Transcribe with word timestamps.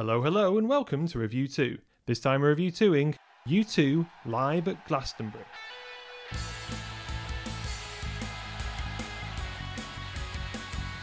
Hello, 0.00 0.22
hello, 0.22 0.56
and 0.56 0.66
welcome 0.66 1.06
to 1.08 1.18
RevU2. 1.18 1.78
This 2.06 2.20
time 2.20 2.40
we're 2.40 2.48
review 2.48 2.72
2ing 2.72 3.16
U2 3.46 4.08
live 4.24 4.66
at 4.66 4.88
Glastonbury. 4.88 5.44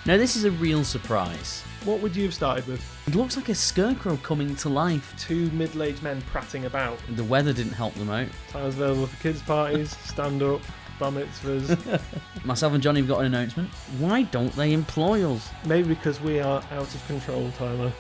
Now, 0.07 0.17
this 0.17 0.35
is 0.35 0.45
a 0.45 0.51
real 0.51 0.83
surprise. 0.83 1.61
What 1.85 2.01
would 2.01 2.15
you 2.15 2.23
have 2.23 2.33
started 2.33 2.65
with? 2.65 3.07
It 3.07 3.13
looks 3.13 3.37
like 3.37 3.49
a 3.49 3.53
scarecrow 3.53 4.17
coming 4.23 4.55
to 4.55 4.69
life. 4.69 5.13
Two 5.19 5.51
middle 5.51 5.83
aged 5.83 6.01
men 6.01 6.19
prattling 6.23 6.65
about. 6.65 6.97
The 7.09 7.23
weather 7.23 7.53
didn't 7.53 7.73
help 7.73 7.93
them 7.93 8.09
out. 8.09 8.29
Times 8.49 8.77
available 8.77 9.05
for 9.05 9.21
kids' 9.21 9.43
parties, 9.43 9.95
stand 10.05 10.41
up, 10.41 10.61
bar 10.97 11.11
mitzvahs. 11.11 12.01
Myself 12.43 12.73
and 12.73 12.81
Jonny 12.81 13.01
have 13.01 13.07
got 13.07 13.19
an 13.19 13.27
announcement. 13.27 13.69
Why 13.99 14.23
don't 14.23 14.55
they 14.55 14.73
employ 14.73 15.23
us? 15.31 15.51
Maybe 15.67 15.89
because 15.89 16.19
we 16.19 16.39
are 16.39 16.63
out 16.71 16.95
of 16.95 17.05
control, 17.05 17.51
Tyler. 17.59 17.93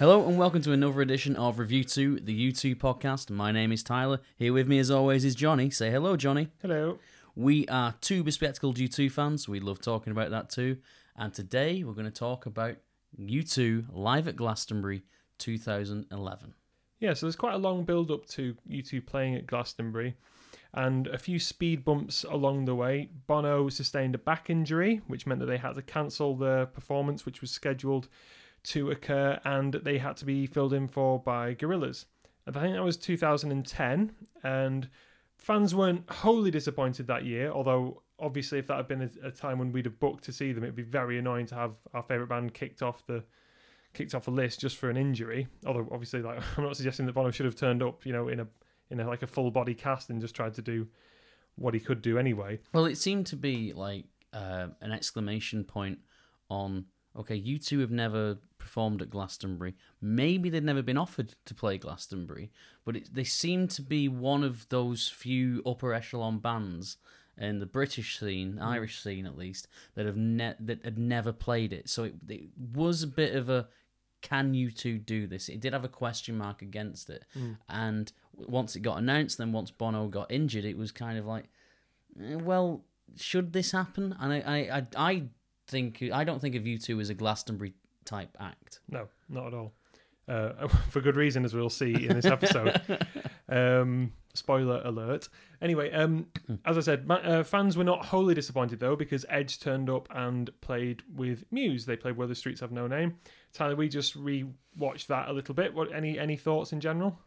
Hello 0.00 0.26
and 0.26 0.36
welcome 0.36 0.60
to 0.62 0.72
another 0.72 1.02
edition 1.02 1.36
of 1.36 1.58
RevU2, 1.58 2.24
the 2.24 2.50
U2 2.50 2.74
podcast. 2.74 3.30
My 3.30 3.52
name 3.52 3.70
is 3.70 3.84
Tyler. 3.84 4.18
Here 4.36 4.52
with 4.52 4.66
me 4.66 4.80
as 4.80 4.90
always 4.90 5.24
is 5.24 5.36
Jonny. 5.36 5.70
Say 5.70 5.88
hello, 5.88 6.16
Jonny. 6.16 6.48
Hello. 6.60 6.98
We 7.36 7.68
are 7.68 7.94
two 8.00 8.24
bespectacled 8.24 8.76
U2 8.76 9.12
fans. 9.12 9.48
We 9.48 9.60
love 9.60 9.80
talking 9.80 10.10
about 10.10 10.30
that 10.30 10.50
too. 10.50 10.78
And 11.16 11.32
today 11.32 11.84
we're 11.84 11.92
going 11.92 12.06
to 12.06 12.10
talk 12.10 12.44
about 12.44 12.74
U2 13.16 13.86
live 13.92 14.26
at 14.26 14.34
Glastonbury 14.34 15.04
2011. 15.38 16.54
Yeah, 16.98 17.14
so 17.14 17.26
there's 17.26 17.36
quite 17.36 17.54
a 17.54 17.58
long 17.58 17.84
build 17.84 18.10
up 18.10 18.26
to 18.30 18.56
U2 18.68 19.06
playing 19.06 19.36
at 19.36 19.46
Glastonbury 19.46 20.16
and 20.72 21.06
a 21.06 21.18
few 21.18 21.38
speed 21.38 21.84
bumps 21.84 22.24
along 22.24 22.64
the 22.64 22.74
way. 22.74 23.10
Bono 23.28 23.68
sustained 23.68 24.16
a 24.16 24.18
back 24.18 24.50
injury, 24.50 25.02
which 25.06 25.24
meant 25.24 25.38
that 25.38 25.46
they 25.46 25.58
had 25.58 25.76
to 25.76 25.82
cancel 25.82 26.34
the 26.34 26.66
performance, 26.74 27.24
which 27.24 27.40
was 27.40 27.52
scheduled 27.52 28.08
to 28.64 28.90
occur, 28.90 29.40
and 29.44 29.74
they 29.74 29.98
had 29.98 30.16
to 30.18 30.24
be 30.24 30.46
filled 30.46 30.72
in 30.72 30.88
for 30.88 31.18
by 31.18 31.54
Gorillaz. 31.54 32.06
I 32.46 32.50
think 32.50 32.74
that 32.74 32.82
was 32.82 32.96
2010, 32.96 34.12
and 34.42 34.88
fans 35.38 35.74
weren't 35.74 36.08
wholly 36.10 36.50
disappointed 36.50 37.06
that 37.06 37.24
year, 37.24 37.50
although 37.50 38.02
obviously 38.18 38.58
if 38.58 38.66
that 38.66 38.76
had 38.76 38.88
been 38.88 39.10
a, 39.22 39.30
time 39.30 39.58
when 39.58 39.72
we'd 39.72 39.86
have 39.86 39.98
booked 39.98 40.24
to 40.24 40.32
see 40.32 40.52
them, 40.52 40.64
it'd 40.64 40.74
be 40.74 40.82
very 40.82 41.18
annoying 41.18 41.46
to 41.46 41.54
have 41.54 41.76
our 41.92 42.02
favourite 42.02 42.28
band 42.28 42.54
kicked 42.54 42.82
off 42.82 43.06
the 43.06 43.22
kicked 43.92 44.14
off 44.14 44.26
a 44.26 44.30
list 44.30 44.60
just 44.60 44.76
for 44.76 44.90
an 44.90 44.96
injury. 44.96 45.46
Although 45.66 45.88
obviously 45.92 46.22
like 46.22 46.40
I'm 46.56 46.64
not 46.64 46.76
suggesting 46.76 47.06
that 47.06 47.12
Bono 47.12 47.30
should 47.30 47.46
have 47.46 47.56
turned 47.56 47.82
up, 47.82 48.06
you 48.06 48.12
know, 48.12 48.28
in 48.28 48.40
a 48.40 48.46
in 48.90 49.00
a 49.00 49.06
like 49.06 49.22
a 49.22 49.26
full 49.26 49.50
body 49.50 49.74
cast 49.74 50.10
and 50.10 50.20
just 50.20 50.34
tried 50.34 50.54
to 50.54 50.62
do 50.62 50.86
what 51.56 51.74
he 51.74 51.80
could 51.80 52.02
do 52.02 52.18
anyway. 52.18 52.60
Well, 52.72 52.86
it 52.86 52.98
seemed 52.98 53.26
to 53.26 53.36
be 53.36 53.72
like 53.72 54.04
uh, 54.32 54.68
an 54.80 54.92
exclamation 54.92 55.64
point 55.64 55.98
on 56.50 56.86
okay, 57.16 57.40
U2 57.40 57.80
have 57.80 57.90
never 57.90 58.38
performed 58.58 59.02
at 59.02 59.10
Glastonbury. 59.10 59.74
Maybe 60.00 60.50
they'd 60.50 60.64
never 60.64 60.82
been 60.82 60.96
offered 60.98 61.34
to 61.44 61.54
play 61.54 61.78
Glastonbury, 61.78 62.50
but 62.84 62.96
it, 62.96 63.14
they 63.14 63.24
seem 63.24 63.68
to 63.68 63.82
be 63.82 64.08
one 64.08 64.42
of 64.42 64.68
those 64.68 65.08
few 65.08 65.62
upper 65.66 65.92
echelon 65.94 66.38
bands 66.38 66.96
in 67.36 67.58
the 67.58 67.66
British 67.66 68.18
scene, 68.18 68.58
Irish 68.60 69.02
scene 69.02 69.26
at 69.26 69.36
least, 69.36 69.68
that 69.94 70.06
have 70.06 70.16
ne- 70.16 70.54
that 70.60 70.84
had 70.84 70.98
never 70.98 71.32
played 71.32 71.72
it. 71.72 71.88
So 71.88 72.04
it, 72.04 72.14
it 72.28 72.48
was 72.74 73.02
a 73.02 73.08
bit 73.08 73.34
of 73.34 73.48
a 73.48 73.68
can 74.22 74.54
U2 74.54 75.04
do 75.04 75.26
this? 75.26 75.48
It 75.50 75.60
did 75.60 75.74
have 75.74 75.84
a 75.84 75.88
question 75.88 76.38
mark 76.38 76.62
against 76.62 77.10
it, 77.10 77.24
and 77.68 78.10
once 78.34 78.74
it 78.74 78.80
got 78.80 78.98
announced, 78.98 79.38
then 79.38 79.52
once 79.52 79.70
Bono 79.70 80.08
got 80.08 80.32
injured, 80.32 80.64
it 80.64 80.78
was 80.78 80.90
kind 80.90 81.18
of 81.18 81.26
like, 81.26 81.50
eh, 82.20 82.36
well, 82.36 82.84
should 83.16 83.52
this 83.52 83.72
happen? 83.72 84.16
And 84.18 84.32
I, 84.32 84.38
I, 84.38 84.76
I, 84.78 84.86
I 84.96 85.22
think 85.66 86.02
I 86.12 86.24
don't 86.24 86.40
think 86.40 86.54
of 86.54 86.62
U2 86.62 87.00
as 87.00 87.10
a 87.10 87.14
Glastonbury 87.14 87.74
type 88.04 88.36
act. 88.40 88.80
No, 88.88 89.08
not 89.28 89.48
at 89.48 89.54
all. 89.54 89.72
Uh, 90.26 90.68
for 90.90 91.00
good 91.00 91.16
reason, 91.16 91.44
as 91.44 91.54
we'll 91.54 91.70
see 91.70 92.06
in 92.06 92.14
this 92.14 92.24
episode. 92.24 92.80
um, 93.48 94.12
spoiler 94.34 94.80
alert. 94.84 95.28
Anyway, 95.60 95.90
um, 95.92 96.26
as 96.64 96.76
I 96.76 96.80
said, 96.80 97.06
ma- 97.06 97.16
uh, 97.16 97.44
fans 97.44 97.76
were 97.76 97.84
not 97.84 98.04
wholly 98.04 98.34
disappointed 98.34 98.80
though 98.80 98.96
because 98.96 99.24
Edge 99.28 99.60
turned 99.60 99.90
up 99.90 100.08
and 100.14 100.50
played 100.60 101.02
with 101.14 101.44
Muse. 101.50 101.86
They 101.86 101.96
played 101.96 102.16
"Where 102.16 102.26
the 102.28 102.34
Streets 102.34 102.60
Have 102.60 102.72
No 102.72 102.86
Name." 102.86 103.16
Tyler, 103.52 103.76
we 103.76 103.88
just 103.88 104.16
re-watched 104.16 105.08
that 105.08 105.28
a 105.28 105.32
little 105.32 105.54
bit. 105.54 105.74
What 105.74 105.94
any 105.94 106.18
any 106.18 106.36
thoughts 106.36 106.72
in 106.72 106.80
general? 106.80 107.18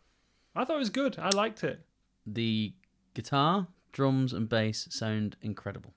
I 0.55 0.65
thought 0.65 0.77
it 0.77 0.79
was 0.79 0.89
good. 0.89 1.17
I 1.19 1.29
liked 1.29 1.63
it. 1.63 1.81
The 2.25 2.73
guitar, 3.13 3.67
drums, 3.91 4.33
and 4.33 4.49
bass 4.49 4.87
sound 4.89 5.37
incredible. 5.41 5.93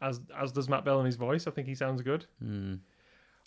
As 0.00 0.20
as 0.36 0.52
does 0.52 0.68
Matt 0.68 0.84
Bellamy's 0.84 1.16
voice. 1.16 1.46
I 1.46 1.50
think 1.50 1.66
he 1.68 1.74
sounds 1.74 2.02
good. 2.02 2.26
Hmm. 2.40 2.74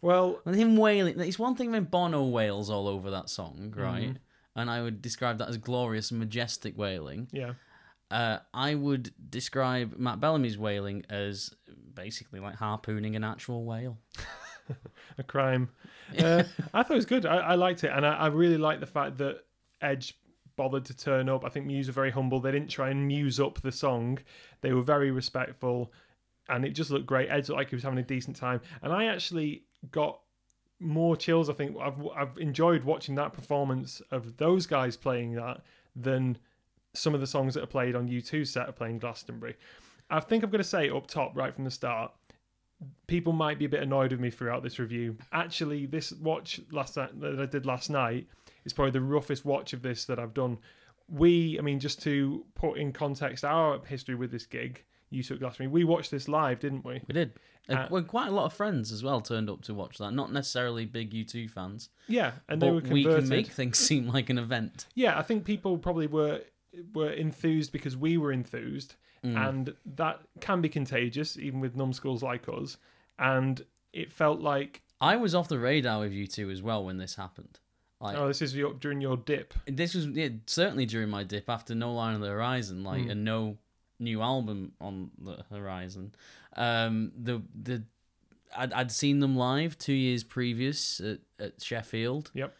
Well, 0.01 0.39
And 0.45 0.55
him 0.55 0.77
wailing, 0.77 1.19
it's 1.19 1.37
one 1.37 1.55
thing 1.55 1.71
when 1.71 1.83
Bono 1.83 2.23
wails 2.23 2.69
all 2.69 2.87
over 2.87 3.11
that 3.11 3.29
song, 3.29 3.73
right? 3.75 4.11
Mhm. 4.11 4.17
And 4.55 4.69
I 4.69 4.81
would 4.81 5.01
describe 5.01 5.37
that 5.39 5.49
as 5.49 5.57
glorious 5.57 6.09
and 6.11 6.19
majestic 6.19 6.77
wailing. 6.77 7.27
yeah, 7.31 7.53
Uh, 8.09 8.39
I 8.53 8.75
would 8.75 9.11
describe 9.29 9.97
Matt 9.97 10.19
Bellamy's 10.21 10.57
wailing 10.57 11.05
as 11.09 11.53
basically 11.93 12.39
like 12.39 12.55
harpooning 12.55 13.15
an 13.15 13.23
actual 13.25 13.65
whale. 13.65 13.97
a 15.17 15.23
crime. 15.23 15.69
Uh, 16.17 16.43
I 16.73 16.83
thought 16.83 16.91
it 16.93 16.95
was 16.95 17.05
good. 17.05 17.25
I, 17.25 17.37
I 17.37 17.55
liked 17.55 17.83
it, 17.83 17.91
and 17.93 18.05
I, 18.05 18.13
I 18.15 18.27
really 18.27 18.57
liked 18.57 18.79
the 18.81 18.87
fact 18.87 19.17
that 19.17 19.43
Edge 19.81 20.13
bothered 20.55 20.85
to 20.85 20.95
turn 20.97 21.27
up. 21.29 21.43
I 21.45 21.49
think 21.49 21.65
Muse 21.65 21.87
were 21.87 21.93
very 21.93 22.11
humble. 22.11 22.39
They 22.39 22.51
didn't 22.51 22.69
try 22.69 22.89
and 22.89 23.07
muse 23.07 23.39
up 23.39 23.61
the 23.61 23.71
song. 23.71 24.19
They 24.61 24.71
were 24.73 24.81
very 24.81 25.11
respectful, 25.11 25.91
and 26.49 26.65
it 26.65 26.71
just 26.71 26.91
looked 26.91 27.05
great. 27.05 27.29
Edge 27.29 27.49
looked 27.49 27.57
like 27.57 27.69
he 27.69 27.75
was 27.75 27.83
having 27.83 27.99
a 27.99 28.03
decent 28.03 28.35
time, 28.35 28.61
and 28.81 28.91
I 28.91 29.05
actually 29.05 29.63
got 29.91 30.19
more 30.79 31.15
chills. 31.15 31.49
I 31.49 31.53
think 31.53 31.77
I've 31.79 32.05
I've 32.15 32.37
enjoyed 32.37 32.83
watching 32.83 33.15
that 33.15 33.33
performance 33.33 34.01
of 34.11 34.37
those 34.37 34.65
guys 34.65 34.97
playing 34.97 35.33
that 35.35 35.61
than 35.95 36.37
some 36.93 37.13
of 37.13 37.21
the 37.21 37.27
songs 37.27 37.53
that 37.53 37.63
are 37.63 37.67
played 37.67 37.95
on 37.95 38.09
U2's 38.09 38.49
set 38.49 38.67
of 38.67 38.75
playing 38.75 38.99
Glastonbury. 38.99 39.55
I 40.09 40.19
think 40.19 40.43
I'm 40.43 40.49
going 40.49 40.57
to 40.57 40.67
say 40.67 40.89
up 40.89 41.05
top 41.05 41.35
right 41.35 41.53
from 41.53 41.65
the 41.65 41.71
start 41.71 42.11
people 43.07 43.33
might 43.33 43.59
be 43.59 43.65
a 43.65 43.69
bit 43.69 43.83
annoyed 43.83 44.11
with 44.11 44.19
me 44.19 44.29
throughout 44.29 44.63
this 44.63 44.79
review. 44.79 45.17
Actually, 45.31 45.85
this 45.85 46.11
watch 46.13 46.61
last 46.71 46.97
night 46.97 47.19
that 47.19 47.39
I 47.39 47.45
did 47.45 47.65
last 47.65 47.89
night 47.89 48.27
is 48.65 48.73
probably 48.73 48.91
the 48.91 49.01
roughest 49.01 49.45
watch 49.45 49.73
of 49.73 49.81
this 49.81 50.05
that 50.05 50.19
I've 50.19 50.33
done. 50.33 50.57
We, 51.11 51.57
I 51.57 51.61
mean, 51.61 51.79
just 51.79 52.01
to 52.03 52.45
put 52.55 52.77
in 52.77 52.91
context 52.93 53.43
our 53.43 53.83
history 53.85 54.15
with 54.15 54.31
this 54.31 54.45
gig, 54.45 54.83
you 55.09 55.23
took 55.23 55.39
Glastonbury. 55.39 55.71
We 55.71 55.83
watched 55.83 56.11
this 56.11 56.27
live, 56.27 56.59
didn't 56.59 56.85
we? 56.85 57.01
We 57.07 57.13
did. 57.13 57.33
Uh, 57.67 57.73
Uh, 57.73 57.87
well, 57.91 58.03
quite 58.03 58.27
a 58.27 58.31
lot 58.31 58.45
of 58.45 58.53
friends 58.53 58.91
as 58.91 59.03
well 59.03 59.21
turned 59.21 59.49
up 59.49 59.61
to 59.63 59.73
watch 59.73 59.97
that. 59.99 60.11
Not 60.11 60.31
necessarily 60.31 60.85
big 60.85 61.11
U2 61.13 61.49
fans, 61.49 61.89
Yeah, 62.07 62.33
and 62.47 62.61
they 62.61 62.71
were 62.71 62.81
but 62.81 62.89
we 62.91 63.03
can 63.03 63.27
make 63.29 63.47
things 63.47 63.77
seem 63.89 64.07
like 64.07 64.29
an 64.29 64.37
event. 64.37 64.87
Yeah, 64.95 65.17
I 65.17 65.21
think 65.23 65.45
people 65.45 65.77
probably 65.77 66.07
were 66.07 66.41
were 66.93 67.11
enthused 67.11 67.71
because 67.71 67.97
we 67.97 68.17
were 68.17 68.31
enthused, 68.31 68.95
Mm. 69.23 69.49
and 69.49 69.75
that 69.95 70.21
can 70.39 70.61
be 70.61 70.69
contagious, 70.69 71.37
even 71.37 71.59
with 71.59 71.75
numbskulls 71.75 72.23
like 72.23 72.47
us. 72.47 72.77
And 73.17 73.65
it 73.91 74.13
felt 74.13 74.39
like, 74.39 74.81
I 75.01 75.17
was 75.17 75.35
off 75.35 75.47
the 75.49 75.59
radar 75.59 75.99
with 75.99 76.13
U2 76.13 76.49
as 76.51 76.61
well 76.61 76.85
when 76.85 76.97
this 76.97 77.15
happened. 77.15 77.59
Like, 78.01 78.17
oh, 78.17 78.27
this 78.27 78.41
is 78.41 78.55
your, 78.55 78.73
during 78.75 79.01
your 79.01 79.17
dip. 79.17 79.53
this 79.67 79.93
was 79.93 80.07
yeah, 80.07 80.29
certainly 80.45 80.85
during 80.85 81.09
my 81.09 81.23
dip 81.23 81.49
after 81.49 81.75
No 81.75 81.93
Line 81.93 82.15
on 82.15 82.21
the 82.21 82.29
Horizon, 82.29 82.83
like 82.83 83.03
Mm. 83.03 83.11
and 83.11 83.25
no 83.25 83.57
new 83.99 84.21
album 84.21 84.71
on 84.79 85.11
the 85.21 85.43
horizon. 85.49 86.13
Um, 86.55 87.11
the 87.21 87.41
the 87.61 87.83
I'd, 88.55 88.71
I'd 88.73 88.91
seen 88.91 89.19
them 89.19 89.35
live 89.35 89.77
two 89.77 89.93
years 89.93 90.23
previous 90.23 90.99
at, 91.01 91.19
at 91.39 91.61
Sheffield. 91.61 92.31
Yep. 92.33 92.55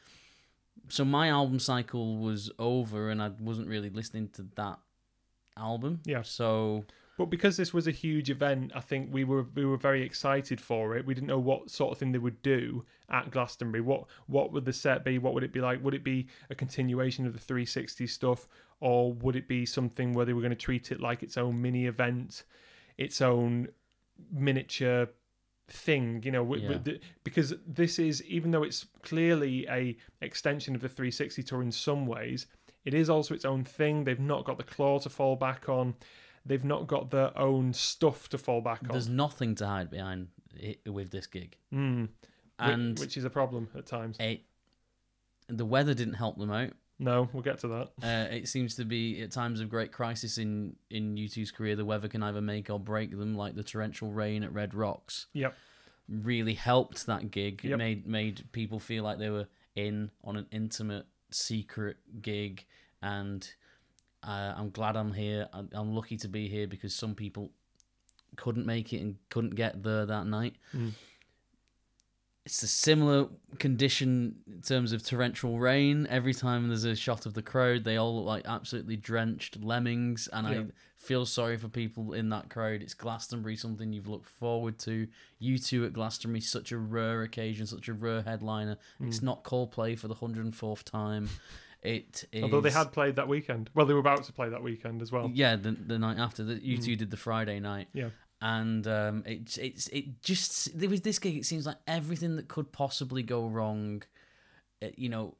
So 0.89 1.05
my 1.05 1.29
album 1.29 1.59
cycle 1.59 2.17
was 2.17 2.51
over, 2.59 3.09
and 3.09 3.21
I 3.21 3.29
wasn't 3.39 3.67
really 3.69 3.89
listening 3.89 4.29
to 4.33 4.45
that 4.55 4.79
album. 5.55 6.01
Yeah. 6.05 6.21
So 6.23 6.83
But 7.19 7.29
because 7.29 7.57
this 7.57 7.73
was 7.73 7.85
a 7.85 7.91
huge 7.91 8.29
event, 8.29 8.71
I 8.73 8.79
think 8.79 9.09
we 9.13 9.25
were 9.25 9.43
we 9.53 9.65
were 9.65 9.75
very 9.75 10.03
excited 10.03 10.61
for 10.61 10.95
it. 10.95 11.05
We 11.05 11.13
didn't 11.13 11.27
know 11.27 11.37
what 11.37 11.69
sort 11.69 11.91
of 11.91 11.97
thing 11.97 12.13
they 12.13 12.17
would 12.17 12.41
do 12.41 12.85
at 13.09 13.29
Glastonbury. 13.29 13.81
What 13.81 14.05
what 14.27 14.53
would 14.53 14.63
the 14.63 14.71
set 14.71 15.03
be? 15.03 15.17
What 15.17 15.33
would 15.33 15.43
it 15.43 15.51
be 15.51 15.59
like? 15.59 15.83
Would 15.83 15.93
it 15.93 16.03
be 16.05 16.27
a 16.49 16.55
continuation 16.55 17.25
of 17.25 17.33
the 17.33 17.39
360 17.39 18.07
stuff, 18.07 18.47
or 18.79 19.11
would 19.15 19.35
it 19.35 19.49
be 19.49 19.65
something 19.65 20.13
where 20.13 20.25
they 20.25 20.31
were 20.31 20.39
going 20.39 20.51
to 20.51 20.55
treat 20.55 20.93
it 20.93 21.01
like 21.01 21.21
its 21.21 21.35
own 21.35 21.61
mini 21.61 21.87
event, 21.87 22.45
its 22.97 23.19
own 23.21 23.67
miniature 24.31 25.09
thing? 25.67 26.23
You 26.23 26.31
know, 26.31 26.55
Yeah. 26.55 26.69
with 26.69 26.85
the- 26.85 26.99
because 27.25 27.53
this 27.67 27.99
is 27.99 28.23
even 28.23 28.51
though 28.51 28.63
it's 28.63 28.85
clearly 29.01 29.67
a 29.67 29.97
extension 30.21 30.73
of 30.73 30.79
the 30.79 30.87
360 30.87 31.43
tour 31.43 31.61
in 31.61 31.73
some 31.73 32.05
ways, 32.05 32.47
it 32.85 32.93
is 32.93 33.09
also 33.09 33.33
its 33.35 33.43
own 33.43 33.65
thing. 33.65 34.05
They've 34.05 34.17
not 34.17 34.45
got 34.45 34.57
the 34.57 34.63
claw 34.63 34.99
to 34.99 35.09
fall 35.09 35.35
back 35.35 35.67
on 35.67 35.95
they've 36.45 36.63
not 36.65 36.87
got 36.87 37.11
their 37.11 37.37
own 37.37 37.73
stuff 37.73 38.29
to 38.29 38.37
fall 38.37 38.61
back 38.61 38.81
on. 38.83 38.89
there's 38.89 39.09
nothing 39.09 39.55
to 39.55 39.67
hide 39.67 39.89
behind 39.89 40.27
with 40.85 41.11
this 41.11 41.27
gig, 41.27 41.57
Mm. 41.73 42.09
And 42.61 42.99
which 42.99 43.15
is 43.15 43.23
a 43.23 43.29
problem 43.29 43.69
at 43.75 43.85
times. 43.85 44.17
it 44.19 44.41
the 45.47 45.65
weather 45.65 45.93
didn't 45.93 46.15
help 46.15 46.37
them 46.37 46.51
out. 46.51 46.73
No, 47.01 47.29
we'll 47.31 47.41
get 47.43 47.59
to 47.59 47.67
that. 47.69 47.89
Uh, 48.03 48.27
it 48.35 48.49
seems 48.49 48.75
to 48.75 48.83
be 48.83 49.21
at 49.21 49.31
times 49.31 49.61
of 49.61 49.69
great 49.69 49.91
crisis 49.93 50.37
in 50.37 50.75
in 50.89 51.15
U2's 51.15 51.51
career, 51.51 51.75
the 51.77 51.85
weather 51.85 52.09
can 52.09 52.21
either 52.21 52.41
make 52.41 52.69
or 52.69 52.77
break 52.79 53.17
them, 53.17 53.35
like 53.35 53.55
the 53.55 53.63
torrential 53.63 54.11
rain 54.11 54.43
at 54.43 54.53
Red 54.53 54.73
Rocks. 54.73 55.27
Yep. 55.33 55.55
really 56.09 56.55
helped 56.55 57.05
that 57.05 57.31
gig. 57.31 57.61
It 57.63 57.77
made 57.77 58.05
made 58.05 58.51
people 58.51 58.79
feel 58.79 59.03
like 59.05 59.17
they 59.19 59.29
were 59.29 59.47
in 59.75 60.11
on 60.25 60.35
an 60.35 60.47
intimate, 60.51 61.05
secret 61.31 61.97
gig, 62.21 62.65
and 63.01 63.49
uh, 64.23 64.53
I'm 64.57 64.69
glad 64.69 64.95
I'm 64.95 65.13
here. 65.13 65.47
I'm, 65.53 65.69
I'm 65.73 65.95
lucky 65.95 66.17
to 66.17 66.27
be 66.27 66.47
here 66.47 66.67
because 66.67 66.93
some 66.93 67.15
people 67.15 67.51
couldn't 68.35 68.65
make 68.65 68.93
it 68.93 69.01
and 69.01 69.15
couldn't 69.29 69.55
get 69.55 69.83
there 69.83 70.05
that 70.05 70.27
night. 70.27 70.55
Mm. 70.75 70.91
It's 72.45 72.63
a 72.63 72.67
similar 72.67 73.27
condition 73.59 74.37
in 74.47 74.61
terms 74.61 74.91
of 74.91 75.05
torrential 75.05 75.59
rain. 75.59 76.07
Every 76.09 76.33
time 76.33 76.67
there's 76.67 76.83
a 76.83 76.95
shot 76.95 77.25
of 77.27 77.35
the 77.35 77.43
crowd, 77.43 77.83
they 77.83 77.97
all 77.97 78.15
look 78.17 78.25
like 78.25 78.45
absolutely 78.47 78.95
drenched 78.95 79.61
lemmings, 79.61 80.27
and 80.33 80.47
Yeah. 80.47 80.59
I 80.61 80.65
feel 80.97 81.25
sorry 81.27 81.57
for 81.57 81.67
people 81.67 82.13
in 82.13 82.29
that 82.29 82.49
crowd. 82.49 82.81
It's 82.81 82.95
Glastonbury, 82.95 83.55
something 83.55 83.93
you've 83.93 84.07
looked 84.07 84.29
forward 84.29 84.79
to. 84.79 85.07
U2 85.39 85.85
at 85.85 85.93
Glastonbury, 85.93 86.41
such 86.41 86.71
a 86.71 86.77
rare 86.77 87.21
occasion, 87.21 87.67
such 87.67 87.87
a 87.87 87.93
rare 87.93 88.23
headliner. 88.23 88.77
Mm. 88.99 89.07
It's 89.09 89.21
not 89.21 89.43
Coldplay 89.43 89.99
for 89.99 90.07
the 90.07 90.15
hundred 90.15 90.45
and 90.45 90.55
fourth 90.55 90.83
time. 90.85 91.29
It 91.81 92.25
is. 92.31 92.43
Although 92.43 92.61
they 92.61 92.71
had 92.71 92.91
played 92.91 93.15
that 93.15 93.27
weekend. 93.27 93.69
Well, 93.73 93.85
they 93.85 93.93
were 93.93 93.99
about 94.01 94.23
to 94.25 94.33
play 94.33 94.49
that 94.49 94.61
weekend 94.61 95.01
as 95.01 95.11
well. 95.11 95.31
yeah, 95.33 95.55
the, 95.55 95.71
the 95.71 95.97
night 95.97 96.17
after 96.19 96.43
that, 96.43 96.61
you 96.61 96.77
Mm. 96.77 96.83
two 96.85 96.95
did 96.95 97.09
the 97.11 97.17
Friday 97.17 97.59
night. 97.59 97.87
Yeah. 97.93 98.09
and 98.41 98.85
um, 98.87 99.23
it 99.25 99.57
it's 99.57 99.87
it 99.89 100.21
just 100.21 100.77
there 100.77 100.89
was 100.89 101.01
this 101.01 101.19
gig. 101.19 101.37
It 101.37 101.45
seems 101.45 101.65
like 101.65 101.77
everything 101.87 102.35
that 102.37 102.47
could 102.47 102.71
possibly 102.71 103.23
go 103.23 103.47
wrong, 103.47 104.03
you 104.95 105.09
know, 105.09 105.35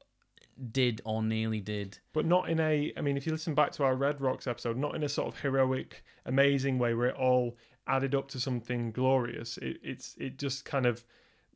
did 0.72 1.00
or 1.04 1.22
nearly 1.22 1.60
did. 1.60 1.98
But 2.12 2.26
not 2.26 2.48
in 2.50 2.60
a, 2.60 2.92
I 2.96 3.00
mean, 3.00 3.16
if 3.16 3.26
you 3.26 3.32
listen 3.32 3.54
back 3.54 3.72
to 3.72 3.84
our 3.84 3.94
Red 3.94 4.20
Rocks 4.20 4.46
episode, 4.46 4.76
not 4.76 4.94
in 4.94 5.02
a 5.02 5.08
sort 5.08 5.28
of 5.28 5.40
heroic, 5.40 6.04
amazing 6.26 6.78
way 6.78 6.94
where 6.94 7.08
it 7.08 7.16
all 7.16 7.56
added 7.86 8.14
up 8.14 8.28
to 8.28 8.40
something 8.40 8.92
glorious. 8.92 9.56
It, 9.58 9.78
it's 9.82 10.14
it 10.18 10.38
just 10.38 10.64
kind 10.64 10.86
of 10.86 11.04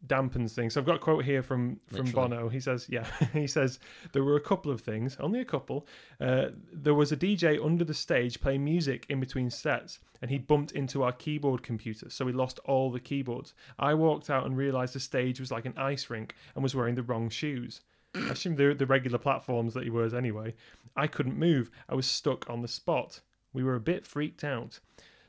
dampens 0.06 0.52
things. 0.52 0.74
So 0.74 0.80
I've 0.80 0.86
got 0.86 0.96
a 0.96 1.00
quote 1.00 1.24
here 1.24 1.42
from 1.42 1.80
from 1.86 2.06
Literally. 2.06 2.28
Bono. 2.28 2.48
He 2.48 2.60
says, 2.60 2.86
yeah, 2.88 3.06
he 3.32 3.46
says 3.46 3.78
there 4.12 4.24
were 4.24 4.36
a 4.36 4.40
couple 4.40 4.70
of 4.70 4.80
things, 4.80 5.16
only 5.20 5.40
a 5.40 5.44
couple. 5.44 5.86
Uh, 6.20 6.46
there 6.72 6.94
was 6.94 7.12
a 7.12 7.16
DJ 7.16 7.64
under 7.64 7.84
the 7.84 7.94
stage 7.94 8.40
playing 8.40 8.64
music 8.64 9.06
in 9.08 9.20
between 9.20 9.50
sets, 9.50 9.98
and 10.22 10.30
he 10.30 10.38
bumped 10.38 10.72
into 10.72 11.02
our 11.02 11.12
keyboard 11.12 11.62
computer, 11.62 12.10
so 12.10 12.24
we 12.24 12.32
lost 12.32 12.58
all 12.64 12.90
the 12.90 13.00
keyboards. 13.00 13.54
I 13.78 13.94
walked 13.94 14.30
out 14.30 14.46
and 14.46 14.56
realized 14.56 14.94
the 14.94 15.00
stage 15.00 15.40
was 15.40 15.50
like 15.50 15.66
an 15.66 15.74
ice 15.76 16.10
rink 16.10 16.34
and 16.54 16.62
was 16.62 16.74
wearing 16.74 16.94
the 16.94 17.02
wrong 17.02 17.28
shoes. 17.28 17.80
I 18.14 18.28
assume 18.28 18.54
they're 18.56 18.74
the 18.74 18.86
regular 18.86 19.18
platforms 19.18 19.74
that 19.74 19.82
he 19.84 19.90
wears 19.90 20.14
anyway. 20.14 20.54
I 20.96 21.08
couldn't 21.08 21.36
move. 21.36 21.70
I 21.88 21.94
was 21.94 22.06
stuck 22.06 22.48
on 22.48 22.62
the 22.62 22.68
spot. 22.68 23.20
We 23.52 23.64
were 23.64 23.74
a 23.74 23.80
bit 23.80 24.06
freaked 24.06 24.44
out. 24.44 24.78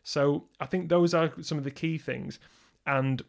So 0.04 0.46
I 0.60 0.68
think 0.68 0.90
those 0.90 1.14
are 1.14 1.34
some 1.42 1.58
of 1.58 1.64
the 1.64 1.72
key 1.72 1.98
things. 1.98 2.40
And 2.86 3.24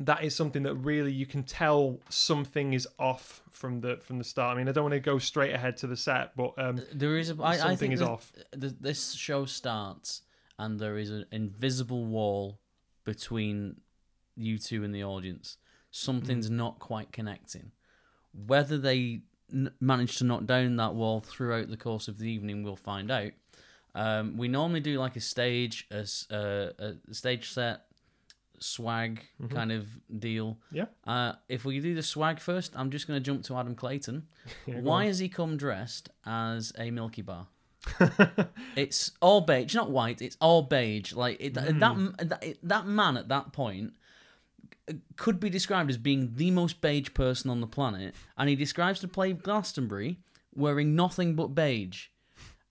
that 0.00 0.24
is 0.24 0.34
something 0.34 0.62
that 0.62 0.74
really 0.76 1.12
you 1.12 1.26
can 1.26 1.42
tell 1.42 1.98
something 2.08 2.72
is 2.72 2.88
off 2.98 3.42
from 3.50 3.80
the 3.82 3.98
from 3.98 4.18
the 4.18 4.24
start. 4.24 4.54
I 4.54 4.58
mean, 4.58 4.68
I 4.68 4.72
don't 4.72 4.84
want 4.84 4.94
to 4.94 5.00
go 5.00 5.18
straight 5.18 5.54
ahead 5.54 5.76
to 5.78 5.86
the 5.86 5.96
set, 5.96 6.34
but 6.36 6.54
um, 6.58 6.80
There 6.94 7.18
is 7.18 7.30
a 7.30 7.36
I, 7.42 7.50
I 7.52 7.56
something 7.58 7.76
think 7.78 7.92
is 7.94 8.00
that 8.00 8.08
off. 8.08 8.32
th- 8.58 8.74
this 8.80 9.12
show 9.12 9.44
starts 9.44 10.22
and 10.58 10.78
there 10.80 10.96
is 10.98 11.10
an 11.10 11.26
invisible 11.32 12.04
wall 12.06 12.58
between 13.04 13.76
U2 14.38 14.84
and 14.84 14.94
the 14.94 15.04
audience. 15.04 15.56
Something's 15.90 16.48
Mm. 16.48 16.54
not 16.54 16.78
quite 16.78 17.12
connecting. 17.12 17.72
Whether 18.32 18.78
they 18.78 19.22
n- 19.52 19.72
manage 19.80 20.16
to 20.18 20.24
knock 20.24 20.46
down 20.46 20.76
that 20.76 20.94
wall 20.94 21.20
throughout 21.20 21.68
the 21.68 21.76
course 21.76 22.08
of 22.08 22.18
the 22.18 22.28
evening, 22.30 22.62
we'll 22.62 22.76
find 22.76 23.10
out. 23.10 23.32
Um, 23.94 24.36
we 24.36 24.46
normally 24.48 24.80
do 24.80 24.98
like 25.00 25.16
a 25.16 25.20
stage, 25.20 25.88
a, 25.90 26.06
uh, 26.30 26.92
a 27.08 27.14
stage 27.14 27.50
set, 27.50 27.86
swag 28.60 29.22
Mhm. 29.40 29.50
kind 29.50 29.72
of 29.72 29.86
deal. 30.20 30.58
Yeah. 30.70 30.86
Uh, 31.06 31.32
if 31.48 31.64
we 31.64 31.80
do 31.80 31.94
the 31.94 32.02
swag 32.02 32.38
first, 32.40 32.72
I'm 32.76 32.90
just 32.90 33.06
going 33.06 33.18
to 33.18 33.24
jump 33.24 33.42
to 33.44 33.56
Adam 33.56 33.74
Clayton. 33.74 34.26
yeah, 34.66 34.80
Why 34.80 35.02
on. 35.02 35.06
has 35.06 35.18
he 35.18 35.28
come 35.28 35.56
dressed 35.56 36.10
as 36.26 36.72
a 36.78 36.90
Milky 36.90 37.22
Bar? 37.22 37.48
It's 38.76 39.12
all 39.20 39.40
beige, 39.40 39.74
not 39.74 39.90
white. 39.90 40.20
It's 40.22 40.36
all 40.40 40.62
beige. 40.62 41.12
Like 41.14 41.38
it, 41.40 41.54
that 41.54 41.78
that 41.80 42.56
that 42.62 42.86
man 42.86 43.16
at 43.16 43.28
that 43.28 43.52
point 43.52 43.94
could 45.16 45.40
be 45.40 45.48
described 45.50 45.90
as 45.90 45.96
being 45.96 46.32
the 46.34 46.50
most 46.50 46.80
beige 46.80 47.12
person 47.14 47.50
on 47.50 47.60
the 47.60 47.66
planet, 47.66 48.14
and 48.36 48.48
he 48.48 48.56
describes 48.56 49.00
to 49.00 49.08
play 49.08 49.32
Glastonbury 49.32 50.18
wearing 50.54 50.94
nothing 50.94 51.34
but 51.34 51.48
beige. 51.54 52.08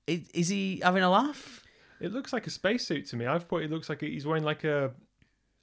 Is, 0.07 0.29
is 0.33 0.47
he 0.49 0.81
having 0.83 1.03
a 1.03 1.09
laugh? 1.09 1.63
It 1.99 2.11
looks 2.13 2.31
like 2.33 2.47
a 2.47 2.49
spacesuit 2.49 3.07
to 3.07 3.15
me. 3.15 3.25
I've 3.25 3.47
put 3.47 3.63
it 3.63 3.71
looks 3.71 3.89
like 3.89 4.01
he's 4.01 4.25
wearing 4.25 4.43
like 4.43 4.63
a. 4.63 4.91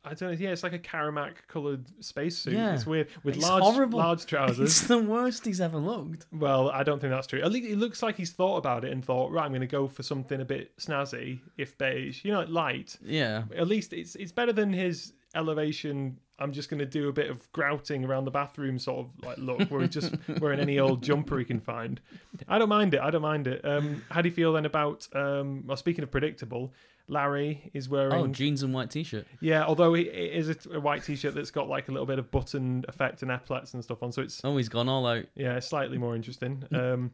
I 0.06 0.14
don't 0.14 0.31
know. 0.31 0.37
Yeah, 0.38 0.50
it's 0.50 0.62
like 0.62 0.73
a 0.73 0.79
Caramac 0.79 1.32
coloured 1.49 1.85
spacesuit. 2.05 2.55
Yeah. 2.55 2.75
It's 2.75 2.87
weird 2.87 3.08
with 3.25 3.37
It's 3.37 3.44
large, 3.44 3.62
horrible. 3.62 3.99
large 3.99 4.25
trousers. 4.25 4.70
It's 4.70 4.87
the 4.87 4.99
worst 4.99 5.44
he's 5.44 5.61
ever 5.61 5.79
looked. 5.79 6.26
Well, 6.32 6.70
I 6.70 6.85
don't 6.85 7.00
think 7.00 7.12
that's 7.12 7.26
true. 7.26 7.43
At 7.43 7.50
least 7.50 7.69
it 7.69 7.76
looks 7.76 8.03
like 8.03 8.17
he's 8.17 8.31
thought 8.31 8.56
about 8.58 8.85
it 8.85 8.93
and 8.93 9.05
thought, 9.05 9.32
right, 9.32 9.44
I'm 9.44 9.50
going 9.50 9.61
to 9.62 9.67
go 9.67 9.88
for 9.88 10.03
something 10.05 10.41
a 10.41 10.44
bit 10.44 10.76
snazzy, 10.79 11.41
if 11.58 11.76
beige, 11.76 12.25
you 12.25 12.32
know, 12.32 12.38
like 12.41 12.49
light. 12.49 12.97
Yeah. 13.05 13.43
At 13.56 13.67
least 13.67 13.93
it's 13.93 14.14
it's 14.14 14.32
better 14.32 14.53
than 14.53 14.73
his 14.73 15.12
elevation. 15.35 16.19
I'm 16.38 16.53
just 16.53 16.69
going 16.69 16.81
to 16.81 16.87
do 16.87 17.08
a 17.08 17.12
bit 17.12 17.31
of 17.31 17.50
grouting 17.53 18.05
around 18.05 18.26
the 18.26 18.31
bathroom 18.31 18.79
sort 18.79 19.06
of 19.06 19.25
like 19.25 19.38
look, 19.38 19.69
where 19.70 19.81
he's 19.81 19.91
just 19.91 20.14
wearing 20.41 20.61
any 20.61 20.79
old 20.79 21.03
jumper 21.03 21.38
he 21.38 21.44
can 21.44 21.61
find. 21.61 22.00
I 22.47 22.58
don't 22.58 22.69
mind 22.69 22.94
it. 22.94 23.00
I 23.00 23.11
don't 23.11 23.23
mind 23.23 23.47
it. 23.47 23.64
Um, 23.64 24.05
how 24.11 24.20
do 24.23 24.29
you 24.29 24.35
feel 24.35 24.53
then 24.53 24.67
about? 24.67 25.08
Um, 25.14 25.64
well, 25.67 25.76
speaking 25.76 26.03
of 26.05 26.11
predictable, 26.11 26.73
Larry 27.08 27.70
is 27.73 27.88
wearing. 27.88 28.12
Oh, 28.12 28.26
jeans 28.26 28.62
and 28.62 28.75
white 28.75 28.91
t-shirt. 28.91 29.26
yeah, 29.41 29.64
although 29.64 29.94
it 29.94 30.08
is 30.08 30.49
a, 30.49 30.56
a 30.75 30.81
white 30.81 31.05
t-shirt 31.05 31.35
that's 31.35 31.50
got 31.50 31.69
like 31.69 31.88
a 31.88 31.93
little 31.93 32.06
bit 32.06 32.19
of 32.19 32.31
button 32.31 32.85
effect 32.88 33.23
and 33.23 33.31
epaulets 33.31 33.75
and 33.75 33.82
stuff 33.85 34.03
on, 34.03 34.11
so 34.12 34.23
it's 34.23 34.41
Oh, 34.44 34.56
he's 34.56 34.69
gone 34.69 34.88
all 34.88 35.06
out. 35.06 35.25
yeah, 35.35 35.58
slightly 35.61 35.99
more 35.99 36.17
interesting. 36.17 36.64
Um, 36.73 37.12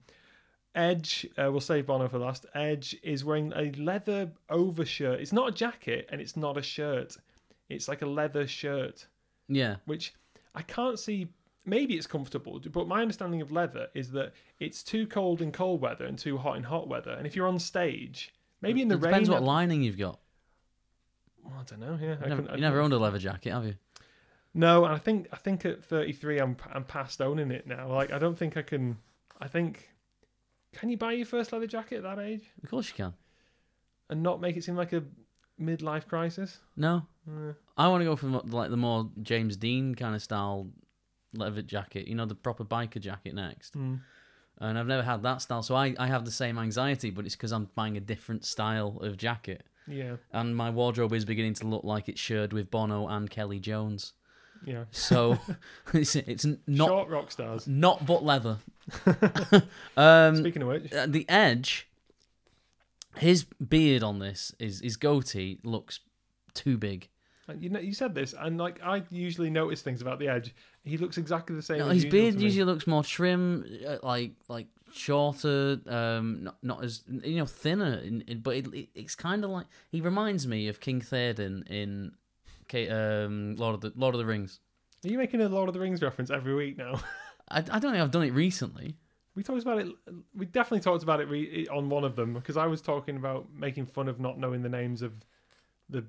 Edge, 0.74 1.26
uh, 1.36 1.50
we'll 1.50 1.60
save 1.60 1.86
Bono 1.86 2.08
for 2.08 2.18
last. 2.18 2.46
Edge 2.54 2.96
is 3.02 3.24
wearing 3.24 3.52
a 3.54 3.70
leather 3.72 4.32
overshirt. 4.48 5.20
It's 5.20 5.32
not 5.32 5.48
a 5.50 5.52
jacket 5.52 6.08
and 6.10 6.18
it's 6.20 6.34
not 6.36 6.56
a 6.56 6.62
shirt. 6.62 7.18
It's 7.68 7.88
like 7.88 8.00
a 8.00 8.06
leather 8.06 8.46
shirt, 8.46 9.06
Yeah. 9.48 9.76
which 9.84 10.14
I 10.54 10.62
can't 10.62 10.98
see. 10.98 11.28
Maybe 11.66 11.94
it's 11.94 12.06
comfortable, 12.06 12.58
but 12.72 12.88
my 12.88 13.02
understanding 13.02 13.40
of 13.42 13.52
leather 13.52 13.88
is 13.94 14.10
that 14.12 14.32
it's 14.58 14.82
too 14.82 15.06
cold 15.06 15.42
in 15.42 15.52
cold 15.52 15.80
weather 15.82 16.06
and 16.06 16.18
too 16.18 16.38
hot 16.38 16.56
in 16.56 16.62
hot 16.64 16.88
weather. 16.88 17.12
And 17.12 17.26
if 17.26 17.36
you're 17.36 17.46
on 17.46 17.58
stage, 17.58 18.32
maybe 18.62 18.80
in 18.82 18.88
the 18.88 18.94
it 18.94 19.02
rain, 19.02 19.10
depends 19.12 19.28
what 19.30 19.40
that- 19.40 19.46
lining 19.46 19.82
you've 19.82 19.98
got. 19.98 20.18
Well, 21.44 21.54
I 21.60 21.64
don't 21.64 21.80
know. 21.80 21.98
Yeah, 22.00 22.16
I 22.20 22.24
You 22.24 22.34
never, 22.36 22.54
you 22.54 22.60
never 22.60 22.80
owned 22.80 22.92
a 22.92 22.98
leather 22.98 23.18
jacket, 23.18 23.50
have 23.52 23.64
you? 23.66 23.74
No, 24.54 24.84
and 24.84 24.94
I 24.94 24.98
think 24.98 25.28
I 25.32 25.36
think 25.36 25.64
at 25.64 25.82
33, 25.84 26.38
I'm 26.38 26.56
I'm 26.72 26.84
past 26.84 27.20
owning 27.20 27.50
it 27.50 27.66
now. 27.66 27.88
Like 27.92 28.12
I 28.12 28.18
don't 28.18 28.36
think 28.38 28.56
I 28.56 28.62
can. 28.62 28.98
I 29.40 29.48
think. 29.48 29.88
Can 30.72 30.88
you 30.88 30.96
buy 30.96 31.12
your 31.12 31.26
first 31.26 31.52
leather 31.52 31.66
jacket 31.66 31.96
at 31.96 32.02
that 32.04 32.18
age 32.18 32.44
Of 32.62 32.70
course 32.70 32.88
you 32.88 32.94
can. 32.94 33.12
and 34.08 34.22
not 34.22 34.40
make 34.40 34.56
it 34.56 34.64
seem 34.64 34.74
like 34.76 34.92
a 34.94 35.02
midlife 35.60 36.06
crisis? 36.06 36.60
No, 36.76 37.06
Uh, 37.28 37.52
I 37.76 37.88
want 37.88 38.00
to 38.00 38.04
go 38.06 38.16
for 38.16 38.26
like 38.28 38.70
the 38.70 38.76
more 38.78 39.10
James 39.22 39.56
Dean 39.58 39.94
kind 39.94 40.14
of 40.14 40.22
style 40.22 40.70
leather 41.34 41.60
jacket. 41.62 42.06
You 42.08 42.14
know, 42.14 42.24
the 42.26 42.34
proper 42.34 42.64
biker 42.64 43.00
jacket 43.00 43.34
next. 43.34 43.74
hmm. 43.74 43.96
And 44.62 44.78
I've 44.78 44.86
never 44.86 45.02
had 45.02 45.22
that 45.24 45.42
style, 45.42 45.62
so 45.62 45.74
I, 45.74 45.94
I 45.98 46.06
have 46.06 46.24
the 46.24 46.30
same 46.30 46.56
anxiety, 46.56 47.10
but 47.10 47.26
it's 47.26 47.34
because 47.34 47.50
I'm 47.52 47.68
buying 47.74 47.96
a 47.96 48.00
different 48.00 48.44
style 48.44 48.98
of 49.02 49.16
jacket. 49.16 49.64
Yeah, 49.88 50.16
And 50.32 50.54
my 50.56 50.70
wardrobe 50.70 51.12
is 51.12 51.24
beginning 51.24 51.54
to 51.54 51.66
look 51.66 51.82
like 51.82 52.08
it's 52.08 52.20
shared 52.20 52.52
with 52.52 52.70
Bono 52.70 53.08
and 53.08 53.28
Kelly 53.28 53.58
Jones. 53.58 54.12
yeah. 54.64 54.84
So 54.92 55.38
it's, 55.92 56.14
it's 56.14 56.46
not 56.68 56.88
Short 56.88 57.08
rock 57.08 57.30
stars. 57.32 57.66
not 57.66 58.06
but 58.06 58.22
leather. 58.24 58.58
um, 59.96 60.36
Speaking 60.36 60.62
of 60.62 60.68
which, 60.68 60.92
uh, 60.92 61.06
the 61.08 61.28
Edge, 61.28 61.88
his 63.16 63.44
beard 63.44 64.04
on 64.04 64.20
this 64.20 64.54
is 64.60 64.80
his 64.80 64.96
goatee 64.96 65.58
looks 65.64 65.98
too 66.54 66.78
big. 66.78 67.08
You 67.58 67.70
know, 67.70 67.80
you 67.80 67.92
said 67.92 68.14
this, 68.14 68.34
and 68.38 68.58
like 68.58 68.80
I 68.82 69.02
usually 69.10 69.50
notice 69.50 69.82
things 69.82 70.00
about 70.00 70.18
the 70.18 70.28
Edge. 70.28 70.54
He 70.84 70.96
looks 70.96 71.18
exactly 71.18 71.56
the 71.56 71.62
same. 71.62 71.78
No, 71.78 71.88
his 71.88 72.04
beard 72.04 72.40
usually 72.40 72.64
looks 72.64 72.86
more 72.86 73.02
trim, 73.04 73.64
uh, 73.86 73.96
like 74.02 74.32
like 74.48 74.66
shorter, 74.92 75.80
um, 75.86 76.44
not 76.44 76.56
not 76.62 76.84
as 76.84 77.02
you 77.08 77.36
know 77.36 77.46
thinner. 77.46 77.94
In, 77.94 78.22
in, 78.22 78.40
but 78.40 78.56
it, 78.56 78.66
it, 78.74 78.88
it's 78.94 79.14
kind 79.14 79.44
of 79.44 79.50
like 79.50 79.66
he 79.90 80.00
reminds 80.00 80.46
me 80.46 80.68
of 80.68 80.80
King 80.80 81.00
Theoden 81.00 81.66
in 81.68 82.12
um, 82.90 83.56
Lord 83.56 83.74
of 83.74 83.80
the 83.80 83.92
Lord 83.96 84.14
of 84.14 84.18
the 84.18 84.26
Rings. 84.26 84.60
Are 85.04 85.08
you 85.08 85.18
making 85.18 85.40
a 85.40 85.48
Lord 85.48 85.68
of 85.68 85.74
the 85.74 85.80
Rings 85.80 86.00
reference 86.00 86.30
every 86.30 86.54
week 86.54 86.78
now? 86.78 87.00
I, 87.48 87.58
I 87.58 87.78
don't 87.78 87.92
think 87.92 87.96
I've 87.96 88.10
done 88.10 88.22
it 88.22 88.32
recently. 88.32 88.96
We 89.34 89.42
talked 89.42 89.62
about 89.62 89.78
it. 89.78 89.88
We 90.34 90.46
definitely 90.46 90.80
talked 90.80 91.02
about 91.02 91.20
it 91.20 91.28
re- 91.28 91.66
on 91.68 91.88
one 91.88 92.04
of 92.04 92.16
them 92.16 92.34
because 92.34 92.56
I 92.56 92.66
was 92.66 92.82
talking 92.82 93.16
about 93.16 93.46
making 93.54 93.86
fun 93.86 94.08
of 94.08 94.20
not 94.20 94.38
knowing 94.38 94.62
the 94.62 94.68
names 94.68 95.02
of 95.02 95.12
the. 95.88 96.04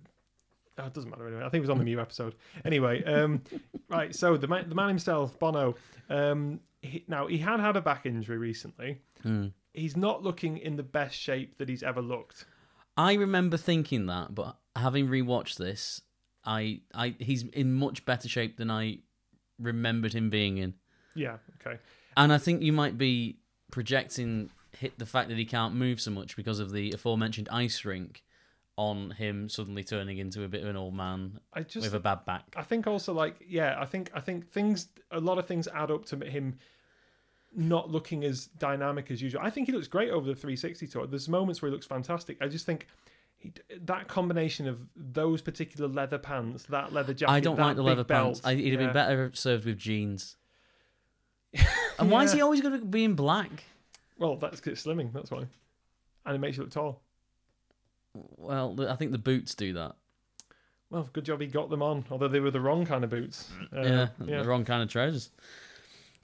Oh, 0.77 0.85
it 0.85 0.93
doesn't 0.93 1.09
matter 1.09 1.27
anyway. 1.27 1.43
I 1.43 1.49
think 1.49 1.59
it 1.59 1.61
was 1.61 1.69
on 1.69 1.77
the 1.77 1.83
Mew 1.83 1.99
episode. 1.99 2.35
Anyway, 2.65 3.03
um, 3.03 3.41
right. 3.89 4.15
So 4.15 4.37
the 4.37 4.47
man, 4.47 4.69
the 4.69 4.75
man 4.75 4.89
himself, 4.89 5.37
Bono. 5.37 5.75
Um, 6.09 6.59
he, 6.81 7.03
now 7.07 7.27
he 7.27 7.37
had 7.37 7.59
had 7.59 7.75
a 7.77 7.81
back 7.81 8.05
injury 8.05 8.37
recently. 8.37 9.01
Hmm. 9.21 9.47
He's 9.73 9.95
not 9.95 10.23
looking 10.23 10.57
in 10.57 10.75
the 10.75 10.83
best 10.83 11.15
shape 11.15 11.57
that 11.57 11.69
he's 11.69 11.83
ever 11.83 12.01
looked. 12.01 12.45
I 12.97 13.13
remember 13.13 13.57
thinking 13.57 14.05
that, 14.07 14.35
but 14.35 14.55
having 14.75 15.07
rewatched 15.07 15.57
this, 15.57 16.01
I, 16.45 16.81
I, 16.93 17.15
he's 17.17 17.43
in 17.43 17.73
much 17.73 18.05
better 18.05 18.27
shape 18.27 18.57
than 18.57 18.69
I 18.69 18.99
remembered 19.59 20.13
him 20.13 20.29
being 20.29 20.57
in. 20.57 20.75
Yeah. 21.15 21.37
Okay. 21.61 21.79
And 22.17 22.31
I 22.31 22.37
think 22.37 22.61
you 22.61 22.71
might 22.71 22.97
be 22.97 23.37
projecting 23.71 24.51
hit 24.77 24.97
the 24.99 25.05
fact 25.05 25.29
that 25.29 25.37
he 25.37 25.45
can't 25.45 25.73
move 25.73 26.01
so 26.01 26.11
much 26.11 26.35
because 26.35 26.59
of 26.59 26.71
the 26.71 26.91
aforementioned 26.91 27.47
ice 27.51 27.85
rink 27.85 28.23
on 28.75 29.11
him 29.11 29.47
suddenly 29.49 29.83
turning 29.83 30.17
into 30.17 30.43
a 30.43 30.47
bit 30.47 30.63
of 30.63 30.69
an 30.69 30.75
old 30.75 30.95
man 30.95 31.39
I 31.53 31.61
just 31.61 31.85
with 31.85 31.93
a 31.93 31.99
bad 31.99 32.25
back. 32.25 32.43
I 32.55 32.63
think 32.63 32.87
also 32.87 33.13
like 33.13 33.35
yeah, 33.47 33.75
I 33.79 33.85
think 33.85 34.09
I 34.13 34.19
think 34.19 34.49
things 34.49 34.87
a 35.11 35.19
lot 35.19 35.37
of 35.37 35.45
things 35.45 35.67
add 35.67 35.91
up 35.91 36.05
to 36.05 36.17
him 36.17 36.57
not 37.55 37.89
looking 37.89 38.23
as 38.23 38.47
dynamic 38.57 39.11
as 39.11 39.21
usual. 39.21 39.41
I 39.43 39.49
think 39.49 39.67
he 39.67 39.73
looks 39.73 39.87
great 39.87 40.09
over 40.09 40.25
the 40.25 40.35
360 40.35 40.87
tour. 40.87 41.05
There's 41.05 41.29
moments 41.29 41.61
where 41.61 41.69
he 41.69 41.73
looks 41.73 41.85
fantastic. 41.85 42.37
I 42.41 42.47
just 42.47 42.65
think 42.65 42.87
he, 43.37 43.53
that 43.81 44.07
combination 44.07 44.67
of 44.67 44.81
those 44.95 45.41
particular 45.41 45.87
leather 45.87 46.17
pants, 46.17 46.63
that 46.65 46.93
leather 46.93 47.13
jacket, 47.13 47.31
I 47.31 47.39
don't 47.39 47.59
like 47.59 47.75
the 47.75 47.83
leather 47.83 48.03
belt, 48.03 48.41
pants. 48.41 48.41
I, 48.43 48.55
he'd 48.55 48.71
have 48.71 48.81
yeah. 48.81 48.87
been 48.87 48.93
better 48.93 49.31
served 49.33 49.65
with 49.65 49.77
jeans. 49.77 50.37
And 51.99 52.09
why 52.09 52.23
is 52.23 52.33
he 52.33 52.41
always 52.41 52.59
going 52.59 52.79
to 52.79 52.83
be 52.83 53.03
in 53.03 53.13
black? 53.13 53.65
Well, 54.17 54.35
that's 54.35 54.59
'cause 54.59 54.73
it's 54.73 54.83
slimming. 54.83 55.13
That's 55.13 55.29
why, 55.29 55.45
and 56.25 56.35
it 56.35 56.39
makes 56.39 56.57
you 56.57 56.63
look 56.63 56.71
tall. 56.71 57.03
Well, 58.13 58.75
I 58.87 58.95
think 58.95 59.11
the 59.11 59.17
boots 59.17 59.55
do 59.55 59.73
that. 59.73 59.95
Well, 60.89 61.09
good 61.11 61.25
job 61.25 61.41
he 61.41 61.47
got 61.47 61.69
them 61.69 61.81
on, 61.81 62.05
although 62.11 62.27
they 62.27 62.39
were 62.39 62.51
the 62.51 62.59
wrong 62.61 62.85
kind 62.85 63.03
of 63.03 63.09
boots. 63.09 63.49
Uh, 63.75 63.81
yeah, 63.81 64.07
yeah. 64.25 64.41
the 64.41 64.47
wrong 64.47 64.63
kind 64.63 64.83
of 64.83 64.89
trousers. 64.89 65.31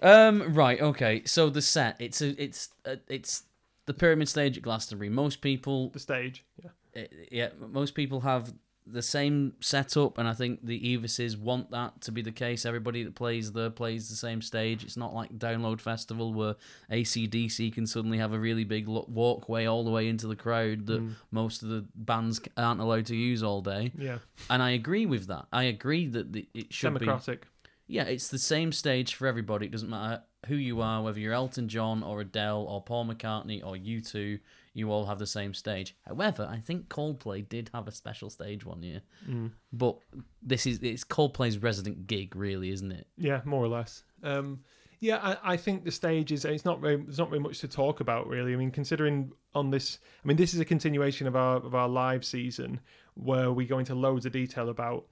Um, 0.01 0.53
right, 0.53 0.79
okay. 0.79 1.23
So 1.25 1.49
the 1.49 1.61
set, 1.61 1.95
it's 1.99 2.21
a, 2.21 2.41
it's, 2.41 2.69
a, 2.85 2.99
it's 3.07 3.43
the 3.87 3.93
pyramid 3.93 4.29
stage 4.29 4.57
at 4.57 4.63
Glastonbury. 4.63 5.09
Most 5.09 5.41
people, 5.41 5.89
The 5.89 5.99
stage. 5.99 6.45
Yeah. 6.63 6.69
eh, 6.95 7.07
yeah, 7.31 7.49
most 7.71 7.95
people 7.95 8.21
have 8.21 8.53
the 8.91 9.01
same 9.01 9.53
setup, 9.59 10.17
and 10.17 10.27
I 10.27 10.33
think 10.33 10.65
the 10.65 10.79
Eavises 10.79 11.37
want 11.37 11.71
that 11.71 12.01
to 12.01 12.11
be 12.11 12.21
the 12.21 12.31
case. 12.31 12.65
Everybody 12.65 13.03
that 13.03 13.15
plays 13.15 13.51
there 13.51 13.69
plays 13.69 14.09
the 14.09 14.15
same 14.15 14.41
stage. 14.41 14.83
It's 14.83 14.97
not 14.97 15.13
like 15.13 15.37
Download 15.37 15.79
Festival 15.79 16.33
where 16.33 16.55
ACDC 16.91 17.73
can 17.73 17.85
suddenly 17.87 18.17
have 18.17 18.33
a 18.33 18.39
really 18.39 18.63
big 18.63 18.87
walkway 18.87 19.65
all 19.65 19.83
the 19.83 19.91
way 19.91 20.07
into 20.07 20.27
the 20.27 20.35
crowd 20.35 20.85
that 20.87 21.01
Mm. 21.01 21.15
most 21.31 21.63
of 21.63 21.69
the 21.69 21.85
bands 21.95 22.41
aren't 22.57 22.81
allowed 22.81 23.05
to 23.07 23.15
use 23.15 23.43
all 23.43 23.61
day. 23.61 23.91
Yeah. 23.97 24.19
And 24.49 24.61
I 24.61 24.71
agree 24.71 25.05
with 25.05 25.27
that. 25.27 25.45
I 25.53 25.63
agree 25.63 26.07
that 26.07 26.33
the, 26.33 26.47
it 26.53 26.73
should 26.73 26.93
be. 26.99 27.05
Democratic. 27.05 27.47
Yeah, 27.87 28.03
it's 28.03 28.27
the 28.27 28.37
same 28.37 28.71
stage 28.71 29.15
for 29.15 29.25
everybody. 29.27 29.65
It 29.65 29.71
doesn't 29.71 29.89
matter 29.89 30.23
who 30.47 30.55
you 30.55 30.81
are, 30.81 31.01
whether 31.01 31.19
you're 31.19 31.33
Elton 31.33 31.67
John 31.67 32.03
or 32.03 32.21
Adele 32.21 32.61
or 32.69 32.83
Paul 32.83 33.05
McCartney 33.07 33.65
or 33.65 33.75
you 33.75 33.99
two, 34.01 34.39
you 34.73 34.91
all 34.91 35.05
have 35.05 35.19
the 35.19 35.27
same 35.27 35.53
stage. 35.53 35.95
However, 36.05 36.47
I 36.49 36.59
think 36.59 36.89
Coldplay 36.89 37.47
did 37.47 37.69
have 37.73 37.87
a 37.87 37.91
special 37.91 38.29
stage 38.29 38.65
one 38.65 38.83
year. 38.83 39.01
Mm. 39.27 39.51
But 39.73 39.97
this 40.41 40.65
is 40.65 40.79
it's 40.79 41.03
Coldplay's 41.03 41.57
resident 41.57 42.07
gig, 42.07 42.35
really, 42.35 42.69
isn't 42.71 42.91
it? 42.91 43.07
Yeah, 43.17 43.41
more 43.45 43.63
or 43.63 43.67
less. 43.67 44.03
Um, 44.23 44.61
yeah, 44.99 45.17
I, 45.17 45.53
I 45.53 45.57
think 45.57 45.85
the 45.85 45.91
stage 45.91 46.31
is. 46.31 46.45
It's 46.45 46.65
not 46.65 46.81
very. 46.81 46.97
There's 46.97 47.17
not 47.17 47.29
very 47.29 47.39
much 47.39 47.59
to 47.59 47.67
talk 47.67 47.99
about, 47.99 48.27
really. 48.27 48.53
I 48.53 48.57
mean, 48.57 48.71
considering 48.71 49.31
on 49.55 49.71
this, 49.71 49.99
I 50.23 50.27
mean, 50.27 50.37
this 50.37 50.53
is 50.53 50.59
a 50.59 50.65
continuation 50.65 51.25
of 51.25 51.35
our 51.35 51.57
of 51.57 51.73
our 51.73 51.87
live 51.87 52.25
season 52.25 52.79
where 53.15 53.51
we 53.51 53.65
go 53.65 53.79
into 53.79 53.95
loads 53.95 54.25
of 54.25 54.31
detail 54.31 54.69
about, 54.69 55.05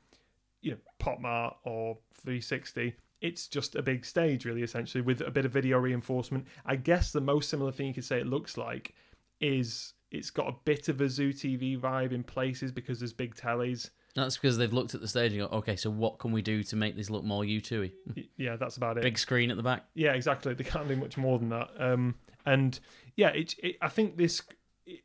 you 0.62 0.72
know, 0.72 0.78
Pop 1.00 1.20
Mart 1.20 1.58
or 1.64 1.98
360. 2.16 2.96
It's 3.20 3.48
just 3.48 3.76
a 3.76 3.82
big 3.82 4.06
stage, 4.06 4.46
really, 4.46 4.62
essentially, 4.62 5.02
with 5.02 5.22
a 5.22 5.32
bit 5.32 5.46
of 5.46 5.52
video 5.52 5.80
reinforcement. 5.80 6.46
I 6.66 6.76
guess 6.76 7.12
the 7.12 7.22
most 7.22 7.50
similar 7.50 7.72
thing 7.72 7.88
you 7.88 7.94
could 7.94 8.06
say 8.06 8.20
it 8.20 8.28
looks 8.28 8.58
like 8.58 8.94
is 9.40 9.94
it's 10.12 10.30
got 10.30 10.48
a 10.48 10.56
bit 10.64 10.90
of 10.90 11.02
a 11.02 11.10
Zoo 11.10 11.34
TV 11.34 11.80
vibe 11.80 12.12
in 12.12 12.24
places 12.24 12.72
because 12.72 13.00
there's 13.00 13.14
big 13.14 13.36
tellies. 13.36 13.90
That's 14.16 14.38
because 14.38 14.58
they've 14.58 14.74
looked 14.74 14.96
at 14.96 15.02
the 15.02 15.08
stage 15.08 15.34
and 15.34 15.42
go, 15.42 15.58
okay, 15.58 15.76
so 15.76 15.90
what 15.90 16.18
can 16.18 16.32
we 16.32 16.42
do 16.42 16.64
to 16.64 16.76
make 16.76 16.96
this 16.96 17.10
look 17.10 17.24
more 17.24 17.44
U2y? 17.44 17.92
Yeah, 18.38 18.56
that's 18.56 18.78
about 18.78 18.98
it. 18.98 19.04
Big 19.04 19.18
screen 19.18 19.52
at 19.52 19.58
the 19.58 19.64
back. 19.64 19.86
Yeah, 19.94 20.14
exactly. 20.14 20.54
They 20.54 20.64
can't 20.64 20.88
do 20.88 20.96
much 20.96 21.18
more 21.18 21.38
than 21.38 21.50
that. 21.50 21.70
Um, 21.78 22.16
and 22.46 22.80
yeah, 23.16 23.30
it, 23.30 23.56
it, 23.62 23.76
I 23.82 23.90
think 23.90 24.18
this. 24.18 24.42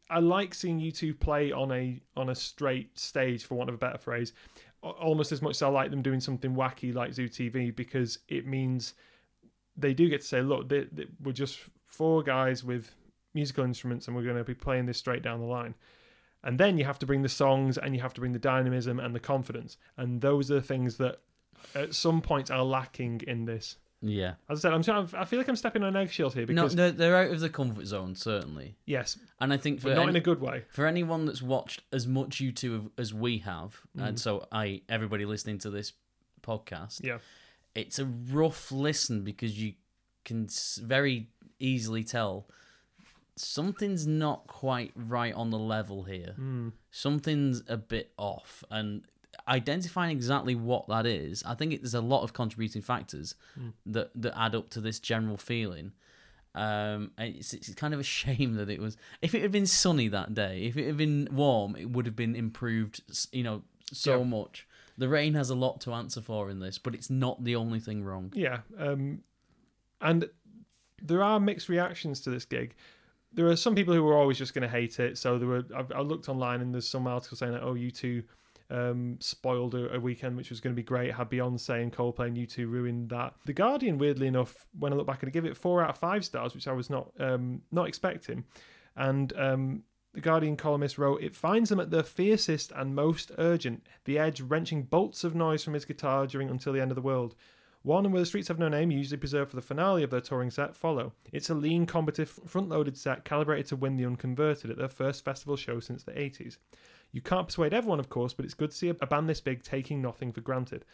I 0.09 0.21
like 0.21 0.55
seeing 0.55 0.79
U2 0.79 1.19
play 1.19 1.51
on 1.51 1.73
a 1.73 2.01
on 2.17 2.29
a 2.29 2.35
straight 2.35 2.97
stage, 2.97 3.45
for 3.45 3.57
want 3.57 3.69
of 3.69 3.75
a 3.75 3.79
better 3.79 3.99
phrase, 3.99 4.33
almost 4.83 5.33
as 5.33 5.43
much 5.43 5.57
as 5.57 5.63
I 5.63 5.69
like 5.69 5.91
them 5.91 6.03
doing 6.03 6.21
something 6.21 6.55
wacky 6.55 6.95
like 6.95 7.13
Zoo 7.13 7.29
TV 7.29 7.75
because 7.75 8.19
it 8.29 8.47
means 8.47 8.95
they 9.77 9.95
do 9.95 10.09
get 10.09 10.21
to 10.21 10.27
say, 10.27 10.41
look, 10.43 10.69
they, 10.69 10.87
they, 10.93 11.07
we're 11.23 11.33
just 11.33 11.59
four 11.87 12.23
guys 12.23 12.63
with 12.63 12.95
musical 13.35 13.65
instruments, 13.65 14.07
and 14.07 14.17
we're 14.17 14.23
going 14.25 14.37
to 14.37 14.45
be 14.45 14.55
playing 14.55 14.87
this 14.87 14.99
straight 14.99 15.23
down 15.23 15.41
the 15.41 15.47
line. 15.47 15.75
And 16.45 16.59
then 16.59 16.77
you 16.77 16.85
have 16.85 16.99
to 17.01 17.07
bring 17.07 17.23
the 17.23 17.29
songs, 17.29 17.79
and 17.79 17.95
you 17.95 18.01
have 18.03 18.15
to 18.15 18.21
bring 18.21 18.33
the 18.33 18.39
dynamism 18.39 18.99
and 18.99 19.15
the 19.15 19.21
confidence, 19.21 19.77
and 19.97 20.21
those 20.21 20.51
are 20.51 20.55
the 20.55 20.63
things 20.63 20.97
that 20.99 21.19
at 21.75 21.95
some 21.95 22.21
points 22.21 22.51
are 22.51 22.65
lacking 22.65 23.21
in 23.29 23.45
this. 23.45 23.77
Yeah. 24.05 24.35
As 24.51 24.59
I 24.59 24.63
said, 24.63 24.75
I'm 24.75 24.83
trying, 24.83 25.09
I 25.17 25.25
feel 25.25 25.39
like 25.39 25.47
I'm 25.47 25.55
stepping 25.55 25.85
on 25.85 25.95
eggshells 25.95 26.35
here 26.35 26.43
No, 26.47 26.47
because 26.63 26.75
they're, 26.75 26.91
they're 26.91 27.17
out 27.17 27.31
of 27.31 27.39
the 27.39 27.49
comfort 27.49 27.87
zone, 27.87 28.17
certainly. 28.17 28.75
yes, 28.85 29.17
And 29.41 29.53
I 29.53 29.57
think 29.59 29.81
for 29.81 29.91
but 29.91 29.95
not 29.95 30.03
any- 30.03 30.11
in 30.11 30.17
a 30.17 30.21
good 30.21 30.41
way. 30.41 30.65
for 30.71 30.87
anyone 30.89 31.25
that's 31.25 31.41
watched 31.41 31.83
as 31.93 32.09
much 32.09 32.41
YouTube 32.41 32.91
as 32.99 33.15
we 33.15 33.39
have, 33.39 33.81
Mm. 33.97 34.09
and 34.09 34.19
so 34.21 34.49
I 34.51 34.83
everybody 34.89 35.25
listening 35.25 35.59
to 35.59 35.71
this 35.71 35.93
podcast, 36.43 37.05
Yeah, 37.05 37.19
it's 37.77 38.01
a 38.01 38.05
rough 38.05 38.73
listen 38.73 39.23
because 39.23 39.57
you 39.63 39.75
can 40.25 40.49
very 40.81 41.29
easily 41.61 42.03
tell 42.03 42.49
something's 43.37 44.07
not 44.07 44.47
quite 44.47 44.93
right 44.95 45.35
on 45.35 45.51
the 45.51 45.59
level 45.59 46.03
here. 46.05 46.35
mm. 46.39 46.73
Something's 46.91 47.63
a 47.69 47.77
bit 47.77 48.13
off, 48.19 48.63
and 48.71 49.03
identifying 49.49 50.11
exactly 50.11 50.55
what 50.55 50.87
that 50.89 51.07
is, 51.07 51.43
I 51.47 51.55
think 51.55 51.73
it, 51.73 51.83
there's 51.83 51.95
a 51.95 52.01
lot 52.01 52.23
of 52.23 52.33
contributing 52.33 52.83
factors 52.83 53.35
Mm. 53.59 53.73
that 53.87 54.11
that 54.15 54.39
add 54.39 54.55
up 54.55 54.71
to 54.71 54.81
this 54.81 54.99
general 55.01 55.37
feeling. 55.37 55.93
Um, 56.55 57.13
it's, 57.17 57.55
it's 57.55 57.73
kind 57.75 57.95
of 57.95 58.01
a 58.01 58.03
shame 58.21 58.55
that 58.57 58.69
it 58.69 58.81
was. 58.81 58.97
If 59.23 59.35
it 59.35 59.41
had 59.43 59.53
been 59.53 59.67
sunny 59.67 60.09
that 60.09 60.35
day, 60.35 60.65
if 60.65 60.77
it 60.77 60.87
had 60.87 60.99
been 60.99 61.29
warm, 61.33 61.77
it 61.77 61.89
would 61.91 62.05
have 62.07 62.17
been 62.17 62.37
improved. 62.37 63.01
You 63.33 63.43
know, 63.43 63.63
so 63.93 64.19
Yeah. 64.19 64.25
much. 64.25 64.67
The 64.99 65.09
rain 65.09 65.33
has 65.35 65.49
a 65.49 65.55
lot 65.55 65.81
to 65.83 65.93
answer 65.95 66.21
for 66.21 66.51
in 66.51 66.61
this, 66.61 66.77
but 66.77 66.95
it's 66.95 67.09
not 67.09 67.43
the 67.43 67.57
only 67.57 67.81
thing 67.81 68.05
wrong. 68.05 68.31
yeah. 68.37 68.59
Um, 68.79 69.23
and 70.03 70.29
there 71.01 71.23
are 71.23 71.41
mixed 71.41 71.71
reactions 71.71 72.21
to 72.21 72.31
this 72.31 72.45
gig. 72.45 72.75
There 73.35 73.47
are 73.47 73.57
some 73.57 73.75
people 73.75 73.95
who 73.95 74.03
were 74.03 74.17
always 74.17 74.39
just 74.39 74.55
going 74.55 74.63
to 74.63 74.69
hate 74.69 75.01
it. 75.01 75.19
So 75.19 75.39
there 75.39 75.49
were. 75.49 75.65
I've, 75.75 75.91
I 75.93 76.01
looked 76.01 76.29
online 76.29 76.61
and 76.61 76.75
there's 76.75 76.89
some 76.89 77.07
articles 77.07 77.39
saying 77.39 77.53
that 77.53 77.63
oh, 77.63 77.75
you 77.75 77.91
two 77.91 78.23
um, 78.71 79.17
spoiled 79.21 79.75
a, 79.75 79.95
a 79.95 80.01
weekend 80.01 80.37
which 80.37 80.51
was 80.51 80.61
going 80.61 80.75
to 80.75 80.81
be 80.81 80.85
great. 80.85 81.13
Had 81.15 81.31
Beyonce 81.31 81.83
and 81.83 81.93
Coldplay 81.93 82.29
and 82.29 82.37
U2 82.37 82.71
ruined 82.71 83.11
that. 83.11 83.35
The 83.45 83.53
Guardian, 83.53 83.99
weirdly 83.99 84.27
enough, 84.27 84.67
when 84.79 84.93
I 84.93 84.97
look 84.97 85.07
back, 85.07 85.23
and 85.23 85.33
give 85.33 85.45
it 85.45 85.57
four 85.57 85.83
out 85.83 85.91
of 85.91 85.99
five 85.99 86.25
stars, 86.25 86.55
which 86.55 86.67
I 86.67 86.73
was 86.73 86.91
not 86.91 87.11
um, 87.21 87.63
not 87.71 87.89
expecting. 87.89 88.45
And 88.97 89.33
um, 89.39 89.83
the 90.15 90.21
Guardian 90.21 90.57
columnist 90.57 90.99
wrote, 90.99 91.23
It 91.23 91.35
finds 91.35 91.71
them 91.71 91.81
at 91.81 91.91
their 91.91 92.03
fiercest 92.03 92.73
and 92.75 92.95
most 92.95 93.33
urgent, 93.39 93.87
the 94.05 94.19
edge 94.19 94.41
wrenching 94.41 94.85
bolts 94.85 95.25
of 95.25 95.35
noise 95.35 95.65
from 95.65 95.75
his 95.75 95.85
guitar 95.85 96.27
during 96.27 96.51
Until 96.51 96.73
the 96.73 96.81
End 96.81 96.91
of 96.91 96.97
the 96.97 97.03
World. 97.03 97.35
One 97.83 98.05
and 98.05 98.13
Where 98.13 98.23
the 98.23 98.27
Streets 98.27 98.49
Have 98.49 98.61
No 98.61 98.69
Name, 98.69 98.93
usually 98.93 99.17
preserved 99.17 99.51
for 99.51 99.57
the 99.57 99.63
finale 99.63 100.05
of 100.05 100.11
their 100.11 100.21
touring 100.21 100.51
set, 100.51 100.77
follow. 100.77 101.13
It's 101.33 101.51
a 101.51 101.55
lean, 101.55 101.85
combative, 101.85 102.31
front 102.31 102.69
loaded 102.69 102.97
set 102.97 103.25
calibrated 103.25 103.67
to 103.67 103.77
win 103.77 103.97
the 103.97 104.07
unconverted 104.07 104.71
at 104.71 104.79
their 104.79 104.89
first 104.89 105.25
festival 105.25 105.57
show 105.57 105.81
since 105.81 106.05
the 106.05 106.13
80s. 106.13 106.59
You 107.11 107.21
can't 107.21 107.49
persuade 107.49 107.75
everyone, 107.75 107.99
of 107.99 108.09
course, 108.09 108.35
but 108.35 108.45
it's 108.45 108.55
good 108.55 108.71
to 108.71 108.77
see 108.77 108.89
a 108.89 109.07
band 109.07 109.29
this 109.29 109.41
big 109.41 109.65
taking 109.65 110.01
nothing 110.01 110.33
for 110.33 110.41
granted. 110.41 110.85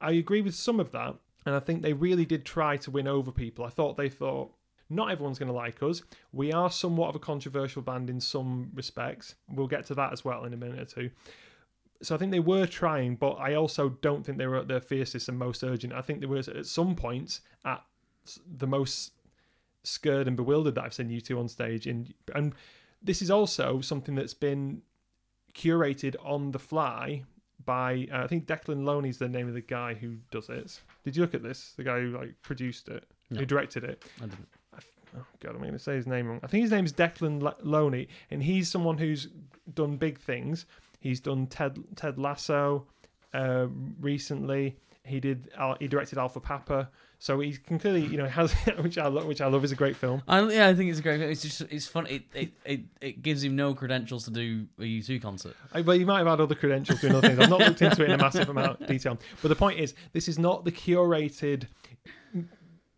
I 0.00 0.12
agree 0.12 0.42
with 0.42 0.54
some 0.54 0.80
of 0.80 0.90
that, 0.92 1.14
and 1.46 1.54
I 1.54 1.60
think 1.60 1.82
they 1.82 1.92
really 1.92 2.26
did 2.26 2.44
try 2.44 2.76
to 2.78 2.90
win 2.90 3.06
over 3.06 3.30
people. 3.30 3.64
I 3.64 3.70
thought 3.70 3.96
they 3.96 4.08
thought, 4.08 4.52
not 4.90 5.10
everyone's 5.10 5.38
going 5.38 5.46
to 5.46 5.54
like 5.54 5.82
us. 5.82 6.02
We 6.32 6.52
are 6.52 6.70
somewhat 6.70 7.10
of 7.10 7.16
a 7.16 7.20
controversial 7.20 7.82
band 7.82 8.10
in 8.10 8.20
some 8.20 8.70
respects. 8.74 9.36
We'll 9.48 9.68
get 9.68 9.86
to 9.86 9.94
that 9.94 10.12
as 10.12 10.24
well 10.24 10.44
in 10.44 10.52
a 10.52 10.56
minute 10.56 10.80
or 10.80 10.84
two. 10.84 11.10
So 12.02 12.14
I 12.14 12.18
think 12.18 12.32
they 12.32 12.40
were 12.40 12.66
trying, 12.66 13.16
but 13.16 13.32
I 13.34 13.54
also 13.54 13.90
don't 14.00 14.24
think 14.26 14.36
they 14.38 14.46
were 14.46 14.56
at 14.56 14.68
their 14.68 14.80
fiercest 14.80 15.28
and 15.28 15.38
most 15.38 15.62
urgent. 15.62 15.92
I 15.92 16.02
think 16.02 16.20
they 16.20 16.26
were 16.26 16.38
at 16.38 16.66
some 16.66 16.94
points 16.96 17.40
at 17.64 17.82
the 18.58 18.66
most 18.66 19.12
scared 19.84 20.26
and 20.28 20.36
bewildered 20.36 20.74
that 20.76 20.84
I've 20.84 20.94
seen 20.94 21.08
U2 21.10 21.38
on 21.38 21.48
stage. 21.48 21.86
And 21.86 22.12
and 22.34 22.54
this 23.02 23.22
is 23.22 23.30
also 23.30 23.80
something 23.80 24.14
that's 24.14 24.34
been 24.34 24.82
curated 25.54 26.16
on 26.24 26.50
the 26.52 26.58
fly 26.58 27.24
by 27.64 28.08
uh, 28.12 28.18
I 28.24 28.26
think 28.26 28.46
Declan 28.46 28.82
Lowney's 28.84 29.18
the 29.18 29.28
name 29.28 29.46
of 29.48 29.54
the 29.54 29.60
guy 29.60 29.94
who 29.94 30.16
does 30.30 30.48
it. 30.48 30.80
Did 31.04 31.16
you 31.16 31.22
look 31.22 31.34
at 31.34 31.42
this? 31.42 31.74
The 31.76 31.84
guy 31.84 32.00
who 32.00 32.10
like 32.16 32.34
produced 32.42 32.88
it, 32.88 33.04
No. 33.30 33.40
who 33.40 33.46
directed 33.46 33.84
it. 33.84 34.02
I 34.20 34.24
didn't. 34.26 34.48
Oh 35.14 35.26
God, 35.40 35.50
I'm 35.54 35.60
going 35.60 35.72
to 35.74 35.78
say 35.78 35.94
his 35.94 36.06
name 36.06 36.26
wrong. 36.26 36.40
I 36.42 36.46
think 36.46 36.62
his 36.62 36.70
name's 36.70 36.90
Declan 36.94 37.42
Lo- 37.42 37.54
Lowney, 37.62 38.08
and 38.30 38.42
he's 38.42 38.70
someone 38.70 38.96
who's 38.96 39.28
done 39.74 39.98
big 39.98 40.18
things. 40.18 40.64
He's 41.02 41.20
done 41.20 41.46
Ted 41.48 41.78
Ted 41.96 42.18
Lasso 42.18 42.86
uh, 43.34 43.66
recently. 44.00 44.76
He 45.04 45.18
did. 45.18 45.50
He 45.80 45.88
directed 45.88 46.16
Alpha 46.18 46.38
Papa. 46.40 46.88
So 47.18 47.38
he 47.38 47.52
can 47.52 47.78
clearly, 47.78 48.04
you 48.04 48.16
know, 48.16 48.26
has 48.40 48.52
which 48.80 48.98
I 48.98 49.06
love, 49.06 49.26
which 49.26 49.40
I 49.40 49.46
love 49.46 49.64
is 49.64 49.70
a 49.70 49.76
great 49.76 49.94
film. 49.96 50.22
I, 50.26 50.40
yeah, 50.48 50.66
I 50.68 50.74
think 50.74 50.90
it's 50.90 50.98
a 50.98 51.02
great. 51.02 51.18
Film. 51.20 51.30
It's 51.30 51.42
just 51.42 51.60
it's 51.62 51.86
fun. 51.86 52.06
It, 52.08 52.22
it 52.34 52.52
it 52.64 52.80
it 53.00 53.22
gives 53.22 53.42
him 53.44 53.54
no 53.56 53.74
credentials 53.74 54.24
to 54.24 54.30
do 54.30 54.66
a 54.78 54.82
U2 54.82 55.20
concert. 55.22 55.54
I- 55.72 55.82
Well, 55.82 55.96
you 55.96 56.06
might 56.06 56.18
have 56.18 56.26
had 56.28 56.40
other 56.40 56.54
credentials 56.56 57.00
doing 57.00 57.14
other 57.14 57.28
things. 57.28 57.38
I've 57.40 57.50
not 57.50 57.60
looked 57.60 57.82
into 57.82 58.02
it 58.02 58.10
in 58.10 58.12
a 58.12 58.18
massive 58.18 58.48
amount 58.48 58.80
of 58.80 58.86
detail. 58.88 59.18
But 59.40 59.48
the 59.48 59.56
point 59.56 59.78
is, 59.80 59.94
this 60.12 60.28
is 60.28 60.38
not 60.38 60.64
the 60.64 60.72
curated, 60.72 61.66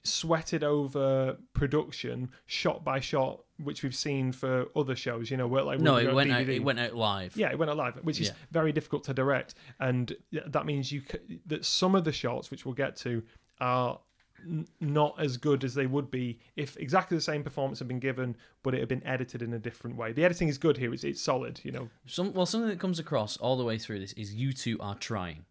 sweated 0.04 0.62
over 0.62 1.37
production, 1.54 2.30
shot 2.46 2.84
by 2.84 3.00
shot, 3.00 3.42
which 3.62 3.82
we've 3.82 3.94
seen 3.94 4.32
for 4.32 4.66
other 4.76 4.94
shows. 4.94 5.30
You 5.30 5.37
know, 5.37 5.46
where 5.46 5.62
like 5.62 5.80
No, 5.80 5.94
we 5.96 6.06
it 6.06 6.14
went 6.14 6.30
out. 6.30 6.49
It 6.49 6.62
went 6.62 6.78
out 6.78 6.94
live. 6.94 7.37
Yeah, 7.37 7.50
it 7.50 7.58
went 7.58 7.70
out 7.70 7.76
live, 7.76 7.96
which 8.04 8.20
is 8.20 8.28
Yeah. 8.28 8.34
very 8.50 8.73
difficult 8.73 9.04
to 9.04 9.14
direct, 9.14 9.54
and 9.80 10.14
that 10.32 10.66
means 10.66 10.92
you 10.92 11.02
c- 11.11 11.40
that 11.46 11.64
some 11.64 11.94
of 11.94 12.04
the 12.04 12.12
shots, 12.12 12.50
which 12.50 12.64
we'll 12.66 12.75
get 12.75 12.96
to, 12.99 13.23
are 13.61 14.00
n- 14.46 14.66
not 14.80 15.18
as 15.18 15.37
good 15.38 15.64
as 15.64 15.75
they 15.75 15.87
would 15.87 16.11
be 16.11 16.38
if 16.56 16.76
exactly 16.76 17.16
the 17.16 17.20
same 17.23 17.42
performance 17.42 17.78
had 17.78 17.88
been 17.88 18.00
given, 18.00 18.37
but 18.62 18.75
it 18.75 18.80
had 18.80 18.88
been 18.88 19.04
edited 19.06 19.40
in 19.40 19.54
a 19.54 19.58
different 19.58 19.96
way. 19.96 20.12
The 20.12 20.25
editing 20.25 20.49
is 20.49 20.58
good 20.58 20.76
here; 20.76 20.92
it's, 20.92 21.04
it's 21.04 21.23
solid. 21.23 21.61
You 21.64 21.73
know, 21.73 21.88
Some 22.06 22.32
well, 22.34 22.44
something 22.46 22.68
that 22.68 22.78
comes 22.80 22.99
across 22.99 23.37
all 23.38 23.56
the 23.56 23.64
way 23.64 23.78
through 23.78 24.00
this 24.00 24.12
is 24.14 24.34
U2 24.34 24.76
are 24.80 24.96
trying. 24.96 25.46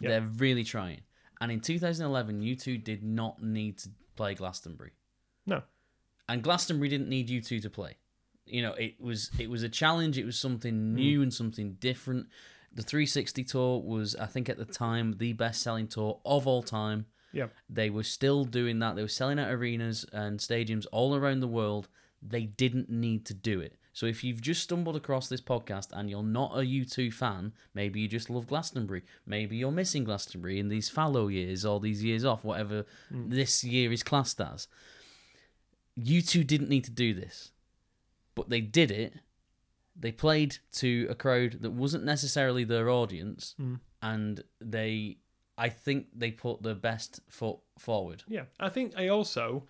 Yeah. 0.00 0.08
They're 0.10 0.22
really 0.22 0.64
trying. 0.64 1.02
And 1.40 1.50
in 1.50 1.60
2011, 1.60 2.42
U2 2.42 2.82
did 2.84 3.02
not 3.02 3.42
need 3.42 3.78
to 3.78 3.90
play 4.16 4.34
Glastonbury. 4.34 4.92
No. 5.46 5.62
And 6.28 6.42
Glastonbury 6.42 6.88
didn't 6.88 7.08
need 7.08 7.28
U2 7.28 7.62
to 7.62 7.70
play. 7.70 7.96
You 8.44 8.62
know, 8.62 8.72
it 8.74 9.00
was 9.00 9.30
it 9.38 9.48
was 9.48 9.62
a 9.62 9.68
challenge. 9.68 10.18
It 10.18 10.26
was 10.26 10.38
something 10.38 10.74
hmm. 10.74 10.94
new 10.94 11.22
and 11.22 11.32
something 11.32 11.74
different. 11.80 12.26
The 12.72 12.82
360 12.82 13.44
tour 13.44 13.80
was, 13.80 14.14
I 14.14 14.26
think, 14.26 14.48
at 14.48 14.56
the 14.56 14.64
time, 14.64 15.16
the 15.18 15.32
best-selling 15.32 15.88
tour 15.88 16.20
of 16.24 16.46
all 16.46 16.62
time. 16.62 17.06
yeah. 17.32 17.48
They 17.68 17.90
were 17.90 18.04
still 18.04 18.44
doing 18.44 18.78
that. 18.78 18.94
They 18.94 19.02
were 19.02 19.08
selling 19.08 19.40
out 19.40 19.50
arenas 19.50 20.06
and 20.12 20.38
stadiums 20.38 20.86
all 20.92 21.16
around 21.16 21.40
the 21.40 21.48
world. 21.48 21.88
They 22.22 22.44
didn't 22.44 22.88
need 22.88 23.26
to 23.26 23.34
do 23.34 23.60
it. 23.60 23.79
So 23.92 24.06
if 24.06 24.22
you've 24.22 24.40
just 24.40 24.62
stumbled 24.62 24.96
across 24.96 25.28
this 25.28 25.40
podcast 25.40 25.88
and 25.92 26.08
you're 26.08 26.22
not 26.22 26.52
a 26.54 26.60
U2 26.60 27.12
fan, 27.12 27.52
maybe 27.74 28.00
you 28.00 28.08
just 28.08 28.30
love 28.30 28.46
Glastonbury. 28.46 29.02
Maybe 29.26 29.56
you're 29.56 29.72
missing 29.72 30.04
Glastonbury 30.04 30.60
in 30.60 30.68
these 30.68 30.88
fallow 30.88 31.28
years 31.28 31.64
or 31.64 31.80
these 31.80 32.04
years 32.04 32.24
off, 32.24 32.44
whatever 32.44 32.86
hmm. 33.08 33.28
this 33.28 33.64
year 33.64 33.92
is 33.92 34.02
classed 34.02 34.40
as. 34.40 34.68
U2 35.98 36.46
didn't 36.46 36.68
need 36.68 36.84
to 36.84 36.90
do 36.90 37.12
this. 37.12 37.50
But 38.34 38.48
they 38.48 38.60
did 38.60 38.90
it. 38.90 39.14
They 39.96 40.12
played 40.12 40.58
to 40.74 41.08
a 41.10 41.14
crowd 41.14 41.58
that 41.60 41.72
wasn't 41.72 42.04
necessarily 42.04 42.64
their 42.64 42.88
audience 42.88 43.54
hmm. 43.56 43.76
and 44.00 44.42
they 44.60 45.18
I 45.58 45.68
think 45.68 46.06
they 46.14 46.30
put 46.30 46.62
their 46.62 46.74
best 46.74 47.20
foot 47.28 47.58
forward. 47.78 48.22
Yeah, 48.26 48.44
I 48.58 48.70
think 48.70 48.94
I 48.96 49.08
also 49.08 49.64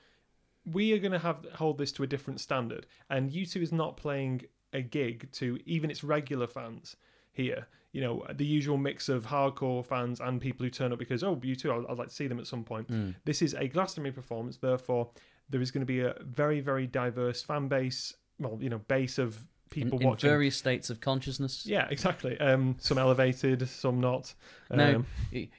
we 0.64 0.93
are 0.93 0.99
going 0.99 1.12
to 1.12 1.19
have 1.19 1.47
hold 1.55 1.79
this 1.79 1.93
to 1.93 2.02
a 2.02 2.07
different 2.07 2.40
standard, 2.40 2.87
and 3.09 3.31
U2 3.31 3.62
is 3.62 3.73
not 3.73 3.97
playing 3.97 4.43
a 4.73 4.83
gig 4.83 5.31
to 5.33 5.59
even 5.67 5.90
its 5.90 6.05
regular 6.05 6.47
fans 6.47 6.97
here. 7.33 7.67
You 7.93 8.02
know, 8.02 8.25
the 8.35 8.47
usual 8.47 8.76
mix 8.76 9.09
of 9.09 9.26
hardcore 9.26 9.85
fans 9.85 10.21
and 10.21 10.40
people 10.40 10.64
who 10.64 10.71
turn 10.71 10.93
up 10.93 10.99
because 11.00 11.25
oh, 11.25 11.35
U2, 11.37 11.85
I'd, 11.85 11.90
I'd 11.90 11.99
like 11.99 12.09
to 12.09 12.14
see 12.14 12.29
them 12.29 12.38
at 12.38 12.47
some 12.47 12.62
point. 12.62 12.88
This 13.25 13.43
is 13.43 13.55
a 13.55 13.67
Glastonbury 13.67 14.12
performance, 14.12 14.57
therefore 14.59 15.11
there 15.49 15.61
is 15.61 15.73
going 15.73 15.81
to 15.81 15.87
be 15.87 16.00
a 16.00 16.14
very 16.21 16.61
very 16.61 16.87
diverse 16.87 17.43
fan 17.43 17.67
base. 17.69 18.14
Well, 18.38 18.59
you 18.61 18.71
know, 18.71 18.79
base 18.79 19.19
of 19.19 19.38
people 19.71 19.99
in 19.99 20.07
watching. 20.07 20.31
various 20.31 20.57
states 20.57 20.90
of 20.90 21.00
consciousness. 21.00 21.67
Yeah, 21.67 21.87
exactly. 21.90 22.38
Um, 22.40 22.76
some 22.79 22.99
elevated, 22.99 23.69
some 23.69 24.00
not. 24.00 24.33
Now, 24.71 24.97
Um, 24.97 25.07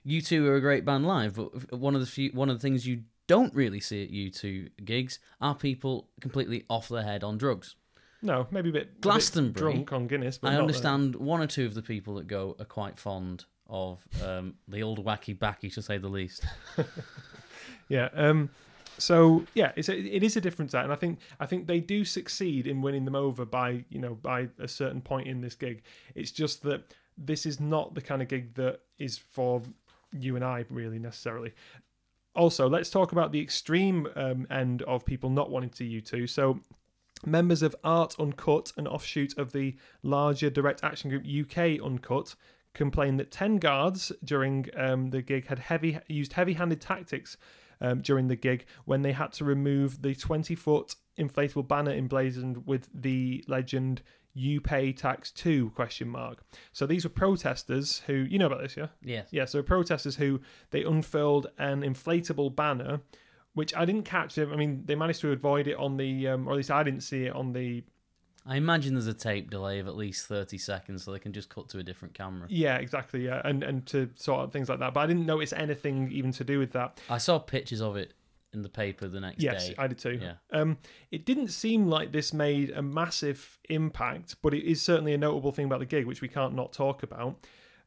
U2 0.05 0.45
are 0.47 0.55
a 0.55 0.61
great 0.61 0.85
band 0.85 1.05
live, 1.05 1.35
but 1.35 1.73
one 1.77 1.95
of 1.95 2.01
the 2.01 2.07
few, 2.07 2.31
one 2.31 2.49
of 2.49 2.55
the 2.57 2.61
things 2.61 2.87
you 2.87 3.03
don't 3.31 3.53
really 3.55 3.79
see 3.79 4.03
at 4.03 4.11
U2 4.11 4.69
gigs 4.83 5.19
are 5.39 5.55
people 5.55 6.09
completely 6.19 6.65
off 6.69 6.89
their 6.89 7.03
head 7.03 7.23
on 7.23 7.37
drugs. 7.37 7.75
no, 8.21 8.47
maybe 8.51 8.69
a 8.69 8.73
bit, 8.73 8.81
a 8.81 8.85
bit 8.85 9.01
Glastonbury, 9.01 9.73
drunk 9.73 9.93
on 9.93 10.07
Guinness. 10.07 10.37
But 10.37 10.53
I 10.53 10.57
understand 10.57 11.15
one 11.15 11.41
or 11.41 11.47
two 11.47 11.65
of 11.65 11.73
the 11.73 11.81
people 11.81 12.15
that 12.15 12.27
go 12.27 12.55
are 12.59 12.65
quite 12.65 12.99
fond 12.99 13.45
of 13.67 14.05
um, 14.23 14.55
the 14.67 14.83
old 14.83 15.03
wacky 15.05 15.37
backy, 15.37 15.69
to 15.71 15.81
say 15.81 15.97
the 15.97 16.09
least. 16.09 16.45
Yeah. 17.91 18.07
Um. 18.13 18.49
So 18.97 19.43
yeah, 19.53 19.73
it's 19.75 19.89
a, 19.89 19.97
it 19.97 20.23
is 20.23 20.37
a 20.37 20.41
different 20.41 20.71
set, 20.71 20.83
and 20.83 20.93
I 20.93 20.95
think 20.95 21.19
I 21.39 21.45
think 21.45 21.67
they 21.67 21.81
do 21.81 22.05
succeed 22.05 22.65
in 22.65 22.81
winning 22.81 23.03
them 23.03 23.15
over 23.15 23.45
by 23.45 23.83
you 23.89 23.99
know 23.99 24.15
by 24.15 24.47
a 24.59 24.67
certain 24.67 25.01
point 25.01 25.27
in 25.27 25.41
this 25.41 25.55
gig. 25.55 25.83
It's 26.15 26.31
just 26.31 26.63
that 26.63 26.93
this 27.17 27.45
is 27.45 27.59
not 27.59 27.93
the 27.93 28.01
kind 28.01 28.21
of 28.21 28.29
gig 28.29 28.53
that 28.55 28.79
is 28.97 29.17
for 29.17 29.61
you 30.17 30.37
and 30.37 30.45
I 30.45 30.65
really 30.69 30.99
necessarily. 30.99 31.53
Also, 32.35 32.69
let's 32.69 32.89
talk 32.89 33.11
about 33.11 33.31
the 33.31 33.41
extreme 33.41 34.07
um, 34.15 34.47
end 34.49 34.81
of 34.83 35.05
people 35.05 35.29
not 35.29 35.49
wanting 35.49 35.69
to 35.69 35.77
see 35.77 36.01
U2. 36.01 36.29
So. 36.29 36.59
Members 37.23 37.61
of 37.61 37.75
Art 37.83 38.15
Uncut, 38.19 38.73
an 38.77 38.87
offshoot 38.87 39.37
of 39.37 39.51
the 39.51 39.75
larger 40.01 40.49
direct 40.49 40.83
action 40.83 41.11
group 41.11 41.23
UK 41.23 41.79
Uncut, 41.79 42.33
complained 42.73 43.19
that 43.19 43.31
10 43.31 43.57
guards 43.57 44.11
during 44.23 44.65
um, 44.75 45.09
the 45.09 45.21
gig 45.21 45.47
had 45.47 45.59
heavy 45.59 45.99
used 46.07 46.33
heavy-handed 46.33 46.81
tactics 46.81 47.37
um, 47.81 48.01
during 48.01 48.27
the 48.27 48.35
gig 48.35 48.65
when 48.85 49.01
they 49.01 49.11
had 49.11 49.33
to 49.33 49.45
remove 49.45 50.01
the 50.01 50.15
20-foot 50.15 50.95
inflatable 51.17 51.67
banner 51.67 51.91
emblazoned 51.91 52.65
with 52.65 52.89
the 52.93 53.43
legend 53.47 54.01
"You 54.33 54.61
pay 54.61 54.93
tax 54.93 55.31
too?" 55.31 55.71
question 55.71 56.09
mark. 56.09 56.43
So 56.71 56.85
these 56.85 57.03
were 57.03 57.09
protesters 57.09 57.99
who 58.07 58.13
you 58.13 58.39
know 58.39 58.47
about 58.47 58.61
this, 58.61 58.77
yeah, 58.77 58.87
Yes. 59.03 59.27
yeah. 59.31 59.45
So 59.45 59.61
protesters 59.63 60.15
who 60.17 60.41
they 60.71 60.83
unfurled 60.83 61.47
an 61.57 61.81
inflatable 61.81 62.55
banner, 62.55 63.01
which 63.53 63.75
I 63.75 63.85
didn't 63.85 64.03
catch. 64.03 64.37
I 64.37 64.45
mean, 64.45 64.83
they 64.85 64.95
managed 64.95 65.21
to 65.21 65.31
avoid 65.31 65.67
it 65.67 65.77
on 65.77 65.97
the, 65.97 66.27
um, 66.29 66.47
or 66.47 66.51
at 66.51 66.57
least 66.57 66.71
I 66.71 66.83
didn't 66.83 67.01
see 67.01 67.25
it 67.25 67.33
on 67.35 67.53
the 67.53 67.83
I 68.45 68.55
imagine 68.55 68.95
there's 68.95 69.05
a 69.05 69.13
tape 69.13 69.51
delay 69.51 69.77
of 69.77 69.87
at 69.87 69.95
least 69.95 70.25
30 70.25 70.57
seconds 70.57 71.03
so 71.03 71.11
they 71.11 71.19
can 71.19 71.31
just 71.31 71.49
cut 71.49 71.69
to 71.69 71.77
a 71.77 71.83
different 71.83 72.15
camera. 72.15 72.47
Yeah, 72.49 72.77
exactly. 72.77 73.25
Yeah, 73.25 73.39
and 73.45 73.61
and 73.63 73.85
to 73.87 74.09
sort 74.15 74.41
of 74.41 74.51
things 74.51 74.67
like 74.67 74.79
that. 74.79 74.95
But 74.95 75.01
I 75.01 75.05
didn't 75.05 75.27
notice 75.27 75.53
anything 75.53 76.11
even 76.11 76.31
to 76.33 76.43
do 76.43 76.57
with 76.57 76.71
that. 76.71 76.99
I 77.07 77.19
saw 77.19 77.37
pictures 77.37 77.81
of 77.81 77.95
it 77.97 78.13
in 78.53 78.61
the 78.61 78.69
paper 78.69 79.07
the 79.07 79.19
next 79.19 79.41
Yes, 79.41 79.63
day. 79.63 79.69
Yes, 79.69 79.79
I 79.79 79.87
did 79.87 79.97
too. 79.97 80.19
Yeah. 80.21 80.33
Um, 80.51 80.77
it 81.11 81.25
didn't 81.25 81.49
seem 81.49 81.87
like 81.87 82.11
this 82.11 82.33
made 82.33 82.71
a 82.71 82.81
massive 82.81 83.59
impact, 83.69 84.35
but 84.41 84.53
it 84.53 84.69
is 84.69 84.81
certainly 84.81 85.13
a 85.13 85.17
notable 85.17 85.51
thing 85.51 85.65
about 85.65 85.79
the 85.79 85.85
gig, 85.85 86.05
which 86.05 86.21
we 86.21 86.27
can't 86.27 86.55
not 86.55 86.73
talk 86.73 87.03
about. 87.03 87.37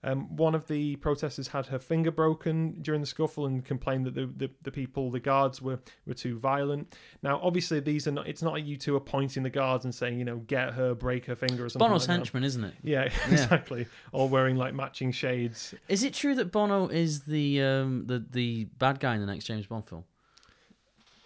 Um, 0.06 0.36
one 0.36 0.54
of 0.54 0.66
the 0.66 0.96
protesters 0.96 1.48
had 1.48 1.64
her 1.66 1.78
finger 1.78 2.10
broken 2.10 2.82
during 2.82 3.00
the 3.00 3.06
scuffle 3.06 3.46
and 3.46 3.64
complained 3.64 4.04
that 4.04 4.14
the, 4.14 4.26
the, 4.26 4.50
the 4.62 4.70
people, 4.70 5.10
the 5.10 5.18
guards, 5.18 5.62
were, 5.62 5.80
were 6.06 6.12
too 6.12 6.38
violent. 6.38 6.94
Now, 7.22 7.40
obviously, 7.42 7.80
these 7.80 8.06
are 8.06 8.10
not. 8.12 8.28
It's 8.28 8.42
not 8.42 8.52
U2 8.54 8.96
are 8.96 9.00
pointing 9.00 9.42
the 9.44 9.50
guards 9.50 9.86
and 9.86 9.94
saying, 9.94 10.18
you 10.18 10.26
know, 10.26 10.36
get 10.46 10.74
her, 10.74 10.94
break 10.94 11.24
her 11.24 11.34
finger, 11.34 11.64
or 11.64 11.70
something. 11.70 11.88
Bono's 11.88 12.06
like 12.06 12.18
henchman, 12.18 12.44
isn't 12.44 12.64
it? 12.64 12.74
Yeah, 12.82 13.04
exactly. 13.30 13.86
All 14.12 14.28
wearing 14.28 14.56
like 14.56 14.74
matching 14.74 15.10
shades. 15.10 15.74
Is 15.88 16.02
it 16.04 16.12
true 16.12 16.34
that 16.34 16.52
Bono 16.52 16.88
is 16.88 17.22
the 17.22 17.62
um, 17.62 18.04
the 18.06 18.22
the 18.30 18.64
bad 18.78 19.00
guy 19.00 19.14
in 19.14 19.22
the 19.22 19.26
next 19.26 19.46
James 19.46 19.66
Bond 19.66 19.86
film? 19.86 20.04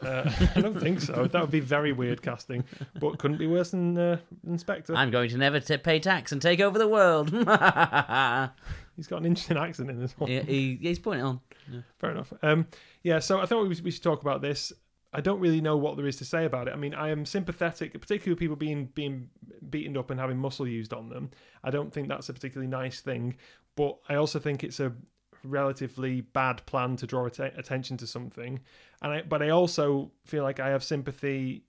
Uh, 0.01 0.31
I 0.55 0.61
don't 0.61 0.79
think 0.79 1.01
so. 1.01 1.27
That 1.27 1.41
would 1.41 1.51
be 1.51 1.61
very 1.61 1.93
weird 1.93 2.23
casting, 2.23 2.65
but 3.01 3.19
couldn't 3.19 3.39
be 3.39 3.47
worse 3.47 3.71
than 3.73 3.99
uh, 3.99 4.19
Inspector. 4.47 4.95
I'm 4.95 5.11
going 5.11 5.31
to 5.31 5.39
never 5.39 5.61
t- 5.61 5.77
pay 5.77 5.99
tax 5.99 6.33
and 6.33 6.41
take 6.41 6.61
over 6.61 6.79
the 6.79 6.89
world. 6.89 7.31
He's 8.97 9.07
got 9.07 9.19
an 9.21 9.27
interesting 9.27 9.57
accent 9.57 9.91
in 9.91 10.01
this 10.01 10.19
one. 10.19 10.29
he, 10.29 10.79
he's 10.81 10.99
putting 10.99 11.21
it 11.21 11.25
on. 11.25 11.41
Fair 11.99 12.11
enough. 12.11 12.33
Um, 12.43 12.67
yeah, 13.03 13.21
so 13.21 13.41
I 13.41 13.47
thought 13.47 13.63
we, 13.69 13.81
we 13.81 13.91
should 13.91 14.03
talk 14.03 14.23
about 14.23 14.43
this. 14.43 14.73
I 15.13 15.21
don't 15.21 15.41
really 15.41 15.61
know 15.61 15.77
what 15.77 15.97
there 15.97 16.07
is 16.07 16.17
to 16.17 16.25
say 16.25 16.45
about 16.45 16.69
it. 16.69 16.75
I 16.75 16.77
mean, 16.77 16.95
I 16.95 17.11
am 17.11 17.25
sympathetic, 17.25 17.93
particularly 17.99 18.33
with 18.33 18.39
people 18.41 18.57
being 18.57 18.87
being 18.95 19.31
beaten 19.71 19.97
up 19.97 20.11
and 20.11 20.21
having 20.21 20.37
muscle 20.37 20.67
used 20.67 20.93
on 20.93 21.09
them. 21.09 21.31
I 21.65 21.71
don't 21.71 21.93
think 21.93 22.09
that's 22.09 22.29
a 22.29 22.33
particularly 22.33 22.69
nice 22.69 23.01
thing, 23.01 23.37
but 23.77 23.99
I 24.09 24.17
also 24.17 24.39
think 24.39 24.65
it's 24.65 24.81
a 24.81 24.93
relatively 25.49 26.21
bad 26.21 26.65
plan 26.67 26.97
to 26.97 27.07
draw 27.07 27.27
atten- 27.27 27.53
attention 27.57 27.97
to 27.99 28.07
something. 28.07 28.61
And 29.03 29.13
I, 29.13 29.23
but 29.23 29.43
I 29.43 29.51
also 29.51 30.11
feel 30.25 30.43
like 30.43 30.61
I 30.61 30.69
have 30.69 30.85
sympathy. 30.85 31.65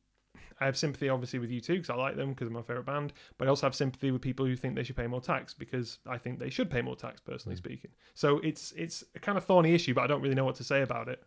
I 0.61 0.65
have 0.65 0.77
sympathy, 0.77 1.07
obviously, 1.07 1.39
with 1.39 1.49
U2 1.49 1.67
because 1.67 1.89
I 1.89 1.95
like 1.95 2.17
them 2.17 2.29
because 2.29 2.47
they're 2.47 2.57
my 2.57 2.61
favorite 2.61 2.85
band. 2.85 3.13
But 3.37 3.47
I 3.47 3.49
also 3.49 3.65
have 3.65 3.75
sympathy 3.75 4.11
with 4.11 4.21
people 4.21 4.45
who 4.45 4.57
think 4.57 4.75
they 4.75 4.83
should 4.83 4.97
pay 4.97 5.07
more 5.07 5.21
tax 5.21 5.53
because 5.53 5.99
I 6.05 6.17
think 6.17 6.39
they 6.39 6.49
should 6.49 6.69
pay 6.69 6.81
more 6.81 6.97
tax, 6.97 7.21
personally 7.21 7.55
speaking. 7.55 7.91
So 8.13 8.39
it's 8.39 8.73
it's 8.73 9.03
a 9.15 9.19
kind 9.19 9.37
of 9.37 9.45
thorny 9.45 9.73
issue, 9.73 9.93
but 9.93 10.03
I 10.03 10.07
don't 10.07 10.21
really 10.21 10.35
know 10.35 10.45
what 10.45 10.55
to 10.55 10.63
say 10.63 10.81
about 10.81 11.07
it. 11.07 11.23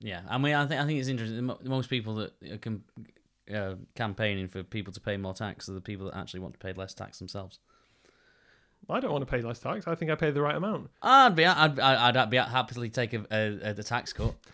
Yeah, 0.00 0.22
I 0.28 0.38
mean, 0.38 0.54
I 0.54 0.66
think 0.66 0.80
I 0.80 0.86
think 0.86 0.98
it's 0.98 1.08
interesting. 1.08 1.50
Most 1.64 1.90
people 1.90 2.14
that 2.14 2.32
are 2.50 2.56
com- 2.56 2.84
uh, 3.54 3.74
campaigning 3.94 4.48
for 4.48 4.62
people 4.62 4.92
to 4.92 5.00
pay 5.00 5.16
more 5.16 5.34
tax 5.34 5.68
are 5.68 5.72
the 5.72 5.80
people 5.80 6.06
that 6.06 6.16
actually 6.16 6.40
want 6.40 6.54
to 6.54 6.58
pay 6.58 6.72
less 6.72 6.94
tax 6.94 7.18
themselves. 7.18 7.58
I 8.90 9.00
don't 9.00 9.12
want 9.12 9.26
to 9.26 9.30
pay 9.30 9.42
less 9.42 9.58
tax. 9.58 9.86
I 9.86 9.94
think 9.94 10.10
I 10.10 10.14
pay 10.14 10.30
the 10.30 10.42
right 10.42 10.56
amount. 10.56 10.90
I'd 11.02 11.34
be, 11.36 11.44
I'd, 11.44 11.78
I'd, 11.78 12.16
I'd 12.16 12.30
be 12.30 12.36
happily 12.36 12.88
take 12.90 13.12
a, 13.14 13.24
a, 13.30 13.70
a 13.70 13.82
tax 13.82 14.12
cut. 14.12 14.34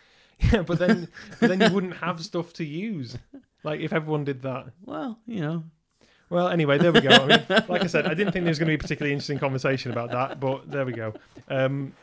Yeah, 0.52 0.62
but 0.62 0.78
then 0.78 1.08
but 1.40 1.48
then 1.48 1.62
you 1.62 1.74
wouldn't 1.74 1.96
have 1.96 2.22
stuff 2.22 2.52
to 2.54 2.64
use. 2.64 3.16
Like 3.64 3.80
if 3.80 3.94
everyone 3.94 4.24
did 4.24 4.42
that. 4.42 4.66
Well, 4.84 5.18
you 5.26 5.40
know, 5.40 5.64
Well, 6.28 6.48
anyway, 6.48 6.76
there 6.76 6.92
we 6.92 7.00
go. 7.00 7.08
I 7.08 7.26
mean, 7.26 7.46
like 7.68 7.82
I 7.82 7.86
said, 7.86 8.04
I 8.04 8.12
didn't 8.12 8.32
think 8.32 8.44
there 8.44 8.50
was 8.50 8.58
going 8.58 8.66
to 8.66 8.72
be 8.72 8.74
a 8.74 8.78
particularly 8.78 9.12
interesting 9.14 9.38
conversation 9.38 9.92
about 9.92 10.10
that, 10.10 10.38
but 10.38 10.70
there 10.70 10.84
we 10.84 10.92
go. 10.92 11.14
Um, 11.48 11.94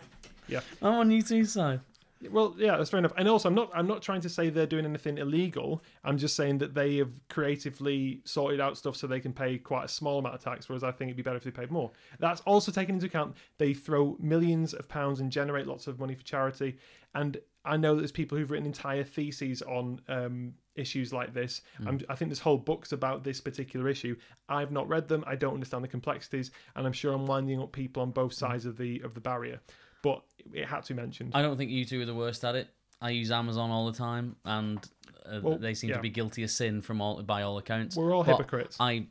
Yeah. 0.48 0.62
I'm 0.82 0.94
on 0.94 1.10
U2's 1.12 1.52
side. 1.54 1.82
Well, 2.32 2.56
yeah, 2.58 2.78
that's 2.78 2.90
fair 2.90 3.00
enough. 3.00 3.14
And 3.18 3.28
also, 3.28 3.50
I'm 3.50 3.56
not 3.56 3.72
I'm 3.74 3.88
not 3.88 4.02
trying 4.02 4.22
to 4.22 4.30
say 4.30 4.50
they're 4.50 4.66
doing 4.66 4.86
anything 4.86 5.18
illegal. 5.18 5.84
I'm 6.04 6.18
just 6.18 6.36
saying 6.36 6.60
that 6.60 6.74
they 6.74 6.98
have 6.98 7.12
creatively 7.30 8.22
sorted 8.26 8.60
out 8.60 8.78
stuff 8.78 8.96
so 8.96 9.08
they 9.08 9.20
can 9.20 9.34
pay 9.34 9.58
quite 9.58 9.86
a 9.86 9.88
small 9.88 10.20
amount 10.20 10.36
of 10.36 10.44
tax, 10.44 10.70
whereas 10.70 10.84
I 10.84 10.92
think 10.92 11.10
it'd 11.10 11.18
be 11.18 11.24
better 11.24 11.38
if 11.38 11.44
they 11.44 11.52
paid 11.52 11.72
more. 11.72 11.92
That's 12.20 12.42
also 12.42 12.72
taken 12.72 12.96
into 12.96 13.08
account. 13.08 13.36
They 13.58 13.74
throw 13.74 14.18
millions 14.20 14.74
of 14.74 14.88
pounds 14.88 15.20
and 15.20 15.32
generate 15.32 15.68
lots 15.68 15.88
of 15.88 16.00
money 16.00 16.16
for 16.16 16.24
charity. 16.24 16.78
And 17.16 17.38
I 17.66 17.78
know 17.78 17.96
there's 17.96 18.12
people 18.12 18.38
who've 18.38 18.50
written 18.50 18.66
entire 18.66 19.04
theses 19.04 19.62
on 19.62 20.02
um, 20.10 20.54
issues 20.76 21.14
like 21.14 21.34
this. 21.34 21.62
I'm, 21.88 22.00
I 22.10 22.16
think 22.16 22.30
there's 22.30 22.40
whole 22.40 22.58
books 22.58 22.92
about 22.92 23.24
this 23.24 23.40
particular 23.40 23.88
issue. 23.88 24.16
I've 24.50 24.72
not 24.72 24.90
read 24.90 25.08
them. 25.08 25.24
I 25.26 25.36
don't 25.36 25.54
understand 25.54 25.84
the 25.84 25.88
complexities, 25.88 26.52
and 26.76 26.86
I'm 26.86 26.94
sure 26.94 27.14
I'm 27.14 27.26
winding 27.26 27.62
up 27.62 27.72
people 27.72 28.04
on 28.04 28.12
both 28.12 28.34
sides 28.34 28.66
of 28.66 28.78
the 28.78 29.00
of 29.02 29.14
the 29.14 29.22
barrier. 29.22 29.62
But 30.04 30.22
it 30.54 30.68
had 30.68 30.84
to 30.84 30.94
be 30.94 31.02
mentioned. 31.02 31.32
I 31.34 31.42
don't 31.42 31.58
think 31.58 31.72
U2 31.72 32.04
are 32.04 32.06
the 32.06 32.14
worst 32.14 32.46
at 32.46 32.54
it. 32.56 32.68
I 33.02 33.10
use 33.10 33.32
Amazon 33.32 33.72
all 33.72 33.88
the 33.92 33.98
time, 33.98 34.36
and 34.46 34.78
uh, 35.26 35.40
Well, 35.42 35.58
they 35.58 35.74
seem 35.74 35.90
yeah. 35.90 35.96
to 35.96 36.02
be 36.02 36.10
guilty 36.10 36.44
of 36.44 36.52
sin 36.52 36.82
from 36.82 37.02
all 37.02 37.24
by 37.24 37.42
all 37.42 37.58
accounts. 37.58 37.96
We're 37.96 38.14
all 38.14 38.24
But 38.24 38.38
hypocrites. 38.38 38.78
I 38.80 39.08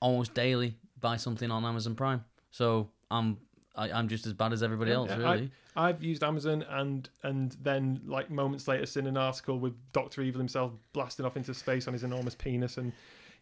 almost 0.00 0.32
daily 0.34 0.76
buy 0.98 1.16
something 1.18 1.50
on 1.50 1.64
Amazon 1.64 1.94
Prime, 1.94 2.24
so 2.50 2.88
I'm 3.10 3.36
I, 3.76 3.92
I'm 3.92 4.08
just 4.08 4.26
as 4.26 4.32
bad 4.32 4.52
as 4.52 4.62
everybody 4.62 4.90
else, 4.92 5.10
Yeah, 5.10 5.16
really. 5.18 5.50
I, 5.76 5.88
I've 5.90 6.02
used 6.02 6.24
Amazon 6.24 6.64
and 6.68 7.08
and 7.22 7.56
then 7.62 8.00
like 8.06 8.28
moments 8.30 8.66
later 8.66 8.86
seen 8.86 9.06
an 9.06 9.16
article 9.16 9.58
with 9.60 9.74
Doctor 9.92 10.22
Evil 10.22 10.40
himself 10.40 10.72
blasting 10.92 11.24
off 11.26 11.36
into 11.36 11.54
space 11.54 11.86
on 11.86 11.92
his 11.92 12.02
enormous 12.04 12.34
penis, 12.34 12.76
and 12.78 12.92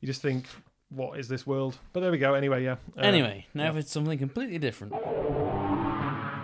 you 0.01 0.07
just 0.07 0.21
think, 0.21 0.47
what 0.91 1.19
is 1.19 1.29
this 1.29 1.47
world? 1.47 1.79
But 1.95 2.01
there 2.01 2.11
we 2.11 2.19
go. 2.19 2.35
Anyway, 2.35 2.65
yeah. 2.65 2.77
Uh, 2.99 3.01
Anyway, 3.03 3.47
now 3.55 3.65
yeah. 3.65 3.73
for 3.73 3.83
something 3.83 4.19
completely 4.19 4.59
different. 4.59 4.93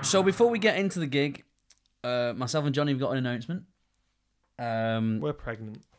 So 0.03 0.23
before 0.23 0.49
we 0.49 0.59
get 0.59 0.77
into 0.77 0.99
the 0.99 1.07
gig, 1.07 1.45
uh, 2.05 2.33
myself 2.37 2.65
and 2.65 2.75
Jonny 2.75 2.93
have 2.93 3.01
got 3.01 3.12
an 3.12 3.19
announcement. 3.19 3.65
Um, 4.59 5.21
we're 5.21 5.33
pregnant. 5.33 5.83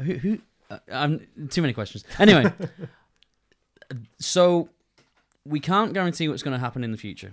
who? 0.00 0.12
who 0.14 0.38
uh, 0.70 0.78
I'm 0.90 1.26
too 1.50 1.62
many 1.62 1.72
questions. 1.72 2.04
Anyway, 2.18 2.52
so 4.18 4.68
we 5.44 5.60
can't 5.60 5.92
guarantee 5.94 6.28
what's 6.28 6.42
going 6.42 6.52
to 6.54 6.58
happen 6.60 6.82
in 6.84 6.90
the 6.92 6.98
future, 6.98 7.32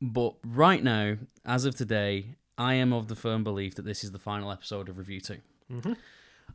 but 0.00 0.34
right 0.46 0.82
now, 0.82 1.16
as 1.44 1.64
of 1.64 1.74
today, 1.74 2.36
I 2.56 2.74
am 2.74 2.92
of 2.92 3.08
the 3.08 3.16
firm 3.16 3.44
belief 3.44 3.74
that 3.74 3.84
this 3.84 4.04
is 4.04 4.12
the 4.12 4.18
final 4.18 4.50
episode 4.52 4.88
of 4.88 4.96
RevU2. 4.96 5.40
Mhm. 5.72 5.96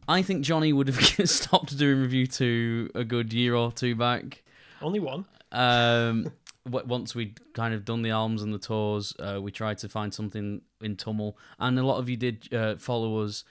I 0.07 0.21
think 0.21 0.43
Jonny 0.43 0.71
would 0.71 0.87
have 0.87 0.99
stopped 1.29 1.77
doing 1.77 2.07
RevU2 2.09 2.95
a 2.95 3.03
good 3.03 3.33
year 3.33 3.55
or 3.55 3.71
two 3.71 3.95
back. 3.95 4.43
Only 4.81 4.99
one. 4.99 5.25
Um, 5.51 6.31
once 6.69 7.15
we'd 7.15 7.39
kind 7.53 7.73
of 7.73 7.85
done 7.85 8.01
the 8.01 8.11
albums 8.11 8.41
and 8.41 8.53
the 8.53 8.59
tours, 8.59 9.13
uh, 9.19 9.39
we 9.41 9.51
tried 9.51 9.77
to 9.79 9.89
find 9.89 10.13
something 10.13 10.61
in 10.81 10.95
Tummel, 10.95 11.37
and 11.59 11.77
a 11.77 11.83
lot 11.83 11.97
of 11.97 12.09
you 12.09 12.17
did 12.17 12.53
uh, 12.53 12.75
follow 12.77 13.19
us, 13.19 13.43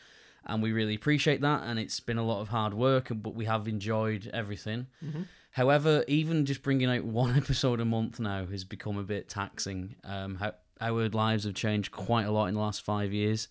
and 0.47 0.63
we 0.63 0.73
really 0.73 0.95
appreciate 0.95 1.41
that. 1.43 1.63
And 1.65 1.79
it's 1.79 2.01
been 2.01 2.19
a 2.19 2.25
lot 2.25 2.41
of 2.41 2.49
hard 2.49 2.75
work, 2.75 3.09
but 3.11 3.35
we 3.35 3.45
have 3.47 3.69
enjoyed 3.69 4.31
everything. 4.33 4.87
Mhm. 5.05 5.27
However, 5.53 6.05
even 6.09 6.45
just 6.47 6.63
bringing 6.63 6.89
out 6.89 7.05
one 7.23 7.37
episode 7.37 7.81
a 7.81 7.85
month 7.85 8.21
now 8.21 8.47
has 8.47 8.65
become 8.65 8.97
a 8.97 9.03
bit 9.03 9.29
taxing. 9.29 9.97
Um, 10.05 10.37
how, 10.37 10.53
our 10.81 11.09
lives 11.09 11.45
have 11.45 11.55
changed 11.55 11.91
quite 11.91 12.27
a 12.27 12.31
lot 12.31 12.47
in 12.47 12.55
the 12.55 12.61
last 12.61 12.83
five 12.83 13.13
years. 13.13 13.49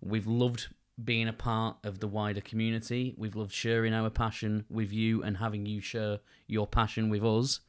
We've 0.00 0.26
loved 0.26 0.68
being 1.02 1.28
a 1.28 1.32
part 1.32 1.76
of 1.84 2.00
the 2.00 2.08
wider 2.08 2.40
community. 2.40 3.14
We've 3.16 3.36
loved 3.36 3.52
sharing 3.52 3.92
our 3.94 4.10
passion 4.10 4.64
with 4.68 4.92
you 4.92 5.22
and 5.22 5.36
having 5.38 5.66
you 5.66 5.80
share 5.80 6.20
your 6.46 6.66
passion 6.66 7.08
with 7.10 7.24
us. 7.24 7.60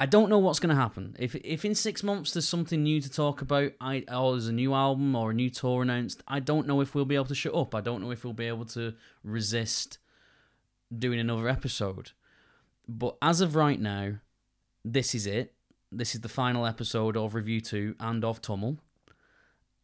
I 0.00 0.06
don't 0.06 0.28
know 0.28 0.38
what's 0.38 0.60
going 0.60 0.74
to 0.74 0.80
happen. 0.80 1.16
If 1.18 1.34
if 1.34 1.64
in 1.64 1.74
six 1.74 2.02
months 2.02 2.32
there's 2.32 2.48
something 2.48 2.82
new 2.82 3.00
to 3.00 3.10
talk 3.10 3.42
about, 3.42 3.72
I 3.80 4.04
or 4.12 4.32
there's 4.32 4.46
a 4.46 4.52
new 4.52 4.72
album 4.72 5.16
or 5.16 5.30
a 5.30 5.34
new 5.34 5.50
tour 5.50 5.82
announced, 5.82 6.22
I 6.28 6.38
don't 6.40 6.68
know 6.68 6.80
if 6.80 6.94
we'll 6.94 7.04
be 7.04 7.16
able 7.16 7.24
to 7.26 7.34
shut 7.34 7.54
up. 7.54 7.74
I 7.74 7.80
don't 7.80 8.02
know 8.02 8.12
if 8.12 8.22
we'll 8.22 8.32
be 8.32 8.46
able 8.46 8.66
to 8.66 8.94
resist 9.24 9.98
doing 10.96 11.18
another 11.18 11.48
episode. 11.48 12.12
But 12.86 13.16
as 13.20 13.40
of 13.40 13.56
right 13.56 13.80
now, 13.80 14.14
this 14.84 15.14
is 15.14 15.26
it. 15.26 15.54
This 15.90 16.14
is 16.14 16.20
the 16.20 16.28
final 16.28 16.64
episode 16.64 17.16
of 17.16 17.32
RevU2 17.32 17.96
and 17.98 18.24
of 18.24 18.40
Tummel. 18.40 18.78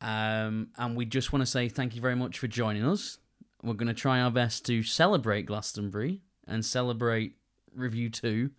Um, 0.01 0.69
and 0.77 0.97
we 0.97 1.07
just 1.07 1.33
want 1.33 1.43
to 1.43 1.51
say 1.51 1.69
thank 1.69 1.95
you 1.95 2.01
very 2.01 2.17
much 2.17 2.39
for 2.39 2.47
joining 2.47 2.85
us. 2.85 3.19
We're 3.63 3.75
going 3.75 3.89
to 3.89 3.95
try 3.95 4.21
our 4.21 4.31
best 4.31 4.65
to 4.67 4.83
celebrate 4.83 5.47
Glastonbury 5.47 6.21
and 6.47 6.65
celebrate 6.65 7.37
RevU2. 7.77 8.51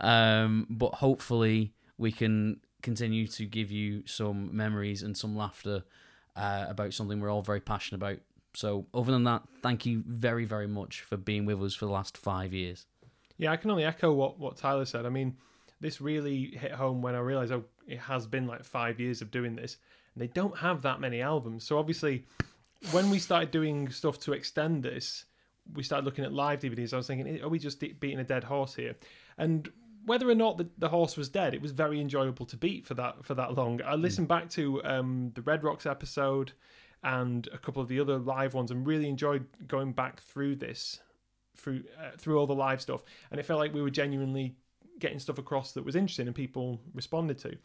Um, 0.00 0.66
but 0.70 0.94
hopefully, 0.94 1.72
we 1.96 2.12
can 2.12 2.60
continue 2.82 3.26
to 3.26 3.44
give 3.44 3.70
you 3.70 4.04
some 4.06 4.56
memories 4.56 5.02
and 5.02 5.16
some 5.16 5.36
laughter 5.36 5.82
uh, 6.36 6.66
about 6.68 6.94
something 6.94 7.20
we're 7.20 7.30
all 7.30 7.42
very 7.42 7.60
passionate 7.60 7.98
about. 7.98 8.18
So, 8.54 8.86
other 8.94 9.12
than 9.12 9.24
that, 9.24 9.42
thank 9.62 9.84
you 9.86 10.02
very, 10.06 10.44
very 10.44 10.66
much 10.66 11.02
for 11.02 11.16
being 11.16 11.44
with 11.44 11.62
us 11.62 11.74
for 11.74 11.86
the 11.86 11.92
last 11.92 12.16
five 12.16 12.52
years. 12.52 12.86
Yeah, 13.36 13.52
I 13.52 13.56
can 13.56 13.70
only 13.70 13.84
echo 13.84 14.12
what 14.12 14.38
what 14.38 14.56
Tyler 14.56 14.84
said. 14.84 15.06
I 15.06 15.10
mean, 15.10 15.36
this 15.80 16.00
really 16.00 16.56
hit 16.56 16.72
home 16.72 17.02
when 17.02 17.14
I 17.14 17.18
realized 17.18 17.52
oh, 17.52 17.64
it 17.86 17.98
has 17.98 18.26
been 18.26 18.46
like 18.46 18.64
five 18.64 18.98
years 18.98 19.22
of 19.22 19.30
doing 19.30 19.54
this, 19.54 19.76
and 20.14 20.22
they 20.22 20.28
don't 20.28 20.56
have 20.56 20.82
that 20.82 21.00
many 21.00 21.20
albums. 21.20 21.64
So 21.64 21.78
obviously, 21.78 22.24
when 22.90 23.10
we 23.10 23.18
started 23.18 23.50
doing 23.50 23.90
stuff 23.90 24.18
to 24.20 24.32
extend 24.32 24.82
this, 24.82 25.24
we 25.74 25.82
started 25.82 26.04
looking 26.04 26.24
at 26.24 26.32
live 26.32 26.60
DVDs. 26.60 26.92
I 26.92 26.96
was 26.96 27.06
thinking, 27.06 27.42
are 27.42 27.48
we 27.48 27.58
just 27.58 27.80
beating 27.80 28.18
a 28.18 28.24
dead 28.24 28.44
horse 28.44 28.74
here? 28.74 28.96
And 29.36 29.70
whether 30.08 30.28
or 30.28 30.34
not 30.34 30.58
the, 30.58 30.68
the 30.78 30.88
horse 30.88 31.16
was 31.16 31.28
dead, 31.28 31.54
it 31.54 31.62
was 31.62 31.72
very 31.72 32.00
enjoyable 32.00 32.46
to 32.46 32.56
beat 32.56 32.86
for 32.86 32.94
that 32.94 33.24
for 33.24 33.34
that 33.34 33.54
long. 33.54 33.80
I 33.84 33.94
listened 33.94 34.28
back 34.28 34.48
to 34.50 34.82
um, 34.84 35.32
the 35.34 35.42
Red 35.42 35.62
Rocks 35.62 35.86
episode 35.86 36.52
and 37.04 37.48
a 37.52 37.58
couple 37.58 37.80
of 37.80 37.88
the 37.88 38.00
other 38.00 38.18
live 38.18 38.54
ones, 38.54 38.70
and 38.70 38.86
really 38.86 39.08
enjoyed 39.08 39.46
going 39.66 39.92
back 39.92 40.20
through 40.20 40.56
this 40.56 41.00
through 41.56 41.84
uh, 41.98 42.16
through 42.16 42.38
all 42.38 42.46
the 42.46 42.54
live 42.54 42.80
stuff, 42.80 43.02
and 43.30 43.38
it 43.38 43.46
felt 43.46 43.60
like 43.60 43.74
we 43.74 43.82
were 43.82 43.90
genuinely 43.90 44.56
getting 44.98 45.18
stuff 45.18 45.38
across 45.38 45.72
that 45.72 45.84
was 45.84 45.94
interesting 45.94 46.26
and 46.26 46.34
people 46.34 46.80
responded 46.94 47.38
to. 47.38 47.56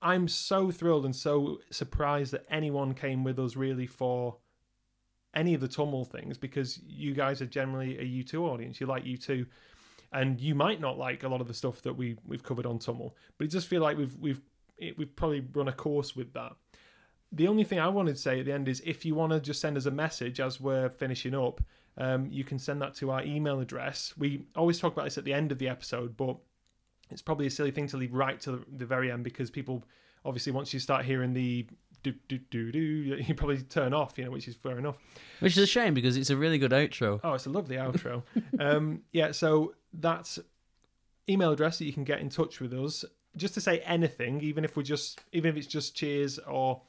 I'm 0.00 0.28
so 0.28 0.70
thrilled 0.70 1.04
and 1.04 1.16
so 1.16 1.58
surprised 1.70 2.32
that 2.32 2.46
anyone 2.48 2.94
came 2.94 3.24
with 3.24 3.38
us 3.40 3.56
really 3.56 3.86
for 3.86 4.36
any 5.34 5.54
of 5.54 5.60
the 5.60 5.66
Tummel 5.66 6.04
things 6.04 6.38
because 6.38 6.78
you 6.86 7.14
guys 7.14 7.42
are 7.42 7.46
generally 7.46 7.98
a 7.98 8.24
U2 8.24 8.40
audience. 8.42 8.80
You 8.80 8.86
like 8.86 9.04
U2 9.04 9.46
and 10.12 10.40
you 10.40 10.54
might 10.54 10.80
not 10.80 10.98
like 10.98 11.22
a 11.22 11.28
lot 11.28 11.40
of 11.40 11.48
the 11.48 11.54
stuff 11.54 11.82
that 11.82 11.94
we 11.94 12.16
we've 12.26 12.42
covered 12.42 12.66
on 12.66 12.78
Tummel, 12.78 13.16
but 13.36 13.46
it 13.46 13.50
just 13.50 13.68
feel 13.68 13.82
like 13.82 13.96
we've 13.96 14.16
we've 14.16 14.40
it, 14.78 14.96
we've 14.96 15.14
probably 15.14 15.40
run 15.52 15.68
a 15.68 15.72
course 15.72 16.16
with 16.16 16.32
that. 16.34 16.52
The 17.32 17.48
only 17.48 17.64
thing 17.64 17.78
I 17.78 17.88
wanted 17.88 18.16
to 18.16 18.20
say 18.20 18.40
at 18.40 18.46
the 18.46 18.52
end 18.52 18.68
is 18.68 18.80
if 18.86 19.04
you 19.04 19.14
want 19.14 19.32
to 19.32 19.40
just 19.40 19.60
send 19.60 19.76
us 19.76 19.86
a 19.86 19.90
message 19.90 20.40
as 20.40 20.60
we're 20.60 20.88
finishing 20.88 21.34
up, 21.34 21.60
um, 21.98 22.28
you 22.30 22.42
can 22.42 22.58
send 22.58 22.80
that 22.80 22.94
to 22.96 23.10
our 23.10 23.22
email 23.22 23.60
address. 23.60 24.14
We 24.16 24.46
always 24.56 24.78
talk 24.78 24.94
about 24.94 25.04
this 25.04 25.18
at 25.18 25.24
the 25.24 25.34
end 25.34 25.52
of 25.52 25.58
the 25.58 25.68
episode, 25.68 26.16
but 26.16 26.36
it's 27.10 27.20
probably 27.20 27.46
a 27.46 27.50
silly 27.50 27.70
thing 27.70 27.86
to 27.88 27.96
leave 27.96 28.14
right 28.14 28.40
to 28.42 28.64
the 28.76 28.86
very 28.86 29.10
end 29.12 29.24
because 29.24 29.50
people 29.50 29.84
obviously 30.24 30.52
once 30.52 30.72
you 30.72 30.80
start 30.80 31.04
hearing 31.04 31.34
the 31.34 31.66
do 32.02 32.14
do 32.28 32.38
do 32.50 32.72
do, 32.72 32.80
you 33.26 33.34
probably 33.34 33.58
turn 33.62 33.92
off, 33.92 34.16
you 34.16 34.24
know, 34.24 34.30
which 34.30 34.48
is 34.48 34.54
fair 34.54 34.78
enough. 34.78 34.96
Which 35.40 35.56
is 35.56 35.62
a 35.62 35.66
shame 35.66 35.94
because 35.94 36.16
it's 36.16 36.30
a 36.30 36.36
really 36.36 36.58
good 36.58 36.70
outro. 36.70 37.20
Oh, 37.24 37.34
it's 37.34 37.46
a 37.46 37.50
lovely 37.50 37.76
outro. 37.76 38.22
um, 38.60 39.02
yeah, 39.12 39.32
so 39.32 39.74
that's 39.92 40.38
email 41.28 41.52
address 41.52 41.78
that 41.78 41.84
you 41.84 41.92
can 41.92 42.04
get 42.04 42.20
in 42.20 42.28
touch 42.28 42.60
with 42.60 42.72
us 42.72 43.04
just 43.36 43.54
to 43.54 43.60
say 43.60 43.80
anything, 43.80 44.40
even 44.40 44.64
if 44.64 44.76
we're 44.76 44.82
just, 44.82 45.20
even 45.32 45.50
if 45.50 45.56
it's 45.56 45.66
just 45.66 45.94
cheers 45.94 46.38
or 46.40 46.82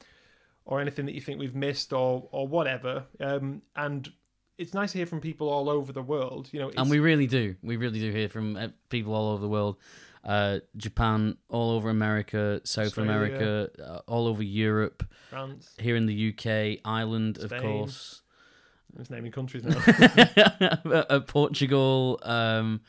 or 0.66 0.80
anything 0.80 1.06
that 1.06 1.14
you 1.14 1.20
think 1.20 1.38
we've 1.38 1.54
missed 1.54 1.92
or 1.92 2.28
or 2.32 2.46
whatever. 2.46 3.04
Um, 3.20 3.62
and 3.76 4.10
it's 4.58 4.74
nice 4.74 4.92
to 4.92 4.98
hear 4.98 5.06
from 5.06 5.20
people 5.20 5.48
all 5.48 5.68
over 5.70 5.92
the 5.92 6.02
world. 6.02 6.48
You 6.52 6.60
know, 6.60 6.68
it's, 6.68 6.76
And 6.76 6.90
we 6.90 6.98
really 6.98 7.26
do. 7.26 7.56
We 7.62 7.76
really 7.76 7.98
do 7.98 8.12
hear 8.12 8.28
from 8.28 8.56
uh, 8.56 8.68
people 8.88 9.14
all 9.14 9.30
over 9.32 9.40
the 9.40 9.48
world. 9.48 9.76
Uh, 10.22 10.58
Japan, 10.76 11.38
all 11.48 11.70
over 11.70 11.88
America, 11.88 12.60
South 12.64 12.88
Australia. 12.88 13.10
America, 13.10 13.70
uh, 13.82 14.00
all 14.06 14.26
over 14.26 14.42
Europe, 14.42 15.02
France. 15.30 15.70
here 15.78 15.96
in 15.96 16.04
the 16.04 16.28
UK, 16.28 16.80
Ireland, 16.84 17.38
of 17.38 17.50
course, 17.50 18.20
I'm 18.92 18.98
just 18.98 19.10
naming 19.10 19.32
countries 19.32 19.64
now. 19.64 19.76
uh, 21.08 21.20
Portugal, 21.20 22.18
um, 22.22 22.80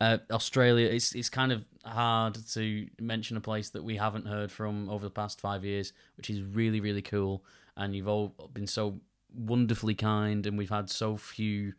uh, 0.00 0.18
Australia. 0.30 0.88
It's 0.88 1.14
it's 1.14 1.28
kind 1.28 1.52
of 1.52 1.64
hard 1.84 2.38
to 2.52 2.88
mention 3.00 3.36
a 3.36 3.40
place 3.40 3.70
that 3.70 3.82
we 3.82 3.96
haven't 3.96 4.26
heard 4.26 4.52
from 4.52 4.88
over 4.88 5.04
the 5.04 5.10
past 5.10 5.40
five 5.40 5.64
years, 5.64 5.92
which 6.16 6.30
is 6.30 6.42
really 6.42 6.80
really 6.80 7.02
cool. 7.02 7.44
And 7.76 7.94
you've 7.94 8.08
all 8.08 8.34
been 8.52 8.66
so 8.66 9.00
wonderfully 9.34 9.94
kind, 9.94 10.46
and 10.46 10.58
we've 10.58 10.70
had 10.70 10.90
so 10.90 11.16
few 11.16 11.74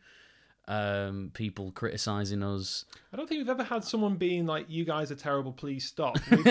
um, 0.70 1.32
people 1.34 1.72
criticizing 1.72 2.44
us. 2.44 2.86
I 3.12 3.18
don't 3.18 3.28
think 3.28 3.40
we've 3.40 3.50
ever 3.50 3.64
had 3.64 3.84
someone 3.84 4.16
being 4.16 4.46
like, 4.46 4.68
"You 4.70 4.86
guys 4.86 5.12
are 5.12 5.16
terrible. 5.16 5.52
Please 5.52 5.84
stop." 5.84 6.18
We've, 6.32 6.46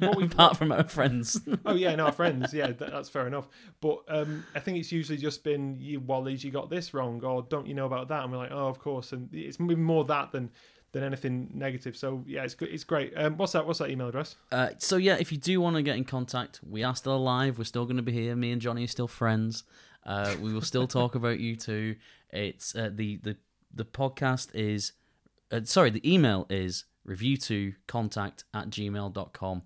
what 0.00 0.16
we've 0.16 0.32
Apart 0.32 0.58
from 0.58 0.70
our 0.70 0.84
friends. 0.84 1.40
oh 1.64 1.74
yeah, 1.74 1.94
no, 1.94 2.04
our 2.04 2.12
friends. 2.12 2.52
Yeah, 2.52 2.66
that, 2.66 2.78
that's 2.78 3.08
fair 3.08 3.26
enough. 3.26 3.48
But 3.80 4.00
um, 4.08 4.44
I 4.54 4.60
think 4.60 4.76
it's 4.76 4.92
usually 4.92 5.16
just 5.16 5.42
been 5.42 5.74
you, 5.80 6.02
Wallies, 6.02 6.44
you 6.44 6.50
got 6.50 6.68
this 6.68 6.92
wrong, 6.92 7.24
or 7.24 7.42
don't 7.48 7.66
you 7.66 7.72
know 7.72 7.86
about 7.86 8.08
that? 8.08 8.22
And 8.22 8.30
we're 8.30 8.38
like, 8.38 8.52
oh, 8.52 8.68
of 8.68 8.78
course. 8.78 9.12
And 9.12 9.30
it's 9.32 9.56
been 9.56 9.82
more 9.82 10.04
that 10.04 10.32
than 10.32 10.50
than 10.92 11.02
anything 11.02 11.48
negative. 11.54 11.96
So 11.96 12.22
yeah, 12.26 12.42
it's 12.42 12.54
good. 12.54 12.68
It's 12.68 12.84
great. 12.84 13.14
Um, 13.16 13.38
what's 13.38 13.52
that? 13.52 13.66
What's 13.66 13.78
that 13.78 13.88
email 13.88 14.08
address? 14.08 14.36
Uh, 14.52 14.70
so 14.78 14.98
yeah, 14.98 15.16
if 15.18 15.32
you 15.32 15.38
do 15.38 15.62
want 15.62 15.76
to 15.76 15.82
get 15.82 15.96
in 15.96 16.04
contact, 16.04 16.60
we 16.68 16.84
are 16.84 16.94
still 16.94 17.16
alive. 17.16 17.56
We're 17.56 17.64
still 17.64 17.86
going 17.86 17.96
to 17.96 18.02
be 18.02 18.12
here. 18.12 18.36
Me 18.36 18.52
and 18.52 18.60
Jonny 18.60 18.84
are 18.84 18.88
still 18.88 19.08
friends. 19.08 19.64
Uh, 20.04 20.36
we 20.40 20.52
will 20.52 20.62
still 20.62 20.86
talk 20.86 21.14
about 21.14 21.38
U2. 21.38 21.96
It's 22.30 22.74
uh, 22.76 22.90
the 22.92 23.16
the 23.16 23.36
the 23.76 23.84
podcast 23.84 24.48
is 24.54 24.92
uh, 25.52 25.60
sorry. 25.64 25.90
The 25.90 26.02
email 26.12 26.46
is 26.50 26.84
review 27.04 27.36
to 27.36 27.74
contact 27.86 28.42
at 28.52 28.68
gmail.com. 28.70 29.62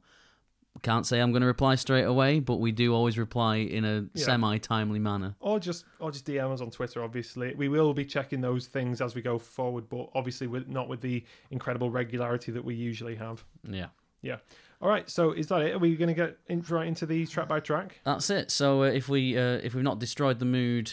Can't 0.83 1.05
say 1.07 1.21
I'm 1.21 1.33
going 1.33 1.41
to 1.41 1.47
reply 1.47 1.75
straight 1.75 2.05
away, 2.05 2.39
but 2.39 2.57
we 2.57 2.71
do 2.73 2.95
always 2.95 3.19
reply 3.19 3.57
in 3.57 3.85
a 3.85 4.07
Yeah. 4.15 4.25
semi 4.25 4.59
timely 4.59 4.99
manner. 4.99 5.35
Or 5.41 5.59
just 5.59 5.85
or 5.99 6.11
just 6.11 6.25
DM 6.27 6.53
us 6.53 6.61
on 6.61 6.71
Twitter. 6.71 7.03
Obviously, 7.03 7.55
we 7.55 7.69
will 7.69 7.93
be 7.93 8.05
checking 8.05 8.41
those 8.41 8.67
things 8.67 9.01
as 9.01 9.15
we 9.15 9.21
go 9.23 9.39
forward, 9.39 9.89
but 9.89 10.09
obviously 10.15 10.47
with, 10.47 10.69
not 10.69 10.89
with 10.89 11.01
the 11.01 11.25
incredible 11.51 11.91
regularity 11.91 12.53
that 12.53 12.65
we 12.65 12.75
usually 12.75 13.17
have. 13.17 13.45
Yeah. 13.69 13.87
Yeah. 14.23 14.37
All 14.81 14.89
right. 14.89 15.11
So 15.11 15.33
is 15.33 15.49
that 15.49 15.61
it? 15.63 15.75
Are 15.75 15.79
we 15.79 15.97
going 15.97 16.09
to 16.09 16.15
get 16.15 16.39
in, 16.49 16.63
right 16.69 16.87
into 16.87 17.05
the 17.05 17.27
track 17.27 17.49
by 17.49 17.61
track? 17.61 18.01
That's 18.05 18.31
it. 18.31 18.51
So 18.51 18.83
uh, 18.85 18.87
if 18.87 19.09
we 19.09 19.37
uh, 19.37 19.59
if 19.63 19.75
we've 19.75 19.85
not 19.85 19.99
destroyed 19.99 20.39
the 20.39 20.45
mood 20.47 20.93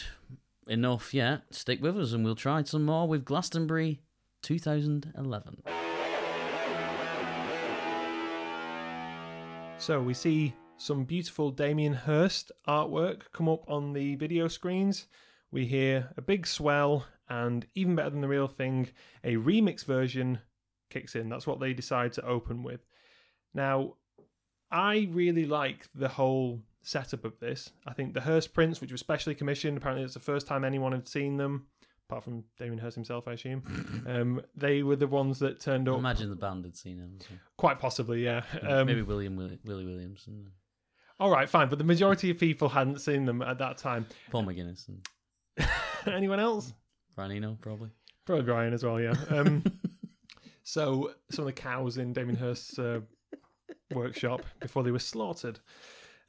enough 0.68 1.12
yet, 1.14 1.42
stick 1.50 1.82
with 1.82 1.98
us 1.98 2.12
and 2.12 2.24
we'll 2.24 2.34
try 2.34 2.62
some 2.62 2.84
more 2.84 3.08
with 3.08 3.24
Glastonbury 3.24 4.02
2011. 4.42 5.62
So 9.78 10.02
we 10.02 10.14
see 10.14 10.54
some 10.76 11.04
beautiful 11.04 11.50
Damien 11.50 11.94
Hirst 11.94 12.52
artwork 12.66 13.22
come 13.32 13.48
up 13.48 13.68
on 13.68 13.92
the 13.92 14.16
video 14.16 14.48
screens. 14.48 15.06
We 15.50 15.66
hear 15.66 16.10
a 16.16 16.22
big 16.22 16.46
swell, 16.46 17.06
and 17.28 17.66
even 17.74 17.96
better 17.96 18.10
than 18.10 18.20
the 18.20 18.28
real 18.28 18.48
thing, 18.48 18.88
a 19.24 19.36
remix 19.36 19.84
version 19.84 20.40
kicks 20.90 21.14
in. 21.14 21.28
That's 21.28 21.46
what 21.46 21.60
they 21.60 21.72
decide 21.72 22.12
to 22.14 22.26
open 22.26 22.62
with. 22.62 22.84
Now, 23.54 23.94
I 24.70 25.08
really 25.10 25.46
like 25.46 25.88
the 25.94 26.08
whole 26.08 26.60
setup 26.82 27.24
of 27.24 27.38
this. 27.40 27.70
I 27.86 27.92
think 27.92 28.14
the 28.14 28.20
Hirst 28.20 28.52
prints, 28.54 28.80
which 28.80 28.90
were 28.90 28.96
specially 28.98 29.34
commissioned, 29.34 29.76
apparently 29.76 30.04
it's 30.04 30.14
the 30.14 30.20
first 30.20 30.46
time 30.46 30.64
anyone 30.64 30.92
had 30.92 31.06
seen 31.08 31.36
them, 31.36 31.66
apart 32.08 32.24
from 32.24 32.44
Damien 32.58 32.78
Hirst 32.78 32.94
himself, 32.94 33.28
I 33.28 33.32
assume. 33.32 33.62
um, 34.06 34.42
they 34.56 34.82
were 34.82 34.96
the 34.96 35.06
ones 35.06 35.38
that 35.40 35.60
turned 35.60 35.88
up. 35.88 35.98
Imagine 35.98 36.30
the 36.30 36.36
band 36.36 36.64
had 36.64 36.76
seen 36.76 36.98
him. 36.98 37.18
so- 37.20 37.34
Quite 37.56 37.78
possibly, 37.78 38.24
yeah. 38.24 38.42
Um, 38.62 38.86
Maybe 38.86 39.02
William 39.02 39.36
Willie, 39.36 39.58
Willie 39.64 39.84
Williams 39.84 40.24
and 40.26 40.46
All 41.20 41.30
right, 41.30 41.48
fine, 41.48 41.68
but 41.68 41.78
the 41.78 41.84
majority 41.84 42.30
of 42.30 42.38
people 42.38 42.68
hadn't 42.68 43.00
seen 43.00 43.24
them 43.24 43.42
at 43.42 43.58
that 43.58 43.76
time. 43.78 44.06
Paul 44.30 44.44
McGuinness 44.44 44.88
and 44.88 45.68
Anyone 46.14 46.40
else? 46.40 46.72
Brian 47.16 47.32
Eno, 47.32 47.58
probably. 47.60 47.90
Probably 48.24 48.44
Brian 48.44 48.72
as 48.72 48.84
well, 48.84 49.00
yeah. 49.00 49.14
Um, 49.30 49.64
so 50.62 51.12
some 51.30 51.42
of 51.42 51.46
the 51.46 51.52
cows 51.60 51.96
in 51.98 52.12
Damien 52.12 52.36
Hirst's 52.36 52.78
uh, 52.78 53.00
workshop 53.92 54.42
before 54.60 54.82
they 54.82 54.90
were 54.90 54.98
slaughtered. 54.98 55.58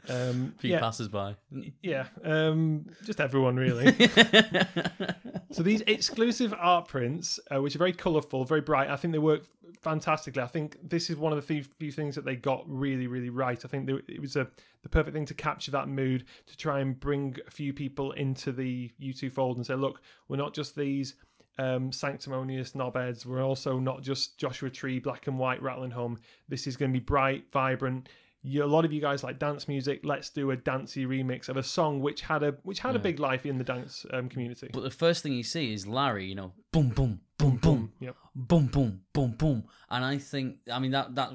Um, 0.08 0.54
Few 0.60 0.72
yeah, 0.72 0.80
passers 0.80 1.08
by. 1.08 1.36
yeah, 1.82 2.08
um, 2.24 2.86
just 3.04 3.20
everyone 3.20 3.56
really. 3.56 3.94
so 5.52 5.64
these 5.64 5.82
exclusive 5.82 6.54
art 6.58 6.88
prints, 6.88 7.40
uh, 7.52 7.62
which 7.62 7.76
are 7.76 7.80
very 7.80 7.94
colourful, 7.94 8.46
very 8.46 8.62
bright, 8.62 8.90
I 8.90 8.96
think 8.96 9.12
they 9.12 9.20
work 9.20 9.44
fantastically. 9.82 10.42
I 10.42 10.48
think 10.48 10.78
this 10.84 11.10
is 11.10 11.18
one 11.18 11.32
of 11.32 11.38
the 11.38 11.42
few, 11.42 11.64
few 11.64 11.92
things 11.92 12.16
that 12.16 12.26
they 12.26 12.36
got 12.36 12.64
really, 12.68 13.08
really 13.08 13.30
right. 13.30 13.64
I 13.64 13.68
think 13.68 13.88
they, 13.88 13.94
it 14.14 14.22
was 14.22 14.36
a, 14.36 14.48
the 14.84 14.90
perfect 14.90 15.16
thing 15.16 15.26
to 15.26 15.34
capture 15.34 15.72
that 15.72 15.88
mood, 15.88 16.26
to 16.48 16.58
try 16.58 16.80
and 16.80 17.00
bring 17.00 17.36
a 17.48 17.52
few 17.52 17.74
people 17.74 18.12
into 18.14 18.52
the 18.52 18.92
U2 19.02 19.32
fold 19.32 19.58
and 19.58 19.66
say, 19.66 19.76
look, 19.76 20.02
we're 20.28 20.38
not 20.38 20.54
just 20.54 20.76
these 20.76 21.16
um, 21.58 21.92
sanctimonious 21.92 22.72
knobheads. 22.72 23.26
We're 23.26 23.44
also 23.44 23.80
not 23.80 24.02
just 24.02 24.38
Joshua 24.38 24.70
Tree, 24.70 25.00
black 25.00 25.28
and 25.28 25.38
white, 25.38 25.62
Rattle 25.62 25.84
and 25.84 25.94
Hum. 25.94 26.18
This 26.48 26.68
is 26.68 26.78
going 26.78 26.92
to 26.92 27.00
be 27.00 27.04
bright, 27.04 27.46
vibrant. 27.52 28.10
You, 28.41 28.63
a 28.63 28.65
lot 28.65 28.86
of 28.86 28.93
you 28.93 29.02
guys 29.02 29.23
like 29.23 29.38
dance 29.38 29.67
music. 29.67 30.02
Let's 30.04 30.30
do 30.30 30.52
a 30.52 30.56
dancey 30.56 31.06
remix 31.06 31.49
of 31.49 31.58
a 31.58 31.63
song 31.63 31.99
which 31.99 32.21
had 32.21 32.41
a 32.41 32.52
which 32.63 32.80
had 32.80 32.95
a 32.95 32.99
big 32.99 33.19
life 33.19 33.45
in 33.45 33.58
the 33.58 33.63
dance 33.65 34.06
um, 34.13 34.30
community. 34.30 34.69
But 34.71 34.84
the 34.84 34.91
first 34.91 35.23
thing 35.23 35.34
you 35.34 35.43
see 35.43 35.73
is 35.73 35.86
Larry, 35.86 36.25
you 36.25 36.36
know, 36.36 36.54
boom, 36.71 36.89
boom, 36.89 37.19
boom, 37.38 37.58
boom, 37.58 37.91
Yep. 37.99 38.15
boom, 38.36 38.67
boom, 38.67 39.02
boom, 39.12 39.32
boom. 39.38 39.63
And 39.89 40.06
I 40.06 40.17
think, 40.19 40.58
I 40.71 40.80
mean, 40.80 40.91
that, 40.91 41.15
that, 41.15 41.32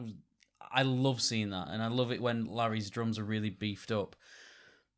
I 0.73 0.83
love 0.83 1.21
seeing 1.21 1.51
that. 1.51 1.69
And 1.69 1.83
I 1.83 1.89
love 1.89 2.11
it 2.11 2.23
when 2.23 2.47
Larry's 2.47 2.89
drums 2.91 3.19
are 3.19 3.25
really 3.25 3.51
beefed 3.51 3.93
up. 3.93 4.17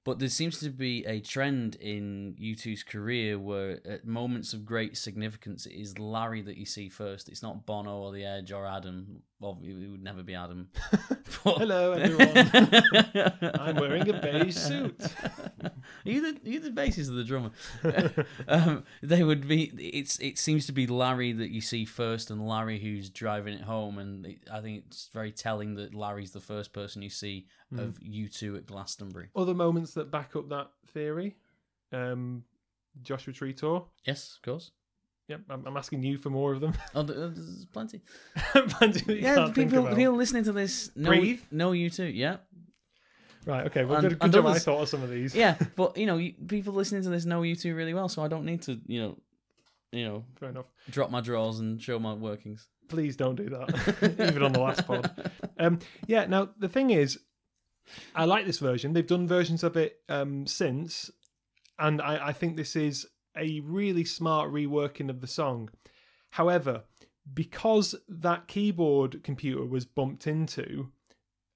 But 0.07 0.21
there 0.21 0.29
seems 0.29 0.61
to 0.61 0.71
be 0.71 1.05
a 1.05 1.19
trend 1.19 1.75
in 1.81 2.37
U2's 2.41 2.85
career 2.85 3.41
where 3.41 3.81
at 3.85 4.07
moments 4.07 4.53
of 4.53 4.65
great 4.65 4.97
significance, 4.97 5.67
it 5.67 5.73
is 5.75 5.99
Larry 5.99 6.43
that 6.43 6.57
you 6.57 6.65
see 6.65 6.89
first. 6.89 7.29
It's 7.29 7.43
not 7.43 7.67
Bono 7.67 7.97
or 7.99 8.13
The 8.13 8.25
Edge 8.25 8.53
or 8.53 8.65
Adam. 8.65 9.23
Well, 9.41 9.59
it 9.65 9.73
would 9.91 10.05
never 10.05 10.23
be 10.23 10.37
Adam. 10.37 10.69
But- 11.45 11.59
Hello, 11.59 11.93
everyone. 11.93 13.53
I'm 13.61 13.77
wearing 13.77 14.09
a 14.09 14.21
beige 14.21 14.55
suit. 14.57 14.97
You're 16.07 16.35
you 16.45 16.61
the 16.61 16.71
bassist 16.71 17.09
or 17.11 17.15
the 17.15 17.25
drummer? 17.25 17.51
um, 18.49 18.85
they 19.03 19.23
would 19.23 19.47
be. 19.47 19.73
It's 19.79 20.19
it 20.19 20.39
seems 20.39 20.67
to 20.67 20.73
be 20.73 20.87
Larry 20.87 21.33
that 21.33 21.51
you 21.51 21.61
see 21.61 21.85
first, 21.85 22.31
and 22.31 22.47
Larry 22.47 22.79
who's 22.79 23.11
driving 23.11 23.55
it 23.55 23.63
home. 23.63 23.99
And 23.99 24.27
it, 24.27 24.39
I 24.53 24.61
think 24.61 24.85
it's 24.87 25.09
very 25.13 25.33
telling 25.33 25.75
that 25.77 25.95
Larry's 25.95 26.33
the 26.33 26.41
first 26.41 26.73
person 26.73 27.03
you 27.03 27.11
see 27.11 27.47
of 27.77 27.99
U2 28.01 28.57
at 28.57 28.67
Glastonbury. 28.67 29.29
Other 29.35 29.55
moments 29.55 29.95
that 29.95 30.11
back 30.11 30.37
up 30.37 30.49
that 30.51 30.69
theory. 30.93 31.37
Um, 31.93 32.45
Joshua 33.03 33.33
Tree 33.33 33.53
tour. 33.53 33.87
Yes, 34.05 34.37
of 34.37 34.43
course. 34.43 34.71
Yep, 35.29 35.41
I'm, 35.51 35.67
I'm 35.67 35.77
asking 35.77 36.05
you 36.05 36.19
for 36.19 36.31
more 36.31 36.53
of 36.53 36.61
them. 36.61 36.73
Oh, 36.95 37.03
there's 37.03 37.65
plenty. 37.67 38.01
Plenty 38.53 39.21
Yeah, 39.21 39.51
people 39.53 39.93
people 39.95 40.15
listening 40.15 40.45
to 40.45 40.53
this 40.53 40.91
know 40.95 41.09
Breathe. 41.09 41.41
know 41.51 41.73
U2. 41.73 42.15
Yeah, 42.15 42.37
Right. 43.47 43.67
Okay. 43.67 43.85
Well, 43.85 43.99
And- 43.99 44.09
good, 44.11 44.19
good 44.19 44.25
and 44.25 44.33
job. 44.35 44.47
I 44.47 44.59
thought 44.59 44.83
of 44.83 44.89
some 44.89 45.03
of 45.03 45.11
these. 45.11 45.35
yeah. 45.35 45.57
but 45.77 45.97
you 45.97 46.05
know, 46.07 46.19
you, 46.19 46.35
people 46.49 46.75
listening 46.75 47.03
to 47.05 47.09
this 47.09 47.25
know 47.25 47.41
U2 47.41 47.75
really 47.77 47.95
well, 47.95 48.09
so 48.09 48.23
I 48.23 48.29
don't 48.29 48.45
need 48.45 48.63
to 48.63 48.79
you 48.87 49.01
know, 49.01 49.19
you 49.93 50.05
know, 50.05 50.25
Fair 50.39 50.51
enough. 50.51 50.67
drop 50.91 51.11
my 51.11 51.21
drawers 51.21 51.61
and 51.61 51.81
show 51.81 51.99
my 51.99 52.13
workings. 52.13 52.67
Please 52.89 53.17
don't 53.17 53.37
do 53.37 53.49
that. 53.51 54.17
Even 54.29 54.43
on 54.43 54.53
the 54.53 54.61
last 54.61 54.87
pod. 54.87 55.31
Um, 55.59 55.79
yeah. 56.07 56.27
Now 56.27 56.51
the 56.59 56.69
thing 56.69 56.91
is, 56.91 57.19
I 58.15 58.25
like 58.25 58.47
this 58.47 58.59
version. 58.59 58.93
They've 58.93 59.07
done 59.07 59.27
versions 59.29 59.63
of 59.63 59.77
it 59.77 60.01
um, 60.09 60.47
since, 60.47 61.11
and 61.79 62.03
I, 62.03 62.29
I 62.29 62.33
think 62.33 62.57
this 62.57 62.75
is 62.77 63.07
a 63.37 63.61
really 63.61 64.05
smart 64.05 64.51
reworking 64.53 65.09
of 65.09 65.21
the 65.21 65.27
song. 65.29 65.71
However, 66.31 66.83
because 67.33 67.95
that 68.09 68.49
keyboard 68.49 69.23
computer 69.23 69.65
was 69.65 69.85
bumped 69.85 70.27
into, 70.27 70.89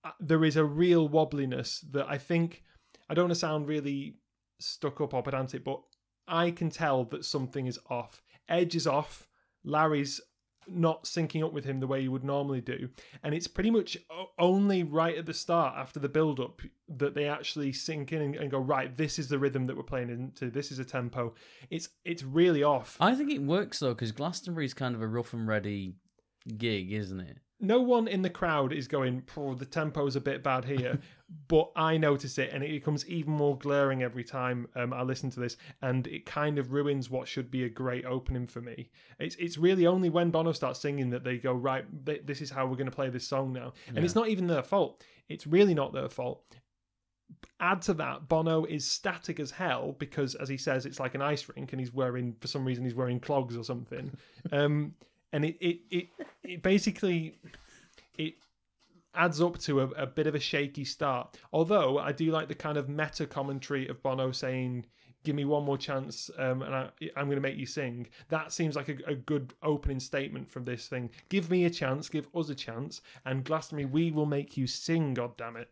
Uh, 0.04 0.10
there 0.20 0.44
is 0.44 0.56
a 0.56 0.64
real 0.64 1.08
wobbliness 1.08 1.84
that 1.92 2.08
I 2.08 2.18
think 2.18 2.62
I 3.08 3.14
don't 3.14 3.24
want 3.24 3.34
to 3.34 3.40
sound 3.40 3.68
really 3.68 4.16
stuck 4.58 5.00
up 5.00 5.14
or 5.14 5.22
pedantic, 5.22 5.64
but 5.64 5.80
I 6.28 6.52
can 6.52 6.70
tell 6.70 7.04
that 7.06 7.24
something 7.24 7.66
is 7.66 7.78
off. 7.88 8.22
Edge 8.48 8.76
is 8.76 8.86
off. 8.86 9.28
Larry's 9.64 10.20
not 10.68 11.04
syncing 11.04 11.44
up 11.44 11.52
with 11.52 11.64
him 11.64 11.80
the 11.80 11.86
way 11.86 12.00
you 12.00 12.12
would 12.12 12.24
normally 12.24 12.60
do, 12.60 12.88
and 13.22 13.34
it's 13.34 13.46
pretty 13.48 13.70
much 13.70 13.98
only 14.38 14.84
right 14.84 15.16
at 15.16 15.26
the 15.26 15.34
start 15.34 15.74
after 15.76 15.98
the 15.98 16.08
build 16.08 16.38
up 16.38 16.62
that 16.88 17.14
they 17.14 17.26
actually 17.26 17.72
sink 17.72 18.12
in 18.12 18.34
and, 18.36 18.50
go 18.50 18.58
right. 18.58 18.96
This 18.96 19.18
is 19.18 19.28
the 19.28 19.38
rhythm 19.38 19.66
that 19.66 19.76
we're 19.76 19.82
playing 19.82 20.10
into. 20.10 20.50
This 20.50 20.70
is 20.70 20.78
a 20.78 20.84
tempo. 20.84 21.34
It's 21.70 21.88
it's 22.04 22.22
really 22.22 22.62
off. 22.62 22.96
I 23.00 23.14
think 23.14 23.30
it 23.30 23.42
works 23.42 23.80
though 23.80 23.94
because 23.94 24.12
Glastonbury 24.12 24.64
is 24.66 24.74
kind 24.74 24.94
of 24.94 25.02
a 25.02 25.08
rough 25.08 25.32
and 25.32 25.48
ready 25.48 25.94
gig, 26.56 26.92
isn't 26.92 27.20
it? 27.20 27.38
No 27.60 27.80
one 27.80 28.08
in 28.08 28.22
the 28.22 28.30
crowd 28.30 28.72
is 28.72 28.88
going, 28.88 29.22
the 29.56 29.66
tempo's 29.66 30.16
a 30.16 30.20
bit 30.20 30.42
bad 30.42 30.64
here. 30.64 30.98
but 31.48 31.70
I 31.76 31.96
notice 31.96 32.38
it 32.38 32.50
and 32.52 32.64
it 32.64 32.70
becomes 32.70 33.06
even 33.06 33.32
more 33.32 33.56
glaring 33.56 34.02
every 34.02 34.24
time 34.24 34.66
um, 34.74 34.92
I 34.92 35.02
listen 35.02 35.30
to 35.30 35.40
this. 35.40 35.56
And 35.82 36.06
it 36.08 36.26
kind 36.26 36.58
of 36.58 36.72
ruins 36.72 37.08
what 37.08 37.28
should 37.28 37.50
be 37.50 37.64
a 37.64 37.68
great 37.68 38.04
opening 38.04 38.46
for 38.46 38.60
me. 38.60 38.90
It's, 39.18 39.36
it's 39.36 39.58
really 39.58 39.86
only 39.86 40.10
when 40.10 40.30
Bono 40.30 40.52
starts 40.52 40.80
singing 40.80 41.10
that 41.10 41.22
they 41.22 41.38
go, 41.38 41.52
right, 41.52 41.84
th- 42.04 42.22
this 42.24 42.40
is 42.40 42.50
how 42.50 42.66
we're 42.66 42.76
going 42.76 42.90
to 42.90 42.96
play 42.96 43.10
this 43.10 43.26
song 43.26 43.52
now. 43.52 43.74
And 43.94 44.04
it's 44.04 44.14
not 44.14 44.28
even 44.28 44.46
their 44.46 44.62
fault. 44.62 45.04
It's 45.28 45.46
really 45.46 45.74
not 45.74 45.92
their 45.92 46.08
fault. 46.08 46.42
Add 47.60 47.82
to 47.82 47.94
that, 47.94 48.28
Bono 48.28 48.64
is 48.64 48.84
static 48.84 49.38
as 49.38 49.50
hell 49.50 49.94
because, 49.98 50.34
as 50.34 50.48
he 50.48 50.56
says, 50.56 50.86
it's 50.86 50.98
like 50.98 51.14
an 51.14 51.22
ice 51.22 51.48
rink, 51.48 51.72
and 51.72 51.78
he's 51.78 51.92
wearing, 51.92 52.34
for 52.40 52.48
some 52.48 52.64
reason, 52.64 52.84
he's 52.84 52.94
wearing 52.94 53.20
clogs 53.20 53.56
or 53.56 53.64
something. 53.64 54.10
Um, 54.52 54.94
and 55.32 55.44
it, 55.44 55.56
it, 55.60 55.80
it, 55.90 56.08
it 56.42 56.62
basically 56.62 57.38
it 58.16 58.34
adds 59.14 59.40
up 59.40 59.58
to 59.58 59.80
a, 59.80 59.84
a 59.90 60.06
bit 60.06 60.26
of 60.26 60.34
a 60.34 60.40
shaky 60.40 60.84
start. 60.84 61.36
Although 61.52 61.98
I 61.98 62.12
do 62.12 62.30
like 62.30 62.48
the 62.48 62.54
kind 62.54 62.76
of 62.76 62.88
meta 62.88 63.26
commentary 63.26 63.88
of 63.88 64.02
Bono 64.02 64.32
saying, 64.32 64.86
"Give 65.24 65.34
me 65.34 65.44
one 65.44 65.64
more 65.64 65.78
chance, 65.78 66.30
um, 66.38 66.62
and 66.62 66.74
I, 66.74 66.90
I'm 67.16 67.26
going 67.26 67.36
to 67.36 67.40
make 67.40 67.56
you 67.56 67.66
sing." 67.66 68.08
That 68.28 68.52
seems 68.52 68.76
like 68.76 68.88
a, 68.88 68.96
a 69.06 69.14
good 69.14 69.54
opening 69.62 70.00
statement 70.00 70.50
from 70.50 70.64
this 70.64 70.86
thing. 70.88 71.10
Give 71.28 71.50
me 71.50 71.64
a 71.64 71.70
chance, 71.70 72.08
give 72.08 72.28
us 72.34 72.48
a 72.50 72.54
chance, 72.54 73.00
and 73.24 73.44
Glastonbury, 73.44 73.86
we 73.86 74.10
will 74.10 74.26
make 74.26 74.56
you 74.56 74.66
sing. 74.66 75.14
God 75.14 75.36
damn 75.36 75.56
it! 75.56 75.70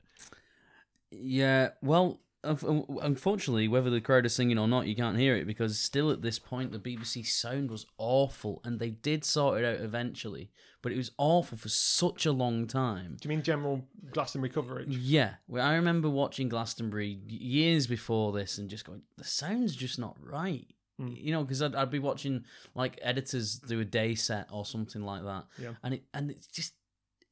Yeah, 1.10 1.70
well, 1.82 2.20
unfortunately, 2.44 3.68
whether 3.68 3.90
the 3.90 4.00
crowd 4.00 4.26
are 4.26 4.30
singing 4.30 4.58
or 4.58 4.68
not, 4.68 4.86
you 4.86 4.94
can't 4.96 5.18
hear 5.18 5.36
it 5.36 5.46
because 5.46 5.78
still 5.78 6.10
at 6.10 6.22
this 6.22 6.38
point 6.38 6.72
the 6.72 6.78
BBC 6.78 7.26
sound 7.26 7.70
was 7.70 7.86
awful, 7.98 8.60
and 8.64 8.78
they 8.78 8.90
did 8.90 9.24
sort 9.24 9.60
it 9.60 9.64
out 9.64 9.80
eventually, 9.84 10.50
but 10.82 10.92
it 10.92 10.96
was 10.96 11.10
awful 11.18 11.58
for 11.58 11.68
such 11.68 12.26
a 12.26 12.32
long 12.32 12.66
time. 12.66 13.16
Do 13.20 13.28
you 13.28 13.34
mean 13.34 13.42
general 13.42 13.84
Glastonbury 14.12 14.50
coverage? 14.50 14.88
Yeah, 14.88 15.34
well, 15.46 15.66
I 15.66 15.74
remember 15.74 16.08
watching 16.08 16.48
Glastonbury 16.48 17.18
years 17.26 17.86
before 17.86 18.32
this 18.32 18.58
and 18.58 18.68
just 18.70 18.84
going, 18.84 19.02
the 19.16 19.24
sound's 19.24 19.74
just 19.76 19.98
not 19.98 20.16
right. 20.20 20.66
Mm. 21.00 21.16
You 21.22 21.32
know, 21.32 21.42
because 21.44 21.62
I'd, 21.62 21.76
I'd 21.76 21.90
be 21.90 22.00
watching 22.00 22.44
like 22.74 22.98
editors 23.02 23.58
do 23.60 23.78
a 23.80 23.84
day 23.84 24.14
set 24.16 24.48
or 24.50 24.64
something 24.64 25.02
like 25.02 25.22
that, 25.24 25.44
Yeah. 25.60 25.74
and 25.82 25.94
it 25.94 26.02
and 26.12 26.30
it's 26.30 26.48
just 26.48 26.74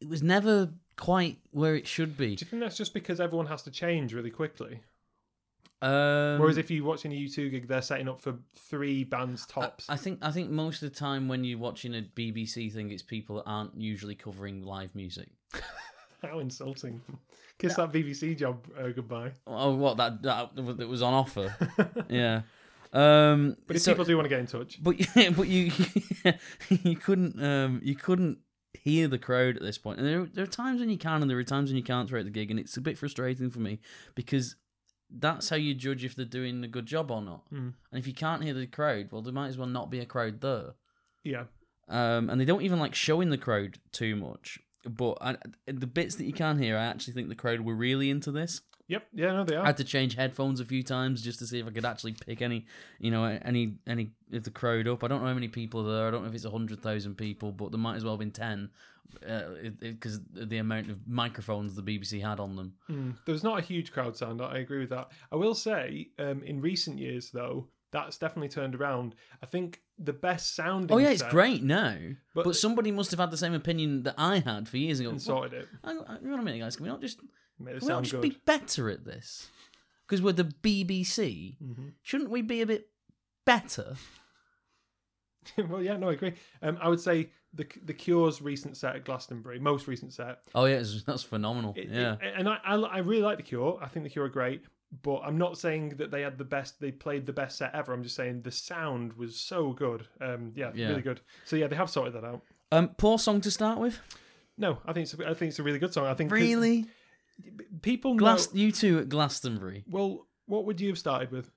it 0.00 0.08
was 0.08 0.22
never 0.22 0.72
quite 0.96 1.38
where 1.50 1.74
it 1.74 1.86
should 1.86 2.16
be. 2.16 2.36
Do 2.36 2.44
you 2.44 2.48
think 2.50 2.62
that's 2.62 2.76
just 2.76 2.94
because 2.94 3.18
everyone 3.20 3.46
has 3.46 3.62
to 3.62 3.70
change 3.70 4.12
really 4.14 4.30
quickly? 4.30 4.82
Um, 5.82 6.38
Whereas 6.40 6.56
if 6.56 6.70
you're 6.70 6.84
watching 6.84 7.12
a 7.12 7.16
U2 7.16 7.50
gig, 7.50 7.68
they're 7.68 7.82
setting 7.82 8.08
up 8.08 8.20
for 8.20 8.34
three 8.54 9.04
bands 9.04 9.46
tops. 9.46 9.86
I, 9.88 9.96
think 9.96 10.18
I 10.22 10.30
think 10.30 10.50
most 10.50 10.82
of 10.82 10.90
the 10.90 10.98
time 10.98 11.28
when 11.28 11.44
you're 11.44 11.58
watching 11.58 11.94
a 11.94 12.02
BBC 12.16 12.72
thing, 12.72 12.90
it's 12.90 13.02
people 13.02 13.36
that 13.36 13.44
aren't 13.46 13.78
usually 13.78 14.14
covering 14.14 14.62
live 14.62 14.94
music. 14.94 15.28
How 16.22 16.38
insulting. 16.38 17.02
Kiss 17.58 17.74
that 17.76 17.92
BBC 17.92 18.36
job 18.38 18.66
uh, 18.78 18.88
goodbye. 18.88 19.32
Oh, 19.46 19.74
what 19.74 19.96
that 19.98 20.22
that, 20.22 20.56
that 20.56 20.88
was 20.88 21.02
on 21.02 21.12
offer? 21.14 21.54
yeah. 22.08 22.42
Um, 22.92 23.56
But 23.66 23.76
if 23.76 23.82
so- 23.82 23.92
people 23.92 24.04
do 24.06 24.16
want 24.16 24.24
to 24.24 24.30
get 24.30 24.40
in 24.40 24.46
touch, 24.46 24.82
but 24.82 24.96
but 25.36 25.48
you 25.48 25.72
you 26.70 26.96
couldn't 26.96 27.42
um 27.42 27.80
you 27.82 27.94
couldn't 27.94 28.38
hear 28.74 29.08
the 29.08 29.18
crowd 29.18 29.56
at 29.56 29.62
this 29.62 29.78
point. 29.78 29.98
And 29.98 30.06
there 30.08 30.24
there 30.24 30.44
are 30.44 30.48
times 30.48 30.80
when 30.80 30.90
you 30.90 30.98
can, 30.98 31.20
and 31.22 31.30
there 31.30 31.38
are 31.38 31.44
times 31.44 31.70
when 31.70 31.76
you 31.76 31.82
can't 31.82 32.08
throughout 32.08 32.24
the 32.24 32.30
gig, 32.30 32.50
and 32.50 32.58
it's 32.60 32.76
a 32.76 32.80
bit 32.80 32.96
frustrating 32.96 33.50
for 33.50 33.60
me 33.60 33.78
because 34.14 34.56
that's 35.10 35.48
how 35.48 35.56
you 35.56 35.74
judge 35.74 36.04
if 36.04 36.14
they're 36.14 36.24
doing 36.24 36.62
a 36.64 36.68
good 36.68 36.86
job 36.86 37.10
or 37.10 37.22
not. 37.22 37.44
Mm. 37.52 37.74
And 37.90 37.98
if 37.98 38.06
you 38.06 38.14
can't 38.14 38.42
hear 38.42 38.54
the 38.54 38.66
crowd, 38.66 39.08
well, 39.10 39.22
there 39.22 39.32
might 39.32 39.48
as 39.48 39.58
well 39.58 39.68
not 39.68 39.90
be 39.90 40.00
a 40.00 40.06
crowd 40.06 40.40
there. 40.40 40.74
yeah. 41.24 41.44
Um, 41.88 42.28
and 42.30 42.40
they 42.40 42.44
don't 42.44 42.62
even 42.62 42.80
like 42.80 42.96
showing 42.96 43.30
the 43.30 43.38
crowd 43.38 43.78
too 43.92 44.16
much. 44.16 44.58
But 44.84 45.18
I, 45.20 45.36
the 45.66 45.86
bits 45.86 46.16
that 46.16 46.24
you 46.24 46.32
can 46.32 46.58
hear, 46.58 46.76
I 46.76 46.84
actually 46.84 47.14
think 47.14 47.28
the 47.28 47.36
crowd 47.36 47.60
were 47.60 47.76
really 47.76 48.10
into 48.10 48.32
this. 48.32 48.60
Yep. 48.88 49.06
Yeah, 49.14 49.32
no, 49.32 49.44
they 49.44 49.56
are. 49.56 49.62
I 49.64 49.66
had 49.66 49.76
to 49.78 49.84
change 49.84 50.14
headphones 50.14 50.60
a 50.60 50.64
few 50.64 50.82
times 50.82 51.20
just 51.22 51.38
to 51.40 51.46
see 51.46 51.58
if 51.58 51.66
I 51.66 51.70
could 51.70 51.84
actually 51.84 52.12
pick 52.12 52.40
any, 52.40 52.66
you 53.00 53.10
know, 53.10 53.24
any 53.24 53.74
any 53.86 54.12
of 54.32 54.44
the 54.44 54.50
crowd 54.50 54.86
up. 54.86 55.02
I 55.02 55.08
don't 55.08 55.20
know 55.22 55.28
how 55.28 55.34
many 55.34 55.48
people 55.48 55.80
are 55.88 55.94
there. 55.96 56.08
I 56.08 56.10
don't 56.10 56.22
know 56.22 56.28
if 56.28 56.34
it's 56.34 56.44
hundred 56.44 56.80
thousand 56.82 57.16
people, 57.16 57.50
but 57.52 57.72
there 57.72 57.80
might 57.80 57.96
as 57.96 58.04
well 58.04 58.14
have 58.14 58.20
been 58.20 58.30
ten, 58.30 58.70
because 59.80 60.20
the 60.32 60.58
amount 60.58 60.90
of 60.90 61.06
microphones 61.08 61.74
the 61.74 61.82
BBC 61.82 62.22
had 62.22 62.40
on 62.40 62.56
them. 62.56 62.74
Mm. 62.88 63.16
There's 63.26 63.42
not 63.44 63.58
a 63.58 63.62
huge 63.62 63.92
crowd 63.92 64.16
sound. 64.16 64.40
I 64.40 64.58
agree 64.58 64.78
with 64.80 64.90
that. 64.90 65.08
I 65.32 65.36
will 65.36 65.54
say, 65.54 66.10
um, 66.18 66.42
in 66.42 66.60
recent 66.60 66.98
years, 66.98 67.30
though, 67.30 67.68
that's 67.92 68.18
definitely 68.18 68.48
turned 68.48 68.74
around. 68.74 69.14
I 69.42 69.46
think 69.46 69.80
the 69.98 70.12
best 70.12 70.54
sounding. 70.54 70.94
Oh 70.94 70.98
yeah, 70.98 71.08
it's 71.10 71.22
set- 71.22 71.30
great 71.30 71.62
now, 71.62 71.96
but, 72.34 72.44
But- 72.44 72.56
somebody 72.56 72.90
must 72.92 73.10
have 73.10 73.20
had 73.20 73.30
the 73.30 73.36
same 73.36 73.54
opinion 73.54 74.02
that 74.04 74.14
I 74.18 74.38
had 74.40 74.68
for 74.68 74.76
years 74.76 75.00
ago. 75.00 75.10
And 75.10 75.20
sorted 75.22 75.54
it. 75.54 75.68
hang 75.84 75.98
on 75.98 76.06
hang 76.22 76.32
on 76.32 76.38
a 76.40 76.42
minute, 76.42 76.60
guys. 76.60 76.76
Can 76.76 76.84
we 76.84 76.90
not 76.90 77.00
just 77.00 77.20
Made 77.58 77.78
can 77.78 77.80
we 77.80 77.86
not 77.88 77.94
sound 77.94 78.04
just 78.04 78.12
good. 78.12 78.22
be 78.22 78.38
better 78.44 78.90
at 78.90 79.04
this? 79.04 79.48
Because 80.06 80.22
we're 80.22 80.32
the 80.32 80.44
BBC. 80.44 81.56
Mhm. 81.62 81.92
Shouldn't 82.02 82.30
we 82.30 82.42
be 82.42 82.60
a 82.62 82.66
bit 82.66 82.88
better? 83.44 83.96
well, 85.68 85.82
yeah, 85.82 85.96
no, 85.96 86.08
I 86.10 86.12
agree. 86.14 86.34
Um, 86.62 86.78
I 86.80 86.88
would 86.88 87.00
say 87.00 87.30
the 87.54 87.66
the 87.84 87.94
Cure's 87.94 88.42
recent 88.42 88.76
set 88.76 88.96
at 88.96 89.04
Glastonbury, 89.04 89.58
most 89.58 89.86
recent 89.86 90.12
set, 90.12 90.40
Oh 90.54 90.64
yeah, 90.66 90.82
that's 91.06 91.22
phenomenal. 91.22 91.74
It- 91.76 91.88
yeah. 91.88 92.14
it- 92.20 92.34
and 92.36 92.48
I, 92.48 92.58
I 92.64 92.74
I 92.76 92.98
really 92.98 93.22
like 93.22 93.36
the 93.38 93.42
Cure. 93.44 93.78
I 93.80 93.88
think 93.88 94.04
the 94.04 94.10
Cure 94.10 94.26
are 94.26 94.28
great, 94.28 94.64
but 95.02 95.20
I'm 95.20 95.38
not 95.38 95.56
saying 95.56 95.90
that 95.98 96.10
they 96.10 96.22
had 96.22 96.36
the 96.38 96.44
best. 96.44 96.80
They 96.80 96.90
played 96.92 97.26
the 97.26 97.32
best 97.32 97.56
set 97.58 97.74
ever. 97.74 97.92
I'm 97.92 98.02
just 98.02 98.16
saying 98.16 98.42
the 98.42 98.50
sound 98.50 99.12
was 99.14 99.38
so 99.38 99.72
good. 99.72 100.06
Um, 100.20 100.52
yeah, 100.56 100.72
Yeah. 100.74 100.88
really 100.88 101.02
good. 101.02 101.20
So 101.44 101.56
yeah, 101.56 101.68
they 101.68 101.76
have 101.76 101.90
sorted 101.90 102.14
that 102.14 102.24
out. 102.24 102.42
Um, 102.72 102.88
poor 102.96 103.18
song 103.18 103.40
to 103.42 103.50
start 103.50 103.78
with. 103.78 104.00
No, 104.58 104.78
I 104.86 104.92
think 104.92 105.04
it's 105.04 105.14
I 105.20 105.34
think 105.34 105.50
it's 105.50 105.58
a 105.58 105.62
really 105.62 105.78
good 105.78 105.92
song. 105.92 106.06
I 106.06 106.14
think 106.14 106.32
Really? 106.32 106.86
People 107.82 108.14
know. 108.14 108.34
U2 108.36 109.00
at 109.02 109.08
Glastonbury. 109.08 109.84
Well, 109.88 110.26
what 110.46 110.64
would 110.66 110.80
you 110.80 110.88
have 110.88 110.98
started 110.98 111.30
with? 111.30 111.50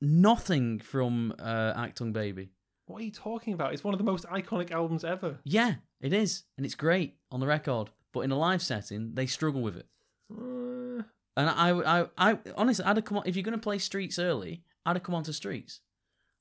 Nothing 0.00 0.78
from 0.78 1.34
uh, 1.38 1.72
Achtung 1.74 2.12
Baby. 2.12 2.50
What 2.86 3.00
are 3.00 3.04
you 3.04 3.10
talking 3.10 3.54
about? 3.54 3.72
It's 3.72 3.82
one 3.82 3.94
of 3.94 3.98
the 3.98 4.04
most 4.04 4.24
iconic 4.26 4.70
albums 4.70 5.04
ever. 5.04 5.38
Yeah, 5.44 5.74
it 6.00 6.12
is, 6.12 6.44
and 6.56 6.64
it's 6.66 6.74
great 6.74 7.16
on 7.30 7.40
the 7.40 7.46
record. 7.46 7.90
But 8.12 8.20
in 8.20 8.30
a 8.30 8.38
live 8.38 8.62
setting, 8.62 9.14
they 9.14 9.26
struggle 9.26 9.62
with 9.62 9.76
it. 9.76 9.86
Uh, 10.30 11.02
And 11.36 11.50
I, 11.50 11.70
I, 11.70 12.06
I 12.16 12.38
honestly, 12.56 12.84
I'd 12.84 12.96
have 12.96 13.04
come 13.04 13.18
on 13.18 13.24
if 13.26 13.36
you're 13.36 13.42
going 13.42 13.58
to 13.58 13.62
play 13.62 13.78
Streets 13.78 14.18
early. 14.18 14.62
I'd 14.84 14.96
have 14.96 15.02
come 15.02 15.14
on 15.14 15.24
to 15.24 15.32
Streets. 15.32 15.80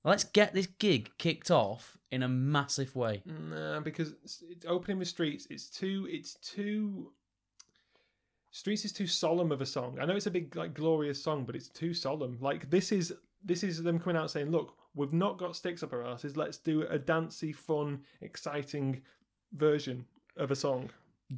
Let's 0.03 0.23
get 0.23 0.53
this 0.53 0.67
gig 0.67 1.09
kicked 1.17 1.49
off 1.49 1.97
in 2.11 2.21
a 2.21 2.27
massive 2.27 2.95
way. 2.95 3.23
nah, 3.25 3.79
because 3.79 4.13
opening 4.67 4.99
with 4.99 5.07
Streets. 5.07 5.47
It's 5.49 5.69
too. 5.69 6.07
It's 6.09 6.35
too. 6.35 7.11
Streets 8.55 8.85
is 8.85 8.93
too 8.93 9.05
solemn 9.05 9.51
of 9.51 9.59
a 9.59 9.65
song. 9.65 9.97
I 9.99 10.05
know 10.05 10.15
it's 10.15 10.27
a 10.27 10.31
big, 10.31 10.55
like, 10.55 10.73
glorious 10.73 11.21
song, 11.21 11.43
but 11.43 11.57
it's 11.57 11.67
too 11.67 11.93
solemn. 11.93 12.37
Like 12.39 12.69
this 12.69 12.93
is 12.93 13.13
this 13.43 13.63
is 13.63 13.83
them 13.83 13.99
coming 13.99 14.15
out 14.15 14.31
saying, 14.31 14.49
"Look, 14.49 14.77
we've 14.95 15.11
not 15.11 15.37
got 15.37 15.57
sticks 15.57 15.83
up 15.83 15.91
our 15.91 16.05
asses. 16.05 16.37
Let's 16.37 16.57
do 16.57 16.83
a 16.83 16.97
dancey, 16.97 17.51
fun, 17.51 18.05
exciting 18.21 19.01
version 19.51 20.05
of 20.37 20.51
a 20.51 20.55
song." 20.55 20.89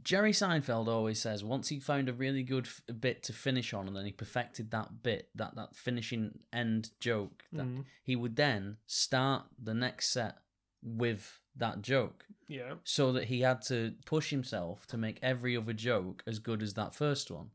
Jerry 0.04 0.32
Seinfeld 0.32 0.88
always 0.88 1.20
says 1.20 1.44
once 1.44 1.70
he 1.70 1.80
found 1.80 2.08
a 2.08 2.14
really 2.14 2.44
good 2.44 2.68
f- 2.68 2.82
bit 3.00 3.24
to 3.24 3.34
finish 3.34 3.74
on, 3.74 3.88
and 3.88 3.96
then 3.96 4.06
he 4.06 4.12
perfected 4.12 4.70
that 4.70 5.02
bit, 5.02 5.30
that 5.34 5.56
that 5.56 5.76
finishing 5.76 6.38
end 6.54 6.92
joke, 7.00 7.46
that 7.52 7.66
Mm. 7.66 7.86
he 8.04 8.16
would 8.16 8.36
then 8.36 8.78
start 8.86 9.46
the 9.58 9.74
next 9.74 10.10
set 10.10 10.38
with 10.84 11.40
that 11.60 11.82
joke, 11.82 12.26
Yeah. 12.48 12.76
so 12.84 13.12
that 13.14 13.26
he 13.26 13.42
had 13.42 13.62
to 13.64 13.94
push 14.06 14.30
himself 14.30 14.86
to 14.88 14.98
make 14.98 15.20
every 15.22 15.56
other 15.58 15.74
joke 15.74 16.24
as 16.28 16.40
good 16.40 16.62
as 16.62 16.74
that 16.76 16.94
first 16.96 17.30
one. 17.32 17.52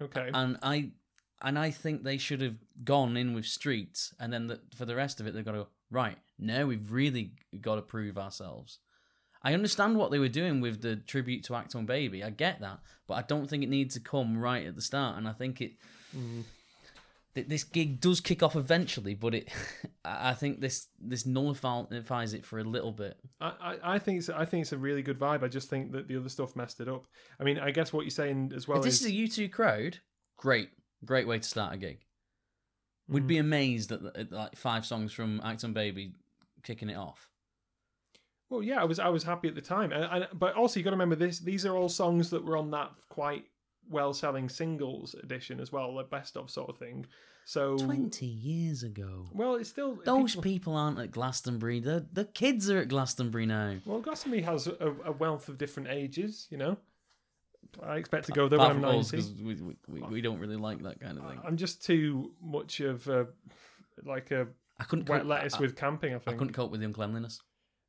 Okay. 0.00 0.30
And 0.32 0.58
I 0.62 0.90
and 1.40 1.56
I 1.58 1.70
think 1.70 2.02
they 2.02 2.18
should 2.18 2.40
have 2.40 2.56
gone 2.84 3.16
in 3.16 3.32
with 3.32 3.46
Streets, 3.46 4.12
and 4.18 4.32
then 4.32 4.48
the, 4.48 4.60
for 4.76 4.84
the 4.84 4.96
rest 4.96 5.20
of 5.20 5.26
it, 5.26 5.34
they've 5.34 5.44
got 5.44 5.52
to 5.52 5.58
go 5.58 5.68
right 5.90 6.18
now. 6.38 6.66
We've 6.66 6.90
really 6.90 7.32
got 7.60 7.76
to 7.76 7.82
prove 7.82 8.18
ourselves. 8.18 8.78
I 9.40 9.54
understand 9.54 9.96
what 9.96 10.10
they 10.10 10.18
were 10.18 10.28
doing 10.28 10.60
with 10.60 10.82
the 10.82 10.96
tribute 10.96 11.44
to 11.44 11.52
Achtung 11.52 11.86
Baby. 11.86 12.24
I 12.24 12.30
get 12.30 12.60
that, 12.60 12.80
but 13.06 13.14
I 13.14 13.22
don't 13.22 13.48
think 13.48 13.62
it 13.62 13.68
needs 13.68 13.94
to 13.94 14.00
come 14.00 14.36
right 14.36 14.66
at 14.66 14.74
the 14.74 14.82
start. 14.82 15.16
And 15.16 15.28
I 15.28 15.32
think 15.32 15.60
it 15.60 15.72
Mm. 16.16 16.42
Th- 17.34 17.46
this 17.46 17.62
gig 17.64 18.00
does 18.00 18.20
kick 18.20 18.42
off 18.42 18.56
eventually, 18.56 19.14
but 19.14 19.34
it 19.34 19.48
I 20.04 20.34
think 20.34 20.60
this 20.60 20.88
this 21.00 21.26
nullifies 21.26 22.32
it 22.34 22.44
for 22.44 22.58
a 22.58 22.64
little 22.64 22.92
bit. 22.92 23.18
I, 23.40 23.46
I, 23.60 23.94
I 23.94 23.98
think 23.98 24.18
it's 24.18 24.28
I 24.30 24.44
think 24.44 24.62
it's 24.62 24.72
a 24.72 24.78
really 24.78 25.02
good 25.02 25.18
vibe. 25.18 25.42
I 25.42 25.48
just 25.48 25.68
think 25.70 25.92
that 25.92 26.08
the 26.08 26.16
other 26.16 26.28
stuff 26.28 26.56
messed 26.56 26.80
it 26.80 26.88
up. 26.88 27.06
I 27.38 27.44
mean, 27.44 27.58
I 27.58 27.70
guess 27.70 27.92
what 27.92 28.02
you're 28.02 28.10
saying 28.10 28.52
as 28.56 28.66
well 28.66 28.78
if 28.78 28.84
this 28.84 28.94
is 29.00 29.00
is 29.02 29.06
a 29.08 29.12
U 29.14 29.28
two 29.28 29.48
crowd, 29.48 29.98
great, 30.36 30.70
great 31.04 31.26
way 31.28 31.38
to 31.38 31.48
start 31.48 31.74
a 31.74 31.76
gig. 31.76 32.00
We'd 33.08 33.24
Mm. 33.24 33.28
be 33.28 33.38
amazed 33.38 33.92
at, 33.92 34.00
at 34.16 34.32
like 34.32 34.56
five 34.56 34.84
songs 34.84 35.12
from 35.12 35.40
Achtung 35.40 35.72
Baby 35.74 36.12
kicking 36.62 36.90
it 36.90 36.96
off. 36.96 37.30
well, 38.50 38.62
yeah, 38.62 38.80
I 38.80 38.84
was 38.84 38.98
I 38.98 39.08
was 39.08 39.22
happy 39.24 39.48
at 39.48 39.54
the 39.54 39.60
time, 39.62 39.92
and, 39.92 40.04
and, 40.04 40.28
but 40.34 40.54
also 40.54 40.80
you 40.80 40.84
got 40.84 40.90
to 40.90 40.96
remember 40.96 41.14
this. 41.16 41.38
These 41.38 41.64
are 41.66 41.76
all 41.76 41.88
songs 41.88 42.30
that 42.30 42.44
were 42.44 42.56
on 42.56 42.70
that 42.72 42.90
quite 43.08 43.44
well 43.90 44.12
selling 44.12 44.48
singles 44.48 45.14
edition 45.22 45.60
as 45.60 45.72
well, 45.72 45.94
like 45.94 46.10
best 46.10 46.36
of 46.36 46.50
sort 46.50 46.68
of 46.70 46.78
thing. 46.78 47.06
So 47.44 47.78
Twenty 47.78 48.26
years 48.26 48.82
ago. 48.82 49.26
well, 49.32 49.54
it's 49.54 49.70
still 49.70 49.98
Those 50.04 50.32
people- 50.32 50.42
people 50.42 50.76
aren't 50.76 50.98
at 50.98 51.10
Glastonbury. 51.10 51.80
The 51.80 52.06
the 52.12 52.26
kids 52.26 52.70
are 52.70 52.78
at 52.78 52.88
Glastonbury 52.88 53.46
now. 53.46 53.76
Well, 53.86 54.00
Glastonbury 54.00 54.42
has 54.42 54.66
a, 54.66 54.94
a 55.04 55.12
wealth 55.12 55.48
of 55.48 55.56
different 55.56 55.88
ages. 55.88 56.46
You 56.50 56.58
know, 56.58 56.76
I 57.82 57.96
expect 57.96 58.26
to 58.26 58.32
uh, 58.32 58.34
go 58.34 58.48
there 58.48 58.58
Apart 58.58 58.74
when 58.76 58.84
I'm 58.84 58.96
ninety. 58.96 59.22
we, 59.42 59.54
we, 59.54 59.76
we, 59.88 60.00
we 60.02 60.20
don't 60.20 60.38
really 60.38 60.56
like 60.56 60.82
that 60.82 61.00
kind 61.00 61.16
of 61.18 61.26
thing. 61.28 61.40
I'm 61.44 61.56
just 61.56 61.82
too 61.82 62.32
much 62.42 62.80
of 62.80 63.08
a 63.08 63.28
like 64.04 64.30
a 64.30 64.46
I 64.78 64.84
couldn't 64.84 65.08
wet 65.08 65.20
cope, 65.22 65.28
lettuce 65.30 65.54
I, 65.54 65.60
with 65.60 65.74
camping. 65.74 66.14
I 66.14 66.18
think 66.18 66.36
I, 66.36 66.38
couldn't 66.38 66.52
cope 66.52 66.70
with 66.70 66.80
the 66.80 66.86
uncleanliness. 66.86 67.40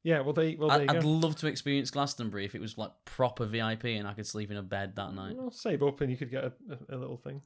Yeah, 0.03 0.21
well, 0.21 0.33
they 0.33 0.55
well 0.55 0.71
I, 0.71 0.85
I'd 0.87 1.03
love 1.03 1.35
to 1.37 1.47
experience 1.47 1.91
Glastonbury 1.91 2.45
if 2.45 2.55
it 2.55 2.61
was 2.61 2.77
like 2.77 2.91
proper 3.05 3.45
VIP 3.45 3.85
and 3.85 4.07
I 4.07 4.13
could 4.13 4.27
sleep 4.27 4.49
in 4.49 4.57
a 4.57 4.63
bed 4.63 4.95
that 4.95 5.13
night. 5.13 5.35
Well, 5.35 5.51
save 5.51 5.83
up 5.83 6.01
and 6.01 6.09
you 6.09 6.17
could 6.17 6.31
get 6.31 6.45
a, 6.45 6.53
a, 6.69 6.95
a 6.95 6.97
little 6.97 7.17
thing. 7.17 7.41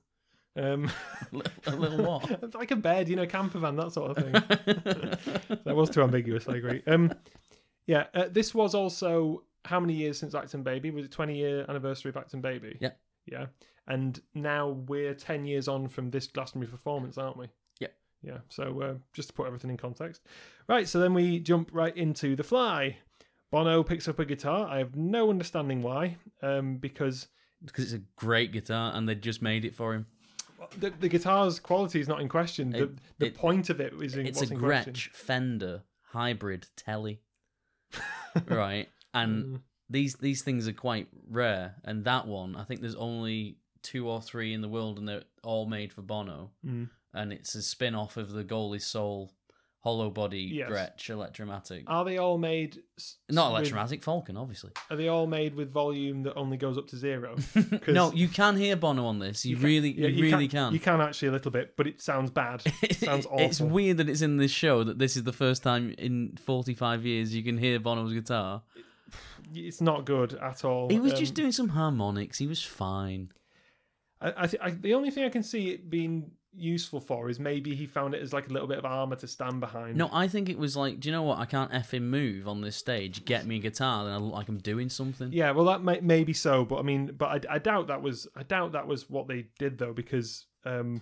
Um, 0.55 0.91
a 1.65 1.75
little 1.75 2.05
what? 2.05 2.53
like 2.55 2.71
a 2.71 2.75
bed, 2.75 3.09
you 3.09 3.15
know, 3.15 3.25
camper 3.25 3.57
van, 3.57 3.75
that 3.77 3.91
sort 3.91 4.11
of 4.11 4.17
thing. 4.17 4.31
that 5.63 5.75
was 5.75 5.89
too 5.89 6.03
ambiguous. 6.03 6.47
I 6.47 6.57
agree. 6.57 6.83
Um, 6.85 7.11
yeah, 7.87 8.05
uh, 8.13 8.25
this 8.31 8.53
was 8.53 8.75
also 8.75 9.43
how 9.65 9.79
many 9.79 9.93
years 9.93 10.19
since 10.19 10.33
Achtung 10.33 10.63
Baby? 10.63 10.91
Was 10.91 11.05
it 11.05 11.11
twenty 11.11 11.37
year 11.37 11.65
anniversary 11.67 12.09
of 12.09 12.15
Achtung 12.15 12.41
Baby? 12.41 12.77
Yeah. 12.79 12.91
Yeah, 13.25 13.45
and 13.87 14.21
now 14.35 14.69
we're 14.87 15.13
ten 15.13 15.45
years 15.45 15.67
on 15.67 15.87
from 15.87 16.11
this 16.11 16.27
Glastonbury 16.27 16.69
performance, 16.69 17.17
aren't 17.17 17.37
we? 17.37 17.47
Yeah. 18.23 18.37
So 18.49 18.81
uh, 18.81 18.93
just 19.13 19.29
to 19.29 19.33
put 19.33 19.47
everything 19.47 19.69
in 19.69 19.77
context, 19.77 20.21
right? 20.67 20.87
So 20.87 20.99
then 20.99 21.13
we 21.13 21.39
jump 21.39 21.69
right 21.73 21.95
into 21.95 22.35
the 22.35 22.43
Fly. 22.43 22.97
Bono 23.51 23.83
picks 23.83 24.07
up 24.07 24.17
a 24.19 24.25
guitar. 24.25 24.67
I 24.67 24.77
have 24.79 24.95
no 24.95 25.29
understanding 25.29 25.81
why, 25.83 26.17
um, 26.41 26.77
because 26.77 27.27
because 27.63 27.85
it's 27.85 27.93
a 28.03 28.05
great 28.15 28.51
guitar 28.51 28.91
and 28.95 29.07
they 29.07 29.15
just 29.15 29.41
made 29.41 29.63
it 29.65 29.75
for 29.75 29.93
him. 29.93 30.05
the, 30.79 30.89
the 30.89 31.07
guitar's 31.09 31.59
quality 31.59 31.99
is 31.99 32.07
not 32.07 32.19
in 32.21 32.27
question. 32.29 32.71
The, 32.71 32.83
It- 32.83 32.97
the 33.19 33.25
it- 33.27 33.35
point 33.35 33.69
of 33.69 33.79
it 33.79 33.93
is 34.01 34.15
in 34.15 34.25
it's 34.25 34.41
a 34.41 34.45
in 34.53 34.59
question. 34.59 34.93
Gretsch 34.93 35.09
Fender 35.11 35.83
hybrid 36.13 36.67
telly, 36.75 37.19
right? 38.47 38.87
And 39.13 39.43
Mm. 39.45 39.61
these 39.89 40.15
these 40.15 40.41
things 40.43 40.67
are 40.67 40.73
quite 40.73 41.07
rare. 41.29 41.75
And 41.83 42.05
that 42.05 42.25
one, 42.27 42.55
I 42.55 42.63
think 42.63 42.81
there's 42.81 42.95
only 42.95 43.57
two 43.81 44.07
or 44.09 44.21
three 44.21 44.53
in 44.53 44.61
the 44.61 44.69
world, 44.69 44.97
and 44.97 45.07
they're 45.07 45.23
all 45.43 45.65
made 45.67 45.93
for 45.93 46.01
Bono. 46.01 46.51
Mm. 46.65 46.89
And 47.13 47.31
it's 47.31 47.53
a 47.55 47.61
spin 47.61 47.95
off 47.95 48.17
of 48.17 48.31
the 48.31 48.43
Goalie 48.43 48.81
Soul 48.81 49.31
hollow 49.81 50.09
body 50.09 50.49
Yes. 50.53 50.69
Gretsch 50.71 51.09
Electromatic. 51.09 51.83
Are 51.87 52.05
they 52.05 52.17
all 52.17 52.37
made? 52.37 52.79
s- 52.97 53.17
Not 53.29 53.51
with- 53.51 53.59
Electromatic, 53.63 54.01
Falcon, 54.01 54.37
obviously. 54.37 54.71
Are 54.89 54.95
they 54.95 55.09
all 55.09 55.27
made 55.27 55.55
with 55.55 55.69
volume 55.71 56.23
that 56.23 56.35
only 56.35 56.55
goes 56.55 56.77
up 56.77 56.87
to 56.87 56.95
zero? 56.97 57.35
no, 57.89 58.13
you 58.13 58.29
can 58.29 58.55
hear 58.55 58.77
Bono 58.77 59.05
on 59.05 59.19
this. 59.19 59.45
You, 59.45 59.57
can- 59.57 59.65
really, 59.65 59.91
yeah, 59.91 60.07
you, 60.07 60.23
really 60.23 60.47
can. 60.47 60.71
You 60.73 60.79
can 60.79 61.01
actually 61.01 61.27
a 61.27 61.31
little 61.33 61.51
bit, 61.51 61.75
but 61.75 61.85
it 61.85 62.01
sounds 62.01 62.31
bad. 62.31 62.63
It 62.81 62.95
sounds 62.95 63.25
awful. 63.25 63.39
It's 63.41 63.59
weird 63.59 63.97
that 63.97 64.07
it's 64.07 64.21
in 64.21 64.37
this 64.37 64.51
show 64.51 64.83
that 64.85 64.99
this 64.99 65.17
is 65.17 65.23
the 65.23 65.33
first 65.33 65.63
time 65.63 65.93
in 65.97 66.37
45 66.45 67.05
years 67.05 67.35
you 67.35 67.43
can 67.43 67.57
hear 67.57 67.77
Bono's 67.79 68.13
guitar. 68.13 68.61
It's 69.53 69.81
not 69.81 70.05
good 70.05 70.33
at 70.35 70.63
all. 70.63 70.89
He 70.89 70.99
was 70.99 71.11
Um, 71.13 71.19
just 71.19 71.33
doing 71.33 71.51
some 71.51 71.69
harmonics. 71.69 72.37
He 72.37 72.47
was 72.47 72.63
fine. 72.63 73.31
I, 74.21 74.33
I, 74.37 74.47
th- 74.47 74.63
I 74.63 74.69
the 74.71 74.93
only 74.93 75.11
thing 75.11 75.25
I 75.25 75.29
can 75.29 75.43
see 75.43 75.71
it 75.71 75.89
being 75.89 76.31
useful 76.55 76.99
for 76.99 77.29
is 77.29 77.39
maybe 77.39 77.75
he 77.75 77.85
found 77.85 78.13
it 78.13 78.21
as 78.21 78.33
like 78.33 78.49
a 78.49 78.53
little 78.53 78.67
bit 78.67 78.77
of 78.77 78.85
armor 78.85 79.15
to 79.17 79.27
stand 79.27 79.59
behind. 79.59 79.97
No, 79.97 80.09
I 80.11 80.27
think 80.27 80.49
it 80.49 80.57
was 80.57 80.75
like, 80.75 80.99
do 80.99 81.09
you 81.09 81.13
know 81.13 81.23
what? 81.23 81.39
I 81.39 81.45
can't 81.45 81.71
effing 81.71 82.03
move 82.03 82.47
on 82.47 82.61
this 82.61 82.75
stage. 82.75 83.25
Get 83.25 83.45
me 83.45 83.57
a 83.57 83.59
guitar, 83.59 84.05
then 84.05 84.13
I 84.13 84.17
look 84.17 84.33
like 84.33 84.49
I'm 84.49 84.59
doing 84.59 84.89
something. 84.89 85.31
Yeah, 85.31 85.51
well, 85.51 85.65
that 85.65 85.83
may, 85.83 85.99
may 86.01 86.23
be 86.23 86.33
so, 86.33 86.65
but 86.65 86.79
I 86.79 86.81
mean, 86.81 87.13
but 87.17 87.47
I, 87.49 87.55
I 87.55 87.59
doubt 87.59 87.87
that 87.87 88.01
was 88.01 88.27
I 88.35 88.43
doubt 88.43 88.73
that 88.73 88.87
was 88.87 89.09
what 89.09 89.27
they 89.27 89.47
did 89.59 89.77
though, 89.77 89.93
because 89.93 90.45
um, 90.65 91.01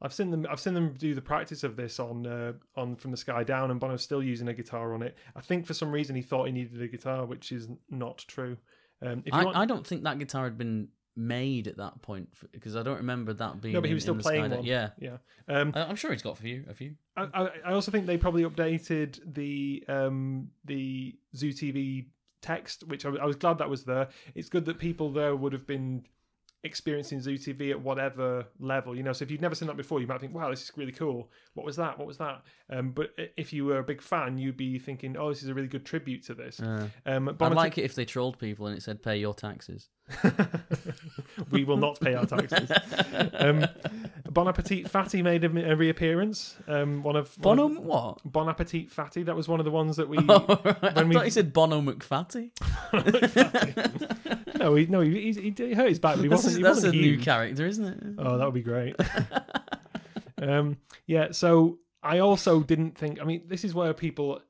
I've 0.00 0.12
seen 0.12 0.30
them 0.30 0.46
I've 0.48 0.60
seen 0.60 0.74
them 0.74 0.94
do 0.96 1.14
the 1.14 1.22
practice 1.22 1.64
of 1.64 1.76
this 1.76 1.98
on 1.98 2.26
uh, 2.26 2.52
on 2.76 2.96
from 2.96 3.10
the 3.10 3.16
sky 3.16 3.42
down, 3.42 3.70
and 3.70 3.80
Bono's 3.80 4.02
still 4.02 4.22
using 4.22 4.48
a 4.48 4.54
guitar 4.54 4.94
on 4.94 5.02
it. 5.02 5.16
I 5.34 5.40
think 5.40 5.66
for 5.66 5.74
some 5.74 5.90
reason 5.90 6.14
he 6.14 6.22
thought 6.22 6.46
he 6.46 6.52
needed 6.52 6.80
a 6.80 6.88
guitar, 6.88 7.26
which 7.26 7.50
is 7.52 7.68
not 7.90 8.18
true. 8.28 8.56
Um, 9.00 9.22
if 9.24 9.32
you 9.32 9.40
I, 9.40 9.44
want, 9.44 9.56
I 9.56 9.64
don't 9.64 9.86
think 9.86 10.04
that 10.04 10.18
guitar 10.18 10.44
had 10.44 10.58
been 10.58 10.88
made 11.18 11.66
at 11.66 11.76
that 11.76 12.00
point 12.00 12.28
because 12.52 12.76
I 12.76 12.82
don't 12.82 12.98
remember 12.98 13.32
that 13.34 13.60
being. 13.60 13.74
no, 13.74 13.80
but 13.80 13.86
he 13.88 13.92
in- 13.92 13.96
was 13.96 14.04
still 14.04 14.14
in 14.14 14.20
playing 14.20 14.50
one. 14.50 14.64
Yeah, 14.64 14.90
yeah. 14.98 15.16
Um, 15.48 15.72
I- 15.74 15.82
I'm 15.84 15.96
sure 15.96 16.12
he's 16.12 16.22
got 16.22 16.38
a 16.38 16.42
few. 16.42 16.64
A 16.68 16.74
few. 16.74 16.94
I, 17.16 17.28
I, 17.34 17.48
I 17.66 17.72
also 17.72 17.90
think 17.90 18.06
they 18.06 18.16
probably 18.16 18.44
updated 18.44 19.18
the 19.34 19.84
um, 19.88 20.48
the 20.64 21.16
Zoo 21.36 21.50
TV 21.50 22.06
text, 22.40 22.84
which 22.86 23.04
I, 23.04 23.10
I 23.10 23.24
was 23.26 23.36
glad 23.36 23.58
that 23.58 23.68
was 23.68 23.84
there. 23.84 24.08
It's 24.34 24.48
good 24.48 24.64
that 24.66 24.78
people 24.78 25.10
there 25.12 25.34
would 25.34 25.52
have 25.52 25.66
been 25.66 26.04
experiencing 26.64 27.20
Zoo 27.20 27.34
TV 27.34 27.70
at 27.70 27.80
whatever 27.80 28.44
level, 28.58 28.96
you 28.96 29.02
know. 29.02 29.12
So 29.12 29.22
if 29.24 29.30
you've 29.30 29.40
never 29.40 29.54
seen 29.54 29.68
that 29.68 29.76
before, 29.76 30.00
you 30.00 30.06
might 30.06 30.20
think, 30.20 30.34
"Wow, 30.34 30.50
this 30.50 30.62
is 30.62 30.72
really 30.76 30.92
cool. 30.92 31.30
What 31.54 31.64
was 31.64 31.76
that? 31.76 31.98
What 31.98 32.06
was 32.06 32.18
that?" 32.18 32.42
Um, 32.70 32.90
but 32.90 33.10
if 33.36 33.52
you 33.52 33.64
were 33.64 33.78
a 33.78 33.84
big 33.84 34.02
fan, 34.02 34.38
you'd 34.38 34.56
be 34.56 34.78
thinking, 34.78 35.16
"Oh, 35.16 35.28
this 35.28 35.42
is 35.42 35.48
a 35.48 35.54
really 35.54 35.68
good 35.68 35.84
tribute 35.84 36.24
to 36.24 36.34
this." 36.34 36.60
Uh, 36.60 36.88
Um, 37.06 37.28
I'd 37.28 37.38
Bonnet- 37.38 37.56
like 37.56 37.78
it 37.78 37.82
if 37.84 37.94
they 37.94 38.04
trolled 38.04 38.38
people 38.38 38.66
and 38.66 38.76
it 38.76 38.82
said 38.82 39.02
"pay 39.02 39.16
your 39.18 39.34
taxes." 39.34 39.88
we 41.50 41.64
will 41.64 41.76
not 41.76 42.00
pay 42.00 42.14
our 42.14 42.24
taxes. 42.26 42.70
um, 43.34 43.66
bon 44.30 44.48
Appetit 44.48 44.88
Fatty 44.90 45.22
made 45.22 45.44
a, 45.44 45.70
a 45.72 45.76
reappearance. 45.76 46.56
Um, 46.66 47.02
one 47.02 47.14
of 47.16 47.36
one 47.38 47.58
of- 47.58 47.76
what? 47.78 48.20
Bon 48.24 48.48
Appetit 48.48 48.90
Fatty. 48.90 49.22
That 49.22 49.36
was 49.36 49.46
one 49.48 49.60
of 49.60 49.64
the 49.64 49.70
ones 49.70 49.96
that 49.96 50.08
we. 50.08 50.18
I 50.28 50.92
when 50.94 51.08
we- 51.08 51.14
thought 51.14 51.24
he 51.24 51.30
said 51.30 51.52
Bono 51.52 51.80
McFatty. 51.80 52.50
no, 54.58 54.74
he, 54.74 54.86
no, 54.86 55.00
he, 55.00 55.32
he, 55.32 55.54
he 55.56 55.74
hurt 55.74 55.88
his 55.88 55.98
back, 55.98 56.16
but 56.16 56.22
he 56.22 56.28
That's, 56.28 56.44
wasn't. 56.44 56.56
He 56.58 56.62
that's 56.62 56.76
wasn't 56.76 56.94
a 56.94 56.98
new 56.98 57.18
character, 57.18 57.66
isn't 57.66 57.84
it? 57.84 58.14
Oh, 58.18 58.38
that 58.38 58.44
would 58.44 58.54
be 58.54 58.62
great. 58.62 58.96
um, 60.42 60.76
yeah. 61.06 61.28
So 61.32 61.78
I 62.02 62.18
also 62.18 62.60
didn't 62.62 62.96
think. 62.96 63.20
I 63.20 63.24
mean, 63.24 63.42
this 63.46 63.64
is 63.64 63.74
where 63.74 63.92
people. 63.94 64.40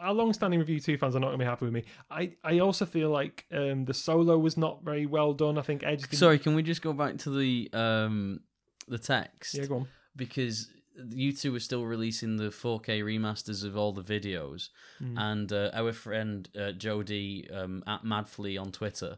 Our 0.00 0.12
long-standing 0.12 0.60
RevU2 0.60 0.98
fans 0.98 1.14
are 1.14 1.20
not 1.20 1.28
going 1.28 1.38
to 1.38 1.44
be 1.44 1.48
happy 1.48 1.64
with 1.64 1.72
me. 1.72 1.84
I, 2.10 2.32
I 2.42 2.58
also 2.58 2.84
feel 2.84 3.10
like 3.10 3.44
um, 3.52 3.84
the 3.84 3.94
solo 3.94 4.36
was 4.36 4.56
not 4.56 4.82
very 4.82 5.06
well 5.06 5.32
done. 5.32 5.56
I 5.56 5.62
think 5.62 5.84
Edge. 5.84 6.00
Didn't, 6.02 6.18
Sorry, 6.18 6.38
can 6.38 6.56
we 6.56 6.64
just 6.64 6.82
go 6.82 6.92
back 6.92 7.16
to 7.18 7.30
the 7.30 7.70
um 7.72 8.40
the 8.88 8.98
text? 8.98 9.54
Yeah, 9.54 9.66
go 9.66 9.76
on. 9.76 9.88
because 10.16 10.68
U2 11.00 11.56
are 11.56 11.60
still 11.60 11.84
releasing 11.84 12.38
the 12.38 12.48
4K 12.48 13.04
remasters 13.04 13.64
of 13.64 13.76
all 13.76 13.92
the 13.92 14.02
videos, 14.02 14.70
Hmm. 14.98 15.16
and 15.16 15.52
uh, 15.52 15.70
our 15.72 15.92
friend 15.92 16.48
uh, 16.56 16.72
Jodie 16.76 17.46
um, 17.56 17.84
at 17.86 18.02
Madflea 18.02 18.60
on 18.60 18.72
Twitter 18.72 19.16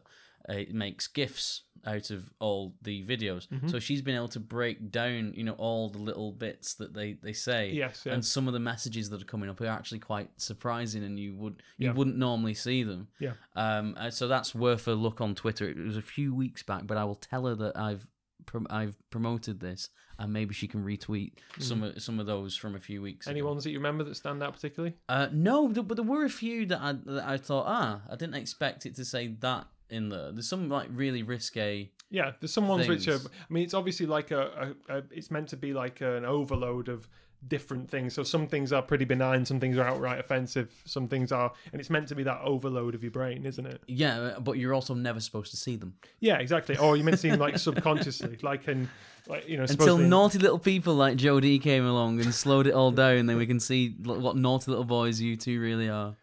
uh, 0.49 0.55
makes 0.71 1.07
gifs 1.07 1.63
out 1.85 2.11
of 2.11 2.31
all 2.39 2.75
the 2.83 3.03
videos. 3.05 3.47
Mm-hmm. 3.47 3.67
So 3.69 3.79
she's 3.79 4.01
been 4.03 4.15
able 4.15 4.27
to 4.29 4.39
break 4.39 4.91
down, 4.91 5.33
you 5.35 5.43
know, 5.43 5.53
all 5.53 5.89
the 5.89 5.97
little 5.97 6.31
bits 6.31 6.75
that 6.75 6.93
they 6.93 7.13
they 7.13 7.33
say. 7.33 7.71
Yes, 7.71 8.03
yeah. 8.05 8.13
And 8.13 8.23
some 8.25 8.47
of 8.47 8.53
the 8.53 8.59
messages 8.59 9.09
that 9.09 9.21
are 9.21 9.25
coming 9.25 9.49
up 9.49 9.59
are 9.61 9.65
actually 9.67 9.99
quite 9.99 10.29
surprising, 10.37 11.03
and 11.03 11.19
you 11.19 11.33
would 11.35 11.63
you 11.77 11.87
Yeah. 11.87 11.93
wouldn't 11.93 12.17
normally 12.17 12.53
see 12.53 12.83
them. 12.83 13.07
Yeah. 13.19 13.33
Um. 13.55 13.95
uh, 13.97 14.11
So 14.11 14.27
that's 14.27 14.53
worth 14.53 14.87
a 14.87 14.93
look 14.93 15.21
on 15.21 15.33
Twitter. 15.35 15.67
It 15.69 15.77
was 15.77 15.97
a 15.97 16.01
few 16.03 16.35
weeks 16.35 16.61
back, 16.63 16.85
but 16.85 16.97
I 16.97 17.03
will 17.03 17.15
tell 17.15 17.45
her 17.47 17.55
that 17.55 17.75
I've 17.77 18.05
prom- 18.45 18.67
I've 18.69 18.95
promoted 19.09 19.59
this, 19.59 19.89
and 20.19 20.31
maybe 20.31 20.53
she 20.53 20.67
can 20.67 20.83
retweet 20.85 21.33
some 21.57 21.81
of 21.81 21.99
some 22.01 22.19
of 22.19 22.27
those 22.27 22.55
from 22.55 22.75
a 22.75 22.79
few 22.79 23.01
weeks. 23.01 23.27
Any 23.27 23.39
ago. 23.39 23.49
ones 23.49 23.63
that 23.63 23.71
you 23.71 23.77
remember 23.79 24.03
that 24.03 24.15
stand 24.15 24.43
out 24.43 24.53
particularly? 24.53 24.95
Uh, 25.09 25.29
no, 25.31 25.67
but 25.69 25.95
there 25.95 26.05
were 26.05 26.25
a 26.25 26.29
few 26.29 26.67
that 26.67 26.79
I 26.79 26.93
that 26.93 27.23
I 27.27 27.37
thought, 27.37 27.65
ah, 27.67 28.01
I 28.07 28.15
didn't 28.15 28.35
expect 28.35 28.85
it 28.85 28.93
to 28.97 29.05
say 29.05 29.27
that 29.39 29.65
in 29.91 30.09
there. 30.09 30.31
There's 30.31 30.47
some 30.47 30.69
like 30.69 30.89
really 30.91 31.23
risque. 31.23 31.89
Yeah, 32.09 32.31
there's 32.39 32.53
some 32.53 32.67
ones 32.67 32.87
which 32.87 33.07
are. 33.07 33.17
I 33.17 33.53
mean, 33.53 33.63
it's 33.63 33.73
obviously 33.73 34.05
like 34.05 34.31
a, 34.31 34.73
a, 34.89 34.97
a. 34.97 35.03
It's 35.11 35.31
meant 35.31 35.49
to 35.49 35.57
be 35.57 35.73
like 35.73 36.01
an 36.01 36.25
overload 36.25 36.89
of 36.89 37.07
different 37.47 37.89
things. 37.89 38.13
So 38.13 38.23
some 38.23 38.47
things 38.47 38.71
are 38.71 38.81
pretty 38.81 39.05
benign, 39.05 39.45
some 39.45 39.59
things 39.59 39.77
are 39.77 39.83
outright 39.83 40.19
offensive, 40.19 40.71
some 40.85 41.07
things 41.07 41.31
are, 41.31 41.51
and 41.71 41.79
it's 41.79 41.89
meant 41.89 42.07
to 42.09 42.15
be 42.15 42.23
that 42.23 42.41
overload 42.43 42.95
of 42.95 43.03
your 43.03 43.11
brain, 43.11 43.45
isn't 43.45 43.65
it? 43.65 43.81
Yeah, 43.87 44.19
uh, 44.19 44.39
but 44.39 44.57
you're 44.57 44.73
also 44.73 44.93
never 44.93 45.19
supposed 45.19 45.51
to 45.51 45.57
see 45.57 45.75
them 45.75 45.95
Yeah, 46.19 46.37
exactly. 46.37 46.77
Or 46.77 46.95
you 46.95 47.03
meant 47.03 47.17
to 47.17 47.21
see 47.21 47.29
them 47.29 47.39
like 47.39 47.57
subconsciously, 47.57 48.37
like 48.41 48.67
in, 48.67 48.89
like 49.27 49.47
you 49.47 49.57
know, 49.57 49.63
until 49.63 49.97
naughty 49.97 50.39
little 50.39 50.59
people 50.59 50.95
like 50.95 51.17
Jodie 51.17 51.61
came 51.61 51.85
along 51.85 52.19
and 52.19 52.33
slowed 52.33 52.67
it 52.67 52.73
all 52.73 52.91
down. 52.91 53.25
Then 53.25 53.37
we 53.37 53.47
can 53.47 53.59
see 53.59 53.95
what 54.03 54.35
naughty 54.35 54.71
little 54.71 54.85
boys 54.85 55.19
you 55.19 55.35
two 55.35 55.59
really 55.59 55.89
are. 55.89 56.15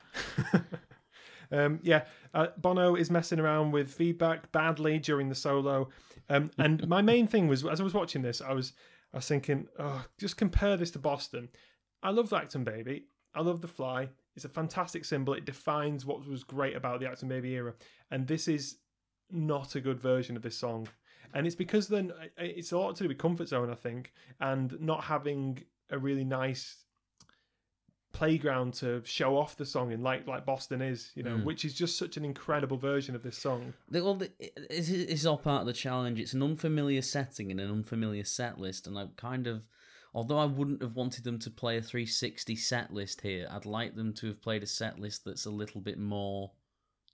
Um, 1.50 1.80
yeah, 1.82 2.04
uh, 2.34 2.48
Bono 2.58 2.94
is 2.94 3.10
messing 3.10 3.40
around 3.40 3.72
with 3.72 3.92
feedback 3.92 4.50
badly 4.52 4.98
during 4.98 5.28
the 5.28 5.34
solo, 5.34 5.88
um, 6.28 6.50
and 6.58 6.86
my 6.88 7.02
main 7.02 7.26
thing 7.26 7.48
was 7.48 7.64
as 7.64 7.80
I 7.80 7.84
was 7.84 7.94
watching 7.94 8.22
this, 8.22 8.40
I 8.40 8.52
was 8.52 8.72
I 9.12 9.18
was 9.18 9.26
thinking, 9.26 9.66
oh, 9.78 10.04
just 10.18 10.36
compare 10.36 10.76
this 10.76 10.90
to 10.92 10.98
Boston. 10.98 11.48
I 12.02 12.10
love 12.10 12.30
Achtung 12.30 12.64
Baby. 12.64 13.06
I 13.34 13.40
love 13.40 13.60
The 13.60 13.68
Fly. 13.68 14.08
It's 14.36 14.44
a 14.44 14.48
fantastic 14.48 15.04
symbol. 15.04 15.34
It 15.34 15.44
defines 15.44 16.04
what 16.04 16.26
was 16.28 16.44
great 16.44 16.76
about 16.76 17.00
the 17.00 17.06
Achtung 17.06 17.28
Baby 17.28 17.54
era, 17.54 17.74
and 18.10 18.26
this 18.26 18.48
is 18.48 18.76
not 19.30 19.74
a 19.74 19.80
good 19.80 20.00
version 20.00 20.36
of 20.36 20.42
this 20.42 20.56
song. 20.56 20.88
And 21.34 21.46
it's 21.46 21.56
because 21.56 21.88
then 21.88 22.12
it's 22.38 22.72
a 22.72 22.78
lot 22.78 22.96
to 22.96 23.04
do 23.04 23.08
with 23.08 23.18
comfort 23.18 23.48
zone, 23.48 23.70
I 23.70 23.74
think, 23.74 24.12
and 24.40 24.78
not 24.80 25.04
having 25.04 25.62
a 25.90 25.98
really 25.98 26.24
nice 26.24 26.84
playground 28.18 28.74
to 28.74 29.00
show 29.04 29.36
off 29.36 29.56
the 29.56 29.64
song 29.64 29.92
in 29.92 30.02
like 30.02 30.26
like 30.26 30.44
Boston 30.44 30.82
is, 30.82 31.12
you 31.14 31.22
know, 31.22 31.36
Mm. 31.36 31.44
which 31.44 31.64
is 31.64 31.72
just 31.74 31.96
such 31.96 32.16
an 32.16 32.24
incredible 32.24 32.76
version 32.76 33.14
of 33.14 33.22
this 33.22 33.38
song. 33.38 33.74
The- 33.90 34.02
Well, 34.04 34.14
the- 34.16 34.32
it- 34.40 34.66
it's, 34.70 34.88
it's 34.88 35.24
all 35.24 35.38
part 35.38 35.60
of 35.62 35.66
the 35.66 35.72
challenge. 35.72 36.18
It's 36.18 36.32
an 36.34 36.42
unfamiliar 36.42 37.02
setting 37.02 37.50
and 37.52 37.60
an 37.60 37.70
unfamiliar 37.70 38.24
set 38.24 38.58
list, 38.58 38.86
and 38.86 38.98
I 38.98 39.06
kind 39.16 39.46
of, 39.46 39.66
although 40.12 40.38
I 40.38 40.46
wouldn't 40.46 40.82
have 40.82 40.96
wanted 40.96 41.22
them 41.24 41.38
to 41.38 41.50
play 41.50 41.76
a 41.78 41.82
360 41.82 42.56
set 42.56 42.92
list 42.92 43.20
here, 43.20 43.46
I'd 43.50 43.66
like 43.66 43.94
them 43.94 44.12
to 44.14 44.26
have 44.26 44.42
played 44.42 44.62
a 44.62 44.66
set 44.66 44.98
list 44.98 45.24
that's 45.24 45.46
a 45.46 45.50
little 45.50 45.80
bit 45.80 45.98
more 45.98 46.52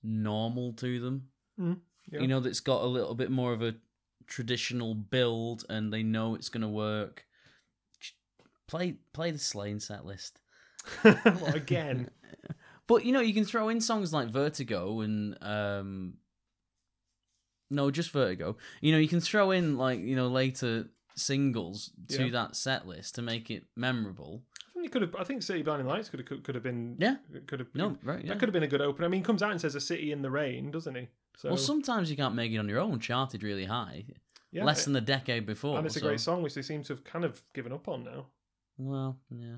normal 0.02 0.72
to 0.74 1.00
them. 1.00 1.28
Mm, 1.60 1.80
yeah. 2.10 2.20
You 2.20 2.28
know, 2.28 2.40
that's 2.40 2.60
got 2.60 2.82
a 2.82 2.86
little 2.86 3.14
bit 3.14 3.30
more 3.30 3.52
of 3.52 3.60
a 3.62 3.74
traditional 4.26 4.94
build, 4.94 5.64
and 5.68 5.92
they 5.92 6.02
know 6.02 6.34
it's 6.34 6.48
going 6.48 6.62
to 6.62 6.68
work. 6.68 7.26
Play 8.66 8.92
play 9.12 9.30
the 9.30 9.38
Slane 9.38 9.80
set 9.80 10.06
list. 10.06 10.40
What, 11.02 11.54
again. 11.54 12.10
But 12.86 13.06
you 13.06 13.12
know, 13.12 13.20
you 13.20 13.32
can 13.32 13.44
throw 13.46 13.70
in 13.70 13.80
songs 13.80 14.12
like 14.12 14.28
Vertigo 14.28 15.00
and 15.00 15.38
um 15.42 16.14
no, 17.70 17.90
just 17.90 18.10
Vertigo. 18.10 18.56
You 18.82 18.92
know, 18.92 18.98
you 18.98 19.08
can 19.08 19.20
throw 19.20 19.50
in 19.50 19.78
like, 19.78 20.00
you 20.00 20.14
know, 20.14 20.28
later 20.28 20.88
singles 21.16 21.90
to 22.08 22.24
Yeah. 22.26 22.30
that 22.32 22.56
set 22.56 22.86
list 22.86 23.14
to 23.14 23.22
make 23.22 23.50
it 23.50 23.64
memorable. 23.74 24.42
I 24.68 24.72
think 24.74 24.86
it 24.86 24.92
could 24.92 25.02
have. 25.02 25.16
I 25.16 25.24
think 25.24 25.42
City 25.42 25.62
Blinding 25.62 25.86
Lights 25.88 26.10
could 26.10 26.20
have 26.28 26.42
could 26.42 26.54
have 26.54 26.62
been. 26.64 26.96
Yeah. 26.98 27.16
Could 27.46 27.60
have. 27.60 27.68
No, 27.74 27.96
right, 28.02 28.22
yeah. 28.22 28.28
That 28.32 28.38
could 28.38 28.48
have 28.48 28.52
been 28.52 28.62
a 28.64 28.68
good 28.68 28.82
opener. 28.82 29.06
I 29.06 29.08
mean, 29.08 29.20
he 29.22 29.24
comes 29.24 29.42
out 29.42 29.50
and 29.52 29.60
says 29.60 29.74
a 29.74 29.80
city 29.80 30.12
in 30.12 30.20
the 30.22 30.30
rain, 30.30 30.70
doesn't 30.70 30.94
he? 30.94 31.08
So 31.38 31.48
Well, 31.48 31.56
sometimes 31.58 32.10
you 32.10 32.16
can't 32.16 32.34
make 32.34 32.52
it 32.52 32.58
on 32.58 32.68
your 32.68 32.80
own. 32.80 33.00
Charted 33.00 33.42
really 33.42 33.64
high, 33.64 34.04
yeah, 34.52 34.62
less 34.64 34.84
than 34.84 34.94
a 34.94 35.00
decade 35.00 35.46
before. 35.46 35.78
and 35.78 35.86
it's 35.86 35.96
a 35.96 36.00
so- 36.00 36.06
great 36.06 36.20
song, 36.20 36.42
which 36.42 36.54
they 36.54 36.62
seem 36.62 36.82
to 36.84 36.92
have 36.92 37.02
kind 37.02 37.24
of 37.24 37.42
given 37.54 37.72
up 37.72 37.88
on 37.88 38.04
now. 38.04 38.26
Well, 38.76 39.16
yeah. 39.30 39.56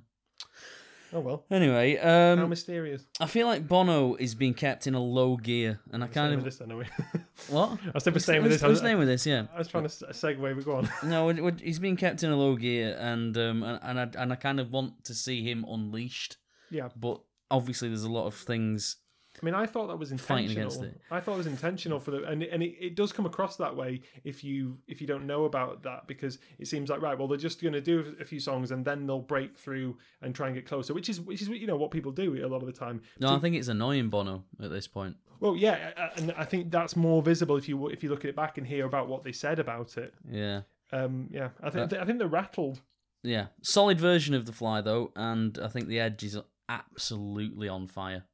Oh 1.13 1.21
well. 1.21 1.45
Anyway, 1.51 1.97
How 1.97 2.33
um, 2.35 2.49
mysterious. 2.51 3.05
I 3.21 3.27
feel 3.27 3.47
like 3.47 3.67
Bono 3.69 4.15
is 4.17 4.35
being 4.35 4.55
kept 4.55 4.87
in 4.87 4.95
a 4.95 5.01
low 5.01 5.37
gear, 5.37 5.81
and 5.93 6.03
I 6.03 6.09
kind 6.09 6.35
of 6.35 6.43
this 6.45 6.61
we? 6.61 6.85
what? 7.49 7.79
I 7.87 7.91
was 7.95 8.05
never 8.07 8.19
staying 8.19 8.43
with 8.43 8.53
this. 8.53 8.63
I 8.63 8.67
We're 8.67 8.71
was, 8.71 8.79
staying 8.81 8.99
with 8.99 9.09
this, 9.09 9.25
yeah. 9.27 9.47
I 9.55 9.59
was 9.59 9.69
trying 9.69 9.85
to 9.85 9.89
segue, 9.89 10.55
but 10.57 10.65
go 10.65 10.77
on. 10.77 10.89
No, 11.09 11.27
we're, 11.27 11.43
we're- 11.43 11.57
he's 11.63 11.79
being 11.79 11.97
kept 11.97 12.23
in 12.23 12.31
a 12.31 12.37
low 12.37 12.57
gear, 12.57 12.97
and 12.99 13.37
um, 13.39 13.63
and 13.63 13.79
and 13.83 14.01
I, 14.01 14.23
and 14.23 14.33
I 14.33 14.37
kind 14.37 14.59
of 14.61 14.71
want 14.73 15.05
to 15.05 15.15
see 15.15 15.43
him 15.49 15.65
unleashed, 15.69 16.39
Yeah. 16.71 16.89
but 16.97 17.21
obviously 17.51 17.89
there's 17.89 18.03
a 18.05 18.11
lot 18.11 18.27
of 18.27 18.35
things. 18.35 18.97
I 19.41 19.45
mean, 19.45 19.55
I 19.55 19.67
thought 19.67 19.89
that 19.89 19.99
was 19.99 20.11
Fighting 20.13 20.51
intentional. 20.51 20.85
against 20.85 20.97
it. 20.97 21.01
I 21.11 21.21
thought 21.21 21.35
it 21.35 21.39
was 21.39 21.47
intentional 21.47 22.01
for 22.01 22.11
the, 22.13 22.25
and 22.25 22.43
and 22.43 22.63
it, 22.63 22.75
it 22.81 22.95
does 22.97 23.13
come 23.13 23.27
across 23.27 23.57
that 23.57 23.75
way 23.77 24.01
if 24.25 24.43
you 24.43 24.79
if 24.89 25.01
you 25.01 25.07
don't 25.07 25.27
know 25.27 25.45
about 25.45 25.83
that 25.83 26.07
because 26.07 26.39
it 26.59 26.67
seems 26.69 26.89
like 26.91 27.03
right, 27.03 27.19
well 27.19 27.29
they're 27.29 27.37
just 27.39 27.61
going 27.61 27.75
to 27.75 27.81
do 27.81 28.15
a 28.21 28.25
few 28.25 28.41
songs 28.41 28.71
and 28.71 28.85
then 28.85 29.07
they'll 29.07 29.21
break 29.21 29.59
through 29.59 29.97
and 30.23 30.35
try 30.35 30.47
and 30.47 30.57
get 30.57 30.67
closer, 30.67 30.95
which 30.95 31.09
is 31.09 31.21
which 31.21 31.43
is 31.43 31.49
you 31.49 31.67
know 31.67 31.77
what 31.77 31.91
people 31.91 32.13
do 32.13 32.45
a 32.45 32.49
lot 32.49 32.61
of 32.63 32.67
the 32.67 32.73
time. 32.73 33.03
No, 33.21 33.35
I 33.35 33.39
think 33.39 33.57
it's 33.57 33.69
annoying 33.69 34.09
Bono 34.09 34.45
at 34.63 34.71
this 34.71 34.87
point. 34.87 35.17
Well, 35.39 35.55
yeah, 35.55 35.91
uh, 35.99 36.09
and 36.17 36.33
I 36.39 36.45
think 36.47 36.71
that's 36.71 36.97
more 36.97 37.21
visible 37.23 37.57
if 37.57 37.69
you 37.69 37.89
if 37.89 38.03
you 38.03 38.09
look 38.11 38.25
at 38.25 38.31
it 38.31 38.37
back 38.37 38.57
and 38.59 38.67
hear 38.67 38.87
about 38.87 39.09
what 39.09 39.23
they 39.23 39.33
said 39.33 39.59
about 39.59 39.97
it. 39.99 40.15
Yeah, 40.31 40.63
Um, 40.93 41.29
yeah, 41.31 41.51
I 41.63 41.67
Uh, 41.67 41.71
think 41.71 41.93
I 41.93 42.05
think 42.07 42.19
they're 42.19 42.27
rattled. 42.29 42.81
yeah. 43.23 43.47
Solid 43.63 44.01
version 44.01 44.35
of 44.35 44.47
the 44.47 44.53
Fly 44.53 44.81
though, 44.81 45.13
and 45.15 45.59
I 45.59 45.69
think 45.69 45.89
the 45.89 46.01
Edge 46.01 46.23
is 46.23 46.39
absolutely 46.69 47.69
on 47.69 47.87
fire 47.87 48.25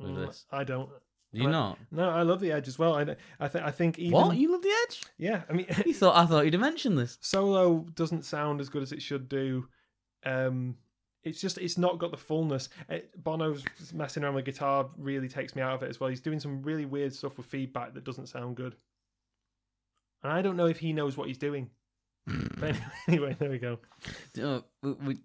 with 0.00 0.10
Mm, 0.12 0.26
this. 0.26 0.46
I 0.50 0.64
don't. 0.64 0.88
Do 1.32 1.40
you 1.40 1.48
I- 1.48 1.52
not? 1.52 1.78
No, 1.92 2.08
I 2.10 2.22
love 2.22 2.40
the 2.40 2.50
Edge 2.50 2.66
as 2.66 2.78
well. 2.78 2.94
I 2.96 3.14
I 3.38 3.46
think 3.48 3.64
I 3.64 3.70
think 3.70 3.98
even 3.98 4.12
What 4.12 4.36
you 4.36 4.50
love 4.50 4.62
the 4.62 4.74
Edge? 4.88 5.02
yeah. 5.18 5.42
I 5.48 5.52
mean, 5.52 5.66
You 5.86 5.94
thought 5.94 6.16
I 6.16 6.26
thought 6.26 6.44
you'd 6.44 6.54
have 6.54 6.60
mentioned 6.60 6.98
this. 6.98 7.18
solo 7.20 7.86
doesn't 7.94 8.24
sound 8.24 8.60
as 8.60 8.68
good 8.68 8.82
as 8.82 8.90
it 8.92 9.00
should 9.02 9.28
do. 9.28 9.68
Um, 10.24 10.76
it's 11.22 11.40
just 11.40 11.58
it's 11.58 11.78
not 11.78 11.98
got 11.98 12.10
the 12.10 12.16
fullness. 12.16 12.68
It, 12.88 13.12
Bono's 13.22 13.62
messing 13.92 14.24
around 14.24 14.34
with 14.34 14.44
guitar 14.46 14.88
really 14.96 15.28
takes 15.28 15.54
me 15.54 15.62
out 15.62 15.74
of 15.74 15.82
it 15.82 15.90
as 15.90 16.00
well. 16.00 16.10
He's 16.10 16.20
doing 16.20 16.40
some 16.40 16.62
really 16.62 16.84
weird 16.86 17.14
stuff 17.14 17.36
with 17.36 17.46
feedback 17.46 17.94
that 17.94 18.04
doesn't 18.04 18.26
sound 18.28 18.56
good, 18.56 18.74
and 20.22 20.32
I 20.32 20.42
don't 20.42 20.56
know 20.56 20.66
if 20.66 20.78
he 20.78 20.92
knows 20.92 21.16
what 21.16 21.28
he's 21.28 21.38
doing. 21.38 21.70
But 22.58 22.74
anyway, 23.08 23.36
there 23.38 23.50
we 23.50 23.58
go. 23.58 23.78
Uh, 24.42 24.60
we, 24.82 24.92
we, 24.92 25.16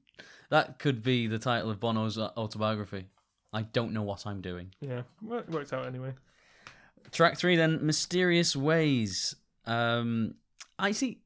that 0.50 0.80
could 0.80 1.02
be 1.04 1.28
the 1.28 1.40
title 1.40 1.70
of 1.70 1.80
Bono's 1.80 2.18
uh, 2.18 2.30
autobiography. 2.38 3.08
I 3.56 3.62
don't 3.64 3.94
know 3.94 4.04
what 4.04 4.28
I'm 4.28 4.42
doing. 4.42 4.74
Yeah, 4.82 5.04
well, 5.22 5.40
it 5.40 5.50
worked 5.50 5.72
out 5.74 5.86
anyway. 5.88 6.14
Track 7.12 7.38
three, 7.38 7.56
then 7.56 7.86
mysterious 7.86 8.56
ways. 8.56 9.36
Um, 9.66 10.36
I 10.78 10.92
see 10.92 11.22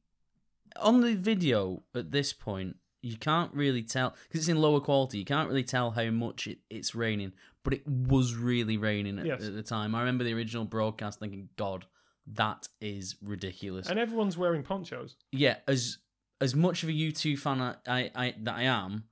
on 0.76 1.00
the 1.00 1.14
video 1.14 1.82
at 1.94 2.10
this 2.12 2.32
point, 2.32 2.76
you 3.02 3.16
can't 3.16 3.52
really 3.54 3.82
tell 3.82 4.14
because 4.28 4.42
it's 4.42 4.48
in 4.48 4.58
lower 4.60 4.80
quality. 4.80 5.18
You 5.18 5.24
can't 5.24 5.48
really 5.48 5.64
tell 5.64 5.90
how 5.90 6.10
much 6.10 6.46
it, 6.46 6.58
it's 6.68 6.94
raining, 6.94 7.32
but 7.64 7.72
it 7.72 7.86
was 7.88 8.34
really 8.34 8.76
raining 8.76 9.18
at, 9.18 9.26
Yes. 9.26 9.42
at 9.44 9.54
the 9.54 9.62
time. 9.62 9.94
I 9.94 10.00
remember 10.00 10.22
the 10.24 10.34
original 10.34 10.64
broadcast 10.66 11.18
thinking, 11.18 11.48
"God, 11.56 11.86
that 12.26 12.68
is 12.80 13.16
ridiculous." 13.22 13.88
And 13.88 13.98
everyone's 13.98 14.36
wearing 14.38 14.62
ponchos. 14.62 15.16
yeah, 15.32 15.56
as 15.66 15.98
as 16.42 16.54
much 16.54 16.82
of 16.82 16.88
a 16.88 16.92
U 16.92 17.10
two 17.12 17.36
fan 17.36 17.60
I, 17.60 17.74
I, 17.86 18.10
I 18.14 18.34
that 18.42 18.54
I 18.56 18.62
am, 18.62 19.04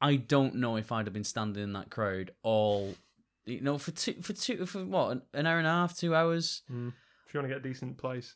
I 0.00 0.16
don't 0.16 0.56
know 0.56 0.76
if 0.76 0.92
I'd 0.92 1.06
have 1.06 1.12
been 1.12 1.24
standing 1.24 1.62
in 1.62 1.72
that 1.74 1.90
crowd 1.90 2.30
all, 2.42 2.94
you 3.44 3.60
know, 3.60 3.78
for 3.78 3.90
two 3.90 4.14
for 4.22 4.32
two 4.32 4.66
for 4.66 4.84
what 4.84 5.22
an- 5.34 5.46
hour 5.46 5.58
and 5.58 5.66
a 5.66 5.70
half, 5.70 5.96
two 5.96 6.14
hours. 6.14 6.62
If 6.68 7.34
you 7.34 7.40
want 7.40 7.48
to 7.50 7.54
get 7.54 7.58
a 7.58 7.68
decent 7.68 7.98
place, 7.98 8.34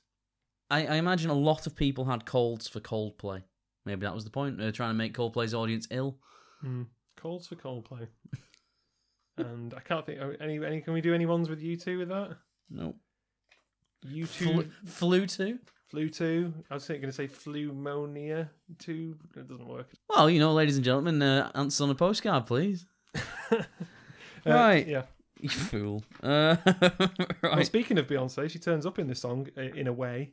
I, 0.71 0.87
I 0.87 0.95
imagine 0.97 1.31
a 1.31 1.35
lot 1.35 1.67
of 1.67 1.75
people 1.75 2.05
had 2.05 2.25
colds 2.25 2.69
for 2.69 2.81
Coldplay. 2.81 3.43
Maybe 3.85 4.03
that 4.03 4.15
was 4.15 4.25
the 4.25 4.31
point. 4.31 4.59
They're 4.59 4.73
trying 4.73 4.91
to 4.91 4.95
make 4.95 5.17
Coldplay's 5.17 5.55
audience 5.55 5.87
ill. 5.91 6.19
mm. 6.65 6.87
calls 7.17 7.47
for 7.47 7.57
Coldplay. 7.57 8.09
and 9.37 9.75
I 9.75 9.81
can't 9.81 10.07
think 10.07 10.21
oh, 10.21 10.35
any 10.41 10.65
any. 10.65 10.81
Can 10.81 10.93
we 10.93 11.01
do 11.01 11.15
any 11.15 11.27
ones 11.27 11.49
with 11.49 11.63
U2 11.63 11.99
with 11.99 12.09
that? 12.09 12.37
No. 12.71 12.95
You 14.07 14.27
two 14.27 14.45
Flu, 14.45 14.71
flu 14.87 15.27
too? 15.27 15.59
Flu 15.95 16.09
two. 16.09 16.53
I 16.69 16.75
was 16.75 16.89
going 16.89 17.03
to 17.03 17.13
say 17.13 17.29
flumonia 17.29 18.49
two. 18.81 19.17
It 19.37 19.47
doesn't 19.47 19.69
work. 19.69 19.91
Well, 20.11 20.29
you 20.29 20.41
know, 20.41 20.53
ladies 20.53 20.75
and 20.75 20.85
gentlemen, 20.85 21.23
uh, 21.23 21.53
answer 21.55 21.85
on 21.85 21.91
a 21.91 21.95
postcard, 21.95 22.47
please. 22.47 22.85
Uh, 24.47 24.51
Right. 24.51 24.87
Yeah. 24.87 25.05
You 25.41 25.49
fool. 25.49 26.03
Uh, 26.23 26.57
Well, 26.81 27.09
right. 27.43 27.65
speaking 27.65 27.97
of 27.97 28.07
Beyonce, 28.09 28.51
she 28.51 28.59
turns 28.59 28.85
up 28.85 28.99
in 28.99 29.07
this 29.07 29.21
song 29.21 29.47
uh, 29.57 29.61
in 29.63 29.87
a 29.87 29.93
way. 29.93 30.33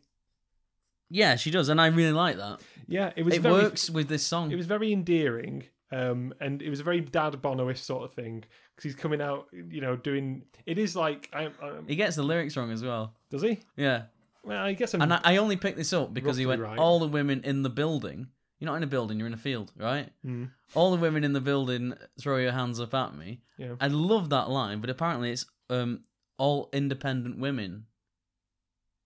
Yeah, 1.10 1.36
she 1.36 1.50
does, 1.52 1.70
and 1.70 1.80
I 1.80 1.88
really 1.88 2.12
like 2.12 2.36
that. 2.38 2.60
Yeah, 2.88 3.12
it 3.16 3.24
was 3.24 3.36
It 3.36 3.42
very, 3.42 3.54
works 3.54 3.90
with 3.90 4.10
this 4.10 4.24
song. 4.26 4.52
It 4.52 4.56
was 4.58 4.66
very 4.66 4.92
endearing. 4.92 5.64
Um, 5.94 6.34
and 6.42 6.62
it 6.62 6.70
was 6.70 6.80
a 6.82 6.84
very 6.84 7.00
dad 7.02 7.40
Bono-ish 7.42 7.80
sort 7.82 8.04
of 8.04 8.14
thing 8.14 8.44
because 8.76 8.84
he's 8.84 8.96
coming 8.96 9.22
out, 9.22 9.48
you 9.54 9.80
know, 9.80 9.96
doing. 9.96 10.42
It 10.66 10.78
is 10.80 10.94
like, 10.96 11.30
I, 11.32 11.46
I, 11.62 11.72
He 11.88 11.96
gets 11.96 12.16
the 12.18 12.24
lyrics 12.24 12.58
wrong 12.58 12.72
as 12.72 12.84
well. 12.84 13.14
does 13.30 13.44
he? 13.44 13.60
Yeah. 13.78 14.04
Well, 14.44 14.64
I 14.64 14.74
guess 14.74 14.94
I'm. 14.94 15.02
And 15.02 15.14
I, 15.14 15.22
I 15.24 15.38
only 15.38 15.56
picked 15.56 15.78
this 15.78 15.94
up 15.94 16.14
because 16.14 16.38
he 16.38 16.46
went, 16.46 16.62
right. 16.62 16.78
all 16.78 17.00
the 17.00 17.08
women 17.08 17.42
in 17.44 17.64
the 17.64 17.70
building. 17.70 18.28
You're 18.60 18.70
not 18.70 18.78
in 18.78 18.84
a 18.84 18.88
building, 18.88 19.18
you're 19.18 19.28
in 19.28 19.34
a 19.34 19.38
field, 19.38 19.72
right? 19.76 20.12
Mm, 20.24 20.52
All 20.76 20.92
the 20.92 21.02
women 21.02 21.24
in 21.24 21.34
the 21.34 21.42
building 21.42 21.96
throw 22.20 22.38
your 22.38 22.52
hands 22.52 22.80
up 22.80 22.94
at 22.94 23.16
me. 23.16 23.42
yeah. 23.58 23.74
I 23.82 23.88
love 23.88 24.30
that 24.30 24.52
line, 24.52 24.82
but 24.82 24.92
apparently 24.92 25.32
it's 25.32 25.48
um, 25.72 26.04
all 26.38 26.70
independent 26.72 27.40
women. 27.40 27.86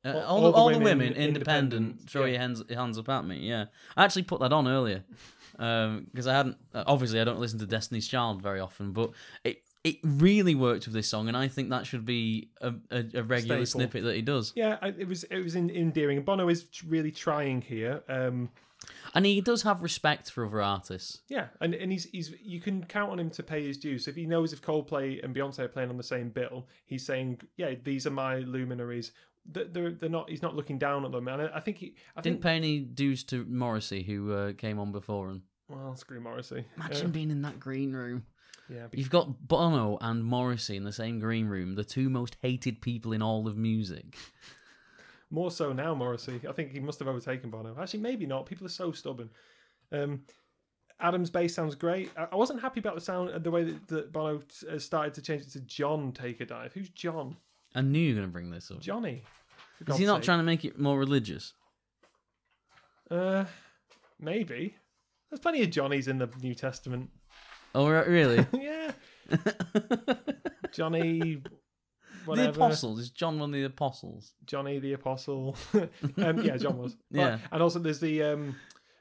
Uh, 0.04 0.24
all, 0.28 0.54
all, 0.54 0.70
the, 0.72 0.78
women, 0.78 1.14
independent, 1.14 1.28
independent, 1.28 2.10
throw 2.10 2.26
yeah. 2.26 2.32
your 2.32 2.40
hands 2.40 2.64
hands 2.70 3.00
up 3.00 3.08
at 3.08 3.26
me. 3.26 3.48
Yeah, 3.48 3.66
I 3.96 4.04
actually 4.04 4.24
put 4.24 4.42
that 4.42 4.52
on 4.52 4.68
earlier 4.68 5.06
because 5.54 6.28
I 6.28 6.34
hadn't. 6.34 6.58
Uh, 6.74 6.84
obviously, 6.86 7.22
I 7.22 7.24
don't 7.24 7.40
listen 7.40 7.58
to 7.60 7.66
Destiny's 7.66 8.10
Child 8.10 8.42
very 8.42 8.60
often, 8.60 8.92
but 8.92 9.12
it 9.46 9.64
it 9.86 9.98
really 10.04 10.56
worked 10.56 10.86
with 10.86 10.94
this 10.94 11.08
song, 11.08 11.28
and 11.28 11.38
I 11.38 11.48
think 11.48 11.70
that 11.70 11.86
should 11.86 12.06
be 12.06 12.50
a, 12.60 12.74
a, 12.92 13.06
a 13.14 13.24
regular 13.24 13.66
Staple. 13.66 13.80
snippet 13.82 14.04
that 14.04 14.16
he 14.16 14.22
does. 14.22 14.52
Yeah, 14.56 14.78
I, 14.82 14.88
it 14.90 15.08
was 15.08 15.24
it 15.26 15.42
was 15.44 15.56
in, 15.56 15.70
endearing. 15.70 16.22
Bono 16.24 16.50
is 16.50 16.66
really 16.88 17.12
trying 17.12 17.62
here. 17.62 18.04
Um, 18.10 18.50
And 19.14 19.26
he 19.26 19.42
does 19.42 19.62
have 19.64 19.82
respect 19.82 20.30
for 20.32 20.46
other 20.46 20.62
artists. 20.62 21.22
yeah, 21.30 21.48
and, 21.62 21.74
and 21.74 21.92
he's 21.92 22.06
he's 22.06 22.34
you 22.42 22.60
can 22.60 22.84
count 22.86 23.12
on 23.12 23.20
him 23.20 23.30
to 23.32 23.44
pay 23.44 23.66
his 23.66 23.78
dues. 23.78 24.06
So 24.06 24.10
if 24.10 24.16
he 24.16 24.26
knows 24.26 24.54
if 24.54 24.62
Coldplay 24.62 25.24
and 25.24 25.34
Beyonce 25.36 25.60
are 25.60 25.68
playing 25.68 25.90
on 25.90 25.98
the 25.98 26.04
same 26.04 26.30
bill, 26.30 26.68
he's 26.86 27.06
saying, 27.06 27.40
"Yeah, 27.58 27.76
these 27.84 28.06
are 28.08 28.12
my 28.12 28.38
luminaries." 28.40 29.12
They're 29.48 29.66
they're, 29.66 29.92
they're 29.92 30.10
not. 30.10 30.30
He's 30.30 30.42
not 30.42 30.56
looking 30.56 30.80
down 30.80 31.06
on 31.06 31.12
them, 31.12 31.28
and 31.28 31.42
I, 31.44 31.60
think 31.60 31.78
he. 31.78 31.96
I 32.18 32.22
Didn't 32.22 32.38
think. 32.38 32.44
pay 32.44 32.56
any 32.56 32.80
dues 32.80 33.24
to 33.26 33.46
Morrissey, 33.46 34.02
who 34.04 34.34
uh, 34.34 34.54
came 34.54 34.80
on 34.80 34.92
before 34.92 35.30
him. 35.30 35.44
Well, 35.70 35.96
screw 35.96 36.20
Morrissey. 36.20 36.66
Imagine 36.76 37.08
Uh, 37.08 37.10
being 37.10 37.32
in 37.32 37.42
that 37.44 37.60
green 37.60 37.94
room. 37.94 38.26
Yeah, 38.70 38.88
You've 38.92 39.10
got 39.10 39.48
Bono 39.48 39.98
and 40.02 40.24
Morrissey 40.24 40.76
in 40.76 40.84
the 40.84 40.92
same 40.94 41.20
green 41.20 41.48
room, 41.48 41.76
the 41.76 41.84
two 41.84 42.10
most 42.10 42.38
hated 42.42 42.82
people 42.82 43.14
in 43.14 43.22
all 43.22 43.48
of 43.48 43.58
music. 43.58 44.18
More 45.30 45.52
so 45.52 45.74
now, 45.74 45.94
Morrissey. 45.96 46.40
I 46.48 46.52
think 46.52 46.72
he 46.72 46.80
must 46.80 47.00
have 47.00 47.08
overtaken 47.08 47.50
Bono. 47.50 47.76
Actually, 47.80 48.02
maybe 48.02 48.26
not. 48.26 48.46
People 48.46 48.66
are 48.66 48.70
so 48.70 48.92
stubborn. 48.92 49.30
Um, 49.92 50.22
Adam's 51.00 51.30
bass 51.30 51.54
sounds 51.54 51.76
great. 51.76 52.10
I 52.16 52.28
I 52.32 52.36
wasn't 52.36 52.62
happy 52.62 52.80
about 52.80 52.96
the 52.96 53.02
sound, 53.02 53.44
the 53.44 53.52
way 53.52 53.64
that, 53.66 53.88
that 53.88 54.12
Bono 54.12 54.42
uh, 54.72 54.80
started 54.80 55.14
to 55.16 55.22
change 55.22 55.42
it 55.44 55.52
to 55.52 55.60
John 55.62 56.12
Take 56.12 56.42
a 56.42 56.46
Dive. 56.46 56.74
Who's 56.74 56.90
John? 56.90 57.36
I 57.74 57.82
knew 57.82 58.00
you 58.00 58.14
were 58.14 58.20
going 58.22 58.30
to 58.30 58.32
bring 58.32 58.50
this 58.52 58.72
up. 58.72 58.80
Johnny. 58.80 59.24
For 59.78 59.84
Is 59.84 59.88
God's 59.88 60.00
he 60.00 60.06
not 60.06 60.18
sake. 60.18 60.24
trying 60.26 60.40
to 60.40 60.44
make 60.44 60.64
it 60.64 60.80
more 60.80 60.98
religious? 60.98 61.54
Uh, 63.12 63.46
maybe. 64.20 64.76
There's 65.30 65.40
plenty 65.42 65.62
of 65.64 65.70
Johnnies 65.72 66.08
in 66.08 66.18
the 66.18 66.30
New 66.42 66.56
Testament. 66.56 67.10
Oh, 67.76 67.88
re- 67.90 68.08
really? 68.08 68.46
yeah, 68.54 68.92
Johnny. 70.72 71.20
the 71.44 71.50
Whatever. 72.26 72.50
apostles. 72.52 73.00
Is 73.00 73.10
John 73.12 73.38
one 73.40 73.50
of 73.50 73.54
the 73.54 73.64
apostles? 73.66 74.34
Johnny 74.46 74.80
the 74.80 74.94
Apostle. 74.94 75.56
um, 75.74 75.90
yeah, 76.42 76.58
John 76.58 76.78
was. 76.78 76.96
Yeah. 77.12 77.38
and 77.52 77.62
also 77.62 77.80
there's 77.80 78.00
the 78.00 78.24
um, 78.24 78.56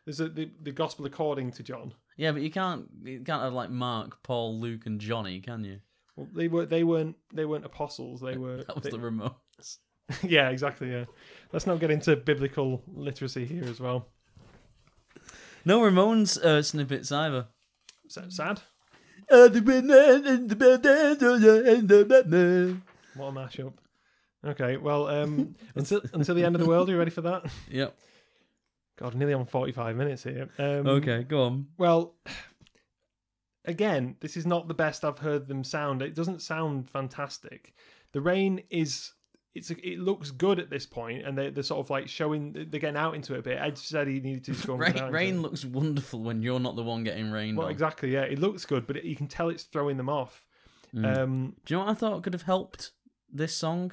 there's 0.04 0.20
a, 0.20 0.28
the 0.28 0.50
the 0.62 0.72
Gospel 0.72 1.06
according 1.06 1.52
to 1.52 1.62
John. 1.62 1.94
Yeah, 2.16 2.32
but 2.32 2.42
you 2.42 2.50
can't 2.50 2.86
you 3.02 3.20
can't 3.20 3.42
have 3.42 3.52
like 3.54 3.70
Mark, 3.70 4.22
Paul, 4.22 4.60
Luke, 4.60 4.86
and 4.86 5.00
Johnny, 5.00 5.40
can 5.40 5.64
you? 5.64 5.78
Well, 6.16 6.28
they 6.34 6.48
were 6.48 6.66
they 6.66 6.84
weren't 6.84 7.16
they 7.32 7.44
weren't 7.44 7.64
apostles. 7.64 8.20
They 8.20 8.36
were. 8.36 8.58
That 8.58 8.74
was 8.74 8.84
they- 8.84 8.90
the 8.90 8.98
remote. 9.00 9.36
yeah, 10.22 10.50
exactly. 10.50 10.90
Yeah. 10.90 11.04
Let's 11.52 11.66
not 11.66 11.80
get 11.80 11.90
into 11.90 12.14
biblical 12.16 12.82
literacy 12.88 13.46
here 13.46 13.64
as 13.64 13.80
well. 13.80 14.08
No 15.64 15.80
Ramones 15.80 16.36
uh, 16.36 16.62
snippets 16.62 17.10
either. 17.10 17.46
Is 18.16 18.22
that 18.22 18.32
sad? 18.32 18.60
The 19.28 19.62
women 19.64 20.26
in 20.26 20.46
the 20.48 20.56
building, 20.56 21.66
in 21.66 21.86
the 21.86 22.04
building. 22.04 22.82
What 23.14 23.28
a 23.28 23.32
mashup. 23.32 23.72
Okay, 24.44 24.76
well, 24.76 25.08
um, 25.08 25.54
until 25.74 26.02
until 26.12 26.34
the 26.34 26.44
end 26.44 26.54
of 26.54 26.60
the 26.60 26.68
world, 26.68 26.88
are 26.88 26.92
you 26.92 26.98
ready 26.98 27.10
for 27.10 27.22
that? 27.22 27.44
Yep. 27.70 27.96
God, 28.96 29.14
nearly 29.14 29.34
on 29.34 29.46
forty-five 29.46 29.96
minutes 29.96 30.22
here. 30.22 30.48
Um, 30.58 30.86
Okay, 30.86 31.24
go 31.24 31.44
on. 31.44 31.66
Well, 31.78 32.14
again, 33.64 34.16
this 34.20 34.36
is 34.36 34.46
not 34.46 34.68
the 34.68 34.74
best 34.74 35.04
I've 35.04 35.18
heard 35.18 35.46
them 35.46 35.64
sound. 35.64 36.02
It 36.02 36.14
doesn't 36.14 36.42
sound 36.42 36.88
fantastic. 36.90 37.74
The 38.12 38.20
rain 38.20 38.62
is 38.70 39.12
it's 39.54 39.70
it 39.70 39.98
looks 39.98 40.30
good 40.30 40.58
at 40.58 40.68
this 40.70 40.84
point, 40.86 41.24
and 41.26 41.38
they 41.38 41.50
they're 41.50 41.62
sort 41.62 41.80
of 41.80 41.90
like 41.90 42.08
showing 42.08 42.52
they're 42.52 42.64
getting 42.64 42.96
out 42.96 43.14
into 43.14 43.34
it 43.34 43.38
a 43.38 43.42
bit. 43.42 43.58
Edge 43.60 43.78
said 43.78 44.08
he 44.08 44.20
needed 44.20 44.44
to 44.44 44.52
go 44.66 44.74
Rain, 44.74 45.04
rain 45.10 45.42
looks 45.42 45.64
wonderful 45.64 46.20
when 46.20 46.42
you're 46.42 46.60
not 46.60 46.76
the 46.76 46.82
one 46.82 47.04
getting 47.04 47.30
rain. 47.30 47.54
Well, 47.56 47.66
on. 47.66 47.72
exactly, 47.72 48.12
yeah, 48.12 48.22
it 48.22 48.38
looks 48.38 48.64
good, 48.64 48.86
but 48.86 48.96
it, 48.96 49.04
you 49.04 49.14
can 49.16 49.28
tell 49.28 49.48
it's 49.48 49.64
throwing 49.64 49.96
them 49.96 50.08
off. 50.08 50.44
Mm. 50.94 51.16
Um, 51.18 51.56
Do 51.64 51.74
you 51.74 51.78
know 51.78 51.84
what 51.84 51.90
I 51.90 51.94
thought 51.94 52.22
could 52.22 52.34
have 52.34 52.42
helped 52.42 52.92
this 53.32 53.54
song? 53.54 53.92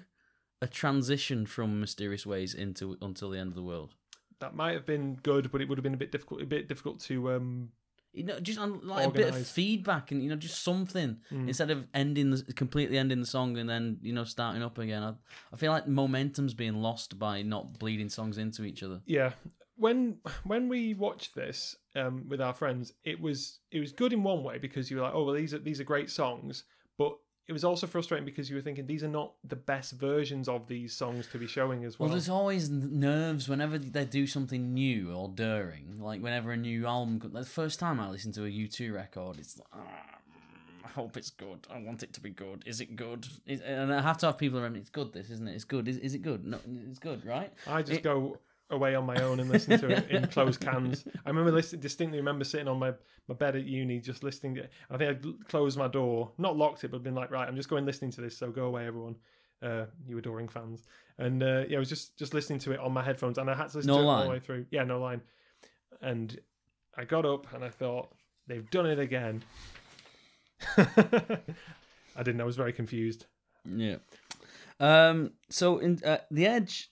A 0.64 0.68
transition 0.68 1.48
from 1.48 1.80
Mysterious 1.80 2.26
Ways 2.26 2.54
into 2.54 2.96
Until 3.02 3.32
the 3.32 3.40
End 3.40 3.50
of 3.50 3.56
the 3.56 3.64
World. 3.64 3.96
that 4.40 4.56
might 4.56 4.74
have 4.74 4.86
been 4.86 5.16
good, 5.24 5.52
but 5.52 5.60
it 5.62 5.68
would 5.68 5.78
have 5.80 5.84
been 5.84 5.96
a 5.96 5.98
bit 5.98 6.12
difficult. 6.12 6.42
A 6.42 6.46
bit 6.46 6.68
difficult 6.68 7.00
to 7.02 7.32
um, 7.32 7.70
You 8.14 8.24
know, 8.26 8.40
just 8.42 8.60
um, 8.60 8.82
like 8.84 9.08
a 9.08 9.12
bit 9.12 9.30
of 9.30 9.48
feedback 9.48 10.12
and 10.12 10.22
you 10.22 10.30
know, 10.30 10.36
just 10.36 10.64
something 10.64 11.18
Mm. 11.32 11.48
instead 11.48 11.72
of 11.72 11.88
ending 11.94 12.32
the 12.32 12.44
completely 12.54 12.98
ending 12.98 13.20
the 13.22 13.26
song 13.26 13.58
and 13.58 13.70
then 13.70 13.98
you 14.02 14.12
know 14.14 14.26
starting 14.26 14.62
up 14.62 14.78
again. 14.78 15.02
I, 15.04 15.14
I 15.54 15.56
feel 15.56 15.72
like 15.72 15.88
momentum's 15.88 16.54
being 16.54 16.76
lost 16.82 17.18
by 17.18 17.42
not 17.42 17.80
bleeding 17.80 18.10
songs 18.10 18.38
into 18.38 18.64
each 18.64 18.84
other. 18.84 19.02
yeah. 19.06 19.32
When 19.78 20.18
when 20.44 20.68
we 20.70 20.94
watched 20.94 21.34
this 21.34 21.76
um, 21.96 22.28
with 22.30 22.40
our 22.42 22.54
friends, 22.54 22.94
it 23.04 23.20
was 23.20 23.60
it 23.72 23.80
was 23.80 23.92
good 23.94 24.14
in 24.14 24.22
one 24.24 24.44
way 24.44 24.58
because 24.60 24.92
you 24.92 24.98
were 24.98 25.04
like, 25.04 25.14
oh 25.16 25.24
well, 25.24 25.34
these 25.36 25.54
are 25.54 25.60
these 25.60 25.80
are 25.80 25.86
great 25.86 26.10
songs, 26.12 26.66
but 26.98 27.18
it 27.52 27.54
was 27.54 27.66
also 27.66 27.86
frustrating 27.86 28.26
because 28.26 28.50
you 28.50 28.56
were 28.56 28.62
thinking 28.62 28.88
these 28.88 29.04
are 29.04 29.10
not 29.10 29.34
the 29.44 29.58
best 29.58 29.92
versions 29.94 30.48
of 30.48 30.68
these 30.70 30.94
songs 30.94 31.28
to 31.34 31.38
be 31.38 31.48
showing 31.48 31.84
as 31.84 32.00
Well, 32.00 32.08
well. 32.08 32.16
there's 32.16 32.30
always 32.30 32.70
nerves 32.70 33.50
whenever 33.50 33.78
they 33.78 34.06
do 34.06 34.26
something 34.26 34.74
new 34.74 35.12
or 35.14 35.28
daring. 35.28 36.00
Like 36.00 36.22
whenever 36.22 36.54
a 36.54 36.58
new 36.58 36.88
album, 36.88 37.20
the 37.34 37.44
first 37.44 37.78
time 37.78 38.00
I 38.00 38.10
listened 38.10 38.36
to 38.36 38.46
a 38.46 38.50
U2 38.50 38.94
record, 38.94 39.38
it's 39.38 39.60
like, 39.60 39.68
"Ah, 39.74 40.20
I 40.86 40.88
hope 40.88 41.18
it's 41.18 41.30
good. 41.30 41.68
I 41.70 41.80
want 41.80 42.04
it 42.04 42.14
to 42.14 42.22
be 42.22 42.30
good. 42.30 42.64
Is 42.66 42.80
it 42.80 42.96
good? 42.96 43.28
Is, 43.46 43.60
and 43.60 43.94
I 43.94 44.02
have 44.02 44.18
to 44.20 44.28
have 44.28 44.38
people 44.38 44.58
around 44.60 44.74
me. 44.74 44.80
It's 44.80 44.90
good. 44.90 45.12
This 45.12 45.30
isn't 45.30 45.48
it? 45.50 45.54
It's 45.56 45.66
good. 45.66 45.90
Is, 45.90 45.98
is 45.98 46.14
it 46.16 46.22
good? 46.22 46.46
No, 46.46 46.58
it's 46.90 47.00
good, 47.00 47.26
right? 47.26 47.52
I 47.68 47.82
just 47.82 48.00
It- 48.00 48.04
go 48.04 48.38
away 48.72 48.96
on 48.96 49.06
my 49.06 49.22
own 49.22 49.40
and 49.40 49.50
listen 49.50 49.80
to 49.80 49.90
it 49.90 50.10
in 50.10 50.28
closed 50.28 50.62
cans. 50.62 51.06
I 51.26 51.30
remember 51.30 51.52
listening, 51.52 51.82
distinctly 51.82 52.20
remember 52.20 52.44
sitting 52.44 52.68
on 52.68 52.80
my, 52.80 52.94
my 53.28 53.36
bed 53.36 53.56
at 53.56 53.66
uni 53.66 54.00
just 54.00 54.24
listening. 54.24 54.56
To, 54.56 54.70
I 54.90 54.98
think 54.98 55.10
I'd 55.10 55.48
closed 55.48 55.78
my 55.78 55.88
door, 55.88 56.32
not 56.38 56.58
locked 56.58 56.84
it, 56.84 56.92
but 56.92 57.04
been 57.04 57.16
like, 57.16 57.32
right, 57.32 57.48
I'm 57.48 57.56
just 57.56 57.70
going 57.70 57.86
listening 57.86 58.12
to 58.12 58.22
this. 58.22 58.38
So 58.38 58.52
go 58.52 58.66
away, 58.66 58.88
everyone. 58.88 59.16
Uh, 59.64 59.86
you 60.08 60.18
adoring 60.18 60.48
fans, 60.48 60.88
and 61.20 61.44
uh, 61.44 61.66
yeah, 61.70 61.76
I 61.76 61.80
was 61.80 61.88
just 61.88 62.18
just 62.18 62.34
listening 62.34 62.58
to 62.60 62.72
it 62.72 62.80
on 62.80 62.92
my 62.92 63.04
headphones, 63.04 63.38
and 63.38 63.48
I 63.48 63.54
had 63.54 63.70
to 63.70 63.78
listen 63.78 63.90
No 63.90 63.98
to 63.98 64.02
it 64.02 64.06
all 64.08 64.24
the 64.24 64.30
way 64.32 64.40
through. 64.40 64.66
Yeah, 64.72 64.84
no 64.86 65.00
line. 65.00 65.22
And 66.02 66.40
I 66.98 67.06
got 67.06 67.28
up 67.28 67.54
and 67.54 67.64
I 67.64 67.70
thought 67.70 68.10
they've 68.48 68.68
done 68.72 68.88
it 68.88 68.98
again. 68.98 69.44
I 70.78 72.24
didn't. 72.24 72.42
I 72.42 72.44
was 72.44 72.56
very 72.56 72.74
confused. 72.74 73.28
Yeah. 73.66 73.98
Um. 74.80 75.34
So 75.50 75.78
in 75.78 76.00
uh, 76.04 76.18
the 76.32 76.48
Edge 76.48 76.92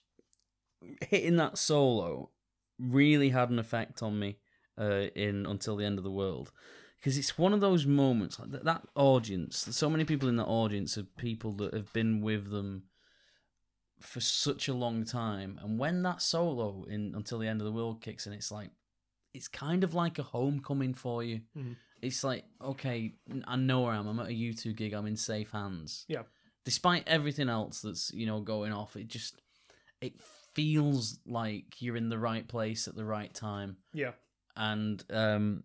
hitting 1.02 1.36
that 1.36 1.58
solo 1.58 2.30
really 2.78 3.30
had 3.30 3.50
an 3.50 3.58
effect 3.58 4.02
on 4.02 4.18
me 4.18 4.38
uh, 4.78 5.06
in 5.14 5.44
until 5.46 5.76
the 5.76 5.84
end 5.84 5.98
of 5.98 6.04
the 6.04 6.10
world 6.10 6.52
because 6.96 7.16
it's 7.18 7.38
one 7.38 7.52
of 7.54 7.60
those 7.60 7.86
moments 7.86 8.38
like 8.38 8.50
that, 8.50 8.64
that 8.64 8.82
audience. 8.94 9.66
So 9.70 9.88
many 9.88 10.04
people 10.04 10.28
in 10.28 10.36
that 10.36 10.44
audience 10.46 10.98
are 10.98 11.02
people 11.02 11.52
that 11.52 11.72
have 11.72 11.92
been 11.92 12.20
with 12.20 12.50
them 12.50 12.84
for 14.00 14.20
such 14.20 14.68
a 14.68 14.74
long 14.74 15.04
time, 15.04 15.58
and 15.62 15.78
when 15.78 16.02
that 16.02 16.22
solo 16.22 16.84
in 16.88 17.12
until 17.14 17.38
the 17.38 17.46
end 17.48 17.60
of 17.60 17.66
the 17.66 17.72
world 17.72 18.00
kicks 18.00 18.26
in, 18.26 18.32
it's 18.32 18.50
like 18.50 18.70
it's 19.34 19.48
kind 19.48 19.84
of 19.84 19.94
like 19.94 20.18
a 20.18 20.22
homecoming 20.22 20.94
for 20.94 21.22
you. 21.22 21.42
Mhm. 21.56 21.76
It's 22.02 22.24
like 22.24 22.44
okay, 22.62 23.14
I 23.46 23.56
know 23.56 23.82
where 23.82 23.92
I 23.92 23.98
am. 23.98 24.06
I'm 24.06 24.20
at 24.20 24.28
a 24.28 24.32
U 24.34 24.54
two 24.54 24.72
gig. 24.72 24.94
I'm 24.94 25.06
in 25.06 25.16
safe 25.16 25.50
hands 25.50 26.06
Yeah. 26.08 26.22
despite 26.64 27.06
everything 27.06 27.48
else 27.48 27.80
that's 27.82 28.12
you 28.12 28.26
know 28.26 28.40
going 28.40 28.72
off 28.72 28.96
it 28.96 29.08
just 29.08 29.40
it 30.00 30.20
feels 30.60 31.18
like 31.26 31.80
you're 31.80 31.96
in 31.96 32.08
the 32.08 32.18
right 32.18 32.46
place 32.48 32.86
at 32.88 32.94
the 32.94 33.04
right 33.04 33.32
time 33.34 33.76
Yeah. 33.94 34.12
and 34.56 35.02
um 35.10 35.64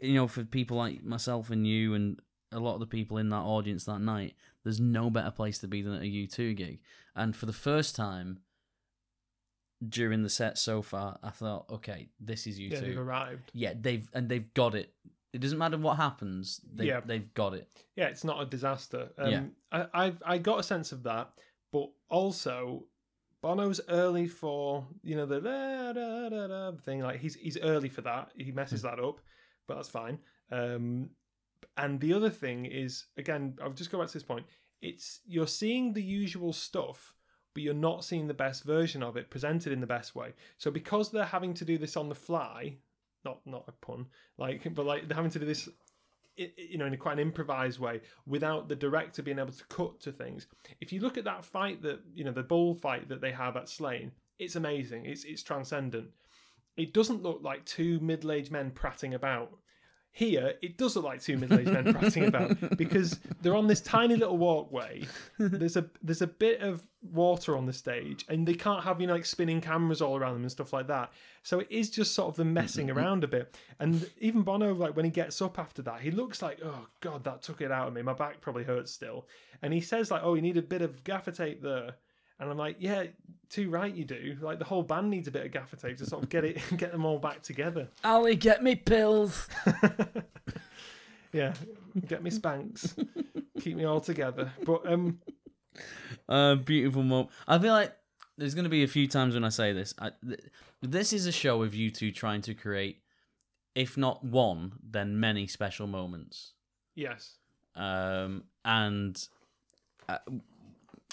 you 0.00 0.14
know 0.14 0.26
for 0.28 0.44
people 0.44 0.76
like 0.76 1.04
myself 1.04 1.50
and 1.50 1.66
you 1.66 1.94
and 1.94 2.20
a 2.52 2.58
lot 2.60 2.74
of 2.74 2.80
the 2.80 2.86
people 2.86 3.18
in 3.18 3.28
that 3.30 3.36
audience 3.42 3.84
that 3.84 4.00
night 4.00 4.34
there's 4.64 4.80
no 4.80 5.10
better 5.10 5.30
place 5.30 5.58
to 5.58 5.68
be 5.68 5.82
than 5.82 5.94
at 5.94 6.02
a 6.02 6.04
u2 6.04 6.56
gig 6.56 6.80
and 7.14 7.34
for 7.36 7.46
the 7.46 7.52
first 7.52 7.94
time 7.96 8.38
during 9.86 10.22
the 10.22 10.30
set 10.30 10.56
so 10.58 10.82
far 10.82 11.18
i 11.22 11.30
thought 11.30 11.66
okay 11.70 12.08
this 12.20 12.46
is 12.46 12.58
u2 12.58 12.70
Yeah, 12.72 12.80
they've 12.80 12.98
arrived. 12.98 13.50
yeah 13.54 13.74
they've 13.78 14.08
and 14.14 14.28
they've 14.28 14.52
got 14.54 14.74
it 14.74 14.92
it 15.32 15.40
doesn't 15.40 15.58
matter 15.58 15.76
what 15.76 15.96
happens 15.98 16.60
they, 16.72 16.86
Yeah. 16.86 17.00
they've 17.04 17.32
got 17.34 17.54
it 17.54 17.68
yeah, 17.96 18.08
it's 18.08 18.24
not 18.24 18.42
a 18.42 18.44
disaster. 18.46 19.08
Um, 19.16 19.30
Yeah. 19.32 19.42
I, 19.72 20.06
I 20.06 20.12
I 20.34 20.38
got 20.38 20.60
a 20.60 20.62
sense 20.62 20.92
of 20.92 21.02
that, 21.04 21.30
but 21.72 21.90
also 22.10 22.84
Bono's 23.46 23.80
early 23.88 24.26
for 24.26 24.84
you 25.04 25.14
know 25.14 25.24
the 25.24 25.40
da, 25.40 25.92
da, 25.92 26.28
da, 26.28 26.46
da 26.48 26.76
thing. 26.78 26.98
Like 26.98 27.20
he's 27.20 27.36
he's 27.36 27.56
early 27.58 27.88
for 27.88 28.00
that. 28.00 28.32
He 28.36 28.50
messes 28.50 28.82
that 28.82 28.98
up, 28.98 29.20
but 29.68 29.76
that's 29.76 29.88
fine. 29.88 30.18
Um, 30.50 31.10
and 31.76 32.00
the 32.00 32.12
other 32.12 32.28
thing 32.28 32.66
is 32.66 33.06
again, 33.16 33.56
I'll 33.62 33.70
just 33.70 33.92
go 33.92 34.00
back 34.00 34.08
to 34.08 34.14
this 34.14 34.24
point. 34.24 34.46
It's 34.82 35.20
you're 35.28 35.46
seeing 35.46 35.92
the 35.92 36.02
usual 36.02 36.52
stuff. 36.52 37.14
But 37.54 37.62
you're 37.62 37.72
not 37.72 38.04
seeing 38.04 38.26
the 38.26 38.34
best 38.34 38.64
version 38.64 39.02
of 39.02 39.16
it 39.16 39.30
presented 39.30 39.72
in 39.72 39.80
the 39.80 39.86
best 39.86 40.14
way. 40.14 40.34
So 40.58 40.70
because 40.70 41.10
they're 41.10 41.24
having 41.24 41.54
to 41.54 41.64
do 41.64 41.78
this 41.78 41.96
on 41.96 42.10
the 42.10 42.14
fly, 42.14 42.76
not 43.24 43.38
not 43.46 43.64
a 43.68 43.72
pun, 43.72 44.06
like 44.36 44.74
but 44.74 44.84
like 44.84 45.06
they're 45.06 45.16
having 45.16 45.30
to 45.30 45.38
do 45.38 45.46
this 45.46 45.68
you 46.36 46.78
know, 46.78 46.86
in 46.86 46.94
a 46.94 46.96
quite 46.96 47.14
an 47.14 47.18
improvised 47.18 47.78
way, 47.78 48.00
without 48.26 48.68
the 48.68 48.76
director 48.76 49.22
being 49.22 49.38
able 49.38 49.52
to 49.52 49.64
cut 49.66 50.00
to 50.00 50.12
things. 50.12 50.46
If 50.80 50.92
you 50.92 51.00
look 51.00 51.16
at 51.18 51.24
that 51.24 51.44
fight 51.44 51.82
that 51.82 52.00
you 52.14 52.24
know, 52.24 52.32
the 52.32 52.42
bull 52.42 52.74
fight 52.74 53.08
that 53.08 53.20
they 53.20 53.32
have 53.32 53.56
at 53.56 53.68
Slane, 53.68 54.12
it's 54.38 54.56
amazing. 54.56 55.06
It's 55.06 55.24
it's 55.24 55.42
transcendent. 55.42 56.08
It 56.76 56.92
doesn't 56.92 57.22
look 57.22 57.40
like 57.42 57.64
two 57.64 57.98
middle-aged 58.00 58.52
men 58.52 58.70
prattling 58.70 59.14
about. 59.14 59.56
Here, 60.16 60.54
it 60.62 60.78
does 60.78 60.96
look 60.96 61.04
like 61.04 61.20
two 61.20 61.36
middle-aged 61.36 61.70
men 61.70 61.92
prattling 61.92 62.28
about 62.28 62.78
because 62.78 63.20
they're 63.42 63.54
on 63.54 63.66
this 63.66 63.82
tiny 63.82 64.16
little 64.16 64.38
walkway. 64.38 65.06
There's 65.38 65.76
a 65.76 65.84
there's 66.02 66.22
a 66.22 66.26
bit 66.26 66.62
of 66.62 66.80
water 67.12 67.54
on 67.54 67.66
the 67.66 67.74
stage, 67.74 68.24
and 68.30 68.48
they 68.48 68.54
can't 68.54 68.82
have 68.82 68.98
you 68.98 69.08
know 69.08 69.12
like 69.12 69.26
spinning 69.26 69.60
cameras 69.60 70.00
all 70.00 70.16
around 70.16 70.32
them 70.32 70.42
and 70.42 70.50
stuff 70.50 70.72
like 70.72 70.86
that. 70.86 71.12
So 71.42 71.60
it 71.60 71.66
is 71.68 71.90
just 71.90 72.14
sort 72.14 72.30
of 72.30 72.36
them 72.36 72.54
messing 72.54 72.86
mm-hmm. 72.86 72.96
around 72.96 73.24
a 73.24 73.28
bit. 73.28 73.58
And 73.78 74.08
even 74.18 74.40
Bono, 74.40 74.72
like 74.72 74.96
when 74.96 75.04
he 75.04 75.10
gets 75.10 75.42
up 75.42 75.58
after 75.58 75.82
that, 75.82 76.00
he 76.00 76.10
looks 76.10 76.40
like, 76.40 76.60
oh 76.64 76.86
god, 77.00 77.22
that 77.24 77.42
took 77.42 77.60
it 77.60 77.70
out 77.70 77.88
of 77.88 77.92
me. 77.92 78.00
My 78.00 78.14
back 78.14 78.40
probably 78.40 78.64
hurts 78.64 78.92
still. 78.92 79.26
And 79.60 79.74
he 79.74 79.82
says 79.82 80.10
like, 80.10 80.22
oh, 80.24 80.32
you 80.32 80.40
need 80.40 80.56
a 80.56 80.62
bit 80.62 80.80
of 80.80 81.04
gaffer 81.04 81.30
tape 81.30 81.60
there. 81.60 81.90
And 82.38 82.50
I'm 82.50 82.58
like, 82.58 82.76
yeah, 82.78 83.04
too 83.48 83.70
right, 83.70 83.94
you 83.94 84.04
do. 84.04 84.36
Like 84.40 84.58
the 84.58 84.64
whole 84.64 84.82
band 84.82 85.08
needs 85.10 85.26
a 85.28 85.30
bit 85.30 85.46
of 85.46 85.52
gaffer 85.52 85.76
tape 85.76 85.96
to 85.98 86.06
sort 86.06 86.22
of 86.22 86.28
get 86.28 86.44
it, 86.44 86.60
get 86.76 86.92
them 86.92 87.04
all 87.06 87.18
back 87.18 87.42
together. 87.42 87.88
ali 88.04 88.36
get 88.36 88.62
me 88.62 88.74
pills 88.74 89.48
yeah, 91.32 91.54
get 92.06 92.22
me 92.22 92.30
Spanx, 92.30 92.94
keep 93.60 93.76
me 93.76 93.84
all 93.84 94.00
together. 94.00 94.52
But 94.64 94.90
um, 94.90 95.20
Uh, 96.28 96.56
beautiful 96.56 97.02
moment. 97.02 97.30
I 97.46 97.58
feel 97.58 97.72
like 97.72 97.94
there's 98.38 98.54
going 98.54 98.64
to 98.64 98.70
be 98.70 98.82
a 98.84 98.88
few 98.88 99.06
times 99.08 99.34
when 99.34 99.44
I 99.44 99.48
say 99.50 99.72
this. 99.72 99.94
I, 99.98 100.10
th- 100.26 100.40
this 100.82 101.12
is 101.12 101.26
a 101.26 101.32
show 101.32 101.62
of 101.62 101.72
U2 101.72 102.14
trying 102.14 102.42
to 102.42 102.54
create, 102.54 103.00
if 103.74 103.96
not 103.96 104.22
one, 104.24 104.72
then 104.82 105.18
many 105.20 105.46
special 105.46 105.86
moments. 105.86 106.52
yes, 106.94 107.36
Um, 107.74 108.44
and 108.64 109.26
uh, 110.08 110.18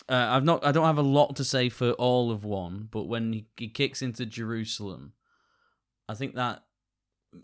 uh, 0.10 0.28
I've 0.32 0.44
not. 0.44 0.66
I 0.66 0.72
don't 0.72 0.86
have 0.86 0.98
a 0.98 1.02
lot 1.02 1.36
to 1.38 1.44
say 1.44 1.70
for 1.70 1.92
all 1.94 2.32
of 2.32 2.44
one, 2.44 2.88
but 2.92 3.04
when 3.04 3.34
he, 3.34 3.46
he 3.58 3.68
kicks 3.70 4.02
into 4.02 4.26
Jerusalem, 4.26 5.14
I 6.10 6.14
think 6.14 6.36
that 6.36 6.64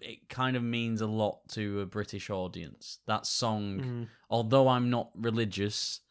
it 0.01 0.29
kind 0.29 0.55
of 0.55 0.61
means 0.63 1.01
a 1.01 1.07
lot 1.07 1.47
to 1.49 1.81
a 1.81 1.85
British 1.85 2.29
audience. 2.29 2.99
That 3.07 3.25
song 3.25 3.79
Mhm. 3.79 4.07
although 4.29 4.67
I'm 4.67 4.89
not 4.89 5.09
religious, 5.15 6.01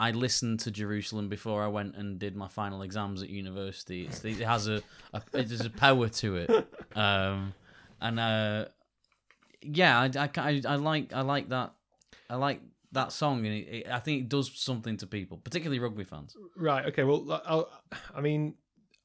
I 0.00 0.10
listened 0.12 0.60
to 0.60 0.70
Jerusalem 0.70 1.28
before 1.28 1.62
I 1.62 1.66
went 1.68 1.94
and 1.96 2.18
did 2.18 2.34
my 2.34 2.48
final 2.48 2.82
exams 2.82 3.22
at 3.22 3.28
university. 3.28 4.06
It's, 4.06 4.24
it 4.24 4.38
has 4.38 4.66
a, 4.68 4.82
a 5.12 5.22
there's 5.32 5.64
a 5.64 5.70
power 5.70 6.08
to 6.08 6.36
it, 6.36 6.50
um, 6.96 7.52
and 8.00 8.18
uh, 8.18 8.64
yeah, 9.60 10.00
I, 10.00 10.10
I, 10.18 10.30
I, 10.36 10.62
I 10.66 10.74
like 10.76 11.12
I 11.12 11.20
like 11.20 11.50
that 11.50 11.74
I 12.30 12.36
like 12.36 12.60
that 12.92 13.12
song, 13.12 13.46
and 13.46 13.54
it, 13.54 13.68
it, 13.68 13.86
I 13.90 13.98
think 13.98 14.22
it 14.22 14.28
does 14.28 14.50
something 14.54 14.96
to 14.98 15.06
people, 15.06 15.38
particularly 15.38 15.78
rugby 15.78 16.04
fans. 16.04 16.36
right, 16.56 16.86
okay. 16.86 17.04
Well, 17.04 17.42
I'll, 17.46 17.70
I 18.14 18.20
mean, 18.20 18.54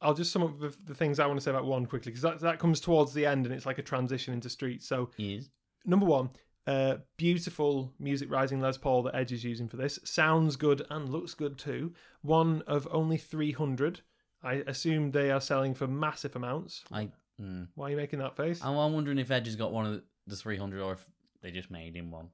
I'll 0.02 0.14
just 0.14 0.32
sum 0.32 0.44
up 0.44 0.60
the, 0.60 0.76
the 0.86 0.94
things 0.94 1.20
I 1.20 1.26
want 1.26 1.40
to 1.40 1.44
say 1.44 1.52
about 1.52 1.66
one 1.66 1.86
quickly 1.86 2.12
because 2.12 2.22
that 2.22 2.40
that 2.42 2.60
comes 2.60 2.80
towards 2.80 3.14
the 3.14 3.26
end 3.26 3.46
and 3.46 3.56
it's 3.56 3.66
like 3.66 3.80
a 3.80 3.84
transition 3.84 4.34
into 4.34 4.50
street. 4.50 4.84
So 4.84 5.10
Yes. 5.18 5.50
number 5.86 6.06
one, 6.06 6.30
uh, 6.68 6.98
beautiful 7.18 7.94
music 8.00 8.30
rising 8.30 8.60
Les 8.60 8.78
Paul 8.78 9.04
that 9.04 9.16
Edge 9.16 9.32
is 9.32 9.44
using 9.44 9.68
for 9.68 9.78
this. 9.78 10.00
Sounds 10.04 10.56
good 10.56 10.86
and 10.90 11.10
looks 11.10 11.34
good 11.34 11.58
too. 11.58 11.94
One 12.22 12.62
of 12.68 12.88
only 12.92 13.18
300. 13.18 14.02
I 14.44 14.64
assume 14.68 15.12
they 15.12 15.32
are 15.32 15.42
selling 15.42 15.74
for 15.74 15.88
massive 15.88 16.36
amounts. 16.36 16.84
I 16.92 17.10
mm. 17.42 17.68
Why 17.74 17.88
are 17.88 17.92
you 17.92 17.98
making 17.98 18.20
that 18.20 18.38
face? 18.38 18.60
I'm 18.64 18.78
I'm 18.78 18.94
wondering 18.94 19.18
if 19.18 19.32
Edge 19.32 19.48
has 19.48 19.56
got 19.56 19.72
one 19.72 19.88
of 19.88 20.02
the 20.28 20.36
300 20.36 20.82
or 20.82 20.94
if 20.94 21.06
they 21.42 21.52
just 21.52 21.72
made 21.72 21.96
him 21.96 22.12
one. 22.12 22.30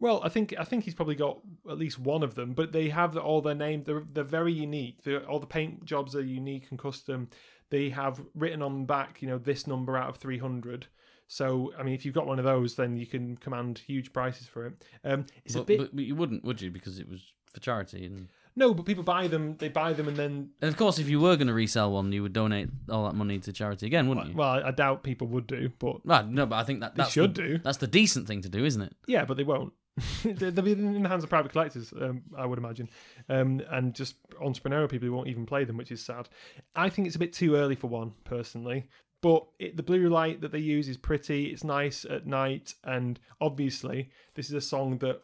Well, 0.00 0.20
I 0.22 0.28
think 0.28 0.54
I 0.58 0.64
think 0.64 0.84
he's 0.84 0.94
probably 0.94 1.16
got 1.16 1.40
at 1.68 1.78
least 1.78 1.98
one 1.98 2.22
of 2.22 2.34
them, 2.34 2.52
but 2.52 2.72
they 2.72 2.88
have 2.88 3.16
all 3.16 3.40
their 3.40 3.54
name. 3.54 3.82
They're 3.84 4.04
they're 4.12 4.24
very 4.24 4.52
unique. 4.52 5.02
They're, 5.02 5.28
all 5.28 5.40
the 5.40 5.46
paint 5.46 5.84
jobs 5.84 6.14
are 6.14 6.22
unique 6.22 6.66
and 6.70 6.78
custom. 6.78 7.28
They 7.70 7.90
have 7.90 8.20
written 8.34 8.62
on 8.62 8.80
the 8.80 8.86
back, 8.86 9.20
you 9.20 9.28
know, 9.28 9.38
this 9.38 9.66
number 9.66 9.96
out 9.96 10.08
of 10.08 10.16
three 10.16 10.38
hundred. 10.38 10.86
So, 11.28 11.72
I 11.78 11.82
mean, 11.82 11.94
if 11.94 12.06
you've 12.06 12.14
got 12.14 12.26
one 12.26 12.38
of 12.38 12.46
those, 12.46 12.74
then 12.74 12.96
you 12.96 13.06
can 13.06 13.36
command 13.36 13.78
huge 13.86 14.14
prices 14.14 14.46
for 14.46 14.66
it. 14.66 14.82
Um, 15.04 15.26
it's 15.44 15.54
but, 15.54 15.60
a 15.60 15.64
bit 15.64 15.94
but, 15.94 16.02
you 16.02 16.14
wouldn't, 16.14 16.42
would 16.42 16.62
you? 16.62 16.70
Because 16.70 16.98
it 16.98 17.06
was 17.06 17.34
for 17.52 17.60
charity. 17.60 18.06
And, 18.06 18.28
no, 18.56 18.72
but 18.72 18.86
people 18.86 19.04
buy 19.04 19.28
them. 19.28 19.56
They 19.58 19.68
buy 19.68 19.92
them, 19.92 20.08
and 20.08 20.16
then 20.16 20.50
and 20.62 20.68
of 20.68 20.76
course, 20.76 20.98
if 20.98 21.08
you 21.08 21.20
were 21.20 21.36
going 21.36 21.48
to 21.48 21.54
resell 21.54 21.92
one, 21.92 22.10
you 22.12 22.22
would 22.22 22.32
donate 22.32 22.70
all 22.90 23.04
that 23.04 23.14
money 23.14 23.38
to 23.40 23.52
charity 23.52 23.86
again, 23.86 24.08
wouldn't 24.08 24.28
you? 24.28 24.34
well, 24.34 24.64
I 24.64 24.70
doubt 24.70 25.02
people 25.02 25.26
would 25.28 25.46
do, 25.46 25.70
but 25.78 26.04
Well, 26.04 26.24
no, 26.24 26.46
but 26.46 26.56
I 26.56 26.64
think 26.64 26.80
that 26.80 26.96
they 26.96 27.04
should 27.04 27.34
the, 27.34 27.42
do. 27.42 27.58
That's 27.58 27.78
the 27.78 27.86
decent 27.86 28.26
thing 28.26 28.40
to 28.42 28.48
do, 28.48 28.64
isn't 28.64 28.82
it? 28.82 28.96
Yeah, 29.06 29.26
but 29.26 29.36
they 29.36 29.44
won't. 29.44 29.74
They'll 30.24 30.62
be 30.62 30.72
in 30.72 31.02
the 31.02 31.08
hands 31.08 31.24
of 31.24 31.30
private 31.30 31.52
collectors, 31.52 31.92
um, 32.00 32.22
I 32.36 32.46
would 32.46 32.58
imagine, 32.58 32.88
um, 33.28 33.62
and 33.70 33.94
just 33.94 34.16
entrepreneurial 34.34 34.88
people 34.88 35.06
who 35.06 35.14
won't 35.14 35.28
even 35.28 35.46
play 35.46 35.64
them, 35.64 35.76
which 35.76 35.92
is 35.92 36.04
sad. 36.04 36.28
I 36.74 36.88
think 36.88 37.06
it's 37.06 37.16
a 37.16 37.20
bit 37.20 37.32
too 37.32 37.56
early 37.56 37.74
for 37.74 37.88
one, 37.88 38.12
personally. 38.24 38.88
But 39.20 39.46
it, 39.58 39.76
the 39.76 39.82
blue 39.82 40.08
light 40.08 40.40
that 40.42 40.52
they 40.52 40.60
use 40.60 40.88
is 40.88 40.96
pretty. 40.96 41.46
It's 41.46 41.64
nice 41.64 42.04
at 42.04 42.26
night, 42.26 42.74
and 42.84 43.18
obviously, 43.40 44.10
this 44.34 44.46
is 44.46 44.54
a 44.54 44.60
song 44.60 44.98
that 44.98 45.22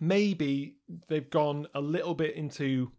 maybe 0.00 0.76
they've 1.08 1.30
gone 1.30 1.66
a 1.74 1.80
little 1.80 2.14
bit 2.14 2.34
into 2.34 2.92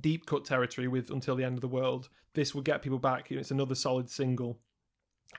deep 0.00 0.26
cut 0.26 0.44
territory 0.44 0.86
with 0.86 1.10
"Until 1.10 1.34
the 1.34 1.44
End 1.44 1.56
of 1.56 1.62
the 1.62 1.68
World." 1.68 2.08
This 2.34 2.54
will 2.54 2.62
get 2.62 2.82
people 2.82 3.00
back. 3.00 3.32
It's 3.32 3.50
another 3.50 3.74
solid 3.74 4.08
single. 4.08 4.60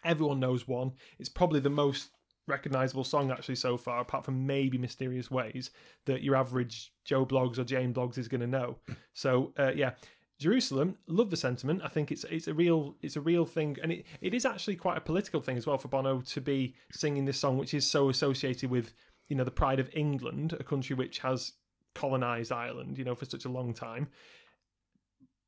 Everyone 0.03 0.41
knows 0.41 0.67
one. 0.67 0.91
It's 1.17 1.29
probably 1.29 1.61
the 1.61 1.69
most 1.69 2.09
recognizable 2.49 3.03
song 3.03 3.31
actually 3.31 3.55
so 3.55 3.77
far, 3.77 4.01
apart 4.01 4.25
from 4.25 4.45
maybe 4.45 4.77
Mysterious 4.77 5.31
Ways, 5.31 5.71
that 6.05 6.23
your 6.23 6.35
average 6.35 6.91
Joe 7.05 7.25
Blogs 7.25 7.57
or 7.57 7.63
Jane 7.63 7.93
Blogs 7.93 8.17
is 8.17 8.27
going 8.27 8.41
to 8.41 8.47
know. 8.47 8.77
So 9.13 9.53
uh, 9.57 9.71
yeah, 9.75 9.91
Jerusalem, 10.39 10.97
love 11.07 11.29
the 11.29 11.37
sentiment. 11.37 11.81
I 11.83 11.89
think 11.89 12.11
it's 12.11 12.23
it's 12.25 12.47
a 12.47 12.53
real 12.53 12.95
it's 13.01 13.17
a 13.17 13.21
real 13.21 13.45
thing, 13.45 13.77
and 13.83 13.91
it, 13.91 14.05
it 14.21 14.33
is 14.33 14.45
actually 14.45 14.77
quite 14.77 14.97
a 14.97 15.01
political 15.01 15.41
thing 15.41 15.57
as 15.57 15.67
well 15.67 15.77
for 15.77 15.89
Bono 15.89 16.21
to 16.21 16.41
be 16.41 16.75
singing 16.91 17.25
this 17.25 17.37
song, 17.37 17.57
which 17.57 17.73
is 17.73 17.85
so 17.85 18.09
associated 18.09 18.69
with 18.69 18.93
you 19.27 19.35
know 19.35 19.43
the 19.43 19.51
pride 19.51 19.79
of 19.79 19.89
England, 19.93 20.55
a 20.57 20.63
country 20.63 20.95
which 20.95 21.19
has 21.19 21.53
colonized 21.93 22.53
Ireland, 22.53 22.97
you 22.97 23.03
know, 23.03 23.15
for 23.15 23.25
such 23.25 23.43
a 23.43 23.49
long 23.49 23.73
time. 23.73 24.07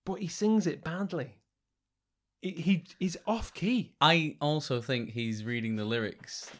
But 0.05 0.15
he 0.15 0.27
sings 0.27 0.67
it 0.67 0.83
badly. 0.83 1.37
He, 2.41 2.51
he 2.51 2.83
he's 2.99 3.15
off 3.25 3.53
key. 3.53 3.93
I 4.01 4.35
also 4.41 4.81
think 4.81 5.11
he's 5.11 5.45
reading 5.45 5.77
the 5.77 5.85
lyrics 5.85 6.51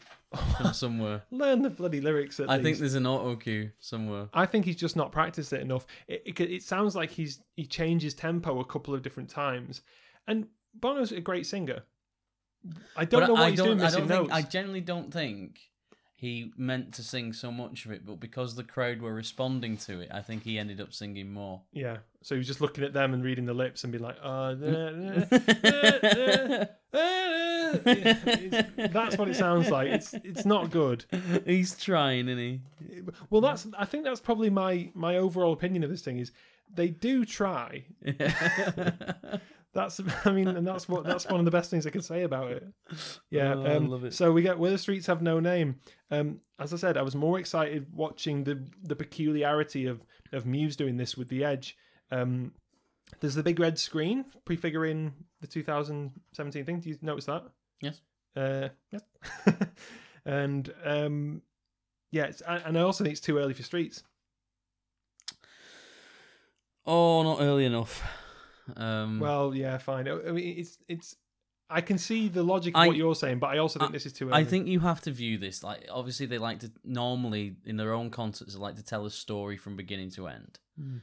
from 0.57 0.73
somewhere. 0.73 1.23
Learn 1.31 1.61
the 1.61 1.69
bloody 1.69 2.01
lyrics. 2.01 2.39
At 2.39 2.49
I 2.49 2.53
least. 2.55 2.63
think 2.63 2.77
there's 2.79 2.95
an 2.95 3.05
auto 3.07 3.35
cue 3.35 3.71
somewhere. 3.79 4.29
I 4.33 4.45
think 4.45 4.65
he's 4.65 4.75
just 4.75 4.95
not 4.95 5.11
practiced 5.11 5.53
it 5.53 5.61
enough. 5.61 5.85
It, 6.07 6.23
it, 6.25 6.39
it 6.39 6.63
sounds 6.63 6.95
like 6.95 7.11
he's 7.11 7.41
he 7.55 7.65
changes 7.65 8.13
tempo 8.13 8.59
a 8.59 8.65
couple 8.65 8.93
of 8.93 9.01
different 9.01 9.29
times, 9.29 9.81
and 10.27 10.47
Bono's 10.73 11.11
a 11.11 11.21
great 11.21 11.45
singer. 11.45 11.83
I 12.95 13.05
don't 13.05 13.21
But 13.21 13.27
know 13.27 13.33
what 13.33 13.41
I 13.43 13.49
he's 13.49 13.57
don't, 13.59 13.67
doing 13.69 13.79
I 13.81 13.83
missing 13.85 13.99
don't 14.01 14.07
think, 14.07 14.29
notes. 14.29 14.33
I 14.33 14.47
generally 14.47 14.81
don't 14.81 15.11
think 15.11 15.59
he 16.21 16.53
meant 16.55 16.93
to 16.93 17.01
sing 17.03 17.33
so 17.33 17.51
much 17.51 17.85
of 17.85 17.91
it, 17.91 18.05
but 18.05 18.19
because 18.19 18.53
the 18.53 18.63
crowd 18.63 19.01
were 19.01 19.11
responding 19.13 19.75
to 19.77 20.01
it, 20.01 20.09
I 20.13 20.21
think 20.21 20.43
he 20.43 20.59
ended 20.59 20.79
up 20.79 20.93
singing 20.93 21.33
more. 21.33 21.61
Yeah, 21.73 21.97
so 22.21 22.35
he 22.35 22.37
was 22.37 22.45
just 22.45 22.61
looking 22.61 22.83
at 22.83 22.93
them 22.93 23.15
and 23.15 23.23
reading 23.23 23.45
the 23.47 23.55
lips 23.55 23.83
and 23.83 23.91
be 23.91 23.97
like, 23.97 24.17
oh, 24.23 24.53
da, 24.53 24.71
da, 24.71 24.91
da, 24.91 25.37
da, 25.99 26.57
da." 26.59 26.65
It's- 26.93 28.91
that's 28.93 29.17
what 29.17 29.29
it 29.29 29.35
sounds 29.35 29.69
like. 29.71 29.87
It's 29.87 30.13
it's 30.13 30.45
not 30.45 30.69
good. 30.69 31.05
He's 31.45 31.75
trying, 31.75 32.27
isn't 32.27 32.37
he? 32.37 32.61
Well, 33.31 33.41
that's 33.41 33.65
I 33.77 33.85
think 33.85 34.03
that's 34.03 34.19
probably 34.19 34.49
my 34.51 34.91
my 34.93 35.17
overall 35.17 35.53
opinion 35.53 35.83
of 35.83 35.89
this 35.89 36.01
thing 36.01 36.19
is 36.19 36.31
they 36.73 36.89
do 36.89 37.25
try. 37.25 37.85
That's 39.73 40.01
I 40.25 40.31
mean, 40.31 40.47
and 40.47 40.67
that's 40.67 40.89
what 40.89 41.03
that's 41.03 41.27
one 41.27 41.39
of 41.39 41.45
the 41.45 41.51
best 41.51 41.69
things 41.69 41.87
I 41.87 41.91
can 41.91 42.01
say 42.01 42.23
about 42.23 42.51
it. 42.51 42.67
Yeah, 43.29 43.53
Oh, 43.55 43.63
I 43.63 43.75
um, 43.75 43.87
love 43.87 44.03
it. 44.03 44.13
So 44.13 44.31
we 44.31 44.41
get 44.41 44.59
where 44.59 44.71
the 44.71 44.77
streets 44.77 45.07
have 45.07 45.21
no 45.21 45.39
name. 45.39 45.77
Um, 46.09 46.41
as 46.59 46.73
I 46.73 46.77
said, 46.77 46.97
I 46.97 47.01
was 47.01 47.15
more 47.15 47.39
excited 47.39 47.87
watching 47.93 48.43
the 48.43 48.67
the 48.83 48.95
peculiarity 48.95 49.85
of 49.85 50.01
of 50.33 50.45
Muse 50.45 50.75
doing 50.75 50.97
this 50.97 51.15
with 51.15 51.29
the 51.29 51.45
Edge. 51.45 51.77
Um, 52.11 52.51
there's 53.19 53.35
the 53.35 53.43
big 53.43 53.59
red 53.59 53.79
screen 53.79 54.25
prefiguring 54.45 55.13
the 55.39 55.47
2017 55.47 56.65
thing. 56.65 56.79
Do 56.79 56.89
you 56.89 56.97
notice 57.01 57.25
that? 57.25 57.43
Yes. 57.81 58.01
Uh, 58.35 58.69
yeah. 58.91 58.99
and 60.25 60.73
um, 60.85 61.41
yeah, 62.11 62.25
it's, 62.25 62.41
and 62.41 62.77
I 62.77 62.81
also 62.81 63.03
think 63.03 63.13
it's 63.13 63.21
too 63.21 63.37
early 63.37 63.53
for 63.53 63.63
streets. 63.63 64.03
oh, 66.85 67.23
not 67.23 67.41
early 67.41 67.65
enough. 67.65 68.01
Um, 68.77 69.19
Well, 69.19 69.53
yeah, 69.55 69.77
fine. 69.77 70.07
I 70.07 70.31
mean, 70.31 70.57
it's 70.59 70.77
it's. 70.87 71.15
I 71.69 71.79
can 71.79 71.97
see 71.97 72.27
the 72.27 72.43
logic 72.43 72.75
of 72.75 72.81
I- 72.81 72.87
what 72.87 72.97
you're 72.97 73.15
saying, 73.15 73.39
but 73.39 73.47
I 73.47 73.57
also 73.59 73.79
think 73.79 73.91
I- 73.91 73.93
this 73.93 74.05
is 74.05 74.11
too 74.13 74.27
early. 74.27 74.35
I 74.41 74.43
think 74.43 74.67
you 74.67 74.81
have 74.81 74.99
to 75.01 75.11
view 75.11 75.37
this 75.37 75.63
like 75.63 75.87
obviously 75.89 76.25
they 76.25 76.37
like 76.37 76.59
to 76.59 76.71
normally 76.83 77.55
in 77.65 77.77
their 77.77 77.93
own 77.93 78.09
concerts 78.09 78.53
they 78.53 78.59
like 78.59 78.75
to 78.75 78.83
tell 78.83 79.05
a 79.05 79.11
story 79.11 79.55
from 79.57 79.77
beginning 79.77 80.09
to 80.11 80.27
end. 80.27 80.59
Hmm. 80.77 80.97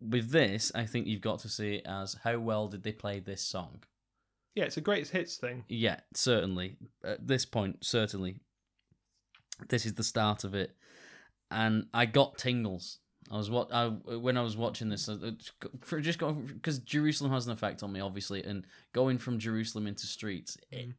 With 0.00 0.30
this, 0.30 0.70
I 0.74 0.84
think 0.84 1.06
you've 1.06 1.22
got 1.22 1.38
to 1.40 1.48
see 1.48 1.76
it 1.76 1.86
as 1.86 2.18
how 2.22 2.38
well 2.38 2.68
did 2.68 2.82
they 2.82 2.92
play 2.92 3.18
this 3.20 3.40
song. 3.42 3.82
yeah, 4.54 4.64
it's 4.64 4.76
a 4.76 4.80
greatest 4.82 5.12
hits 5.12 5.36
thing. 5.36 5.64
Yeah, 5.68 6.00
certainly. 6.14 6.76
At 7.02 7.26
this 7.26 7.44
point, 7.46 7.84
certainly. 7.84 8.40
This 9.68 9.86
is 9.86 9.94
the 9.94 10.04
start 10.04 10.44
of 10.44 10.54
it, 10.54 10.76
and 11.50 11.86
I 11.94 12.06
got 12.06 12.36
tingles. 12.38 12.98
I 13.30 13.36
was 13.36 13.50
what 13.50 13.72
I 13.72 13.88
when 13.88 14.36
I 14.36 14.42
was 14.42 14.56
watching 14.56 14.88
this, 14.90 15.08
for 15.80 16.00
just 16.00 16.18
going 16.18 16.46
because 16.46 16.78
Jerusalem 16.80 17.32
has 17.32 17.46
an 17.46 17.52
effect 17.52 17.82
on 17.82 17.92
me, 17.92 18.00
obviously, 18.00 18.42
and 18.44 18.66
going 18.92 19.18
from 19.18 19.38
Jerusalem 19.38 19.86
into 19.86 20.06
streets, 20.06 20.56
it 20.70 20.90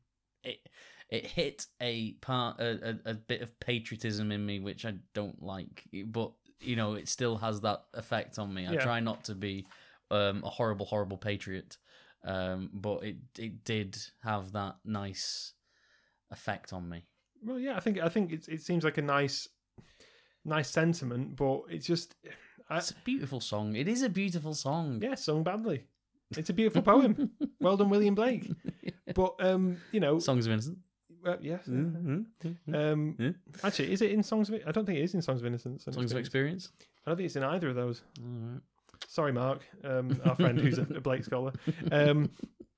it 0.43 0.69
it 1.09 1.26
hit 1.28 1.67
a 1.80 2.13
part 2.13 2.59
a, 2.59 2.97
a, 3.05 3.11
a 3.11 3.13
bit 3.13 3.41
of 3.41 3.59
patriotism 3.59 4.32
in 4.32 4.45
me, 4.45 4.59
which 4.59 4.86
I 4.86 4.95
don't 5.13 5.41
like, 5.41 5.84
but 6.07 6.32
you 6.59 6.76
know, 6.76 6.93
it 6.93 7.07
still 7.07 7.38
has 7.38 7.61
that 7.61 7.84
effect 7.93 8.39
on 8.39 8.53
me. 8.53 8.67
I 8.67 8.73
Yeah. 8.73 8.82
try 8.82 8.99
not 9.01 9.23
to 9.26 9.36
be 9.36 9.67
um, 10.09 10.43
a 10.43 10.49
horrible, 10.49 10.86
horrible 10.86 11.17
patriot, 11.17 11.78
um, 12.23 12.69
but 12.73 13.03
it 13.03 13.17
it 13.38 13.63
did 13.63 13.97
have 14.23 14.51
that 14.53 14.78
nice 14.84 15.53
effect 16.32 16.73
on 16.73 16.89
me. 16.89 17.05
Well, 17.43 17.59
yeah, 17.59 17.76
I 17.76 17.80
think 17.82 17.99
I 17.99 18.09
think 18.09 18.32
it 18.32 18.47
it 18.47 18.63
seems 18.63 18.84
like 18.84 18.97
a 18.97 19.01
nice, 19.03 19.47
nice 20.45 20.69
sentiment, 20.69 21.35
but 21.35 21.63
it's 21.69 21.85
just, 21.85 22.15
I, 22.69 22.77
It's 22.77 22.91
a 22.91 22.95
beautiful 23.03 23.41
song. 23.41 23.75
It 23.75 23.87
is 23.87 24.01
a 24.03 24.09
beautiful 24.09 24.53
song. 24.53 24.99
yeah, 25.01 25.15
sung 25.15 25.43
badly. 25.43 25.83
It's 26.37 26.49
a 26.49 26.53
beautiful 26.53 26.81
poem. 26.81 27.31
well 27.59 27.77
done, 27.77 27.89
William 27.89 28.15
Blake. 28.15 28.49
But 29.13 29.35
um, 29.39 29.77
you 29.91 29.99
know, 29.99 30.17
Songs 30.19 30.45
of 30.47 30.51
Innocence. 30.53 30.79
well, 31.23 31.37
yes. 31.41 31.65
Mm-hmm. 31.67 32.75
Um, 32.75 33.15
Yeah. 33.19 33.29
actually, 33.63 33.91
is 33.93 34.01
it 34.01 34.11
in 34.11 34.23
Songs 34.23 34.49
of? 34.49 34.59
I 34.65 34.71
don't 34.71 34.85
think 34.85 34.97
it 34.99 35.03
is 35.03 35.13
in 35.13 35.21
Songs 35.21 35.41
of 35.41 35.45
Innocence. 35.47 35.83
Songs 35.83 35.95
of 36.11 36.17
Experience. 36.17 36.65
Experience. 36.65 36.71
I 37.05 37.09
don't 37.11 37.17
think 37.17 37.27
it's 37.27 37.35
in 37.35 37.43
either 37.43 37.69
of 37.69 37.75
those. 37.75 38.01
Sorry, 39.07 39.31
Mark, 39.31 39.61
um, 39.83 40.19
our 40.25 40.35
friend 40.35 40.59
who's 40.59 40.79
a, 40.79 40.87
a 40.95 41.01
Blake 41.01 41.23
scholar. 41.23 41.53
Um, 41.91 42.31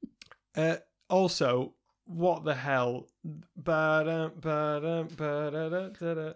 uh, 0.56 0.76
also, 1.10 1.74
what 2.06 2.44
the 2.44 2.54
hell? 2.56 3.08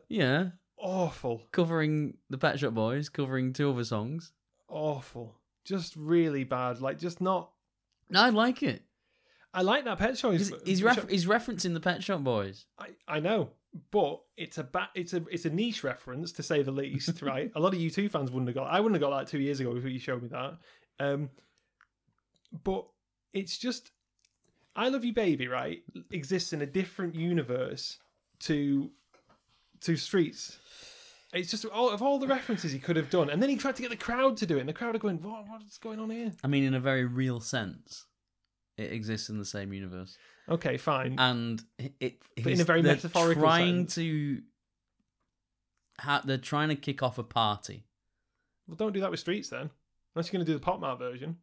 Yeah, 0.09 0.49
Awful, 0.81 1.43
covering 1.51 2.17
the 2.29 2.37
Pet 2.37 2.59
Shop 2.59 2.73
Boys, 2.73 3.07
covering 3.07 3.53
two 3.53 3.69
other 3.71 3.83
songs. 3.83 4.31
awful. 4.67 5.35
Just 5.63 5.95
really 5.95 6.43
bad. 6.43 6.81
Like, 6.81 6.97
just 6.97 7.21
not. 7.21 7.51
No, 8.09 8.19
I 8.21 8.29
like 8.29 8.63
it. 8.63 8.81
I 9.53 9.61
like 9.61 9.83
that 9.85 9.99
pet 9.99 10.17
Shop. 10.17 10.31
He's, 10.31 10.51
he's, 10.65 10.81
ref- 10.81 11.07
he's 11.07 11.25
referencing 11.27 11.73
the 11.75 11.79
Pet 11.79 12.01
Shop 12.03 12.23
Boys. 12.23 12.65
I, 12.79 12.87
I 13.07 13.19
know, 13.19 13.51
but 13.91 14.21
it's 14.37 14.57
a 14.57 14.63
ba- 14.63 14.89
it's 14.95 15.13
a 15.13 15.23
it's 15.29 15.45
a 15.45 15.49
niche 15.51 15.83
reference 15.83 16.31
to 16.33 16.43
say 16.43 16.63
the 16.63 16.71
least, 16.71 17.21
right? 17.21 17.51
a 17.53 17.59
lot 17.59 17.73
of 17.75 17.79
U 17.79 17.91
two 17.91 18.09
fans 18.09 18.31
wouldn't 18.31 18.47
have 18.47 18.55
got. 18.55 18.73
I 18.73 18.79
wouldn't 18.79 18.99
have 18.99 19.07
got 19.07 19.15
that 19.19 19.27
two 19.27 19.39
years 19.39 19.59
ago 19.59 19.75
if 19.75 19.83
you 19.85 19.99
showed 19.99 20.23
me 20.23 20.29
that. 20.29 20.57
Um, 20.99 21.29
but 22.63 22.85
it's 23.33 23.57
just, 23.57 23.91
I 24.75 24.89
love 24.89 25.05
you, 25.05 25.13
baby, 25.13 25.47
right? 25.47 25.83
Exists 26.11 26.53
in 26.53 26.61
a 26.61 26.65
different 26.65 27.13
universe 27.13 27.99
to 28.39 28.89
to 29.81 29.95
Streets. 29.95 30.57
It's 31.33 31.49
just 31.51 31.63
all 31.65 31.89
of 31.89 32.01
all 32.01 32.19
the 32.19 32.27
references 32.27 32.71
he 32.73 32.79
could 32.79 32.95
have 32.97 33.09
done, 33.09 33.29
and 33.29 33.41
then 33.41 33.49
he 33.49 33.55
tried 33.55 33.75
to 33.77 33.81
get 33.81 33.89
the 33.91 33.95
crowd 33.97 34.35
to 34.37 34.45
do 34.45 34.57
it, 34.57 34.59
and 34.61 34.69
the 34.69 34.73
crowd 34.73 34.95
are 34.95 34.99
going, 34.99 35.21
"What? 35.21 35.47
What's 35.47 35.77
going 35.77 35.99
on 35.99 36.09
here?" 36.09 36.33
I 36.43 36.47
mean, 36.47 36.63
in 36.65 36.73
a 36.73 36.79
very 36.79 37.05
real 37.05 37.39
sense, 37.39 38.05
it 38.77 38.91
exists 38.91 39.29
in 39.29 39.37
the 39.39 39.45
same 39.45 39.71
universe, 39.71 40.17
Okay, 40.49 40.75
fine. 40.77 41.15
and 41.17 41.63
it. 41.77 41.93
it 42.01 42.21
But 42.43 42.51
in 42.53 42.59
a 42.61 42.65
very 42.65 42.81
they're 42.81 42.95
metaphorical 42.95 43.41
trying 43.43 43.83
sense. 43.87 43.95
to. 43.95 44.41
Ha- 46.01 46.23
they're 46.25 46.37
trying 46.37 46.69
to 46.69 46.75
kick 46.75 47.01
off 47.03 47.17
a 47.17 47.23
party. 47.23 47.85
well, 48.67 48.75
don't 48.75 48.91
do 48.91 48.99
that 49.01 49.11
with 49.11 49.19
Streets 49.19 49.49
then, 49.49 49.69
unless 50.15 50.27
you're 50.31 50.37
going 50.39 50.45
to 50.45 50.51
do 50.51 50.57
the 50.57 50.63
pop 50.63 50.79
mart 50.81 50.99
version. 50.99 51.37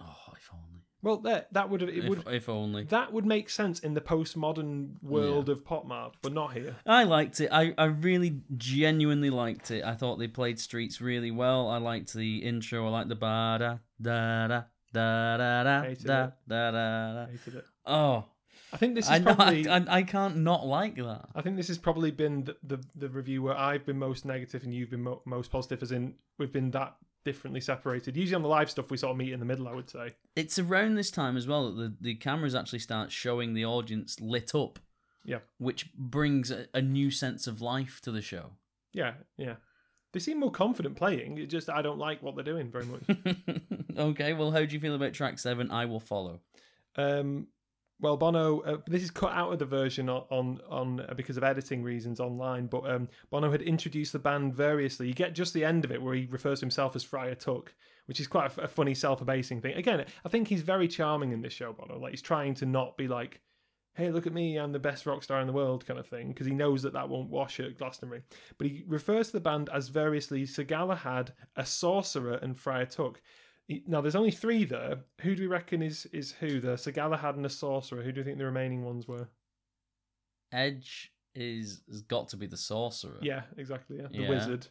Oh, 0.00 0.32
if 0.36 0.50
only. 0.52 0.73
Well, 1.04 1.18
that 1.18 1.52
that 1.52 1.70
would 1.70 1.80
have 1.82 1.90
it 1.90 1.98
If, 1.98 2.08
would 2.08 2.26
if 2.28 2.48
only. 2.48 2.84
that 2.84 3.12
would 3.12 3.26
make 3.26 3.50
sense 3.50 3.78
in 3.80 3.94
the 3.94 4.00
postmodern 4.00 4.94
world 5.02 5.48
of 5.48 5.64
pop 5.64 5.86
mart, 5.86 6.16
but 6.22 6.32
not 6.32 6.54
here. 6.54 6.76
I 6.86 7.04
liked 7.04 7.40
it. 7.40 7.50
I, 7.52 7.74
I 7.78 7.84
really 7.84 8.40
genuinely 8.56 9.30
liked 9.30 9.70
it. 9.70 9.84
I 9.84 9.94
thought 9.94 10.16
they 10.18 10.28
played 10.28 10.58
Streets 10.58 11.00
really 11.00 11.30
well. 11.30 11.68
I 11.68 11.76
liked 11.78 12.12
the 12.14 12.38
intro. 12.38 12.86
I 12.86 12.90
liked 12.90 13.08
the 13.10 13.14
ba 13.16 13.56
da 13.60 13.76
da 14.02 14.48
da 14.48 14.62
da 14.92 15.36
da 15.36 15.62
da 15.62 15.82
Hated 15.82 16.06
da 16.06 16.24
it. 16.24 16.32
da 16.48 16.70
da 16.70 17.14
da. 17.14 17.26
Hated 17.26 17.54
it. 17.56 17.64
Oh, 17.86 18.24
I 18.72 18.76
think 18.76 18.94
this 18.94 19.04
is 19.04 19.10
I 19.10 19.20
probably. 19.20 19.68
I, 19.68 19.76
I, 19.78 19.84
I 19.98 20.02
can't 20.02 20.36
not 20.38 20.66
like 20.66 20.96
that. 20.96 21.28
I 21.34 21.42
think 21.42 21.56
this 21.56 21.68
has 21.68 21.78
probably 21.78 22.10
been 22.10 22.44
the, 22.44 22.56
the, 22.62 22.82
the 22.96 23.08
review 23.08 23.42
where 23.42 23.56
I've 23.56 23.84
been 23.86 23.98
most 23.98 24.24
negative 24.24 24.64
and 24.64 24.74
you've 24.74 24.90
been 24.90 25.02
mo- 25.02 25.22
most 25.26 25.50
positive, 25.52 25.82
as 25.82 25.92
in 25.92 26.14
we've 26.38 26.52
been 26.52 26.70
that 26.72 26.96
differently 27.24 27.60
separated. 27.60 28.16
Usually 28.16 28.36
on 28.36 28.42
the 28.42 28.48
live 28.48 28.70
stuff, 28.70 28.90
we 28.90 28.96
sort 28.96 29.12
of 29.12 29.16
meet 29.16 29.32
in 29.32 29.40
the 29.40 29.46
middle, 29.46 29.66
I 29.68 29.72
would 29.74 29.88
say. 29.90 30.10
It's 30.36 30.58
around 30.58 30.94
this 30.94 31.10
time 31.10 31.36
as 31.36 31.46
well 31.46 31.70
that 31.72 31.76
the, 31.80 31.94
the 32.00 32.14
cameras 32.14 32.54
actually 32.54 32.78
start 32.80 33.10
showing 33.12 33.54
the 33.54 33.64
audience 33.64 34.20
lit 34.20 34.54
up, 34.54 34.78
Yeah. 35.24 35.38
which 35.58 35.92
brings 35.94 36.50
a, 36.50 36.66
a 36.74 36.82
new 36.82 37.10
sense 37.10 37.46
of 37.46 37.60
life 37.60 38.00
to 38.02 38.10
the 38.10 38.22
show. 38.22 38.50
Yeah, 38.92 39.14
yeah. 39.36 39.54
They 40.12 40.20
seem 40.20 40.38
more 40.38 40.52
confident 40.52 40.96
playing. 40.96 41.38
It 41.38 41.46
just, 41.46 41.68
I 41.68 41.82
don't 41.82 41.98
like 41.98 42.22
what 42.22 42.36
they're 42.36 42.44
doing 42.44 42.70
very 42.70 42.86
much. 42.86 43.02
okay, 43.98 44.32
well, 44.32 44.52
how 44.52 44.64
do 44.64 44.72
you 44.74 44.80
feel 44.80 44.94
about 44.94 45.12
track 45.12 45.38
seven? 45.38 45.70
I 45.70 45.86
will 45.86 45.98
follow. 46.00 46.40
um, 46.96 47.48
well, 48.04 48.18
Bono, 48.18 48.60
uh, 48.60 48.76
this 48.86 49.02
is 49.02 49.10
cut 49.10 49.32
out 49.32 49.50
of 49.50 49.58
the 49.58 49.64
version 49.64 50.10
on 50.10 50.24
on, 50.30 50.60
on 50.68 51.00
uh, 51.00 51.14
because 51.14 51.38
of 51.38 51.42
editing 51.42 51.82
reasons 51.82 52.20
online. 52.20 52.66
But 52.66 52.88
um, 52.88 53.08
Bono 53.30 53.50
had 53.50 53.62
introduced 53.62 54.12
the 54.12 54.18
band 54.18 54.54
variously. 54.54 55.08
You 55.08 55.14
get 55.14 55.34
just 55.34 55.54
the 55.54 55.64
end 55.64 55.86
of 55.86 55.90
it 55.90 56.02
where 56.02 56.14
he 56.14 56.26
refers 56.26 56.60
to 56.60 56.64
himself 56.64 56.94
as 56.94 57.02
Friar 57.02 57.34
Tuck, 57.34 57.72
which 58.04 58.20
is 58.20 58.26
quite 58.26 58.54
a, 58.58 58.64
a 58.64 58.68
funny 58.68 58.94
self-abasing 58.94 59.62
thing. 59.62 59.74
Again, 59.74 60.04
I 60.22 60.28
think 60.28 60.48
he's 60.48 60.60
very 60.60 60.86
charming 60.86 61.32
in 61.32 61.40
this 61.40 61.54
show, 61.54 61.72
Bono. 61.72 61.98
Like 61.98 62.10
he's 62.10 62.20
trying 62.20 62.52
to 62.56 62.66
not 62.66 62.98
be 62.98 63.08
like, 63.08 63.40
"Hey, 63.94 64.10
look 64.10 64.26
at 64.26 64.34
me, 64.34 64.58
I'm 64.58 64.72
the 64.72 64.78
best 64.78 65.06
rock 65.06 65.22
star 65.22 65.40
in 65.40 65.46
the 65.46 65.54
world," 65.54 65.86
kind 65.86 65.98
of 65.98 66.06
thing, 66.06 66.28
because 66.28 66.46
he 66.46 66.52
knows 66.52 66.82
that 66.82 66.92
that 66.92 67.08
won't 67.08 67.30
wash 67.30 67.58
at 67.58 67.78
Glastonbury. 67.78 68.20
But 68.58 68.66
he 68.66 68.84
refers 68.86 69.28
to 69.28 69.32
the 69.32 69.40
band 69.40 69.70
as 69.72 69.88
variously 69.88 70.44
Sir 70.44 70.64
Galahad, 70.64 71.32
a 71.56 71.64
sorcerer, 71.64 72.38
and 72.42 72.58
Friar 72.58 72.84
Tuck. 72.84 73.22
Now, 73.86 74.00
there's 74.02 74.16
only 74.16 74.30
three 74.30 74.64
there. 74.64 74.98
Who 75.22 75.34
do 75.34 75.42
we 75.42 75.46
reckon 75.46 75.80
is 75.82 76.06
is 76.12 76.32
who? 76.32 76.60
The 76.60 76.76
Sir 76.76 76.90
Galahad 76.90 77.36
and 77.36 77.44
the 77.44 77.48
sorcerer. 77.50 78.02
Who 78.02 78.12
do 78.12 78.20
you 78.20 78.24
think 78.24 78.38
the 78.38 78.44
remaining 78.44 78.84
ones 78.84 79.08
were? 79.08 79.28
Edge 80.52 81.12
is 81.34 81.80
has 81.88 82.02
got 82.02 82.28
to 82.28 82.36
be 82.36 82.46
the 82.46 82.56
sorcerer. 82.56 83.18
Yeah, 83.22 83.42
exactly. 83.56 83.96
Yeah, 83.98 84.08
the 84.10 84.22
Yeah. 84.22 84.28
wizard. 84.28 84.66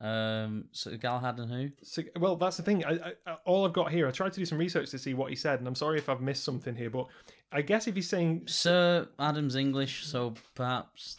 Um. 0.00 0.66
So 0.72 0.96
Galahad 0.96 1.38
and 1.38 1.50
who? 1.50 1.70
So, 1.82 2.02
well, 2.18 2.36
that's 2.36 2.56
the 2.56 2.62
thing. 2.62 2.84
I, 2.84 2.90
I, 2.92 3.12
I- 3.26 3.36
all 3.44 3.64
I've 3.66 3.72
got 3.72 3.90
here, 3.90 4.06
I 4.08 4.10
tried 4.10 4.32
to 4.32 4.40
do 4.40 4.44
some 4.46 4.58
research 4.58 4.90
to 4.90 4.98
see 4.98 5.14
what 5.14 5.30
he 5.30 5.36
said, 5.36 5.58
and 5.58 5.68
I'm 5.68 5.74
sorry 5.74 5.98
if 5.98 6.08
I've 6.08 6.20
missed 6.20 6.44
something 6.44 6.74
here, 6.74 6.90
but 6.90 7.06
I 7.52 7.62
guess 7.62 7.86
if 7.86 7.94
he's 7.94 8.08
saying 8.08 8.42
Sir 8.46 9.08
Adam's 9.18 9.56
English, 9.56 10.04
so 10.06 10.34
perhaps 10.54 11.16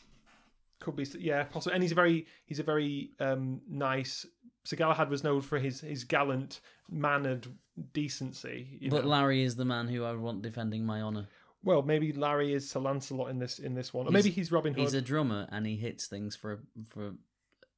could 0.79 0.95
be, 0.95 1.07
yeah, 1.17 1.43
possible, 1.45 1.73
and 1.73 1.81
he's 1.81 1.91
a 1.91 1.95
very, 1.95 2.27
he's 2.45 2.59
a 2.59 2.63
very 2.63 3.11
um, 3.19 3.61
nice. 3.67 4.27
Sir 4.67 4.75
Galahad 4.75 5.09
was 5.09 5.23
known 5.23 5.39
for 5.39 5.59
his 5.59 5.79
his 5.79 6.03
gallant, 6.03 6.59
mannered 6.89 7.47
decency. 7.93 8.77
You 8.81 8.89
But 8.89 9.03
know? 9.05 9.11
Larry 9.11 9.43
is 9.43 9.55
the 9.55 9.63
man 9.63 9.87
who 9.87 10.03
I 10.03 10.11
want 10.13 10.41
defending 10.41 10.85
my 10.85 10.99
honor. 10.99 11.27
well, 11.63 11.81
maybe 11.83 12.11
Larry 12.11 12.53
is 12.53 12.69
Sir 12.69 12.81
Lancelot 12.81 13.29
in 13.29 13.39
this 13.39 13.59
in 13.59 13.75
this 13.75 13.93
one, 13.93 14.07
or 14.07 14.11
He's- 14.11 14.23
maybe 14.25 14.33
he's 14.35 14.51
Robin 14.51 14.73
Hood. 14.73 14.81
He's 14.81 14.93
a 14.93 15.01
drummer 15.01 15.47
and 15.51 15.65
he 15.65 15.77
hits 15.77 16.07
things 16.07 16.35
for 16.35 16.59
for 16.89 17.13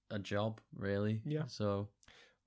a 0.09 0.17
job, 0.17 0.61
really. 0.75 1.21
Yeah. 1.25 1.45
So 1.45 1.89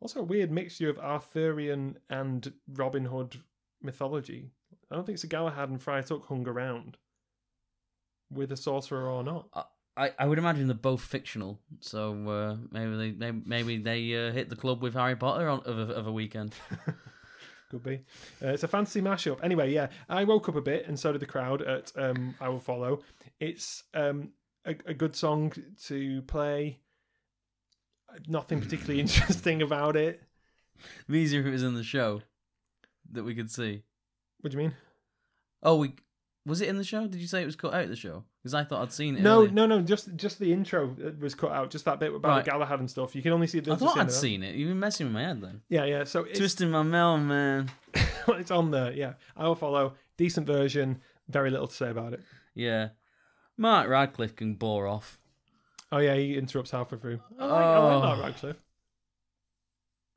Also, 0.01 0.19
a 0.19 0.25
weird 0.25 0.51
mixture 0.51 0.91
of 0.91 0.99
Arthurian 0.99 1.99
and 2.11 2.53
Robin 2.67 3.05
Hood 3.05 3.37
mythology. 3.81 4.51
I 4.91 4.97
don't 4.97 5.07
think 5.07 5.19
Sir 5.19 5.29
Galahad 5.29 5.69
and 5.71 5.81
Friar 5.81 6.03
Tuck 6.03 6.27
hung 6.27 6.49
around 6.49 6.99
with 8.29 8.51
a 8.51 8.57
sorcerer 8.57 9.09
or 9.09 9.23
not. 9.23 9.49
I, 9.97 10.13
I 10.19 10.27
would 10.27 10.39
imagine 10.39 10.67
they're 10.67 10.75
both 10.75 11.03
fictional. 11.03 11.59
So 11.81 12.29
uh, 12.29 12.57
maybe 12.71 12.97
they, 12.97 13.11
they 13.11 13.33
maybe 13.33 13.79
they 13.79 14.29
uh, 14.29 14.33
hit 14.33 14.49
the 14.49 14.57
club 14.57 14.83
with 14.83 14.95
Harry 14.95 15.17
Potter 15.17 15.49
on, 15.49 15.61
of, 15.61 15.79
a, 15.79 15.93
of 15.93 16.07
a 16.07 16.13
weekend. 16.13 16.55
Could 17.71 17.83
be. 17.83 18.01
Uh, 18.43 18.49
it's 18.49 18.63
a 18.63 18.69
fantasy 18.69 19.01
mashup. 19.01 19.43
Anyway, 19.43 19.73
yeah, 19.73 19.89
I 20.09 20.25
woke 20.25 20.49
up 20.49 20.57
a 20.57 20.61
bit, 20.61 20.87
and 20.87 20.99
so 20.99 21.13
did 21.13 21.23
the 21.23 21.27
crowd 21.27 21.63
at 21.63 21.93
um, 21.97 22.35
I 22.41 22.49
Will 22.49 22.59
Follow. 22.59 23.01
It's 23.41 23.85
um, 23.95 24.31
a, 24.67 24.77
a 24.87 24.95
good 24.95 25.17
song 25.17 25.53
to 25.85 26.23
play. 26.23 26.79
Nothing 28.29 28.61
particularly 28.61 29.01
interesting 29.01 29.63
about 29.63 29.97
it. 29.97 30.23
Easier 31.11 31.41
if 31.41 31.47
it 31.47 31.51
was 31.51 31.63
in 31.63 31.75
the 31.75 31.85
show 31.85 32.23
that 33.13 33.25
we 33.25 33.35
could 33.35 33.51
see. 33.51 33.83
What 34.41 34.53
do 34.53 34.59
you 34.59 34.65
mean? 34.65 34.75
Oh, 35.63 35.77
we 35.77 35.95
was 36.45 36.61
it 36.61 36.69
in 36.69 36.77
the 36.77 36.85
show? 36.85 37.07
Did 37.07 37.21
you 37.21 37.27
say 37.27 37.43
it 37.43 37.47
was 37.47 37.57
cut 37.57 37.73
out 37.73 37.85
of 37.85 37.89
the 37.89 37.97
show? 37.97 38.25
Because 38.43 38.55
I 38.55 38.65
thought 38.65 38.83
I'd 38.83 38.93
seen 38.93 39.17
it. 39.17 39.23
No, 39.23 39.39
earlier. 39.43 39.51
no, 39.53 39.67
no. 39.67 39.81
Just 39.83 40.17
just 40.17 40.41
the 40.41 40.53
intro 40.53 40.97
was 41.21 41.35
cut 41.35 41.53
out. 41.53 41.71
Just 41.71 41.85
that 41.85 42.01
bit 42.01 42.13
about 42.13 42.29
Right. 42.29 42.45
Galahad 42.45 42.81
and 42.81 42.91
stuff. 42.91 43.15
You 43.15 43.23
can 43.23 43.33
only 43.33 43.47
see 43.47 43.61
the. 43.61 43.73
I 43.73 43.77
thought 43.77 43.97
I'd 43.97 44.11
seen 44.11 44.43
it. 44.43 44.57
You've 44.57 44.69
been 44.71 44.81
messing 44.81 45.07
with 45.07 45.15
my 45.15 45.23
head 45.23 45.41
then. 45.41 45.61
Yeah, 45.69 45.85
yeah. 45.85 46.03
So 46.05 46.25
it's, 46.25 46.39
Twisting 46.41 46.71
my 46.71 46.83
melon, 46.83 47.29
man. 47.29 47.71
it's 48.29 48.51
on 48.51 48.73
there. 48.73 48.93
Yeah, 48.93 49.13
I 49.37 49.47
will 49.47 49.55
follow. 49.55 49.95
Decent 50.17 50.47
version. 50.47 51.01
Very 51.29 51.51
little 51.51 51.69
to 51.69 51.75
say 51.75 51.91
about 51.91 52.15
it. 52.15 52.21
Yeah. 52.55 52.89
Mark 53.57 53.89
Radcliffe 53.89 54.35
can 54.35 54.55
bore 54.55 54.89
off. 54.89 55.21
Oh 55.93 55.99
yeah, 55.99 56.15
he 56.15 56.37
interrupts 56.37 56.73
halfway 56.73 56.99
through. 56.99 57.21
I 57.39 57.45
like, 57.47 57.53
I 57.53 57.79
like 57.79 57.93
Oh. 57.95 58.01
Mark 58.01 58.23
Radcliffe. 58.25 58.63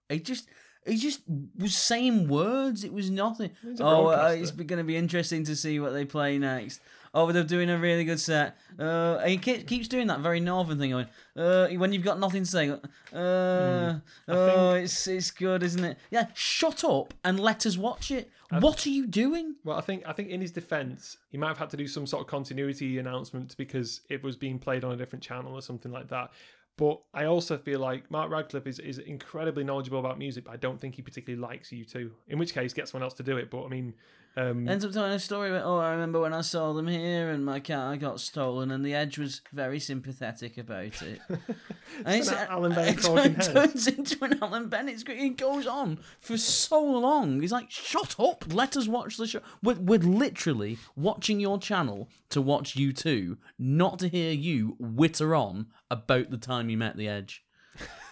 He 0.09 0.19
just 0.19 0.47
he 0.85 0.97
just 0.97 1.21
was 1.57 1.75
saying 1.75 2.27
words. 2.27 2.83
It 2.83 2.93
was 2.93 3.09
nothing. 3.09 3.51
Oh, 3.79 4.07
uh, 4.07 4.35
it's 4.37 4.51
going 4.51 4.77
to 4.77 4.83
be 4.83 4.95
interesting 4.95 5.43
to 5.45 5.55
see 5.55 5.79
what 5.79 5.93
they 5.93 6.05
play 6.05 6.37
next. 6.37 6.79
Oh, 7.17 7.31
they're 7.31 7.43
doing 7.45 7.69
a 7.69 7.77
really 7.79 8.03
good 8.03 8.19
set. 8.19 8.57
Uh, 8.77 9.19
he 9.25 9.37
keeps 9.37 9.87
doing 9.87 10.07
that 10.07 10.19
very 10.19 10.41
northern 10.41 10.77
thing. 10.77 10.91
Going, 10.91 11.07
uh, 11.37 11.67
when 11.69 11.93
you've 11.93 12.03
got 12.03 12.19
nothing 12.19 12.43
to 12.43 12.49
say, 12.49 12.69
uh, 12.69 13.93
Hmm. 13.93 13.99
oh, 14.27 14.73
it's 14.73 15.07
it's 15.07 15.31
good, 15.31 15.63
isn't 15.63 15.83
it? 15.83 15.97
Yeah, 16.11 16.27
shut 16.33 16.83
up 16.83 17.13
and 17.23 17.39
let 17.39 17.65
us 17.65 17.77
watch 17.77 18.11
it. 18.11 18.29
what 18.59 18.85
are 18.85 18.89
you 18.89 19.07
doing? 19.07 19.55
Well, 19.63 19.77
I 19.77 19.81
think 19.81 20.03
I 20.05 20.11
think 20.13 20.29
in 20.29 20.41
his 20.41 20.51
defence, 20.51 21.17
he 21.29 21.37
might 21.37 21.47
have 21.47 21.57
had 21.57 21.69
to 21.71 21.77
do 21.77 21.87
some 21.87 22.05
sort 22.05 22.21
of 22.21 22.27
continuity 22.27 22.99
announcement 22.99 23.55
because 23.57 24.01
it 24.09 24.21
was 24.21 24.35
being 24.35 24.59
played 24.59 24.83
on 24.83 24.91
a 24.91 24.97
different 24.97 25.23
channel 25.23 25.53
or 25.53 25.61
something 25.61 25.91
like 25.91 26.09
that. 26.09 26.31
But 26.77 26.99
I 27.13 27.23
also 27.25 27.57
feel 27.57 27.79
like 27.79 28.11
Mark 28.11 28.29
Radcliffe 28.29 28.67
is, 28.67 28.79
is 28.79 28.97
incredibly 28.97 29.63
knowledgeable 29.63 29.99
about 29.99 30.19
music, 30.19 30.43
but 30.43 30.51
I 30.51 30.57
don't 30.57 30.77
think 30.81 30.95
he 30.95 31.01
particularly 31.01 31.41
likes 31.41 31.69
U2. 31.69 32.11
In 32.27 32.37
which 32.37 32.53
case, 32.53 32.73
get 32.73 32.89
someone 32.89 33.03
else 33.05 33.13
to 33.13 33.23
do 33.23 33.37
it. 33.37 33.49
But 33.49 33.63
I 33.63 33.69
mean, 33.69 33.93
um, 34.37 34.67
Ends 34.67 34.83
up 34.83 34.91
telling 34.91 35.13
a 35.13 35.19
story 35.19 35.49
about, 35.49 35.63
oh, 35.65 35.77
I 35.77 35.91
remember 35.91 36.19
when 36.19 36.33
I 36.33 36.41
saw 36.41 36.73
them 36.73 36.87
here 36.87 37.29
and 37.29 37.45
my 37.45 37.59
car 37.59 37.95
got 37.97 38.19
stolen, 38.19 38.69
and 38.71 38.85
the 38.85 38.93
Edge 38.93 39.17
was 39.17 39.41
very 39.53 39.79
sympathetic 39.79 40.57
about 40.57 41.01
it. 41.01 41.19
and 41.29 42.15
It's 42.15 42.29
an 42.29 42.47
Alan 42.49 42.73
Bennett 42.75 42.99
it 42.99 43.01
talking 43.03 43.35
turns, 43.35 43.47
head. 43.47 43.55
turns 43.55 43.87
into 43.87 44.25
an 44.25 44.39
Alan 44.43 44.67
Bennett 44.67 44.99
script. 44.99 45.21
It 45.21 45.37
goes 45.37 45.65
on 45.67 45.99
for 46.19 46.37
so 46.37 46.83
long. 46.83 47.39
He's 47.41 47.51
like, 47.51 47.71
shut 47.71 48.15
up, 48.19 48.43
let 48.53 48.75
us 48.75 48.87
watch 48.87 49.17
the 49.17 49.27
show. 49.27 49.39
We're, 49.63 49.75
we're 49.79 49.99
literally 49.99 50.79
watching 50.95 51.39
your 51.39 51.57
channel 51.57 52.09
to 52.29 52.41
watch 52.41 52.75
U2, 52.75 53.37
not 53.57 53.99
to 53.99 54.07
hear 54.09 54.31
you 54.33 54.75
witter 54.79 55.33
on 55.33 55.67
about 55.89 56.29
the 56.29 56.37
time 56.37 56.69
you 56.69 56.77
met 56.77 56.97
the 56.97 57.07
Edge. 57.07 57.43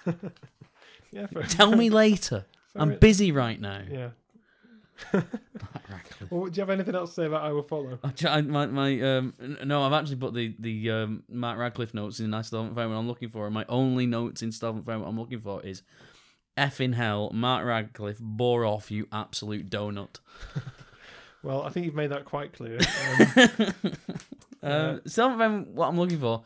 yeah, 1.12 1.28
Tell 1.50 1.76
me 1.76 1.90
later. 1.92 2.46
I'm 2.76 2.92
it- 2.94 3.00
busy 3.02 3.32
right 3.32 3.60
now. 3.60 3.82
yeah. 3.90 4.10
Well, 6.30 6.46
do 6.46 6.52
you 6.58 6.62
have 6.62 6.70
anything 6.70 6.96
else 6.96 7.10
to 7.12 7.16
say 7.16 7.26
about 7.26 7.44
I 7.44 7.52
Will 7.52 7.64
Follow? 7.64 8.00
I 8.26 8.42
my, 8.42 8.66
my 8.68 9.02
um 9.02 9.34
no, 9.64 9.84
I've 9.84 9.94
actually 9.94 10.16
put 10.16 10.34
the 10.34 10.56
the 10.60 10.90
um, 10.92 11.24
Matt 11.30 11.58
Radcliffe 11.58 11.94
notes 11.94 12.20
in. 12.20 12.34
I 12.34 12.42
still 12.42 12.62
haven't 12.62 12.76
found 12.76 12.92
what 12.92 12.98
I'm 12.98 13.08
looking 13.08 13.30
for. 13.30 13.46
And 13.46 13.54
my 13.54 13.66
only 13.70 14.06
notes 14.06 14.42
in 14.42 14.52
still 14.52 14.70
haven't 14.70 14.86
found 14.86 15.02
what 15.02 15.10
I'm 15.10 15.20
looking 15.20 15.42
for 15.42 15.62
is 15.64 15.84
F 16.56 16.80
in 16.80 16.94
hell, 16.94 17.32
Matt 17.34 17.66
Radcliffe, 17.66 18.20
bore 18.20 18.66
off, 18.66 18.92
you 18.92 19.08
absolute 19.12 19.70
donut. 19.70 20.20
Well, 21.44 21.64
I 21.64 21.70
think 21.72 21.86
you've 21.86 21.94
made 21.94 22.12
that 22.12 22.24
quite 22.24 22.54
clear. 22.54 22.80
Um, 24.64 24.72
Um, 24.72 25.02
Still 25.06 25.28
haven't 25.28 25.40
found 25.40 25.76
what 25.76 25.90
I'm 25.90 26.00
looking 26.00 26.22
for. 26.22 26.44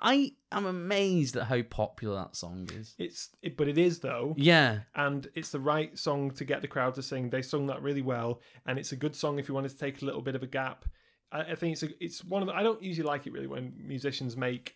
I 0.00 0.32
am 0.52 0.66
amazed 0.66 1.36
at 1.36 1.44
how 1.44 1.62
popular 1.62 2.16
that 2.16 2.36
song 2.36 2.68
is. 2.74 2.94
it's, 2.98 3.30
it, 3.42 3.56
but 3.56 3.68
it 3.68 3.78
is 3.78 4.00
though. 4.00 4.34
Yeah, 4.36 4.80
and 4.94 5.26
it's 5.34 5.50
the 5.50 5.60
right 5.60 5.96
song 5.98 6.30
to 6.32 6.44
get 6.44 6.62
the 6.62 6.68
crowd 6.68 6.94
to 6.94 7.02
sing. 7.02 7.30
They 7.30 7.42
sung 7.42 7.66
that 7.66 7.82
really 7.82 8.02
well, 8.02 8.40
and 8.66 8.78
it's 8.78 8.92
a 8.92 8.96
good 8.96 9.16
song 9.16 9.38
if 9.38 9.48
you 9.48 9.54
wanted 9.54 9.70
to 9.70 9.78
take 9.78 10.02
a 10.02 10.04
little 10.04 10.22
bit 10.22 10.34
of 10.34 10.42
a 10.42 10.46
gap. 10.46 10.84
I, 11.32 11.40
I 11.40 11.54
think 11.54 11.72
it's 11.74 11.82
a, 11.82 11.88
it's 12.04 12.24
one 12.24 12.42
of 12.42 12.48
the. 12.48 12.54
I 12.54 12.62
don't 12.62 12.82
usually 12.82 13.06
like 13.06 13.26
it 13.26 13.32
really 13.32 13.46
when 13.46 13.74
musicians 13.78 14.36
make 14.36 14.74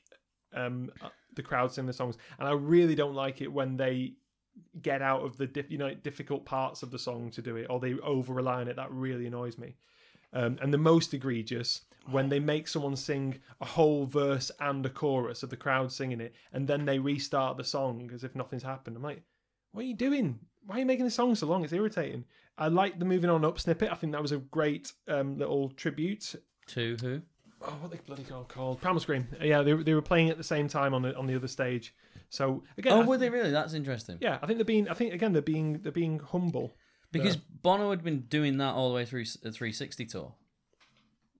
um, 0.55 0.91
uh, 1.03 1.09
the 1.37 1.43
crowd 1.43 1.73
sing 1.73 1.87
the 1.87 1.93
songs, 1.93 2.17
and 2.39 2.49
I 2.49 2.53
really 2.53 2.95
don't 2.95 3.15
like 3.15 3.41
it 3.41 3.53
when 3.53 3.77
they 3.77 4.15
get 4.83 5.03
out 5.03 5.23
of 5.23 5.37
the 5.37 5.47
diff, 5.47 5.71
you 5.71 5.79
know 5.79 5.95
difficult 5.95 6.45
parts 6.45 6.83
of 6.83 6.91
the 6.91 6.99
song 6.99 7.31
to 7.33 7.43
do 7.43 7.57
it, 7.57 7.67
or 7.71 7.81
they 7.81 7.95
over 8.01 8.33
rely 8.33 8.61
on 8.61 8.69
it. 8.69 8.77
That 8.77 8.91
really 8.91 9.27
annoys 9.27 9.59
me. 9.59 9.77
Um, 10.33 10.59
and 10.63 10.73
the 10.73 10.79
most 10.79 11.13
egregious 11.15 11.83
when 12.11 12.29
they 12.29 12.41
make 12.41 12.67
someone 12.67 12.97
sing 12.97 13.39
a 13.61 13.65
whole 13.65 14.07
verse 14.07 14.51
and 14.61 14.85
a 14.87 14.89
chorus 14.89 15.43
of 15.43 15.51
the 15.51 15.57
crowd 15.57 15.93
singing 15.93 16.21
it, 16.21 16.35
and 16.53 16.67
then 16.67 16.85
they 16.85 16.99
restart 16.99 17.57
the 17.57 17.65
song 17.65 18.11
as 18.15 18.25
if 18.25 18.35
nothing's 18.35 18.63
happened. 18.63 18.97
I'm 18.97 19.03
like, 19.03 19.23
what 19.73 19.83
are 19.83 19.87
you 19.87 19.95
doing? 19.95 20.39
Why 20.67 20.77
are 20.77 20.79
you 20.81 20.87
making 20.87 21.05
the 21.05 21.11
song 21.11 21.35
so 21.35 21.47
long? 21.47 21.63
It's 21.65 21.73
irritating. 21.73 22.25
I 22.59 22.69
like 22.69 22.99
the 22.99 23.05
moving 23.05 23.31
on 23.31 23.45
up 23.45 23.59
snippet. 23.61 23.91
I 23.93 23.95
think 23.95 24.13
that 24.13 24.23
was 24.23 24.33
a 24.33 24.39
great 24.39 24.93
um, 25.09 25.37
little 25.39 25.71
tribute. 25.71 26.35
To 26.69 26.97
who? 27.01 27.21
Oh, 27.63 27.77
what 27.81 27.91
they 27.91 27.99
bloody 28.07 28.23
called? 28.25 28.49
Called 28.49 28.81
Primal 28.81 29.01
Scream. 29.01 29.29
Yeah, 29.41 29.63
they, 29.63 29.73
they 29.75 29.95
were 29.95 30.01
playing 30.03 30.31
at 30.31 30.39
the 30.39 30.45
same 30.45 30.69
time 30.69 30.95
on 30.95 31.03
the 31.03 31.15
on 31.17 31.27
the 31.27 31.35
other 31.37 31.49
stage. 31.49 31.95
So 32.31 32.63
again, 32.79 32.93
Oh, 32.93 33.03
I 33.03 33.05
were 33.05 33.19
th- 33.19 33.21
they 33.21 33.31
really? 33.37 33.51
That's 33.51 33.75
interesting. 33.75 34.19
yeah, 34.21 34.39
I 34.43 34.47
think 34.47 34.59
they're 34.59 34.65
being. 34.65 34.89
I 34.89 34.95
think 34.95 35.13
again 35.13 35.33
they're 35.33 35.43
being 35.43 35.81
they're 35.83 35.93
being 35.93 36.19
humble. 36.21 36.77
Because 37.13 37.37
Bono 37.37 37.91
had 37.91 38.03
been 38.05 38.21
doing 38.23 38.59
that 38.59 38.75
all 38.75 38.89
the 38.89 38.95
way 38.95 39.05
through 39.05 39.25
the 39.43 39.51
360 39.53 40.07
tour, 40.07 40.35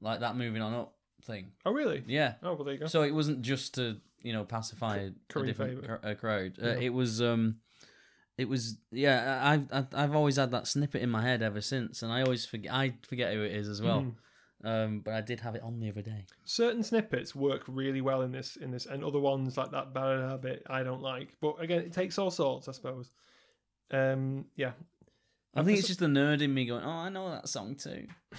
like 0.01 0.21
that 0.21 0.37
moving 0.37 0.63
on 0.63 0.75
up 0.75 0.95
thing. 1.25 1.53
Oh 1.65 1.73
really? 1.73 2.03
Yeah. 2.07 2.35
Oh 2.43 2.55
well, 2.55 2.65
there 2.65 2.75
you 2.75 2.81
go. 2.81 2.87
So 2.87 3.03
it 3.03 3.15
wasn't 3.15 3.43
just 3.43 3.75
to 3.75 3.97
you 4.23 4.33
know 4.33 4.45
pacify 4.45 4.97
a 4.97 5.11
different 5.47 5.85
cr- 5.85 6.07
a 6.09 6.15
crowd. 6.15 6.59
Uh, 6.63 6.69
It 6.79 6.93
was 6.93 7.21
um, 7.23 7.57
it 8.37 8.49
was 8.49 8.77
yeah. 8.91 9.41
I- 9.43 9.55
I've 9.55 9.69
I've 9.73 9.87
I've 9.95 10.15
always 10.15 10.37
had 10.37 10.51
that 10.53 10.67
snippet 10.67 11.03
in 11.03 11.11
my 11.11 11.23
head 11.23 11.43
ever 11.43 11.61
since, 11.61 12.03
and 12.03 12.13
I 12.13 12.23
always 12.23 12.47
forget 12.47 12.73
I 12.73 12.95
forget 13.09 13.33
who 13.35 13.43
it 13.43 13.53
is 13.53 13.69
as 13.69 13.81
well. 13.81 14.01
Mhm. 14.03 14.15
Um, 14.63 15.01
but 15.01 15.15
I 15.15 15.23
did 15.23 15.41
have 15.41 15.55
it 15.55 15.63
on 15.63 15.81
the 15.81 15.89
other 15.89 16.03
day. 16.03 16.27
Certain 16.45 16.83
snippets 16.83 17.35
work 17.35 17.63
really 17.67 18.03
well 18.03 18.21
in 18.21 18.31
this 18.33 18.57
in 18.57 18.71
this, 18.71 18.85
and 18.87 19.03
other 19.05 19.19
ones 19.21 19.57
like 19.57 19.71
that 19.71 19.95
bad 19.95 20.41
bit 20.43 20.63
I 20.69 20.83
don't 20.83 21.01
like. 21.01 21.35
But 21.41 21.63
again, 21.63 21.81
it 21.81 21.93
takes 21.95 22.19
all 22.19 22.31
sorts, 22.31 22.69
I 22.69 22.73
suppose. 22.73 23.11
Um, 23.91 24.45
yeah. 24.57 24.73
I 25.55 25.63
think 25.63 25.79
it's 25.79 25.89
just 25.89 26.01
the 26.01 26.07
nerd 26.07 26.43
in 26.43 26.55
me 26.55 26.67
going, 26.67 26.85
"Oh, 26.85 26.91
I 26.91 27.09
know 27.09 27.31
that 27.31 27.49
song 27.49 27.75
too." 27.77 28.07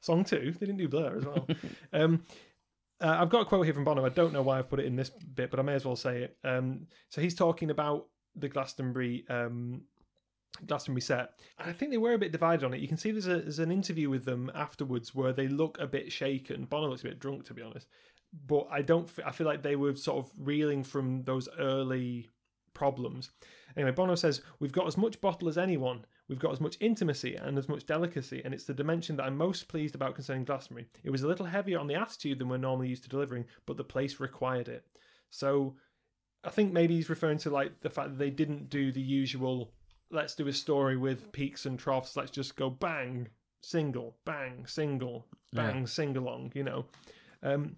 Song 0.00 0.22
two, 0.22 0.54
they 0.60 0.66
didn't 0.66 0.76
do 0.76 0.88
Blur 0.88 1.16
as 1.16 1.24
well. 1.24 1.48
um, 1.92 2.22
uh, 3.00 3.16
I've 3.18 3.28
got 3.28 3.40
a 3.40 3.44
quote 3.44 3.64
here 3.64 3.74
from 3.74 3.82
Bono. 3.82 4.06
I 4.06 4.08
don't 4.08 4.32
know 4.32 4.42
why 4.42 4.56
I've 4.56 4.68
put 4.68 4.78
it 4.78 4.86
in 4.86 4.94
this 4.94 5.10
bit, 5.10 5.50
but 5.50 5.58
I 5.58 5.64
may 5.64 5.74
as 5.74 5.84
well 5.84 5.96
say 5.96 6.22
it. 6.22 6.36
Um, 6.44 6.86
so 7.08 7.20
he's 7.20 7.34
talking 7.34 7.70
about 7.70 8.06
the 8.36 8.48
Glastonbury 8.48 9.24
um, 9.28 9.82
Glastonbury 10.64 11.02
set. 11.02 11.40
And 11.58 11.68
I 11.68 11.72
think 11.72 11.90
they 11.90 11.98
were 11.98 12.14
a 12.14 12.18
bit 12.18 12.32
divided 12.32 12.64
on 12.64 12.72
it. 12.72 12.80
You 12.80 12.88
can 12.88 12.96
see 12.96 13.10
there's, 13.10 13.26
a, 13.26 13.40
there's 13.40 13.58
an 13.58 13.72
interview 13.72 14.08
with 14.08 14.24
them 14.24 14.50
afterwards 14.54 15.14
where 15.14 15.32
they 15.32 15.48
look 15.48 15.78
a 15.80 15.86
bit 15.86 16.10
shaken. 16.10 16.64
Bono 16.64 16.88
looks 16.88 17.02
a 17.02 17.08
bit 17.08 17.18
drunk, 17.18 17.44
to 17.46 17.54
be 17.54 17.62
honest. 17.62 17.88
But 18.46 18.66
I 18.70 18.82
don't. 18.82 19.10
I 19.24 19.32
feel 19.32 19.46
like 19.46 19.62
they 19.62 19.76
were 19.76 19.94
sort 19.94 20.24
of 20.24 20.32
reeling 20.38 20.84
from 20.84 21.22
those 21.24 21.48
early 21.58 22.28
problems. 22.74 23.30
Anyway, 23.76 23.92
Bono 23.92 24.14
says, 24.14 24.42
We've 24.60 24.72
got 24.72 24.86
as 24.86 24.96
much 24.96 25.20
bottle 25.20 25.48
as 25.48 25.58
anyone. 25.58 26.04
We've 26.28 26.38
got 26.38 26.52
as 26.52 26.60
much 26.60 26.76
intimacy 26.80 27.36
and 27.36 27.56
as 27.56 27.68
much 27.68 27.86
delicacy, 27.86 28.42
and 28.44 28.52
it's 28.52 28.64
the 28.64 28.74
dimension 28.74 29.16
that 29.16 29.24
I'm 29.24 29.36
most 29.36 29.68
pleased 29.68 29.94
about 29.94 30.14
concerning 30.14 30.44
Glastonbury. 30.44 30.86
It 31.04 31.10
was 31.10 31.22
a 31.22 31.28
little 31.28 31.46
heavier 31.46 31.78
on 31.78 31.86
the 31.86 31.94
attitude 31.94 32.38
than 32.38 32.48
we're 32.48 32.56
normally 32.56 32.88
used 32.88 33.04
to 33.04 33.08
delivering, 33.08 33.44
but 33.64 33.76
the 33.76 33.84
place 33.84 34.18
required 34.18 34.68
it. 34.68 34.84
So 35.30 35.76
I 36.42 36.50
think 36.50 36.72
maybe 36.72 36.96
he's 36.96 37.10
referring 37.10 37.38
to 37.38 37.50
like 37.50 37.80
the 37.80 37.90
fact 37.90 38.10
that 38.10 38.18
they 38.18 38.30
didn't 38.30 38.70
do 38.70 38.90
the 38.90 39.00
usual 39.00 39.72
let's 40.10 40.34
do 40.34 40.46
a 40.48 40.52
story 40.52 40.96
with 40.96 41.32
peaks 41.32 41.66
and 41.66 41.78
troughs, 41.78 42.16
let's 42.16 42.30
just 42.30 42.56
go 42.56 42.70
bang, 42.70 43.28
single, 43.62 44.16
bang, 44.24 44.64
single, 44.66 45.26
bang, 45.52 45.86
sing 45.86 46.16
along, 46.16 46.52
you 46.54 46.62
know. 46.62 46.86
Um, 47.42 47.76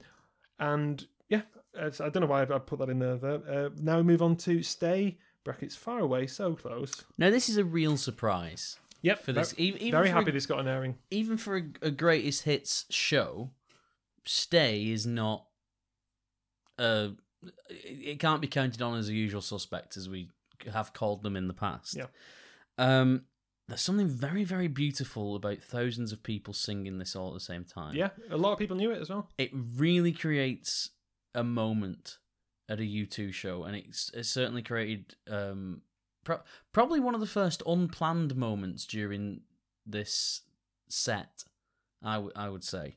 and 0.58 1.06
yeah, 1.28 1.42
I 1.76 1.90
don't 1.90 2.20
know 2.20 2.26
why 2.26 2.42
I've 2.42 2.66
put 2.66 2.78
that 2.80 2.90
in 2.90 2.98
there. 2.98 3.16
there. 3.16 3.40
Uh, 3.48 3.70
now 3.80 3.98
we 3.98 4.02
move 4.02 4.22
on 4.22 4.36
to 4.36 4.62
stay 4.62 5.18
brackets 5.48 5.74
far 5.76 5.98
away, 6.00 6.26
so 6.26 6.54
close. 6.54 7.04
Now 7.16 7.30
this 7.30 7.48
is 7.48 7.56
a 7.56 7.64
real 7.64 7.96
surprise 7.96 8.78
Yep, 9.00 9.22
for 9.24 9.32
this. 9.32 9.52
Very, 9.52 9.68
Even, 9.68 9.80
even 9.80 9.90
very 9.92 10.08
happy 10.10 10.30
A, 10.30 10.32
this 10.32 10.44
got 10.46 10.60
an 10.60 10.68
airing. 10.68 10.96
even 11.10 11.36
for 11.38 11.56
a, 11.56 11.62
a 11.82 11.90
greatest 11.90 12.42
hits 12.42 12.84
show, 12.90 13.50
Stay 14.26 14.90
is 14.90 15.06
not. 15.06 15.46
Uh, 16.78 17.10
it 17.70 18.10
it 18.14 18.18
can't 18.20 18.40
be 18.42 18.48
counted 18.48 18.82
on 18.82 18.98
as 18.98 19.08
a 19.08 19.14
usual 19.14 19.40
suspect 19.40 19.96
as 19.96 20.08
we 20.08 20.28
have 20.72 20.92
called 20.92 21.22
them 21.22 21.36
in 21.36 21.48
the 21.48 21.54
past. 21.54 21.96
Yeah. 21.96 22.06
Um, 22.76 23.22
there's 23.68 23.80
something 23.80 24.08
very, 24.08 24.44
very 24.44 24.68
beautiful 24.68 25.36
about 25.36 25.58
thousands 25.62 26.12
of 26.12 26.22
people 26.22 26.52
singing 26.54 26.98
this 26.98 27.14
all 27.16 27.28
at 27.28 27.34
the 27.34 27.40
same 27.40 27.64
time. 27.64 27.94
Yeah, 27.94 28.10
a 28.30 28.36
lot 28.36 28.52
of 28.52 28.58
people 28.58 28.76
knew 28.76 28.90
it 28.90 29.00
as 29.00 29.08
well. 29.10 29.28
it 29.38 29.50
really 29.54 30.12
creates 30.12 30.90
a 31.34 31.44
moment 31.44 32.18
at 32.68 32.80
a 32.80 32.82
U2 32.82 33.32
show, 33.32 33.64
and 33.64 33.76
it's, 33.76 34.10
it's 34.14 34.28
certainly 34.28 34.62
created 34.62 35.14
um, 35.30 35.82
pro- 36.24 36.40
probably 36.72 37.00
one 37.00 37.14
of 37.14 37.20
the 37.20 37.26
first 37.26 37.62
unplanned 37.66 38.36
moments 38.36 38.84
during 38.86 39.40
this 39.86 40.42
set. 40.88 41.44
I, 42.02 42.14
w- 42.14 42.32
I 42.36 42.48
would 42.48 42.64
say. 42.64 42.96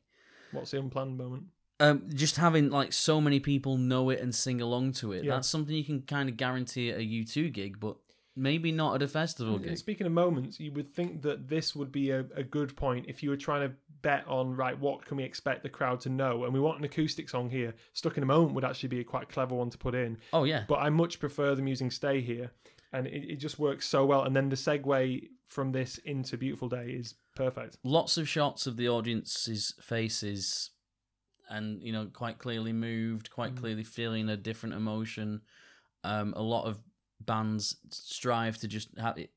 What's 0.51 0.71
the 0.71 0.79
unplanned 0.79 1.17
moment? 1.17 1.45
Um, 1.79 2.03
just 2.13 2.37
having 2.37 2.69
like 2.69 2.93
so 2.93 3.19
many 3.19 3.39
people 3.39 3.77
know 3.77 4.11
it 4.11 4.19
and 4.19 4.35
sing 4.35 4.61
along 4.61 4.91
to 4.93 5.13
it. 5.13 5.23
Yeah. 5.23 5.31
That's 5.35 5.47
something 5.47 5.75
you 5.75 5.83
can 5.83 6.03
kind 6.03 6.29
of 6.29 6.37
guarantee 6.37 6.91
at 6.91 6.99
a 6.99 7.01
U2 7.01 7.51
gig, 7.51 7.79
but 7.79 7.97
maybe 8.35 8.71
not 8.71 8.95
at 8.95 9.01
a 9.01 9.07
festival 9.07 9.55
And 9.55 9.63
gig. 9.65 9.77
Speaking 9.77 10.05
of 10.05 10.13
moments, 10.13 10.59
you 10.59 10.71
would 10.73 10.93
think 10.93 11.23
that 11.23 11.49
this 11.49 11.75
would 11.75 11.91
be 11.91 12.11
a, 12.11 12.25
a 12.35 12.43
good 12.43 12.75
point 12.75 13.05
if 13.07 13.23
you 13.23 13.29
were 13.31 13.37
trying 13.37 13.67
to 13.69 13.75
bet 14.01 14.27
on 14.27 14.55
right 14.55 14.77
what 14.79 15.05
can 15.05 15.17
we 15.17 15.23
expect 15.23 15.63
the 15.63 15.69
crowd 15.69 15.99
to 16.01 16.09
know, 16.09 16.43
and 16.45 16.53
we 16.53 16.59
want 16.59 16.79
an 16.79 16.85
acoustic 16.85 17.29
song 17.29 17.49
here. 17.49 17.73
Stuck 17.93 18.17
in 18.17 18.23
a 18.23 18.25
moment 18.25 18.53
would 18.55 18.65
actually 18.65 18.89
be 18.89 18.99
a 18.99 19.03
quite 19.03 19.29
clever 19.29 19.55
one 19.55 19.69
to 19.69 19.77
put 19.77 19.95
in, 19.95 20.17
Oh 20.33 20.43
yeah, 20.43 20.63
but 20.67 20.75
I 20.75 20.89
much 20.89 21.19
prefer 21.19 21.55
them 21.55 21.67
using 21.67 21.89
"Stay 21.91 22.21
Here," 22.21 22.51
and 22.93 23.07
it, 23.07 23.23
it 23.31 23.35
just 23.37 23.59
works 23.59 23.87
so 23.87 24.05
well. 24.05 24.23
And 24.23 24.35
then 24.35 24.49
the 24.49 24.55
segue 24.55 25.29
from 25.47 25.71
this 25.71 25.97
into 25.99 26.37
"Beautiful 26.37 26.69
Day" 26.69 26.91
is 26.91 27.15
perfect. 27.35 27.77
lots 27.83 28.17
of 28.17 28.27
shots 28.27 28.67
of 28.67 28.77
the 28.77 28.87
audience's 28.89 29.73
faces 29.81 30.71
and 31.49 31.81
you 31.83 31.91
know 31.91 32.05
quite 32.13 32.37
clearly 32.37 32.71
moved 32.71 33.29
quite 33.29 33.53
Mm. 33.55 33.59
clearly 33.59 33.83
feeling 33.83 34.29
a 34.29 34.37
different 34.37 34.73
emotion 34.75 35.41
um 36.03 36.33
a 36.37 36.41
lot 36.41 36.65
of 36.65 36.79
bands 37.19 37.75
strive 37.89 38.57
to 38.57 38.67
just 38.67 38.89
have 38.97 39.17
it 39.17 39.31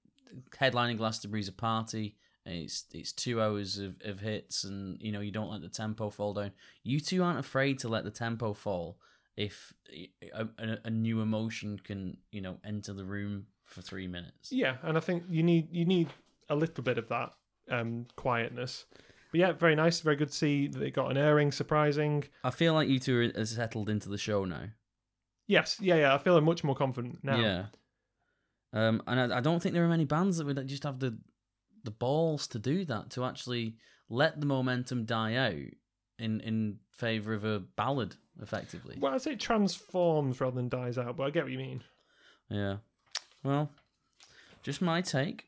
headlining 0.60 0.96
glastonbury's 0.96 1.48
a 1.48 1.52
party 1.52 2.16
and 2.46 2.54
it's 2.54 2.84
it's 2.92 3.12
two 3.12 3.40
hours 3.40 3.78
of, 3.78 3.96
of 4.04 4.20
hits 4.20 4.64
and 4.64 5.00
you 5.00 5.12
know 5.12 5.20
you 5.20 5.30
don't 5.30 5.50
let 5.50 5.62
the 5.62 5.68
tempo 5.68 6.10
fall 6.10 6.34
down 6.34 6.52
U2 6.86 7.24
aren't 7.24 7.38
afraid 7.38 7.78
to 7.80 7.88
let 7.88 8.04
the 8.04 8.10
tempo 8.10 8.52
fall 8.52 8.98
if 9.36 9.72
a, 9.90 10.46
a, 10.58 10.78
a 10.84 10.90
new 10.90 11.20
emotion 11.20 11.78
can 11.82 12.16
you 12.30 12.40
know 12.40 12.58
enter 12.64 12.92
the 12.92 13.04
room 13.04 13.46
for 13.64 13.82
three 13.82 14.06
minutes 14.06 14.52
Yeah, 14.52 14.76
and 14.82 14.96
I 14.96 15.00
think 15.00 15.24
you 15.28 15.42
need 15.42 15.68
you 15.72 15.84
need 15.84 16.08
a 16.48 16.54
little 16.54 16.84
bit 16.84 16.98
of 16.98 17.08
that 17.08 17.32
um, 17.70 18.06
quietness. 18.16 18.84
But 19.30 19.40
yeah, 19.40 19.52
very 19.52 19.74
nice, 19.74 20.00
very 20.00 20.16
good 20.16 20.28
to 20.28 20.34
see 20.34 20.68
that 20.68 20.78
they 20.78 20.90
got 20.90 21.10
an 21.10 21.16
airing. 21.16 21.50
Surprising. 21.50 22.24
i 22.44 22.50
feel 22.50 22.74
like 22.74 22.88
you 22.88 23.00
two 23.00 23.32
are 23.34 23.44
settled 23.46 23.88
into 23.88 24.08
the 24.08 24.18
show 24.18 24.44
now 24.44 24.66
Yes, 25.46 25.78
yeah, 25.80 25.96
yeah. 25.96 26.14
I 26.14 26.18
feel 26.18 26.40
much 26.40 26.64
more 26.64 26.74
confident 26.74 27.18
now. 27.22 27.38
Yeah. 27.38 27.66
Um, 28.72 29.02
and 29.06 29.32
I, 29.32 29.38
I 29.38 29.40
don't 29.40 29.62
think 29.62 29.74
there 29.74 29.84
are 29.84 29.88
many 29.88 30.04
bands 30.04 30.38
that 30.38 30.46
would 30.46 30.66
just 30.66 30.84
have 30.84 30.98
the 30.98 31.18
the 31.84 31.90
balls 31.90 32.46
to 32.48 32.58
do 32.58 32.84
that 32.86 33.10
to 33.10 33.24
actually 33.24 33.76
let 34.08 34.40
the 34.40 34.46
momentum 34.46 35.04
die 35.04 35.34
out 35.34 35.72
in 36.18 36.40
in 36.40 36.78
favor 36.90 37.34
of 37.34 37.44
a 37.44 37.60
ballad, 37.60 38.16
effectively. 38.40 38.96
Well, 39.00 39.14
I'd 39.14 39.22
say 39.22 39.32
it 39.32 39.40
transforms 39.40 40.40
rather 40.40 40.56
than 40.56 40.68
dies 40.68 40.98
out, 40.98 41.16
but 41.16 41.24
I 41.24 41.30
get 41.30 41.44
what 41.44 41.52
you 41.52 41.58
mean. 41.58 41.82
Yeah. 42.48 42.76
Well, 43.42 43.70
just 44.62 44.80
my 44.80 45.00
take. 45.00 45.46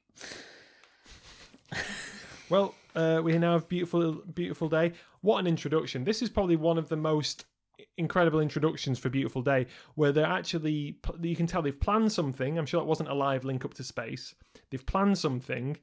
Well, 2.49 2.74
uh, 2.95 3.20
we 3.24 3.37
now 3.39 3.55
have 3.55 3.68
beautiful, 3.68 4.22
beautiful 4.34 4.68
day. 4.68 4.93
What 5.20 5.39
an 5.39 5.47
introduction! 5.47 6.05
This 6.05 6.22
is 6.22 6.28
probably 6.28 6.57
one 6.57 6.78
of 6.78 6.89
the 6.89 6.97
most 6.97 7.45
incredible 7.99 8.41
introductions 8.41 8.99
for 8.99 9.09
Beautiful 9.09 9.43
Day, 9.43 9.66
where 9.97 10.12
they're 10.12 10.24
actually 10.26 10.99
you 11.20 11.37
can 11.37 11.47
tell 11.47 11.62
they've 11.62 11.78
planned 11.78 12.12
something. 12.12 12.59
I'm 12.59 12.66
sure 12.66 12.80
it 12.80 12.87
wasn't 12.87 13.09
a 13.09 13.14
live 13.14 13.45
link 13.45 13.64
up 13.64 13.74
to 13.74 13.84
space. 13.84 14.34
They've 14.70 14.87
planned 14.87 15.18
something, 15.18 15.76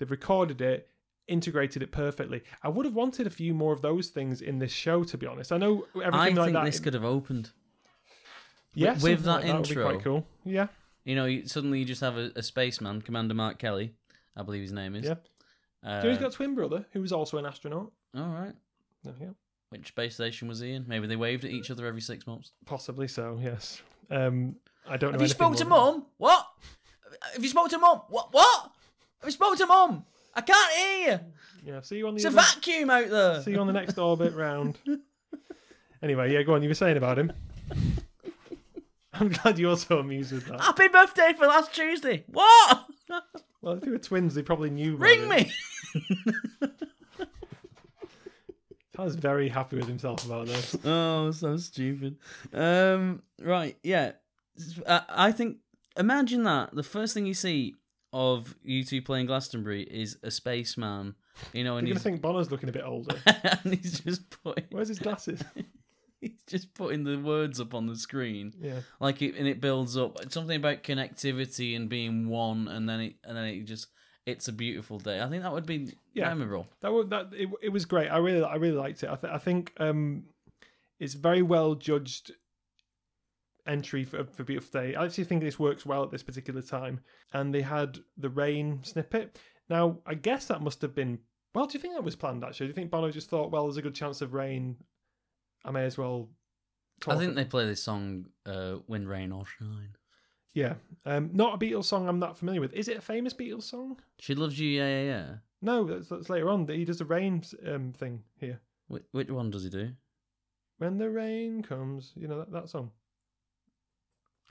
they've 0.00 0.10
recorded 0.10 0.60
it, 0.60 0.88
integrated 1.28 1.80
it 1.84 1.92
perfectly. 1.92 2.42
I 2.64 2.68
would 2.68 2.84
have 2.86 2.94
wanted 2.96 3.28
a 3.28 3.30
few 3.30 3.54
more 3.54 3.72
of 3.72 3.82
those 3.82 4.08
things 4.08 4.40
in 4.42 4.58
this 4.58 4.72
show, 4.72 5.04
to 5.04 5.16
be 5.16 5.26
honest. 5.28 5.52
I 5.52 5.58
know 5.58 5.86
everything 5.94 6.14
I 6.14 6.24
like 6.24 6.34
think 6.34 6.52
that. 6.54 6.64
this 6.64 6.80
could 6.80 6.94
have 6.94 7.04
opened. 7.04 7.50
yeah, 8.74 8.94
with 8.94 9.00
something 9.02 9.22
that 9.24 9.30
like 9.32 9.44
would 9.44 9.62
be 9.62 9.68
intro. 9.70 9.84
quite 9.84 10.02
cool. 10.04 10.26
Yeah, 10.44 10.66
You 11.04 11.14
know, 11.14 11.26
you, 11.26 11.46
suddenly 11.46 11.78
you 11.78 11.84
just 11.84 12.00
have 12.00 12.16
a, 12.16 12.32
a 12.34 12.42
spaceman, 12.42 13.02
Commander 13.02 13.34
Mark 13.34 13.58
Kelly, 13.58 13.94
I 14.36 14.42
believe 14.42 14.62
his 14.62 14.72
name 14.72 14.96
is. 14.96 15.06
Yeah. 15.06 15.14
Uh, 15.82 16.02
he's 16.02 16.18
got 16.18 16.32
a 16.32 16.34
twin 16.34 16.54
brother 16.54 16.84
who 16.92 17.00
was 17.00 17.12
also 17.12 17.38
an 17.38 17.46
astronaut. 17.46 17.90
all 18.16 18.28
right. 18.28 18.54
Oh, 19.06 19.14
yeah. 19.20 19.28
Which 19.70 19.88
space 19.88 20.14
station 20.14 20.48
was 20.48 20.58
he 20.60 20.72
in? 20.72 20.84
Maybe 20.88 21.06
they 21.06 21.16
waved 21.16 21.44
at 21.44 21.50
each 21.52 21.70
other 21.70 21.86
every 21.86 22.00
six 22.00 22.26
months. 22.26 22.50
Possibly 22.66 23.06
so, 23.08 23.38
yes. 23.40 23.80
Um, 24.10 24.56
I 24.88 24.96
don't 24.96 25.12
know. 25.12 25.18
Have 25.18 25.22
you 25.22 25.28
spoke 25.28 25.56
to 25.56 25.64
mum? 25.64 26.06
What? 26.16 26.44
Have 27.34 27.42
you 27.42 27.48
spoke 27.48 27.68
to 27.70 27.78
mum? 27.78 28.02
What? 28.08 28.32
What? 28.32 28.72
Have 29.20 29.28
you 29.28 29.32
spoke 29.32 29.56
to 29.58 29.66
mum? 29.66 30.04
I 30.34 30.40
can't 30.40 30.72
hear 30.72 31.12
you. 31.12 31.72
Yeah, 31.72 31.80
see 31.82 31.98
you 31.98 32.08
on 32.08 32.14
the 32.14 32.18
It's 32.18 32.24
a 32.24 32.30
vacuum 32.30 32.88
out 32.90 33.10
there. 33.10 33.42
see 33.42 33.50
you 33.52 33.58
on 33.60 33.66
the 33.66 33.72
next 33.72 33.98
orbit 33.98 34.34
round. 34.34 34.78
Anyway, 36.02 36.32
yeah, 36.32 36.40
go 36.42 36.54
on. 36.54 36.62
You 36.62 36.70
were 36.70 36.74
saying 36.74 36.96
about 36.96 37.18
him. 37.18 37.30
I'm 39.12 39.28
glad 39.28 39.58
you're 39.58 39.76
so 39.76 39.98
amused 39.98 40.32
with 40.32 40.46
that. 40.46 40.58
Happy 40.58 40.88
birthday 40.88 41.34
for 41.36 41.46
last 41.46 41.74
Tuesday. 41.74 42.24
What? 42.26 42.86
Well, 43.62 43.74
if 43.74 43.82
they 43.82 43.90
were 43.90 43.98
twins, 43.98 44.34
they 44.34 44.40
probably 44.40 44.70
knew. 44.70 44.96
Ring 44.96 45.30
it. 45.30 45.48
me. 46.62 46.70
Tyler's 48.96 49.16
very 49.16 49.50
happy 49.50 49.76
with 49.76 49.86
himself 49.86 50.24
about 50.24 50.46
this. 50.46 50.74
Oh, 50.82 51.30
so 51.30 51.58
stupid. 51.58 52.16
Um, 52.54 53.22
right, 53.38 53.76
yeah. 53.82 54.12
I, 54.88 55.02
I 55.10 55.32
think. 55.32 55.58
Imagine 55.98 56.44
that 56.44 56.74
the 56.74 56.82
first 56.82 57.12
thing 57.12 57.26
you 57.26 57.34
see 57.34 57.74
of 58.12 58.54
U2 58.66 59.04
playing 59.04 59.26
Glastonbury 59.26 59.82
is 59.82 60.18
a 60.22 60.30
spaceman, 60.30 61.14
you 61.52 61.64
know, 61.64 61.76
and 61.76 61.86
You're 61.86 61.94
gonna 61.94 62.02
think 62.02 62.20
Bono's 62.20 62.50
looking 62.50 62.68
a 62.68 62.72
bit 62.72 62.84
older. 62.84 63.16
and 63.26 63.74
he's 63.74 64.00
just 64.00 64.28
putting 64.42 64.64
Where's 64.70 64.88
his 64.88 64.98
glasses? 64.98 65.42
he's 66.20 66.42
just 66.46 66.74
putting 66.74 67.04
the 67.04 67.18
words 67.18 67.60
up 67.60 67.74
on 67.74 67.86
the 67.86 67.96
screen, 67.96 68.52
Yeah. 68.60 68.80
like 69.00 69.22
it, 69.22 69.36
and 69.36 69.46
it 69.46 69.60
builds 69.60 69.96
up 69.96 70.20
It's 70.22 70.34
something 70.34 70.56
about 70.56 70.82
connectivity 70.82 71.76
and 71.76 71.88
being 71.88 72.28
one, 72.28 72.68
and 72.68 72.88
then 72.88 73.00
it 73.00 73.14
and 73.24 73.36
then 73.36 73.44
it 73.44 73.62
just 73.64 73.86
it's 74.26 74.48
a 74.48 74.52
beautiful 74.52 74.98
day. 74.98 75.20
I 75.22 75.28
think 75.28 75.42
that 75.44 75.52
would 75.52 75.66
be 75.66 75.94
Yeah. 76.14 76.28
memorable. 76.28 76.66
That 76.80 76.92
was 76.92 77.06
that. 77.08 77.28
It, 77.32 77.48
it 77.62 77.68
was 77.70 77.84
great. 77.84 78.08
I 78.08 78.18
really, 78.18 78.42
I 78.44 78.56
really 78.56 78.76
liked 78.76 79.02
it. 79.02 79.08
I, 79.08 79.14
th- 79.16 79.32
I 79.32 79.38
think 79.38 79.72
um, 79.78 80.24
it's 80.98 81.14
very 81.14 81.42
well 81.42 81.74
judged 81.74 82.32
entry 83.70 84.04
for 84.04 84.24
for 84.24 84.44
Beautiful 84.44 84.80
Day. 84.80 84.94
I 84.94 85.04
actually 85.04 85.24
think 85.24 85.42
this 85.42 85.58
works 85.58 85.86
well 85.86 86.02
at 86.02 86.10
this 86.10 86.22
particular 86.22 86.62
time. 86.62 87.00
And 87.32 87.54
they 87.54 87.62
had 87.62 87.98
the 88.18 88.28
rain 88.28 88.80
snippet. 88.82 89.38
Now, 89.68 89.98
I 90.04 90.14
guess 90.14 90.46
that 90.46 90.62
must 90.62 90.82
have 90.82 90.94
been. 90.94 91.18
Well, 91.54 91.66
do 91.66 91.74
you 91.74 91.80
think 91.80 91.94
that 91.94 92.04
was 92.04 92.16
planned? 92.16 92.44
Actually, 92.44 92.66
do 92.66 92.70
you 92.70 92.74
think 92.74 92.90
Bono 92.90 93.10
just 93.10 93.30
thought, 93.30 93.50
well, 93.50 93.64
there's 93.64 93.76
a 93.76 93.82
good 93.82 93.94
chance 93.94 94.20
of 94.20 94.34
rain. 94.34 94.76
I 95.64 95.70
may 95.70 95.84
as 95.84 95.98
well. 95.98 96.28
I 97.06 97.16
think 97.16 97.34
they 97.34 97.44
play 97.44 97.66
this 97.66 97.82
song 97.82 98.26
uh, 98.44 98.76
"Wind, 98.86 99.08
Rain, 99.08 99.32
or 99.32 99.44
Shine." 99.46 99.96
Yeah, 100.52 100.74
um, 101.06 101.30
not 101.32 101.54
a 101.54 101.58
Beatles 101.58 101.84
song 101.84 102.08
I'm 102.08 102.20
that 102.20 102.36
familiar 102.36 102.60
with. 102.60 102.72
Is 102.74 102.88
it 102.88 102.98
a 102.98 103.00
famous 103.00 103.32
Beatles 103.32 103.62
song? 103.62 104.00
She 104.18 104.34
loves 104.34 104.58
you, 104.58 104.68
yeah, 104.68 104.88
yeah, 104.88 105.02
yeah. 105.02 105.26
No, 105.62 105.84
that's, 105.84 106.08
that's 106.08 106.28
later 106.28 106.50
on. 106.50 106.66
He 106.66 106.84
does 106.84 106.98
the 106.98 107.04
rain 107.04 107.42
um, 107.66 107.92
thing 107.92 108.24
here. 108.38 108.60
Which, 108.88 109.04
which 109.12 109.30
one 109.30 109.50
does 109.50 109.62
he 109.62 109.70
do? 109.70 109.92
When 110.78 110.98
the 110.98 111.10
rain 111.10 111.62
comes, 111.62 112.12
you 112.16 112.26
know 112.26 112.38
that, 112.38 112.52
that 112.52 112.68
song. 112.68 112.90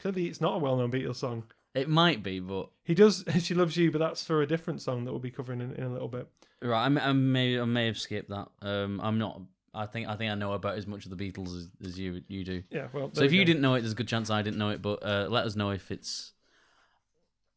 Clearly, 0.01 0.27
it's 0.27 0.41
not 0.41 0.55
a 0.55 0.57
well-known 0.59 0.91
Beatles 0.91 1.17
song. 1.17 1.43
It 1.75 1.87
might 1.87 2.23
be, 2.23 2.39
but 2.39 2.69
He 2.83 2.95
does 2.95 3.23
"She 3.39 3.53
Loves 3.53 3.77
You," 3.77 3.91
but 3.91 3.99
that's 3.99 4.23
for 4.23 4.41
a 4.41 4.47
different 4.47 4.81
song 4.81 5.05
that 5.05 5.11
we'll 5.11 5.19
be 5.19 5.31
covering 5.31 5.61
in, 5.61 5.73
in 5.73 5.83
a 5.83 5.89
little 5.91 6.07
bit. 6.07 6.27
right, 6.61 6.85
I, 6.85 6.89
may- 7.13 7.59
I 7.59 7.65
may 7.65 7.85
have 7.85 7.97
skipped 7.97 8.29
that. 8.29 8.47
Um, 8.61 8.99
I'm 9.03 9.17
not. 9.19 9.41
I 9.73 9.85
think 9.85 10.07
I 10.07 10.15
think 10.15 10.31
I 10.31 10.35
know 10.35 10.53
about 10.53 10.77
as 10.77 10.87
much 10.87 11.05
of 11.05 11.15
the 11.15 11.31
Beatles 11.31 11.55
as, 11.55 11.69
as 11.85 11.99
you 11.99 12.21
you 12.27 12.43
do. 12.43 12.63
Yeah, 12.71 12.87
well. 12.91 13.11
So 13.13 13.19
there 13.21 13.25
if 13.25 13.33
you 13.33 13.41
go. 13.41 13.45
didn't 13.45 13.61
know 13.61 13.75
it, 13.75 13.81
there's 13.81 13.91
a 13.91 13.95
good 13.95 14.07
chance 14.07 14.29
I 14.31 14.41
didn't 14.41 14.57
know 14.57 14.69
it. 14.69 14.81
But 14.81 15.05
uh, 15.05 15.27
let 15.29 15.45
us 15.45 15.55
know 15.55 15.69
if 15.69 15.91
it's 15.91 16.33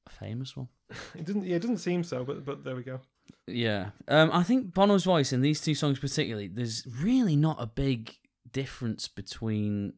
a 0.07 0.11
famous 0.11 0.55
one. 0.57 0.68
it 1.14 1.24
doesn't. 1.24 1.45
Yeah, 1.45 1.57
it 1.57 1.62
doesn't 1.62 1.78
seem 1.78 2.05
so, 2.05 2.22
but 2.22 2.45
but 2.45 2.64
there 2.64 2.76
we 2.76 2.82
go. 2.82 3.01
Yeah, 3.47 3.90
um, 4.09 4.30
I 4.32 4.43
think 4.43 4.74
Bono's 4.74 5.05
voice 5.05 5.32
in 5.32 5.40
these 5.40 5.61
two 5.61 5.74
songs 5.74 5.99
particularly, 5.99 6.49
there's 6.49 6.86
really 7.01 7.34
not 7.34 7.57
a 7.59 7.66
big 7.66 8.14
difference 8.53 9.09
between 9.09 9.95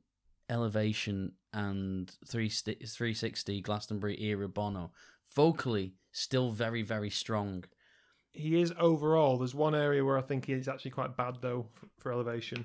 Elevation 0.49 1.33
and 1.53 2.11
360 2.27 2.75
360 2.87 3.61
Glastonbury 3.61 4.21
era 4.23 4.49
Bono. 4.49 4.93
Vocally, 5.35 5.95
still 6.13 6.51
very 6.51 6.83
very 6.83 7.11
strong. 7.11 7.65
He 8.33 8.61
is 8.61 8.73
overall. 8.79 9.39
There's 9.39 9.55
one 9.55 9.75
area 9.75 10.05
where 10.05 10.19
I 10.19 10.23
think 10.23 10.47
he's 10.47 10.69
actually 10.69 10.91
quite 10.91 11.17
bad 11.17 11.37
though 11.41 11.67
for, 11.73 11.87
for 11.99 12.13
elevation. 12.13 12.65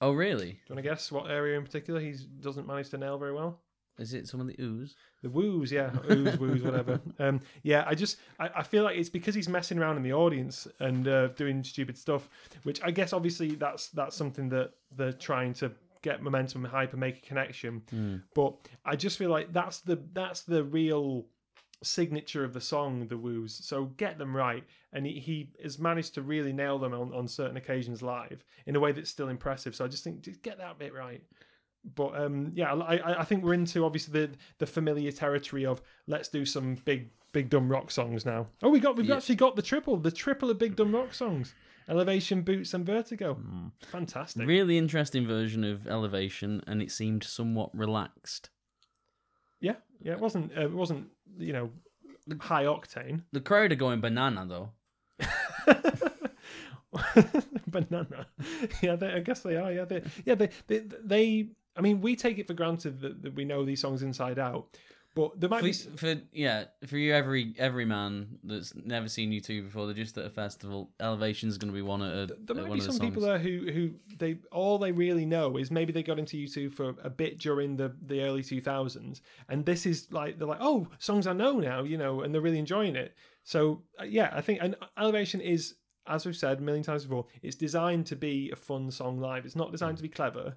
Oh 0.00 0.12
really? 0.12 0.52
Do 0.52 0.58
you 0.68 0.74
want 0.74 0.84
to 0.84 0.90
guess 0.90 1.12
what 1.12 1.30
area 1.30 1.56
in 1.56 1.64
particular 1.64 2.00
he 2.00 2.14
doesn't 2.40 2.66
manage 2.66 2.90
to 2.90 2.98
nail 2.98 3.18
very 3.18 3.32
well? 3.32 3.60
Is 3.98 4.12
it 4.12 4.26
some 4.26 4.40
of 4.40 4.48
the 4.48 4.56
ooze? 4.60 4.96
The 5.22 5.30
woos, 5.30 5.70
yeah, 5.70 5.90
ooze, 6.10 6.36
woos, 6.38 6.62
whatever. 6.62 7.00
Um, 7.20 7.40
yeah, 7.62 7.84
I 7.86 7.94
just 7.94 8.16
I, 8.40 8.50
I 8.56 8.62
feel 8.64 8.82
like 8.82 8.96
it's 8.96 9.08
because 9.08 9.36
he's 9.36 9.48
messing 9.48 9.78
around 9.78 9.96
in 9.96 10.02
the 10.02 10.12
audience 10.12 10.66
and 10.80 11.06
uh, 11.06 11.28
doing 11.28 11.62
stupid 11.62 11.96
stuff, 11.96 12.28
which 12.64 12.82
I 12.82 12.90
guess 12.90 13.12
obviously 13.12 13.54
that's 13.54 13.88
that's 13.90 14.16
something 14.16 14.48
that 14.48 14.72
they're 14.96 15.12
trying 15.12 15.54
to 15.54 15.70
get 16.04 16.22
momentum 16.22 16.64
and 16.64 16.72
hype 16.72 16.92
and 16.92 17.00
make 17.00 17.18
a 17.18 17.26
connection. 17.26 17.82
Hmm. 17.90 18.16
But 18.34 18.54
I 18.84 18.94
just 18.94 19.18
feel 19.18 19.30
like 19.30 19.52
that's 19.52 19.80
the 19.80 19.98
that's 20.12 20.42
the 20.42 20.62
real 20.62 21.26
signature 21.82 22.44
of 22.44 22.52
the 22.52 22.60
song, 22.60 23.06
the 23.08 23.16
woos. 23.16 23.54
So 23.64 23.86
get 23.96 24.18
them 24.18 24.34
right, 24.36 24.64
and 24.92 25.04
he, 25.06 25.18
he 25.18 25.50
has 25.62 25.78
managed 25.78 26.14
to 26.14 26.22
really 26.22 26.52
nail 26.52 26.78
them 26.78 26.94
on, 26.94 27.12
on 27.12 27.26
certain 27.28 27.56
occasions 27.56 28.02
live 28.02 28.44
in 28.66 28.76
a 28.76 28.80
way 28.80 28.92
that's 28.92 29.10
still 29.10 29.28
impressive. 29.28 29.74
So 29.74 29.84
I 29.84 29.88
just 29.88 30.04
think 30.04 30.20
just 30.22 30.42
get 30.42 30.58
that 30.58 30.78
bit 30.78 30.94
right. 30.94 31.22
But 31.96 32.18
um, 32.18 32.50
yeah, 32.54 32.72
I, 32.74 32.96
I- 32.96 33.20
I 33.20 33.24
think 33.24 33.44
we're 33.44 33.54
into 33.54 33.84
obviously 33.84 34.12
the 34.20 34.30
the 34.58 34.66
familiar 34.66 35.12
territory 35.12 35.66
of 35.66 35.82
let's 36.06 36.28
do 36.28 36.44
some 36.46 36.76
big 36.84 37.10
big 37.32 37.50
dumb 37.50 37.68
rock 37.68 37.90
songs 37.90 38.24
now. 38.24 38.46
Oh, 38.62 38.70
we 38.70 38.80
got 38.80 38.96
we've 38.96 39.06
Yeah. 39.06 39.16
actually 39.16 39.34
got 39.36 39.56
the 39.56 39.62
triple, 39.62 39.96
the 39.98 40.10
triple 40.10 40.48
of 40.50 40.58
big 40.58 40.76
dumb 40.76 40.94
rock 40.94 41.12
songs: 41.12 41.54
Elevation, 41.88 42.42
Boots, 42.42 42.72
and 42.74 42.86
Vertigo. 42.86 43.34
Hmm. 43.34 43.68
Fantastic. 43.90 44.46
Really 44.46 44.78
interesting 44.78 45.26
version 45.26 45.64
of 45.64 45.86
Elevation, 45.86 46.62
and 46.66 46.82
it 46.82 46.90
seemed 46.90 47.24
somewhat 47.24 47.70
relaxed. 47.74 48.50
Yeah, 49.60 49.76
yeah. 50.00 50.12
It 50.12 50.20
wasn't 50.20 50.56
uh, 50.56 50.62
it 50.62 50.72
wasn't 50.72 51.08
you 51.38 51.52
know 51.52 51.70
high 52.40 52.64
octane. 52.64 53.22
The 53.32 53.40
crowd 53.40 53.72
are 53.72 53.76
going 53.76 54.00
banana 54.00 54.46
though. 54.46 54.70
banana. 57.66 58.26
Yeah, 58.82 58.96
they, 58.96 59.12
I 59.12 59.20
guess 59.20 59.40
they 59.40 59.56
are. 59.56 59.72
Yeah, 59.72 59.84
they, 59.84 60.02
yeah, 60.24 60.34
they, 60.34 60.50
they, 60.66 60.78
they. 61.02 61.48
I 61.76 61.80
mean, 61.80 62.00
we 62.00 62.14
take 62.14 62.38
it 62.38 62.46
for 62.46 62.54
granted 62.54 63.00
that, 63.00 63.22
that 63.22 63.34
we 63.34 63.44
know 63.44 63.64
these 63.64 63.80
songs 63.80 64.02
inside 64.02 64.38
out, 64.38 64.68
but 65.14 65.40
there 65.40 65.48
might 65.48 65.60
For, 65.60 65.90
be. 65.90 65.96
for 65.96 66.22
yeah, 66.32 66.64
for 66.86 66.98
you 66.98 67.14
every 67.14 67.54
every 67.56 67.84
man 67.84 68.38
that's 68.42 68.74
never 68.74 69.08
seen 69.08 69.30
U2 69.30 69.64
before, 69.64 69.86
they're 69.86 69.94
just 69.94 70.18
at 70.18 70.24
a 70.24 70.30
festival. 70.30 70.90
Elevation's 70.98 71.56
going 71.56 71.72
to 71.72 71.74
be 71.74 71.82
one 71.82 72.02
a, 72.02 72.26
There 72.26 72.56
might 72.56 72.72
be 72.72 72.80
of 72.80 72.86
the 72.86 72.92
some 72.92 72.98
people 72.98 73.22
there 73.22 73.38
who 73.38 73.70
who 73.72 73.90
they 74.18 74.38
all 74.50 74.78
they 74.78 74.90
really 74.90 75.24
know 75.24 75.56
is 75.56 75.70
maybe 75.70 75.92
they 75.92 76.02
got 76.02 76.18
into 76.18 76.36
U2 76.36 76.72
for 76.72 76.94
a 77.02 77.10
bit 77.10 77.38
during 77.38 77.76
the 77.76 77.94
the 78.06 78.22
early 78.22 78.42
2000s, 78.42 79.20
and 79.48 79.64
this 79.64 79.86
is 79.86 80.08
like 80.10 80.38
they're 80.38 80.48
like, 80.48 80.58
oh, 80.60 80.88
songs 80.98 81.28
I 81.28 81.32
know 81.32 81.60
now, 81.60 81.84
you 81.84 81.96
know, 81.96 82.22
and 82.22 82.34
they're 82.34 82.42
really 82.42 82.58
enjoying 82.58 82.96
it. 82.96 83.14
So 83.44 83.82
uh, 84.00 84.04
yeah, 84.04 84.30
I 84.32 84.40
think 84.40 84.58
and 84.62 84.74
Elevation 84.98 85.40
is, 85.40 85.76
as 86.08 86.26
we've 86.26 86.36
said 86.36 86.58
a 86.58 86.62
million 86.62 86.82
times 86.82 87.04
before, 87.04 87.26
it's 87.40 87.56
designed 87.56 88.06
to 88.06 88.16
be 88.16 88.50
a 88.50 88.56
fun 88.56 88.90
song 88.90 89.20
live. 89.20 89.44
It's 89.44 89.54
not 89.56 89.70
designed 89.70 89.98
to 89.98 90.02
be 90.02 90.08
clever, 90.08 90.56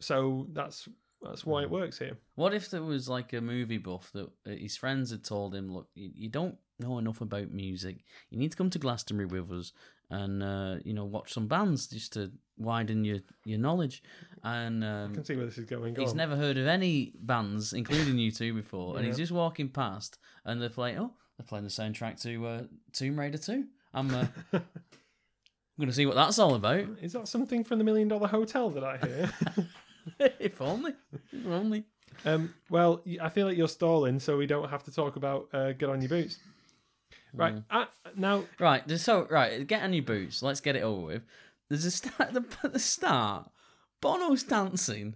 so 0.00 0.46
that's 0.52 0.88
that's 1.22 1.44
why 1.44 1.62
it 1.62 1.70
works 1.70 1.98
here. 1.98 2.16
What 2.34 2.54
if 2.54 2.70
there 2.70 2.82
was 2.82 3.08
like 3.08 3.32
a 3.32 3.40
movie 3.40 3.78
buff 3.78 4.10
that 4.12 4.26
uh, 4.46 4.50
his 4.50 4.76
friends 4.76 5.10
had 5.10 5.24
told 5.24 5.54
him, 5.54 5.72
look, 5.72 5.88
you, 5.94 6.28
don't 6.28 6.56
know 6.78 6.98
enough 6.98 7.20
about 7.20 7.50
music. 7.50 8.04
You 8.30 8.38
need 8.38 8.52
to 8.52 8.56
come 8.56 8.70
to 8.70 8.78
Glastonbury 8.78 9.26
with 9.26 9.50
us 9.52 9.72
and 10.10 10.42
uh, 10.42 10.76
you 10.84 10.92
know 10.92 11.04
watch 11.04 11.32
some 11.32 11.46
bands 11.46 11.86
just 11.86 12.12
to 12.14 12.32
widen 12.58 13.04
your 13.04 13.18
your 13.44 13.58
knowledge. 13.58 14.02
And 14.42 14.84
I 14.84 15.04
um, 15.04 15.14
can 15.14 15.24
see 15.24 15.36
where 15.36 15.46
this 15.46 15.58
is 15.58 15.64
going. 15.64 15.94
Go 15.94 16.02
he's 16.02 16.12
on. 16.12 16.16
never 16.16 16.36
heard 16.36 16.58
of 16.58 16.66
any 16.66 17.14
bands, 17.20 17.72
including 17.72 18.16
U2, 18.16 18.54
before, 18.54 18.96
and 18.96 19.06
he's 19.06 19.16
just 19.16 19.32
walking 19.32 19.68
past, 19.68 20.18
and 20.44 20.60
they're 20.60 20.68
playing. 20.68 20.98
Oh, 20.98 21.12
they're 21.38 21.46
playing 21.46 21.64
the 21.64 21.70
soundtrack 21.70 22.20
to 22.22 22.46
uh, 22.46 22.62
Tomb 22.92 23.18
Raider 23.18 23.38
Two. 23.38 23.66
I'm 23.94 24.12
uh, 24.14 24.26
I'm 24.52 24.62
gonna 25.80 25.92
see 25.92 26.06
what 26.06 26.16
that's 26.16 26.38
all 26.38 26.54
about. 26.54 26.86
Is 27.00 27.12
that 27.12 27.28
something 27.28 27.64
from 27.64 27.78
the 27.78 27.84
Million 27.84 28.08
Dollar 28.08 28.28
Hotel 28.28 28.70
that 28.70 28.84
I 28.84 28.96
hear? 28.98 29.30
if 30.38 30.60
only, 30.60 30.92
if 31.32 31.46
only. 31.46 31.84
um, 32.24 32.54
well, 32.68 33.02
I 33.20 33.28
feel 33.28 33.46
like 33.46 33.56
you're 33.56 33.68
stalling, 33.68 34.18
so 34.20 34.36
we 34.36 34.46
don't 34.46 34.68
have 34.70 34.84
to 34.84 34.92
talk 34.92 35.16
about 35.16 35.48
uh, 35.52 35.72
get 35.72 35.88
on 35.88 36.00
your 36.00 36.08
boots. 36.08 36.38
Right 37.32 37.54
uh, 37.70 37.84
now, 38.16 38.44
Right, 38.58 38.90
so 38.98 39.26
right. 39.30 39.64
Get 39.66 39.82
on 39.82 39.92
your 39.92 40.02
boots. 40.02 40.42
Let's 40.42 40.60
get 40.60 40.74
it 40.76 40.82
over 40.82 41.06
with. 41.06 41.22
There's 41.68 41.84
a 41.84 41.90
start 41.90 42.20
at 42.20 42.32
the, 42.34 42.44
at 42.64 42.72
the 42.72 42.78
start. 42.80 43.50
Bono's 44.00 44.42
dancing 44.42 45.14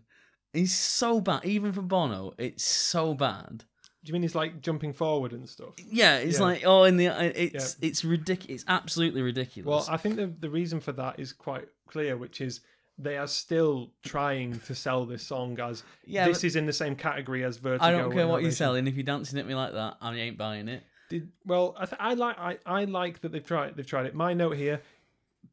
is 0.52 0.74
so 0.74 1.20
bad. 1.20 1.44
Even 1.44 1.72
for 1.72 1.82
Bono, 1.82 2.32
it's 2.38 2.64
so 2.64 3.14
bad. 3.14 3.64
do 4.04 4.10
you 4.10 4.12
mean 4.12 4.22
he's 4.22 4.36
like 4.36 4.60
jumping 4.60 4.92
forward 4.92 5.32
and 5.32 5.48
stuff? 5.48 5.74
Yeah, 5.90 6.18
it's 6.18 6.38
Yeah. 6.38 6.44
like 6.44 6.62
oh, 6.64 6.84
in 6.84 6.96
the 6.98 7.06
it's 7.06 7.76
it's 7.80 8.04
ridiculous. 8.04 8.62
It's 8.62 8.64
absolutely 8.68 9.22
ridiculous. 9.22 9.66
Well, 9.66 9.86
I 9.88 9.96
think 9.96 10.14
the 10.16 10.26
the 10.26 10.50
reason 10.50 10.78
for 10.80 10.92
that 10.92 11.18
is 11.18 11.32
quite 11.32 11.66
clear, 11.88 12.16
which 12.16 12.40
is 12.40 12.60
they 12.98 13.16
are 13.16 13.26
still 13.26 13.92
trying 14.04 14.60
to 14.60 14.74
sell 14.74 15.04
this 15.04 15.22
song 15.22 15.58
as 15.60 15.82
Yeah, 16.06 16.26
this 16.26 16.44
is 16.44 16.56
in 16.56 16.66
the 16.66 16.72
same 16.72 16.94
category 16.94 17.44
as 17.44 17.56
Vertigo. 17.58 17.84
I 17.84 17.90
don't 17.90 18.12
care 18.12 18.26
what 18.28 18.42
you're 18.42 18.50
selling. 18.50 18.86
If 18.86 18.94
you're 18.94 19.04
dancing 19.04 19.38
at 19.38 19.46
me 19.46 19.54
like 19.54 19.72
that, 19.72 19.96
I 20.00 20.14
ain't 20.14 20.38
buying 20.38 20.68
it. 20.68 20.84
Did 21.10 21.30
well. 21.44 21.74
I, 21.78 21.86
th- 21.86 22.00
I 22.00 22.14
like 22.14 22.38
I, 22.38 22.58
I 22.64 22.84
like 22.84 23.20
that 23.20 23.32
they've 23.32 23.44
tried 23.44 23.76
they've 23.76 23.86
tried 23.86 24.06
it. 24.06 24.14
My 24.14 24.32
note 24.32 24.56
here: 24.56 24.80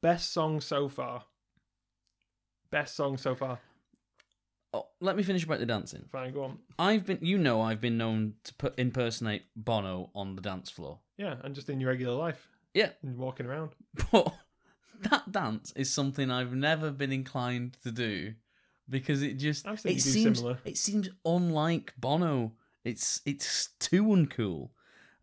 best 0.02 0.32
song 0.32 0.62
so 0.62 0.88
far. 0.88 1.26
Best 2.70 2.96
song 2.96 3.18
so 3.18 3.36
far. 3.36 3.59
Oh, 4.74 4.88
let 5.01 5.18
me 5.18 5.24
finish 5.24 5.43
about 5.43 5.59
the 5.59 5.66
dancing. 5.66 6.05
Fine, 6.12 6.34
go 6.34 6.43
on. 6.46 6.59
I've 6.80 7.05
been, 7.05 7.20
you 7.22 7.38
know, 7.38 7.62
I've 7.62 7.82
been 7.82 7.97
known 7.97 8.36
to 8.46 8.54
put, 8.54 8.80
impersonate 8.80 9.43
Bono 9.54 10.12
on 10.16 10.38
the 10.38 10.42
dance 10.42 10.70
floor. 10.70 11.00
Yeah, 11.18 11.36
and 11.43 11.54
just 11.54 11.70
in 11.70 11.82
your 11.82 11.89
regular 11.89 12.16
life. 12.16 12.47
Yeah. 12.74 12.92
And 13.04 13.18
walking 13.18 13.46
around. 13.46 13.72
But 14.12 14.34
that 15.10 15.32
dance 15.32 15.74
is 15.76 15.92
something 15.92 16.30
I've 16.30 16.54
never 16.54 16.92
been 16.92 17.12
inclined 17.12 17.78
to 17.84 17.92
do 17.92 18.34
because 18.90 19.22
it 19.22 19.38
just 19.38 19.66
it 19.68 20.02
seems 20.02 20.40
similar. 20.40 20.60
it 20.66 20.78
seems 20.78 21.10
unlike 21.26 21.94
Bono. 21.98 22.54
It's 22.84 23.22
it's 23.26 23.70
too 23.80 24.04
uncool. 24.06 24.70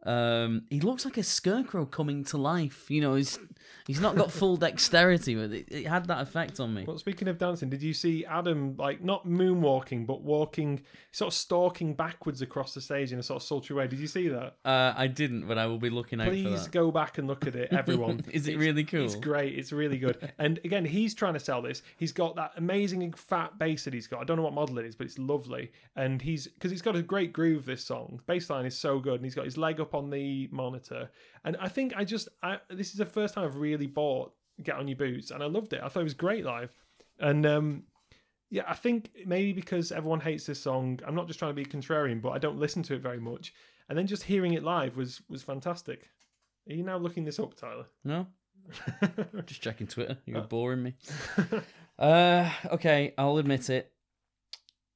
Um, 0.05 0.63
he 0.71 0.81
looks 0.81 1.05
like 1.05 1.17
a 1.17 1.23
scarecrow 1.23 1.85
coming 1.85 2.25
to 2.25 2.39
life. 2.39 2.91
You 2.91 3.01
know, 3.01 3.15
he's 3.15 3.39
he's 3.87 4.01
not 4.01 4.17
got 4.17 4.31
full 4.31 4.57
dexterity, 4.69 5.35
but 5.35 5.51
it, 5.53 5.67
it 5.71 5.87
had 5.87 6.07
that 6.07 6.21
effect 6.21 6.61
on 6.61 6.73
me. 6.73 6.85
Well, 6.87 6.99
speaking 6.99 7.29
of 7.29 7.39
dancing, 7.39 7.69
did 7.69 7.83
you 7.83 7.93
see 7.93 8.25
Adam 8.25 8.77
like 8.79 9.03
not 9.03 9.27
moonwalking, 9.27 10.07
but 10.07 10.23
walking, 10.23 10.83
sort 11.13 11.33
of 11.33 11.35
stalking 11.35 11.95
backwards 11.95 12.43
across 12.43 12.75
the 12.75 12.81
stage 12.81 13.13
in 13.13 13.19
a 13.19 13.23
sort 13.23 13.43
of 13.43 13.47
sultry 13.47 13.75
way? 13.75 13.87
Did 13.89 13.99
you 13.99 14.07
see 14.07 14.29
that? 14.29 14.57
Uh, 14.65 14.95
I 14.97 15.09
didn't, 15.09 15.47
but 15.49 15.59
I 15.59 15.67
will 15.67 15.79
be 15.79 15.91
looking 15.91 16.21
out 16.21 16.29
Please 16.29 16.69
go 16.69 16.91
back 16.91 17.19
and 17.19 17.27
look 17.27 17.47
at 17.47 17.57
it, 17.57 17.73
everyone. 17.73 18.21
Is 18.31 18.47
it 18.47 18.53
It's- 18.53 18.65
really 18.65 18.85
cool? 18.85 19.05
It's 19.05 19.17
great. 19.17 19.59
It's 19.59 19.73
really 19.73 19.99
good. 19.99 20.33
And 20.39 20.59
again, 20.65 20.85
he's 20.85 21.15
trying 21.15 21.35
to 21.35 21.41
sell 21.41 21.61
this. 21.61 21.83
He's 21.97 22.13
got 22.13 22.37
that 22.37 22.53
amazing 22.57 23.13
fat 23.15 23.59
bass 23.59 23.85
that 23.85 23.95
he's 23.95 24.07
got. 24.07 24.21
I 24.21 24.25
don't 24.25 24.37
know 24.37 24.43
what 24.45 24.55
model 24.55 24.79
it 24.79 24.87
is, 24.87 24.95
but 24.95 25.07
it's 25.07 25.19
lovely. 25.19 25.73
And 25.97 26.23
he's 26.23 26.47
because 26.47 26.71
he's 26.71 26.83
got 26.83 26.95
a 26.95 27.03
great 27.03 27.33
groove. 27.33 27.67
This 27.67 27.85
song, 27.85 28.21
bass 28.27 28.49
line 28.49 28.65
is 28.67 28.79
so 28.79 28.99
good, 29.01 29.15
and 29.17 29.25
he's 29.25 29.35
got 29.35 29.45
his 29.45 29.57
leg 29.57 29.81
up 29.81 29.88
on 29.95 30.11
the 30.11 30.49
monitor. 30.51 31.11
And 31.45 31.57
I 31.61 31.69
think 31.69 31.93
I 31.97 32.05
just 32.05 32.29
I, 32.43 32.59
this 32.71 32.91
is 32.91 32.97
the 32.97 33.07
first 33.07 33.35
time 33.35 33.45
I've 33.45 33.57
really 33.57 33.87
bought 33.87 34.33
Get 34.63 34.77
on 34.77 34.89
Your 34.89 34.97
Boots, 34.97 35.31
and 35.31 35.43
I 35.43 35.47
loved 35.47 35.73
it. 35.73 35.81
I 35.83 35.89
thought 35.89 36.01
it 36.01 36.05
was 36.05 36.15
great 36.15 36.45
live. 36.45 36.75
And 37.21 37.47
um, 37.47 37.83
yeah, 38.51 38.63
I 38.67 38.75
think 38.75 39.11
maybe 39.27 39.53
because 39.53 39.93
everyone 39.93 40.21
hates 40.21 40.47
this 40.47 40.61
song, 40.61 41.01
I'm 41.07 41.15
not 41.15 41.27
just 41.27 41.39
trying 41.39 41.51
to 41.51 41.55
be 41.55 41.65
contrarian, 41.65 42.23
but 42.23 42.31
I 42.31 42.39
don't 42.39 42.59
listen 42.59 42.83
to 42.85 42.95
it 42.95 43.03
very 43.03 43.21
much. 43.21 43.53
And 43.89 43.97
then 43.97 44.07
just 44.07 44.23
hearing 44.23 44.55
it 44.55 44.63
live 44.63 44.97
was 44.97 45.23
was 45.29 45.43
fantastic. 45.43 46.09
Are 46.69 46.75
you 46.75 46.83
now 46.83 46.99
looking 46.99 47.25
this 47.25 47.39
up, 47.39 47.55
Tyler? 47.55 47.87
No, 48.05 48.27
just 49.47 49.63
checking 49.63 49.87
Twitter. 49.87 50.19
You're 50.27 50.43
boring 50.43 50.83
me. 50.83 50.95
Uh, 51.99 52.49
okay, 52.71 53.13
I'll 53.19 53.39
admit 53.39 53.71
it. 53.71 53.91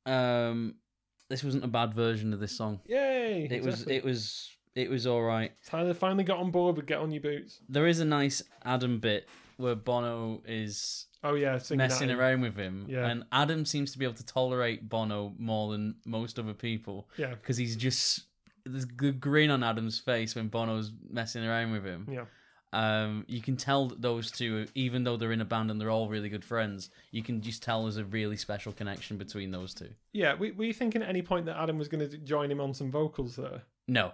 Um, 0.07 0.77
this 1.29 1.43
wasn't 1.43 1.65
a 1.65 1.69
bad 1.69 1.95
version 1.95 2.33
of 2.33 2.39
this 2.39 2.57
song. 2.57 2.81
Yay! 2.87 3.49
It 3.51 3.65
was. 3.65 3.87
It 3.89 4.05
was. 4.05 4.57
It 4.75 4.89
was 4.91 5.07
all 5.07 5.23
right. 5.23 5.53
Tyler 5.67 5.95
finally 5.95 6.25
got 6.25 6.39
on 6.39 6.51
board 6.51 6.77
with 6.77 6.87
Get 6.87 6.99
On 6.99 7.11
Your 7.11 7.21
Boots. 7.21 7.61
There 7.69 7.87
is 7.87 8.01
a 8.01 8.05
nice 8.05 8.43
Adam 8.65 8.99
bit 9.01 9.29
where 9.59 9.75
Bono 9.75 10.43
is 10.47 11.07
Oh 11.25 11.35
yeah, 11.35 11.59
messing 11.71 12.11
around 12.11 12.41
with 12.41 12.57
him, 12.57 12.87
Yeah. 12.89 13.07
and 13.07 13.25
Adam 13.31 13.65
seems 13.65 13.93
to 13.93 13.99
be 13.99 14.05
able 14.05 14.15
to 14.17 14.27
tolerate 14.27 14.89
Bono 14.89 15.35
more 15.39 15.71
than 15.73 15.97
most 16.05 16.39
other 16.39 16.55
people 16.55 17.09
Yeah, 17.17 17.31
because 17.35 17.57
he's 17.59 17.77
just 17.77 18.23
there's 18.65 18.87
the 18.87 19.13
grin 19.13 19.51
on 19.51 19.63
Adam's 19.63 19.99
face 19.99 20.35
when 20.35 20.49
Bono's 20.49 20.91
messing 21.11 21.45
around 21.45 21.73
with 21.73 21.85
him. 21.85 22.09
yeah, 22.11 22.25
Um, 22.73 23.25
you 23.29 23.41
can 23.43 23.57
tell 23.57 23.89
that 23.89 24.01
those 24.03 24.31
two, 24.31 24.67
even 24.75 25.05
though 25.05 25.17
they're 25.17 25.33
in 25.33 25.41
a 25.41 25.45
band 25.45 25.71
and 25.71 25.81
they're 25.81 25.91
all 25.91 26.09
really 26.09 26.29
good 26.29 26.45
friends, 26.45 26.89
you 27.11 27.23
can 27.23 27.41
just 27.43 27.63
tell 27.63 27.83
there's 27.83 27.99
a 27.99 28.05
really 28.05 28.37
special 28.37 28.73
connection 28.73 29.17
between 29.19 29.51
those 29.51 29.75
two. 29.75 29.91
yeah. 30.13 30.35
We 30.35 30.53
were 30.53 30.65
you 30.65 30.73
thinking 30.73 31.03
at 31.03 31.09
any 31.09 31.23
point 31.23 31.47
that 31.47 31.57
Adam 31.61 31.77
was 31.79 31.89
going 31.89 32.09
to 32.09 32.17
join 32.19 32.51
him 32.51 32.61
on 32.61 32.73
some 32.73 32.91
vocals 32.91 33.37
there? 33.37 33.63
No, 33.87 34.13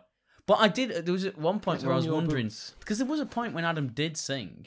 but 0.49 0.59
I 0.59 0.67
did. 0.67 1.05
There 1.07 1.13
was 1.13 1.25
at 1.25 1.39
one 1.39 1.61
point 1.61 1.83
where 1.83 1.93
I 1.93 1.95
on 1.95 1.99
was 1.99 2.07
your 2.07 2.15
wondering 2.15 2.51
because 2.81 2.99
there 2.99 3.07
was 3.07 3.21
a 3.21 3.27
point 3.27 3.55
when 3.55 3.65
Adam 3.65 3.89
did 3.89 4.17
sing. 4.17 4.67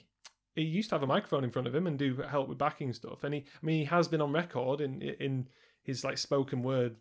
He 0.55 0.61
used 0.63 0.89
to 0.89 0.95
have 0.95 1.03
a 1.03 1.07
microphone 1.07 1.43
in 1.43 1.49
front 1.51 1.67
of 1.67 1.75
him 1.75 1.87
and 1.87 1.97
do 1.99 2.15
help 2.29 2.47
with 2.49 2.57
backing 2.57 2.93
stuff. 2.93 3.23
And 3.25 3.33
he, 3.33 3.39
I 3.41 3.65
mean, 3.65 3.79
he 3.79 3.85
has 3.85 4.07
been 4.07 4.21
on 4.21 4.31
record 4.31 4.79
in 4.81 5.01
in 5.01 5.47
his 5.83 6.03
like 6.05 6.17
spoken 6.17 6.63
word. 6.63 6.95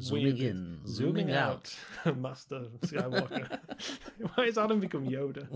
Zooming 0.00 0.24
weird- 0.24 0.40
in, 0.40 0.80
zooming 0.86 1.28
zooming 1.28 1.32
out, 1.32 1.74
Master 2.16 2.62
Skywalker. 2.80 3.58
Why 4.34 4.46
has 4.46 4.58
Adam 4.58 4.80
become 4.80 5.06
Yoda? 5.06 5.46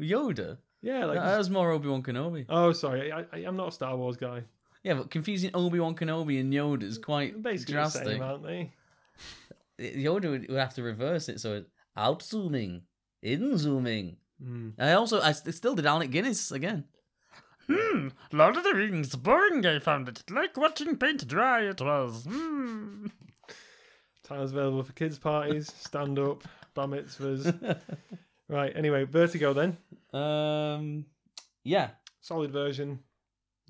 Yoda. 0.00 0.58
Yeah, 0.82 1.06
like 1.06 1.18
that 1.18 1.38
was 1.38 1.48
more 1.50 1.70
Obi 1.70 1.88
Wan 1.88 2.02
Kenobi. 2.02 2.44
oh, 2.48 2.72
sorry, 2.72 3.10
I, 3.10 3.20
I, 3.32 3.38
I'm 3.46 3.56
not 3.56 3.68
a 3.68 3.72
Star 3.72 3.96
Wars 3.96 4.16
guy. 4.16 4.42
Yeah, 4.82 4.94
but 4.94 5.10
confusing 5.10 5.50
Obi 5.54 5.80
Wan 5.80 5.94
Kenobi 5.94 6.38
and 6.40 6.52
Yoda 6.52 6.82
is 6.82 6.98
quite 6.98 7.42
Basically 7.42 7.72
drastic. 7.72 8.04
the 8.04 8.10
same, 8.10 8.22
aren't 8.22 8.42
they? 8.42 8.72
Yoda 9.78 10.30
would, 10.30 10.48
would 10.48 10.58
have 10.58 10.74
to 10.74 10.82
reverse 10.82 11.28
it, 11.28 11.40
so 11.40 11.54
it's 11.56 11.70
out 11.96 12.22
zooming, 12.22 12.82
in 13.22 13.58
zooming. 13.58 14.16
Mm. 14.42 14.74
I 14.78 14.92
also 14.92 15.20
I 15.20 15.32
still 15.32 15.74
did 15.74 15.86
Alec 15.86 16.10
Guinness 16.10 16.50
again. 16.50 16.84
Hmm, 17.68 18.08
Lord 18.30 18.56
of 18.56 18.64
the 18.64 18.74
Rings, 18.74 19.16
boring 19.16 19.64
I 19.64 19.78
found 19.78 20.08
it. 20.08 20.22
Like 20.30 20.56
watching 20.56 20.96
paint 20.96 21.26
dry 21.26 21.62
it 21.62 21.80
was. 21.80 22.26
Hmm. 22.28 23.06
Tyler's 24.22 24.52
available 24.52 24.82
for 24.82 24.92
kids' 24.92 25.18
parties, 25.18 25.72
stand 25.80 26.18
up, 26.18 26.44
bar 26.74 26.88
mitzvahs. 26.88 27.80
right, 28.48 28.72
anyway, 28.76 29.04
Vertigo 29.04 29.52
then. 29.52 29.76
Um, 30.12 31.06
yeah, 31.62 31.90
Solid 32.24 32.52
version. 32.52 33.00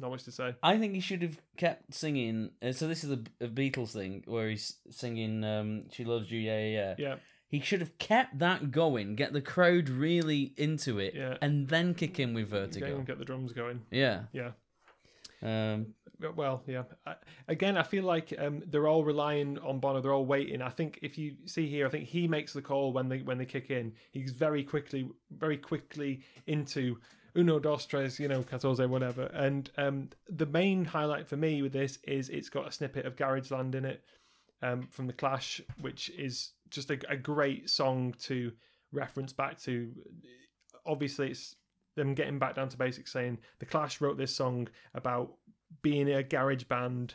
Not 0.01 0.11
much 0.11 0.25
to 0.25 0.33
say. 0.33 0.55
I 0.63 0.77
think 0.79 0.95
he 0.95 1.01
should 1.01 1.23
have 1.23 1.39
kept 1.57 1.95
singing. 1.95 2.51
Uh, 2.61 2.73
so 2.73 2.89
this 2.89 3.05
is 3.05 3.11
a, 3.13 3.21
a 3.41 3.49
Beatles 3.49 3.93
thing 3.93 4.25
where 4.27 4.49
he's 4.49 4.77
singing 4.91 5.45
um, 5.45 5.85
"She 5.93 6.05
Loves 6.05 6.31
You," 6.31 6.41
yeah, 6.41 6.59
yeah, 6.59 6.69
yeah. 6.69 6.95
Yeah, 6.99 7.15
He 7.49 7.61
should 7.61 7.81
have 7.81 7.97
kept 7.99 8.39
that 8.41 8.73
going, 8.73 9.15
get 9.15 9.33
the 9.33 9.41
crowd 9.41 9.89
really 9.89 10.53
into 10.57 10.99
it, 10.99 11.15
Yeah. 11.15 11.37
and 11.41 11.69
then 11.69 11.95
kick 11.95 12.19
in 12.19 12.35
with 12.35 12.49
Vertigo. 12.49 12.97
and 12.97 13.07
get 13.07 13.19
the 13.19 13.25
drums 13.25 13.53
going. 13.53 13.83
Yeah. 13.93 14.23
Yeah. 14.33 14.51
Um, 15.43 15.95
Well, 16.37 16.63
yeah. 16.67 16.85
I, 17.07 17.17
again, 17.49 17.77
I 17.77 17.83
feel 17.83 18.05
like 18.05 18.33
um, 18.39 18.63
they're 18.67 18.89
all 18.89 19.05
relying 19.05 19.59
on 19.59 19.79
Bono. 19.79 20.01
They're 20.01 20.13
all 20.13 20.25
waiting. 20.25 20.63
I 20.63 20.71
think 20.71 20.99
if 21.03 21.19
you 21.19 21.37
see 21.45 21.69
here, 21.69 21.87
I 21.87 21.91
think 21.91 22.07
he 22.09 22.27
makes 22.27 22.53
the 22.53 22.63
call 22.63 22.93
when 22.93 23.09
they 23.09 23.19
when 23.19 23.37
they 23.39 23.45
kick 23.45 23.71
in. 23.71 23.93
He's 24.13 24.31
very 24.33 24.65
quickly, 24.65 25.09
very 25.31 25.59
quickly 25.59 26.23
into 26.47 26.99
uno 27.37 27.59
dos 27.59 27.87
tres, 27.87 28.19
you 28.21 28.29
know, 28.29 28.43
catorze, 28.43 28.87
whatever. 28.89 29.25
And 29.35 29.71
um, 29.77 30.11
the 30.29 30.47
main 30.47 30.85
highlight 30.85 31.29
for 31.29 31.37
me 31.37 31.63
with 31.63 31.73
this 31.73 31.99
is 32.05 32.29
it's 32.29 32.49
got 32.49 32.69
a 32.69 32.73
snippet 32.73 33.07
of 33.07 33.17
Garage 33.17 33.51
Land 33.51 33.75
in 33.75 33.85
it 33.85 34.05
um, 34.63 34.89
from 34.91 35.07
the 35.07 35.13
Clash, 35.13 35.61
which 35.81 36.11
is 36.11 36.53
just 36.71 36.91
a, 36.91 36.99
a 37.09 37.17
great 37.17 37.69
song 37.69 38.15
to 38.23 38.53
reference 38.93 39.33
back 39.33 39.61
to. 39.63 39.91
Obviously, 40.87 41.31
it's 41.31 41.57
them 41.97 42.15
getting 42.15 42.39
back 42.39 42.55
down 42.57 42.69
to 42.69 42.77
basics, 42.77 43.13
saying 43.13 43.39
the 43.59 43.67
Clash 43.67 44.01
wrote 44.01 44.19
this 44.19 44.35
song 44.35 44.69
about 44.95 45.35
being 45.83 46.09
a 46.09 46.23
garage 46.23 46.65
band, 46.65 47.15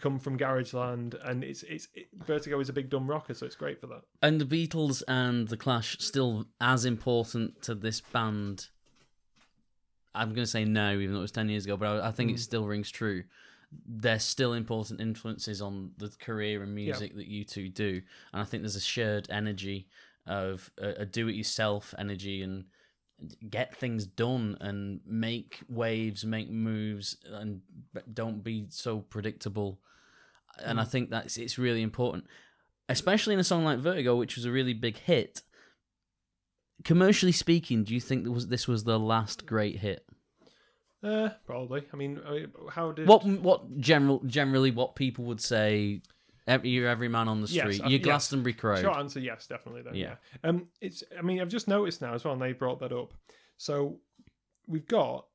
come 0.00 0.18
from 0.18 0.36
garage 0.36 0.74
land, 0.74 1.16
and 1.24 1.44
it's 1.44 1.62
it's 1.62 1.88
it, 1.94 2.06
Vertigo 2.26 2.58
is 2.60 2.68
a 2.68 2.72
big 2.72 2.90
dumb 2.90 3.08
rocker, 3.08 3.34
so 3.34 3.46
it's 3.46 3.54
great 3.54 3.80
for 3.80 3.86
that. 3.86 4.02
and 4.22 4.40
the 4.40 4.44
Beatles 4.44 5.02
and 5.06 5.48
the 5.48 5.56
Clash 5.56 5.96
still 6.00 6.46
as 6.60 6.84
important 6.84 7.62
to 7.62 7.74
this 7.74 8.00
band. 8.00 8.68
I'm 10.14 10.28
going 10.28 10.44
to 10.44 10.50
say 10.50 10.64
no, 10.64 10.92
even 10.98 11.12
though 11.12 11.20
it 11.20 11.22
was 11.22 11.32
ten 11.32 11.48
years 11.48 11.64
ago, 11.64 11.76
but 11.76 12.00
I, 12.00 12.08
I 12.08 12.10
think 12.12 12.30
it 12.30 12.36
mm. 12.36 12.40
still 12.40 12.66
rings 12.66 12.90
true. 12.90 13.24
They're 13.86 14.20
still 14.20 14.52
important 14.52 15.00
influences 15.00 15.60
on 15.60 15.90
the 15.98 16.12
career 16.20 16.62
and 16.62 16.74
music 16.74 17.16
that 17.16 17.28
U2 17.28 17.74
do, 17.74 18.02
and 18.32 18.42
I 18.42 18.44
think 18.44 18.62
there's 18.62 18.76
a 18.76 18.80
shared 18.80 19.26
energy 19.30 19.88
of 20.26 20.70
a, 20.78 20.88
a 21.00 21.06
do-it-yourself 21.06 21.94
energy 21.98 22.42
and 22.42 22.64
get 23.48 23.74
things 23.74 24.06
done 24.06 24.56
and 24.60 25.00
make 25.06 25.60
waves, 25.68 26.24
make 26.24 26.50
moves, 26.50 27.16
and 27.30 27.60
don't 28.12 28.42
be 28.42 28.66
so 28.70 29.00
predictable. 29.00 29.78
And 30.58 30.80
I 30.80 30.84
mm. 30.84 30.88
think 30.88 31.10
that's 31.10 31.36
it's 31.36 31.58
really 31.58 31.82
important, 31.82 32.24
especially 32.88 33.34
in 33.34 33.40
a 33.40 33.44
song 33.44 33.64
like 33.64 33.78
Vertigo, 33.78 34.16
which 34.16 34.36
was 34.36 34.44
a 34.44 34.52
really 34.52 34.74
big 34.74 34.98
hit. 34.98 35.42
Commercially 36.82 37.32
speaking, 37.32 37.84
do 37.84 37.94
you 37.94 38.00
think 38.00 38.24
that 38.24 38.32
was 38.32 38.48
this 38.48 38.66
was 38.66 38.84
the 38.84 38.98
last 38.98 39.46
great 39.46 39.78
hit? 39.78 40.04
Uh, 41.02 41.28
probably. 41.46 41.84
I 41.92 41.96
mean, 41.96 42.20
how 42.70 42.92
did 42.92 43.06
What 43.06 43.24
what 43.24 43.78
general 43.78 44.20
generally 44.26 44.70
what 44.70 44.96
people 44.96 45.24
would 45.26 45.40
say? 45.40 46.02
Every, 46.46 46.68
you're 46.70 46.88
every 46.88 47.08
man 47.08 47.28
on 47.28 47.40
the 47.40 47.46
Yes, 47.48 47.62
street. 47.64 47.80
I- 47.82 47.88
you're 47.88 47.98
yes. 48.00 48.04
Glastonbury 48.04 48.52
crowd. 48.52 48.80
Short 48.80 48.96
answer, 48.98 49.18
yes, 49.20 49.46
definitely. 49.46 49.80
Then, 49.82 49.94
yeah. 49.94 50.16
Yeah. 50.42 50.50
Um, 50.50 50.68
it's. 50.80 51.02
I 51.18 51.22
mean, 51.22 51.40
I've 51.40 51.48
just 51.48 51.68
noticed 51.68 52.02
now 52.02 52.12
as 52.14 52.24
well, 52.24 52.34
and 52.34 52.42
they 52.42 52.52
brought 52.52 52.80
that 52.80 52.92
up. 52.92 53.14
So 53.56 53.98
we've 54.66 54.86
got 54.86 55.26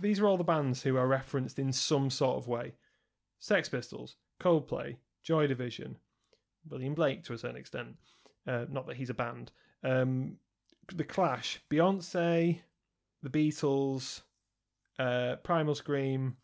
these 0.00 0.20
are 0.20 0.26
all 0.26 0.36
the 0.36 0.44
bands 0.44 0.82
who 0.82 0.96
are 0.96 1.06
referenced 1.06 1.58
in 1.58 1.72
some 1.72 2.10
sort 2.10 2.36
of 2.36 2.48
way: 2.48 2.74
Sex 3.38 3.68
Pistols, 3.68 4.16
Coldplay, 4.40 4.96
Joy 5.22 5.46
Division, 5.46 5.96
William 6.68 6.94
Blake 6.94 7.24
to 7.24 7.32
a 7.34 7.38
certain 7.38 7.56
extent. 7.56 7.96
Uh, 8.46 8.64
not 8.70 8.86
that 8.86 8.96
he's 8.96 9.10
a 9.10 9.14
band. 9.14 9.52
Um, 9.84 10.36
the 10.94 11.04
Clash, 11.04 11.60
Beyonce, 11.70 12.60
the 13.22 13.30
Beatles, 13.30 14.22
uh, 14.98 15.36
Primal 15.42 15.74
Scream. 15.74 16.36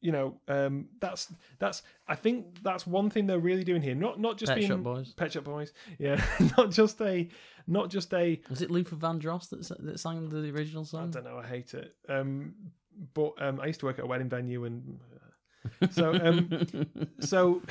You 0.00 0.12
know, 0.12 0.40
um, 0.48 0.88
that's 1.00 1.32
that's. 1.58 1.82
I 2.06 2.14
think 2.14 2.62
that's 2.62 2.86
one 2.86 3.08
thing 3.08 3.26
they're 3.26 3.38
really 3.38 3.64
doing 3.64 3.80
here. 3.80 3.94
Not 3.94 4.20
not 4.20 4.36
just 4.36 4.50
Pet 4.50 4.58
being 4.58 4.68
Shop 4.68 4.82
Boys. 4.82 5.14
Pet 5.14 5.32
Shop 5.32 5.44
Boys. 5.44 5.72
Yeah, 5.98 6.22
not 6.58 6.70
just 6.70 7.00
a, 7.00 7.26
not 7.66 7.88
just 7.88 8.12
a. 8.12 8.38
Was 8.50 8.60
it 8.60 8.70
Luther 8.70 8.96
Vandross 8.96 9.48
that 9.48 9.60
s- 9.60 9.72
that 9.78 9.98
sang 9.98 10.28
the 10.28 10.50
original 10.50 10.84
song? 10.84 11.00
I 11.00 11.02
song? 11.04 11.10
don't 11.10 11.24
know. 11.24 11.38
I 11.38 11.46
hate 11.46 11.72
it. 11.72 11.94
Um, 12.06 12.54
but 13.14 13.32
um, 13.38 13.60
I 13.60 13.66
used 13.66 13.80
to 13.80 13.86
work 13.86 13.98
at 13.98 14.04
a 14.04 14.06
wedding 14.06 14.28
venue, 14.28 14.66
and 14.66 15.00
uh, 15.82 15.86
so 15.90 16.12
um, 16.14 16.86
so 17.20 17.62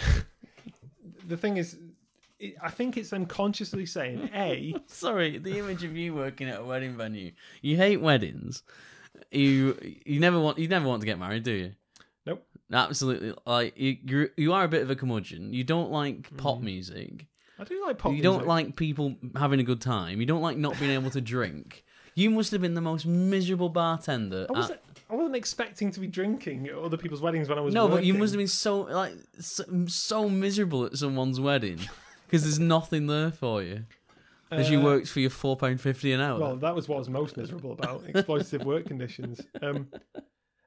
the 1.28 1.38
thing 1.38 1.58
is, 1.58 1.78
it, 2.44 2.56
I 2.62 2.70
think 2.70 2.98
it's 2.98 3.10
them 3.10 3.26
consciously 3.26 3.86
saying, 3.86 4.30
a, 4.36 4.76
Sorry, 4.88 5.38
the 5.38 5.58
image 5.60 5.84
of 5.84 5.96
you 5.96 6.14
working 6.14 6.50
at 6.50 6.60
a 6.60 6.64
wedding 6.64 6.96
venue. 6.98 7.32
You 7.62 7.78
hate 7.78 8.02
weddings. 8.02 8.64
You 9.32 9.78
you 10.06 10.20
never 10.20 10.40
want 10.40 10.58
you 10.58 10.68
never 10.68 10.88
want 10.88 11.02
to 11.02 11.06
get 11.06 11.20
married, 11.20 11.44
do 11.44 11.52
you? 11.52 11.72
Nope. 12.26 12.46
Absolutely. 12.72 13.34
Like 13.46 13.78
you 13.78 13.98
you 14.06 14.30
you 14.38 14.54
are 14.54 14.64
a 14.64 14.68
bit 14.68 14.82
of 14.82 14.90
a 14.90 14.96
curmudgeon. 14.96 15.54
You 15.54 15.64
don't 15.64 15.92
like 15.92 16.36
pop 16.38 16.56
mm-hmm. 16.56 16.66
music. 16.66 17.28
I 17.60 17.64
do 17.64 17.82
like 17.86 17.98
pop. 17.98 18.14
you 18.14 18.22
don't 18.22 18.48
like 18.48 18.76
people 18.76 19.16
having 19.36 19.60
a 19.60 19.64
good 19.64 19.82
time. 19.82 20.20
You 20.20 20.26
don't 20.26 20.42
like 20.42 20.58
not 20.58 20.78
being 20.80 20.92
able 20.92 21.12
to 21.12 21.22
drink. 21.36 21.84
You 22.16 22.30
must 22.30 22.52
have 22.52 22.62
been 22.62 22.74
the 22.74 22.82
most 22.82 23.06
miserable 23.06 23.70
bartender. 23.70 24.46
I 24.50 24.52
wasn't, 24.52 24.80
I 25.10 25.16
wasn't 25.16 25.36
expecting 25.36 25.92
to 25.92 26.00
be 26.00 26.08
drinking 26.08 26.68
at 26.68 26.76
other 26.76 26.98
people's 26.98 27.22
weddings 27.22 27.50
when 27.50 27.58
I 27.58 27.62
was 27.62 27.74
no, 27.74 27.88
but 27.88 28.04
you 28.04 28.14
must 28.14 28.34
have 28.34 28.40
been 28.40 28.48
so 28.48 28.82
like 28.82 29.14
so, 29.40 29.64
so 29.88 30.30
miserable 30.30 30.86
at 30.86 30.96
someone's 30.96 31.40
wedding 31.40 31.80
because 32.26 32.44
there's 32.44 32.60
nothing 32.60 33.08
there 33.08 33.32
for 33.32 33.62
you. 33.64 33.86
As 34.52 34.70
you 34.70 34.80
Uh, 34.80 34.84
worked 34.84 35.08
for 35.08 35.20
your 35.20 35.30
four 35.32 35.58
pound 35.58 35.82
fifty 35.82 36.12
an 36.12 36.22
hour. 36.22 36.40
Well, 36.40 36.56
that 36.58 36.76
was 36.76 36.88
what 36.88 36.96
I 36.96 37.00
was 37.00 37.10
most 37.10 37.38
miserable 37.38 37.72
about 37.72 38.04
exploitative 38.04 38.64
work 38.66 38.86
conditions. 38.86 39.42
Um, 39.62 39.88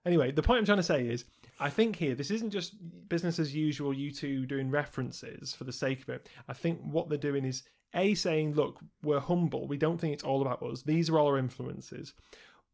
anyway, 0.05 0.33
the 0.33 0.43
point 0.43 0.59
I'm 0.59 0.65
trying 0.65 0.79
to 0.79 0.83
say 0.83 1.07
is, 1.07 1.25
I 1.61 1.71
think 1.71 1.95
here 1.97 2.15
this 2.17 2.31
isn't 2.33 2.51
just 2.51 2.75
business 3.09 3.39
as 3.39 3.55
usual. 3.55 3.93
U2 3.95 4.49
doing 4.49 4.71
references 4.71 5.55
for 5.55 5.65
the 5.65 5.73
sake 5.73 6.03
of 6.03 6.09
it. 6.09 6.29
I 6.49 6.53
think 6.53 6.81
what 6.83 7.09
they're 7.09 7.17
doing 7.19 7.45
is 7.45 7.63
a 7.95 8.15
saying, 8.15 8.55
look, 8.55 8.81
we're 9.03 9.21
humble. 9.21 9.69
We 9.69 9.77
don't 9.79 9.99
think 10.01 10.13
it's 10.15 10.25
all 10.25 10.43
about 10.43 10.63
us. 10.63 10.83
These 10.83 11.09
are 11.09 11.19
all 11.19 11.29
our 11.29 11.39
influences. 11.39 12.13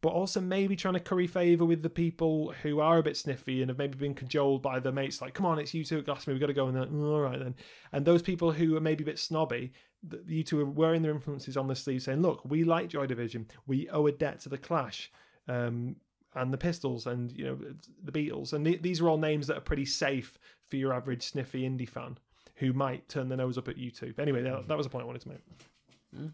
But 0.02 0.10
also 0.10 0.40
maybe 0.40 0.76
trying 0.76 0.94
to 0.94 1.00
curry 1.00 1.26
favour 1.26 1.64
with 1.64 1.82
the 1.82 1.88
people 1.88 2.52
who 2.62 2.80
are 2.80 2.98
a 2.98 3.02
bit 3.02 3.16
sniffy 3.16 3.62
and 3.62 3.70
have 3.70 3.78
maybe 3.78 3.96
been 3.96 4.14
cajoled 4.14 4.60
by 4.60 4.80
their 4.80 4.92
mates, 4.92 5.22
like, 5.22 5.32
come 5.32 5.46
on, 5.46 5.58
it's 5.58 5.72
U2 5.72 5.98
at 5.98 6.04
Glastonbury, 6.04 6.34
we've 6.34 6.40
got 6.40 6.48
to 6.48 6.52
go. 6.52 6.66
And 6.66 6.76
they're 6.76 6.82
like, 6.82 6.92
"Mm, 6.92 7.12
all 7.12 7.20
right 7.20 7.38
then. 7.38 7.54
And 7.92 8.04
those 8.04 8.20
people 8.20 8.52
who 8.52 8.76
are 8.76 8.80
maybe 8.80 9.04
a 9.04 9.06
bit 9.06 9.18
snobby, 9.18 9.72
U2 10.06 10.58
are 10.60 10.64
wearing 10.66 11.02
their 11.02 11.12
influences 11.12 11.56
on 11.56 11.68
the 11.68 11.76
sleeve, 11.76 12.02
saying, 12.02 12.20
"Look, 12.20 12.44
we 12.44 12.64
like 12.64 12.88
Joy 12.88 13.06
Division. 13.06 13.46
We 13.66 13.88
owe 13.90 14.06
a 14.08 14.12
debt 14.12 14.40
to 14.40 14.48
the 14.48 14.58
Clash, 14.58 15.10
um, 15.46 15.96
and 16.34 16.52
the 16.52 16.58
Pistols, 16.58 17.06
and 17.06 17.30
you 17.32 17.44
know 17.44 17.58
the 18.02 18.12
Beatles, 18.12 18.52
and 18.52 18.64
th- 18.64 18.82
these 18.82 19.00
are 19.00 19.08
all 19.08 19.18
names 19.18 19.46
that 19.46 19.56
are 19.56 19.60
pretty 19.60 19.84
safe 19.84 20.38
for 20.66 20.76
your 20.76 20.92
average 20.92 21.22
sniffy 21.22 21.62
indie 21.62 21.88
fan 21.88 22.18
who 22.56 22.72
might 22.72 23.08
turn 23.08 23.28
their 23.28 23.38
nose 23.38 23.58
up 23.58 23.68
at 23.68 23.76
U2. 23.76 24.18
Anyway, 24.18 24.42
that, 24.42 24.68
that 24.68 24.76
was 24.76 24.86
the 24.86 24.90
point 24.90 25.02
I 25.04 25.06
wanted 25.06 25.22
to 25.22 25.28
make. 25.28 26.30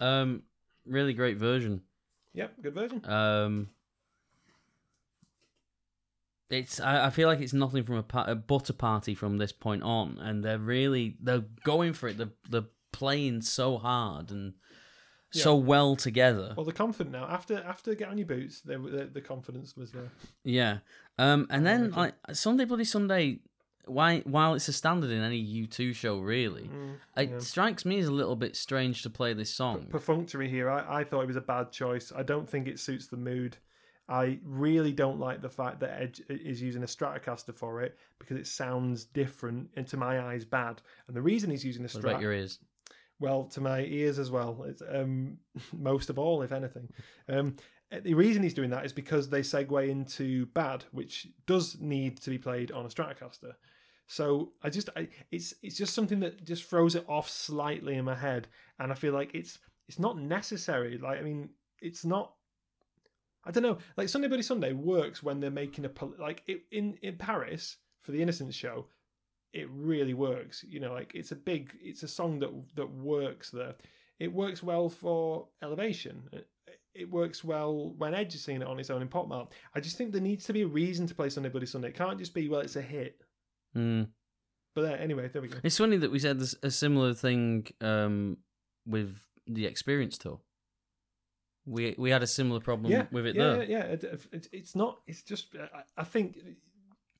um, 0.00 0.42
really 0.86 1.12
great 1.12 1.36
version. 1.36 1.82
Yep, 2.34 2.62
good 2.62 2.74
version. 2.74 3.04
Um, 3.04 3.68
it's 6.50 6.80
I, 6.80 7.06
I 7.06 7.10
feel 7.10 7.28
like 7.28 7.40
it's 7.40 7.52
nothing 7.52 7.84
from 7.84 7.96
a, 7.96 8.02
pa- 8.02 8.24
a 8.26 8.34
butter 8.34 8.72
party 8.72 9.14
from 9.14 9.38
this 9.38 9.52
point 9.52 9.82
on, 9.82 10.18
and 10.20 10.44
they're 10.44 10.58
really 10.58 11.16
they're 11.20 11.44
going 11.64 11.92
for 11.92 12.08
it. 12.08 12.18
They're 12.18 12.32
they're 12.48 12.68
playing 12.92 13.42
so 13.42 13.78
hard 13.78 14.30
and 14.30 14.54
so 15.30 15.56
well 15.56 15.96
together. 15.96 16.52
Well, 16.54 16.66
they're 16.66 16.74
confident 16.74 17.12
now. 17.14 17.26
After 17.26 17.56
after 17.66 17.94
get 17.94 18.08
on 18.08 18.18
your 18.18 18.26
boots, 18.26 18.60
they, 18.60 18.76
the 18.76 19.08
the 19.12 19.20
confidence 19.22 19.76
was 19.76 19.92
there. 19.92 20.12
Yeah. 20.44 20.78
Um, 21.18 21.46
and 21.50 21.66
then 21.66 21.90
like 21.92 22.14
Sunday 22.32 22.64
Bloody 22.64 22.84
Sunday, 22.84 23.40
why 23.86 24.20
while 24.20 24.54
it's 24.54 24.68
a 24.68 24.72
standard 24.72 25.10
in 25.10 25.22
any 25.22 25.42
U2 25.66 25.94
show, 25.94 26.18
really, 26.18 26.70
it 27.16 27.30
yeah. 27.30 27.38
strikes 27.38 27.84
me 27.84 27.98
as 27.98 28.06
a 28.06 28.12
little 28.12 28.36
bit 28.36 28.56
strange 28.56 29.02
to 29.02 29.10
play 29.10 29.32
this 29.32 29.50
song. 29.50 29.86
Perfunctory 29.90 30.48
here. 30.48 30.70
I, 30.70 31.00
I 31.00 31.04
thought 31.04 31.22
it 31.22 31.26
was 31.26 31.36
a 31.36 31.40
bad 31.40 31.72
choice. 31.72 32.12
I 32.14 32.22
don't 32.22 32.48
think 32.48 32.68
it 32.68 32.78
suits 32.78 33.06
the 33.06 33.16
mood. 33.16 33.56
I 34.08 34.38
really 34.44 34.92
don't 34.92 35.18
like 35.18 35.40
the 35.40 35.48
fact 35.48 35.80
that 35.80 36.00
Edge 36.00 36.22
is 36.28 36.60
using 36.60 36.82
a 36.82 36.86
Stratocaster 36.86 37.54
for 37.54 37.82
it 37.82 37.96
because 38.18 38.36
it 38.36 38.46
sounds 38.46 39.04
different 39.04 39.70
and 39.76 39.86
to 39.88 39.96
my 39.96 40.20
eyes 40.20 40.44
bad. 40.44 40.82
And 41.06 41.16
the 41.16 41.22
reason 41.22 41.50
he's 41.50 41.64
using 41.64 41.82
a 41.82 41.88
What 41.88 41.96
about 41.96 42.16
Strat, 42.16 42.20
your 42.20 42.32
ears? 42.32 42.58
well, 43.20 43.44
to 43.44 43.60
my 43.60 43.82
ears 43.82 44.18
as 44.18 44.30
well, 44.30 44.64
it's, 44.66 44.82
um, 44.92 45.38
most 45.72 46.10
of 46.10 46.18
all, 46.18 46.42
if 46.42 46.52
anything. 46.52 46.88
Um, 47.28 47.56
the 48.02 48.14
reason 48.14 48.42
he's 48.42 48.54
doing 48.54 48.70
that 48.70 48.84
is 48.84 48.92
because 48.92 49.28
they 49.28 49.40
segue 49.40 49.88
into 49.88 50.46
bad, 50.46 50.84
which 50.92 51.28
does 51.46 51.78
need 51.80 52.20
to 52.22 52.30
be 52.30 52.38
played 52.38 52.72
on 52.72 52.84
a 52.84 52.88
Stratocaster. 52.88 53.52
So 54.12 54.52
I 54.62 54.68
just, 54.68 54.90
I, 54.94 55.08
it's 55.30 55.54
it's 55.62 55.78
just 55.78 55.94
something 55.94 56.20
that 56.20 56.44
just 56.44 56.64
throws 56.64 56.96
it 56.96 57.06
off 57.08 57.30
slightly 57.30 57.94
in 57.94 58.04
my 58.04 58.14
head, 58.14 58.46
and 58.78 58.92
I 58.92 58.94
feel 58.94 59.14
like 59.14 59.30
it's 59.32 59.58
it's 59.88 59.98
not 59.98 60.18
necessary. 60.18 60.98
Like 60.98 61.18
I 61.18 61.22
mean, 61.22 61.48
it's 61.80 62.04
not. 62.04 62.34
I 63.46 63.50
don't 63.50 63.62
know. 63.62 63.78
Like 63.96 64.10
Sunday 64.10 64.28
Bloody 64.28 64.42
Sunday 64.42 64.74
works 64.74 65.22
when 65.22 65.40
they're 65.40 65.50
making 65.50 65.86
a 65.86 65.90
like 66.20 66.42
it, 66.46 66.60
in 66.70 66.98
in 67.00 67.16
Paris 67.16 67.78
for 68.02 68.12
the 68.12 68.20
Innocence 68.20 68.54
show. 68.54 68.86
It 69.54 69.70
really 69.70 70.12
works. 70.12 70.62
You 70.68 70.80
know, 70.80 70.92
like 70.92 71.12
it's 71.14 71.32
a 71.32 71.36
big, 71.36 71.72
it's 71.80 72.02
a 72.02 72.08
song 72.08 72.38
that 72.40 72.50
that 72.76 72.90
works 72.92 73.50
there. 73.50 73.76
It 74.20 74.30
works 74.30 74.62
well 74.62 74.90
for 74.90 75.48
Elevation. 75.62 76.28
It, 76.32 76.48
it 76.94 77.10
works 77.10 77.42
well 77.42 77.94
when 77.96 78.12
Edge 78.12 78.34
is 78.34 78.44
singing 78.44 78.60
it 78.60 78.68
on 78.68 78.78
its 78.78 78.90
own 78.90 79.00
in 79.00 79.08
Pop 79.08 79.26
Mart. 79.26 79.54
I 79.74 79.80
just 79.80 79.96
think 79.96 80.12
there 80.12 80.20
needs 80.20 80.44
to 80.44 80.52
be 80.52 80.62
a 80.62 80.66
reason 80.66 81.06
to 81.06 81.14
play 81.14 81.30
Sunday 81.30 81.48
Bloody 81.48 81.64
Sunday. 81.64 81.88
It 81.88 81.94
can't 81.94 82.18
just 82.18 82.34
be 82.34 82.50
well, 82.50 82.60
it's 82.60 82.76
a 82.76 82.82
hit. 82.82 83.18
Mm. 83.76 84.08
But 84.74 84.84
uh, 84.84 84.94
anyway, 84.94 85.28
there 85.28 85.42
we 85.42 85.48
go. 85.48 85.58
It's 85.62 85.76
funny 85.78 85.96
that 85.98 86.10
we 86.10 86.18
said 86.18 86.38
this, 86.38 86.54
a 86.62 86.70
similar 86.70 87.14
thing 87.14 87.66
um, 87.80 88.38
with 88.86 89.18
the 89.46 89.66
Experience 89.66 90.16
tour. 90.18 90.40
We 91.66 91.94
we 91.98 92.10
had 92.10 92.22
a 92.22 92.26
similar 92.26 92.60
problem 92.60 92.90
yeah, 92.90 93.06
with 93.12 93.26
it 93.26 93.36
yeah, 93.36 93.42
there. 93.42 93.62
Yeah, 93.62 93.78
yeah. 93.78 93.84
It- 93.92 94.04
it- 94.32 94.48
it's 94.52 94.74
not. 94.74 95.00
It's 95.06 95.22
just. 95.22 95.54
I, 95.54 95.82
I 95.96 96.04
think 96.04 96.38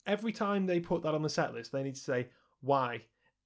every 0.07 0.33
time 0.33 0.67
they 0.67 0.81
put 0.81 1.03
that 1.03 1.15
on 1.15 1.23
the 1.23 1.29
set 1.29 1.55
list, 1.55 1.73
they 1.73 1.83
need 1.83 1.95
to 1.95 2.01
say 2.01 2.29
why. 2.61 3.03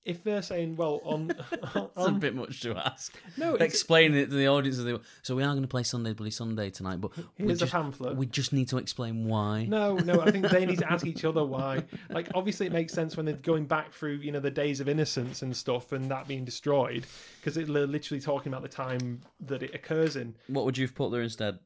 If 0.06 0.22
they're 0.22 0.40
saying, 0.42 0.76
well, 0.76 1.00
on, 1.04 1.32
It's 1.52 2.06
a 2.06 2.12
bit 2.12 2.34
much 2.34 2.60
to 2.60 2.76
ask. 2.76 3.12
no, 3.36 3.56
explain 3.56 4.14
it 4.14 4.30
to 4.30 4.36
the 4.36 4.46
audience. 4.46 4.78
they- 4.78 4.96
So 5.22 5.34
we 5.34 5.42
are 5.42 5.50
going 5.50 5.62
to 5.62 5.68
play 5.68 5.82
Sunday 5.82 6.12
Bloody 6.12 6.30
Sunday 6.30 6.70
tonight, 6.70 7.00
but 7.00 7.16
we 7.16 7.24
here's 7.46 7.58
a 7.60 7.64
just, 7.64 7.72
pamphlet. 7.72 8.16
we 8.16 8.26
just 8.26 8.52
need 8.52 8.68
to 8.68 8.78
explain 8.78 9.26
why. 9.26 9.64
No, 9.64 9.96
no, 9.96 10.20
I 10.20 10.30
think 10.30 10.48
they 10.48 10.64
need 10.64 10.78
to 10.78 10.90
ask 10.90 11.04
each 11.04 11.24
other 11.24 11.44
why. 11.44 11.82
Like, 12.10 12.28
obviously, 12.34 12.66
it 12.66 12.72
makes 12.72 12.92
sense 12.92 13.16
when 13.16 13.26
they're 13.26 13.34
going 13.34 13.66
back 13.66 13.92
through, 13.92 14.18
you 14.18 14.30
know, 14.30 14.38
the 14.40 14.50
days 14.50 14.78
of 14.80 14.88
innocence 14.88 15.42
and 15.42 15.54
stuff, 15.56 15.90
and 15.92 16.08
that 16.10 16.28
being 16.28 16.44
destroyed, 16.44 17.04
because 17.40 17.56
they're 17.56 17.66
literally 17.66 18.20
talking 18.20 18.52
about 18.52 18.62
the 18.62 18.68
time 18.68 19.20
that 19.40 19.62
it 19.64 19.74
occurs 19.74 20.14
in. 20.16 20.34
What 20.46 20.64
would 20.66 20.78
you 20.78 20.86
have 20.86 20.94
put 20.94 21.10
there 21.10 21.22
instead? 21.22 21.58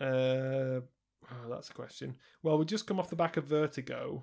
Uh, 0.00 0.80
oh, 1.30 1.48
that's 1.48 1.70
a 1.70 1.74
question. 1.74 2.16
Well, 2.42 2.58
we 2.58 2.64
just 2.64 2.86
come 2.86 2.98
off 2.98 3.08
the 3.10 3.16
back 3.16 3.36
of 3.36 3.44
Vertigo. 3.44 4.22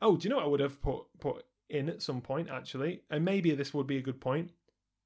Oh, 0.00 0.16
do 0.16 0.24
you 0.24 0.30
know 0.30 0.36
what 0.36 0.44
I 0.44 0.48
would 0.48 0.60
have 0.60 0.80
put 0.80 1.02
put 1.18 1.44
in 1.70 1.88
at 1.88 2.02
some 2.02 2.20
point 2.20 2.48
actually? 2.50 3.02
And 3.10 3.24
maybe 3.24 3.52
this 3.52 3.72
would 3.74 3.86
be 3.86 3.98
a 3.98 4.02
good 4.02 4.20
point. 4.20 4.50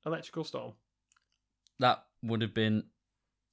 Electrical 0.06 0.44
Storm. 0.44 0.72
That 1.78 2.04
would 2.22 2.42
have 2.42 2.54
been 2.54 2.84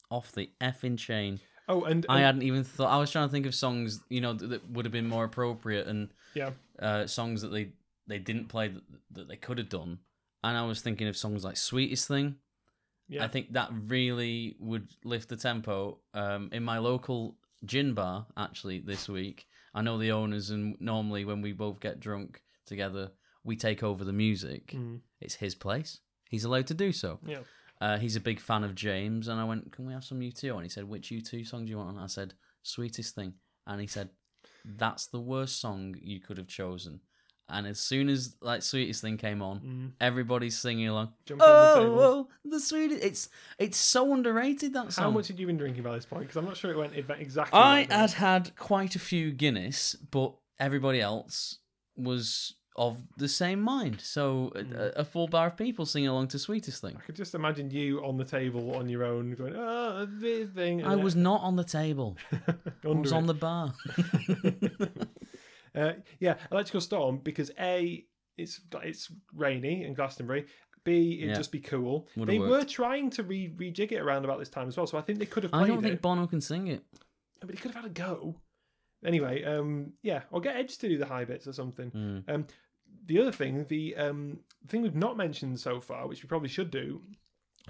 off 0.09 0.31
the 0.31 0.49
effing 0.61 0.97
chain. 0.97 1.39
Oh, 1.67 1.83
and, 1.83 2.05
I 2.09 2.19
hadn't 2.19 2.43
even 2.43 2.63
thought. 2.63 2.91
I 2.91 2.97
was 2.97 3.11
trying 3.11 3.27
to 3.27 3.31
think 3.31 3.45
of 3.45 3.55
songs, 3.55 4.01
you 4.09 4.19
know, 4.19 4.33
that, 4.33 4.47
that 4.47 4.69
would 4.69 4.85
have 4.85 4.91
been 4.91 5.07
more 5.07 5.23
appropriate 5.23 5.87
and 5.87 6.09
yeah, 6.33 6.51
uh, 6.79 7.07
songs 7.07 7.41
that 7.41 7.49
they 7.49 7.69
they 8.07 8.19
didn't 8.19 8.47
play 8.47 8.67
that, 8.67 8.83
that 9.11 9.27
they 9.29 9.37
could 9.37 9.57
have 9.57 9.69
done. 9.69 9.99
And 10.43 10.57
I 10.57 10.65
was 10.65 10.81
thinking 10.81 11.07
of 11.07 11.15
songs 11.15 11.43
like 11.43 11.55
"Sweetest 11.55 12.07
Thing." 12.07 12.35
yeah. 13.11 13.25
I 13.25 13.27
think 13.27 13.53
that 13.53 13.69
really 13.87 14.55
would 14.59 14.87
lift 15.03 15.29
the 15.29 15.35
tempo. 15.35 15.99
Um, 16.13 16.49
in 16.53 16.63
my 16.63 16.77
local 16.77 17.35
gin 17.65 17.93
bar, 17.93 18.25
actually, 18.37 18.79
this 18.79 19.09
week, 19.09 19.47
I 19.73 19.81
know 19.81 19.97
the 19.97 20.13
owners, 20.13 20.49
and 20.49 20.77
normally 20.79 21.25
when 21.25 21.41
we 21.41 21.51
both 21.51 21.79
get 21.81 21.99
drunk 21.99 22.41
together, 22.65 23.11
we 23.43 23.55
take 23.55 23.83
over 23.83 24.03
the 24.03 24.13
music. 24.13 24.67
Mm, 24.75 25.01
It's 25.19 25.35
his 25.35 25.55
place. 25.55 25.99
He's 26.29 26.43
allowed 26.45 26.67
to 26.67 26.73
do 26.73 26.91
so. 26.91 27.19
yeah. 27.25 27.39
Uh, 27.79 27.97
he's 27.97 28.15
a 28.15 28.19
big 28.21 28.39
fan 28.39 28.63
of 28.63 28.75
James, 28.75 29.27
and 29.27 29.39
I 29.39 29.43
went, 29.43 29.71
"Can 29.71 29.87
we 29.87 29.93
have 29.93 30.03
some 30.03 30.19
U2?" 30.21 30.53
And 30.53 30.61
he 30.63 30.69
said, 30.69 30.83
"Which 30.83 31.09
U2 31.09 31.43
song 31.47 31.65
do 31.65 31.71
you 31.71 31.77
want?" 31.77 31.89
And 31.89 31.99
I 31.99 32.05
said, 32.05 32.35
"Sweetest 32.61 33.15
Thing." 33.15 33.33
And 33.65 33.81
he 33.81 33.87
said, 33.87 34.11
"That's 34.63 35.07
the 35.07 35.19
worst 35.19 35.59
song 35.59 35.95
you 35.99 36.19
could 36.19 36.37
have 36.37 36.47
chosen." 36.47 37.01
And 37.49 37.65
as 37.65 37.79
soon 37.79 38.07
as 38.07 38.37
like 38.39 38.61
"Sweetest 38.61 39.01
Thing" 39.01 39.17
came 39.17 39.41
on, 39.41 39.59
Mm. 39.61 39.91
everybody's 39.99 40.57
singing 40.59 40.87
along. 40.89 41.13
Jumping 41.25 41.41
on 41.43 41.49
the 41.83 41.89
Oh, 41.91 41.99
oh, 41.99 42.29
the 42.45 42.59
sweetest! 42.59 43.03
It's 43.03 43.29
it's 43.57 43.77
so 43.77 44.13
underrated 44.13 44.73
that 44.73 44.93
song. 44.93 45.05
How 45.05 45.11
much 45.11 45.27
had 45.29 45.39
you 45.39 45.47
been 45.47 45.57
drinking 45.57 45.81
by 45.81 45.95
this 45.95 46.05
point? 46.05 46.21
Because 46.21 46.37
I'm 46.37 46.45
not 46.45 46.57
sure 46.57 46.69
it 46.71 46.77
went 46.77 46.93
exactly. 46.95 47.59
I 47.59 47.87
had 47.89 48.11
had 48.11 48.55
quite 48.55 48.95
a 48.95 48.99
few 48.99 49.31
Guinness, 49.31 49.95
but 49.95 50.35
everybody 50.59 51.01
else 51.01 51.57
was 52.03 52.53
of 52.77 53.03
the 53.17 53.27
same 53.27 53.61
mind. 53.61 53.99
So 54.01 54.51
Hmm. 54.55 54.73
a, 54.73 54.85
a 55.01 55.05
full 55.05 55.27
bar 55.27 55.47
of 55.47 55.57
people 55.57 55.85
singing 55.85 56.07
along 56.09 56.29
to 56.29 56.39
"Sweetest 56.39 56.81
Thing." 56.81 56.95
I 56.97 57.01
could 57.01 57.15
just 57.15 57.35
imagine 57.35 57.69
you 57.69 58.03
on 58.05 58.17
the 58.17 58.23
table 58.25 58.75
on 58.75 58.87
your 58.89 59.03
own 59.03 59.35
going, 59.35 59.55
oh, 59.55 60.07
this 60.09 60.49
thing. 60.51 60.85
I 60.85 60.95
was 60.95 61.15
not 61.15 61.41
on 61.41 61.55
the 61.57 61.63
table. 61.65 62.17
I 62.85 62.87
was 62.87 63.11
on 63.11 63.25
the 63.27 63.33
bar. 63.33 63.73
uh, 65.75 65.93
yeah, 66.19 66.35
Electrical 66.51 66.81
Storm 66.81 67.19
because 67.23 67.51
A, 67.59 68.05
it's 68.37 68.61
it's 68.83 69.11
rainy 69.35 69.83
in 69.83 69.93
Glastonbury. 69.93 70.45
B, 70.83 71.17
it'd 71.19 71.29
Yeah. 71.29 71.35
just 71.35 71.51
be 71.51 71.59
cool. 71.59 72.07
Would've 72.15 72.27
they 72.31 72.39
were 72.39 72.63
trying 72.65 73.09
to 73.11 73.23
re- 73.23 73.53
rejig 73.55 73.91
it 73.91 73.99
around 73.99 74.25
about 74.25 74.39
this 74.39 74.49
time 74.49 74.67
as 74.67 74.77
well, 74.77 74.87
so 74.87 74.97
I 74.97 75.01
think 75.01 75.19
they 75.19 75.27
could 75.27 75.43
have 75.43 75.53
I 75.53 75.67
don't 75.67 75.77
it. 75.79 75.81
think 75.81 76.01
Bono 76.01 76.25
can 76.25 76.41
sing 76.41 76.67
it. 76.67 76.83
but 77.39 77.51
he 77.51 77.57
could 77.57 77.71
have 77.73 77.83
had 77.83 77.91
a 77.91 77.93
go. 77.93 78.35
Anyway, 79.05 79.43
um, 79.43 79.93
yeah, 80.03 80.21
or 80.31 80.41
get 80.41 80.55
Edge 80.55 80.77
to 80.77 80.89
do 80.89 80.97
the 80.97 81.05
high 81.05 81.25
bits 81.25 81.47
or 81.47 81.53
something. 81.53 81.91
Mm. 81.91 82.29
Um, 82.33 82.47
the 83.05 83.19
other 83.19 83.31
thing, 83.31 83.65
the 83.67 83.95
um, 83.95 84.39
thing 84.67 84.81
we've 84.81 84.95
not 84.95 85.17
mentioned 85.17 85.59
so 85.59 85.79
far, 85.79 86.07
which 86.07 86.23
we 86.23 86.27
probably 86.27 86.49
should 86.49 86.71
do, 86.71 87.01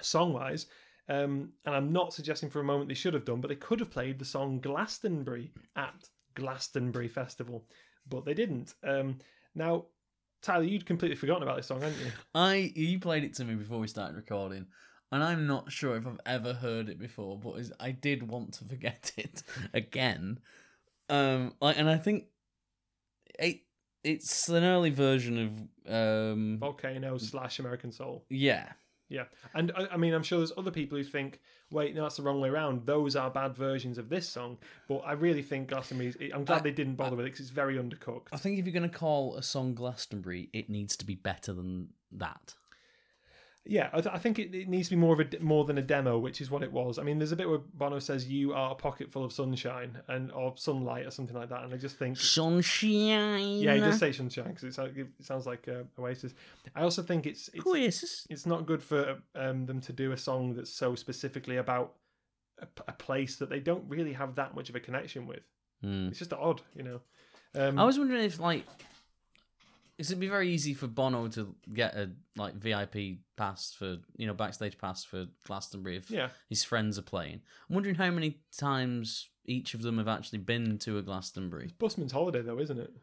song 0.01 0.33
wise, 0.33 0.65
um, 1.09 1.53
and 1.65 1.75
I'm 1.75 1.91
not 1.91 2.13
suggesting 2.13 2.49
for 2.49 2.59
a 2.59 2.65
moment 2.65 2.89
they 2.89 2.95
should 2.95 3.13
have 3.13 3.25
done, 3.25 3.41
but 3.41 3.47
they 3.47 3.55
could 3.55 3.79
have 3.79 3.91
played 3.91 4.19
the 4.19 4.25
song 4.25 4.59
Glastonbury 4.59 5.51
at 5.75 6.09
Glastonbury 6.35 7.07
Festival, 7.07 7.65
but 8.07 8.25
they 8.25 8.33
didn't. 8.33 8.73
Um, 8.83 9.19
now, 9.55 9.85
Tyler, 10.41 10.63
you'd 10.63 10.85
completely 10.85 11.17
forgotten 11.17 11.43
about 11.43 11.57
this 11.57 11.67
song, 11.67 11.81
hadn't 11.81 11.99
you? 11.99 12.11
I 12.33 12.71
you 12.75 12.99
played 12.99 13.23
it 13.23 13.33
to 13.35 13.45
me 13.45 13.55
before 13.55 13.79
we 13.79 13.87
started 13.87 14.15
recording, 14.15 14.67
and 15.11 15.23
I'm 15.23 15.47
not 15.47 15.71
sure 15.71 15.95
if 15.95 16.07
I've 16.07 16.21
ever 16.25 16.53
heard 16.53 16.89
it 16.89 16.99
before, 16.99 17.37
but 17.37 17.61
I 17.79 17.91
did 17.91 18.27
want 18.27 18.53
to 18.55 18.65
forget 18.65 19.11
it 19.17 19.43
again. 19.73 20.39
Um, 21.11 21.53
like, 21.61 21.77
and 21.77 21.89
I 21.89 21.97
think 21.97 22.25
it 23.37 23.61
it's 24.03 24.49
an 24.49 24.63
early 24.63 24.89
version 24.89 25.69
of 25.87 25.93
um, 25.93 26.57
Volcano 26.59 27.17
slash 27.17 27.59
American 27.59 27.91
Soul. 27.91 28.25
yeah, 28.29 28.69
Yeah, 29.09 29.25
and 29.53 29.71
I, 29.75 29.89
I 29.91 29.97
mean, 29.97 30.13
I'm 30.13 30.23
sure 30.23 30.39
there's 30.39 30.53
other 30.57 30.71
people 30.71 30.97
who 30.97 31.03
think, 31.03 31.39
wait, 31.69 31.93
no, 31.93 32.01
that's 32.03 32.15
the 32.17 32.23
wrong 32.23 32.41
way 32.41 32.49
around. 32.49 32.85
Those 32.85 33.15
are 33.15 33.29
bad 33.29 33.55
versions 33.55 33.97
of 33.99 34.09
this 34.09 34.27
song. 34.27 34.57
But 34.87 34.99
I 34.99 35.11
really 35.11 35.43
think 35.43 35.67
Glastonbury. 35.67 36.31
I'm 36.33 36.45
glad 36.45 36.61
I- 36.61 36.63
they 36.63 36.71
didn't 36.71 36.95
bother 36.95 37.15
with 37.15 37.25
it 37.27 37.29
because 37.33 37.41
it's 37.41 37.49
very 37.51 37.75
undercooked. 37.75 38.27
I 38.31 38.37
think 38.37 38.57
if 38.57 38.65
you're 38.65 38.73
gonna 38.73 38.89
call 38.89 39.35
a 39.35 39.43
song 39.43 39.75
Glastonbury, 39.75 40.49
it 40.53 40.67
needs 40.69 40.97
to 40.97 41.05
be 41.05 41.15
better 41.15 41.53
than 41.53 41.89
that. 42.13 42.55
Yeah, 43.63 43.89
I, 43.93 44.01
th- 44.01 44.13
I 44.15 44.17
think 44.17 44.39
it, 44.39 44.55
it 44.55 44.67
needs 44.67 44.89
to 44.89 44.95
be 44.95 44.99
more 44.99 45.13
of 45.13 45.19
a 45.19 45.39
more 45.39 45.65
than 45.65 45.77
a 45.77 45.83
demo, 45.83 46.17
which 46.17 46.41
is 46.41 46.49
what 46.49 46.63
it 46.63 46.71
was. 46.71 46.97
I 46.97 47.03
mean, 47.03 47.19
there's 47.19 47.31
a 47.31 47.35
bit 47.35 47.47
where 47.47 47.59
Bono 47.59 47.99
says, 47.99 48.27
"You 48.27 48.53
are 48.53 48.71
a 48.71 48.75
pocket 48.75 49.11
full 49.11 49.23
of 49.23 49.31
sunshine 49.31 49.99
and 50.07 50.31
or 50.31 50.53
sunlight 50.57 51.05
or 51.05 51.11
something 51.11 51.35
like 51.35 51.49
that," 51.49 51.63
and 51.63 51.71
I 51.71 51.77
just 51.77 51.97
think, 51.97 52.17
Sunshine. 52.17 53.59
yeah, 53.59 53.73
he 53.75 53.79
does 53.79 53.99
say 53.99 54.11
sunshine 54.11 54.45
because 54.49 54.63
it, 54.63 54.73
sounds- 54.73 54.97
it 54.97 55.07
sounds 55.21 55.45
like 55.45 55.67
uh, 55.67 55.83
Oasis. 56.01 56.33
I 56.75 56.81
also 56.81 57.01
think 57.03 57.25
it's 57.27 57.49
it's 57.53 57.65
Oasis. 57.67 58.27
it's 58.29 58.45
not 58.45 58.65
good 58.65 58.81
for 58.81 59.17
um, 59.35 59.65
them 59.65 59.79
to 59.81 59.93
do 59.93 60.11
a 60.11 60.17
song 60.17 60.55
that's 60.55 60.71
so 60.71 60.95
specifically 60.95 61.57
about 61.57 61.93
a, 62.59 62.65
p- 62.65 62.83
a 62.87 62.93
place 62.93 63.35
that 63.37 63.49
they 63.49 63.59
don't 63.59 63.83
really 63.87 64.13
have 64.13 64.35
that 64.35 64.55
much 64.55 64.69
of 64.69 64.75
a 64.75 64.79
connection 64.79 65.27
with. 65.27 65.41
Hmm. 65.83 66.07
It's 66.07 66.19
just 66.19 66.33
odd, 66.33 66.61
you 66.75 66.83
know. 66.83 67.01
Um, 67.55 67.77
I 67.77 67.83
was 67.83 67.97
wondering 67.99 68.23
if 68.23 68.39
like, 68.39 68.65
it'd 70.09 70.19
be 70.19 70.27
very 70.27 70.49
easy 70.49 70.73
for 70.73 70.87
Bono 70.87 71.27
to 71.29 71.55
get 71.73 71.95
a 71.95 72.11
like 72.35 72.55
VIP 72.55 73.19
pass 73.37 73.73
for 73.73 73.97
you 74.17 74.27
know 74.27 74.33
backstage 74.33 74.77
pass 74.77 75.03
for 75.03 75.27
Glastonbury 75.45 75.97
if 75.97 76.09
yeah, 76.09 76.29
his 76.49 76.63
friends 76.63 76.97
are 76.97 77.03
playing. 77.03 77.41
I'm 77.69 77.75
wondering 77.75 77.95
how 77.95 78.09
many 78.11 78.39
times 78.57 79.29
each 79.45 79.73
of 79.73 79.81
them 79.81 79.97
have 79.97 80.07
actually 80.07 80.39
been 80.39 80.77
to 80.79 80.97
a 80.97 81.01
Glastonbury. 81.01 81.65
It's 81.65 81.73
Busman's 81.73 82.11
holiday 82.11 82.41
though, 82.41 82.59
isn't 82.59 82.79
it? 82.79 82.93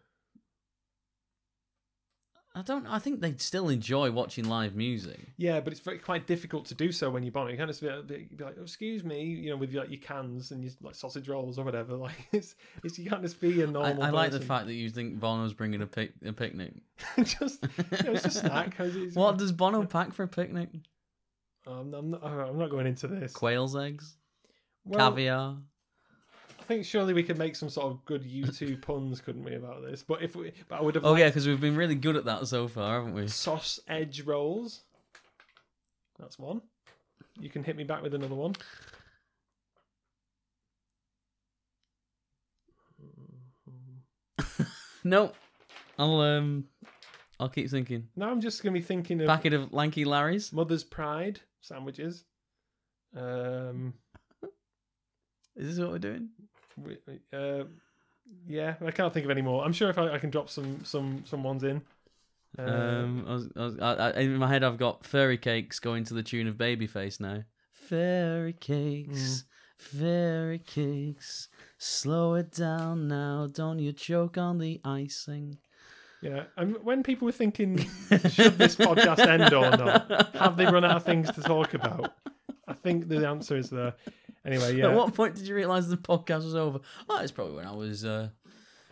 I 2.58 2.62
don't. 2.62 2.86
I 2.88 2.98
think 2.98 3.20
they'd 3.20 3.40
still 3.40 3.68
enjoy 3.68 4.10
watching 4.10 4.48
live 4.48 4.74
music. 4.74 5.20
Yeah, 5.36 5.60
but 5.60 5.72
it's 5.72 5.80
very 5.80 5.98
quite 5.98 6.26
difficult 6.26 6.66
to 6.66 6.74
do 6.74 6.90
so 6.90 7.08
when 7.08 7.22
you're 7.22 7.30
Bono. 7.30 7.50
You 7.50 7.56
kind 7.56 7.70
of 7.70 7.80
be, 8.08 8.26
be, 8.34 8.42
like, 8.42 8.56
oh, 8.58 8.62
"Excuse 8.62 9.04
me," 9.04 9.22
you 9.22 9.50
know, 9.50 9.56
with 9.56 9.72
like 9.72 9.90
your 9.90 10.00
cans 10.00 10.50
and 10.50 10.64
your 10.64 10.72
like 10.82 10.96
sausage 10.96 11.28
rolls 11.28 11.56
or 11.58 11.64
whatever. 11.64 11.96
Like 12.08 12.28
it's, 12.32 12.54
it's 12.82 12.98
you 12.98 13.08
can't 13.10 13.22
just 13.22 13.40
be 13.40 13.60
a 13.60 13.66
I, 13.66 13.70
normal. 13.70 14.02
I 14.02 14.10
like 14.10 14.32
the 14.32 14.40
fact 14.40 14.66
that 14.66 14.74
you 14.74 14.90
think 14.90 15.20
Bono's 15.20 15.52
bringing 15.52 15.82
a 15.82 15.86
pic 15.86 16.12
a 16.24 16.32
picnic. 16.32 16.72
just 17.18 17.62
you 17.62 18.04
know, 18.04 18.12
it's 18.12 18.24
a 18.24 18.30
snack. 18.30 18.78
It's- 18.80 19.14
What 19.14 19.38
does 19.38 19.52
Bono 19.52 19.84
pack 19.84 20.12
for 20.12 20.24
a 20.24 20.28
picnic? 20.28 20.70
I'm, 21.64 21.94
I'm 21.94 22.10
not. 22.10 22.24
I'm 22.24 22.58
not 22.58 22.70
going 22.70 22.86
into 22.88 23.06
this. 23.06 23.32
Quail's 23.32 23.76
eggs, 23.76 24.16
Well, 24.84 25.10
caviar. 25.10 25.58
I 26.68 26.74
think 26.74 26.84
surely 26.84 27.14
we 27.14 27.22
could 27.22 27.38
make 27.38 27.56
some 27.56 27.70
sort 27.70 27.86
of 27.86 28.04
good 28.04 28.24
U2 28.24 28.82
puns, 28.86 29.22
couldn't 29.22 29.42
we, 29.42 29.54
about 29.54 29.80
this? 29.82 30.02
But 30.02 30.20
if 30.20 30.36
we, 30.36 30.52
but 30.68 30.80
I 30.80 30.82
would 30.82 30.96
have. 30.96 31.04
Oh 31.04 31.12
liked 31.12 31.20
yeah, 31.20 31.28
because 31.28 31.46
we've 31.46 31.58
been 31.58 31.76
really 31.76 31.94
good 31.94 32.14
at 32.14 32.26
that 32.26 32.46
so 32.46 32.68
far, 32.68 32.98
haven't 32.98 33.14
we? 33.14 33.26
sauce 33.26 33.80
edge 33.88 34.20
rolls. 34.20 34.82
That's 36.18 36.38
one. 36.38 36.60
You 37.40 37.48
can 37.48 37.64
hit 37.64 37.74
me 37.74 37.84
back 37.84 38.02
with 38.02 38.12
another 38.12 38.34
one. 38.34 38.54
No, 45.04 45.32
I'll 45.98 46.20
um, 46.20 46.64
I'll 47.40 47.48
keep 47.48 47.70
thinking. 47.70 48.08
Now 48.14 48.30
I'm 48.30 48.42
just 48.42 48.62
going 48.62 48.74
to 48.74 48.80
be 48.80 48.84
thinking 48.84 49.22
of 49.22 49.26
Packet 49.26 49.54
of 49.54 49.72
lanky 49.72 50.04
Larrys. 50.04 50.52
Mother's 50.52 50.84
Pride 50.84 51.40
sandwiches. 51.62 52.24
Um, 53.16 53.94
Is 55.56 55.68
this 55.68 55.78
what 55.78 55.92
we're 55.92 55.98
doing? 55.98 56.28
We- 56.84 57.38
uh, 57.38 57.64
yeah, 58.46 58.74
I 58.84 58.90
can't 58.90 59.12
think 59.14 59.24
of 59.24 59.30
any 59.30 59.42
more. 59.42 59.64
I'm 59.64 59.72
sure 59.72 59.88
if 59.90 59.98
I, 59.98 60.14
I 60.14 60.18
can 60.18 60.30
drop 60.30 60.48
some 60.50 60.84
some 60.84 61.22
some 61.26 61.42
ones 61.42 61.64
in. 61.64 61.82
Uh, 62.58 62.62
Um, 62.62 63.24
I 63.28 63.32
was, 63.34 63.48
I 63.56 63.60
was, 63.64 63.78
I, 63.78 63.92
I, 63.94 64.10
in 64.20 64.36
my 64.36 64.48
head, 64.48 64.64
I've 64.64 64.78
got 64.78 65.04
fairy 65.04 65.38
cakes 65.38 65.78
going 65.78 66.04
to 66.04 66.14
the 66.14 66.22
tune 66.22 66.46
of 66.48 66.56
Babyface 66.56 67.20
now. 67.20 67.44
Fairy 67.72 68.52
cakes, 68.52 69.44
fairy 69.76 70.58
cakes, 70.58 71.48
slow 71.78 72.34
it 72.34 72.50
down 72.52 73.08
now. 73.08 73.46
Don't 73.52 73.78
you 73.78 73.92
choke 73.92 74.36
on 74.36 74.58
the 74.58 74.80
icing. 74.84 75.58
yeah, 76.20 76.44
and 76.56 76.76
when 76.84 77.02
people 77.02 77.26
were 77.26 77.32
thinking, 77.32 77.78
should 78.30 78.58
this 78.58 78.76
podcast 78.76 79.20
end 79.20 79.52
or 79.54 79.70
not? 79.70 80.34
Have 80.36 80.56
they 80.56 80.66
run 80.66 80.84
out 80.84 80.96
of 80.96 81.04
things 81.04 81.30
to 81.32 81.40
talk 81.42 81.74
about? 81.74 82.14
I 82.66 82.72
think 82.74 83.08
the 83.08 83.26
answer 83.26 83.56
is 83.56 83.70
there. 83.70 83.94
Anyway, 84.48 84.76
yeah. 84.78 84.88
At 84.88 84.94
what 84.96 85.14
point 85.14 85.34
did 85.34 85.46
you 85.46 85.54
realise 85.54 85.86
the 85.86 85.96
podcast 85.96 86.44
was 86.44 86.54
over? 86.54 86.80
Oh, 87.08 87.20
it's 87.20 87.32
probably 87.32 87.56
when 87.56 87.66
I 87.66 87.74
was 87.74 88.04
uh, 88.04 88.30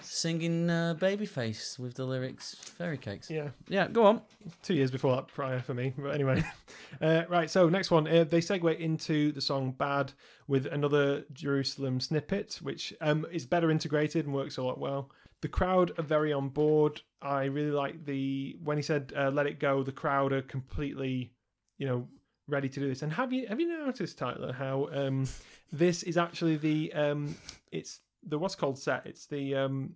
singing 0.01 0.69
uh, 0.69 0.95
Babyface 0.99 1.78
with 1.78 1.95
the 1.95 2.05
lyrics 2.05 2.55
Fairy 2.55 2.99
cakes. 2.99 3.31
Yeah, 3.31 3.49
Yeah, 3.69 3.89
go 3.89 4.05
on. 4.05 4.20
two 4.62 4.74
years 4.74 4.91
before 4.91 5.16
that 5.16 5.28
prior 5.28 5.61
for 5.61 5.74
me. 5.74 5.95
But 5.97 6.11
anyway, 6.11 6.45
uh, 7.01 7.23
right. 7.28 7.51
So 7.51 7.69
next 7.69 7.91
one, 7.91 8.07
uh, 8.07 8.24
they 8.24 8.41
segue 8.41 8.78
into 8.78 9.33
the 9.33 9.41
song 9.41 9.73
"Bad" 9.73 10.12
with 10.47 10.66
another 10.66 11.24
Jerusalem 11.33 12.01
snippet, 12.01 12.59
which 12.62 12.93
um, 13.01 13.27
is 13.33 13.47
better 13.47 13.70
integrated 13.70 14.27
and 14.27 14.35
works 14.35 14.59
a 14.59 14.62
lot 14.62 14.78
well. 14.78 15.11
The 15.43 15.49
crowd 15.49 15.93
are 15.99 16.03
very 16.05 16.33
on 16.33 16.49
board. 16.51 17.01
I 17.23 17.45
really 17.45 17.70
like 17.70 18.05
the 18.05 18.57
when 18.62 18.77
he 18.77 18.83
said 18.83 19.12
uh, 19.16 19.31
"Let 19.31 19.47
it 19.47 19.59
go." 19.59 19.83
The 19.83 19.93
crowd 19.93 20.33
are 20.33 20.43
completely, 20.43 21.33
you 21.78 21.87
know, 21.87 22.09
ready 22.48 22.68
to 22.68 22.81
do 22.81 22.89
this. 22.89 23.02
And 23.02 23.12
have 23.12 23.32
you 23.32 23.47
have 23.48 23.60
you 23.60 23.68
noticed, 23.68 24.18
Tyler, 24.18 24.52
how 24.52 24.89
um, 24.93 25.27
this 25.73 26.02
is 26.02 26.16
actually 26.16 26.56
the 26.56 26.93
um, 26.93 27.35
it's 27.73 28.01
the 28.27 28.39
what's 28.39 28.55
called 28.55 28.78
set. 28.78 29.06
It's 29.06 29.27
the 29.27 29.55
um, 29.55 29.94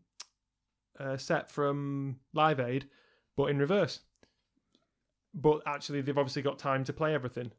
uh, 0.98 1.16
set 1.16 1.50
from 1.50 2.16
Live 2.34 2.60
Aid, 2.60 2.86
but 3.36 3.46
in 3.46 3.58
reverse 3.58 4.00
but 5.34 5.62
actually 5.66 6.00
they've 6.00 6.18
obviously 6.18 6.42
got 6.42 6.58
time 6.58 6.84
to 6.84 6.92
play 6.92 7.14
everything. 7.14 7.52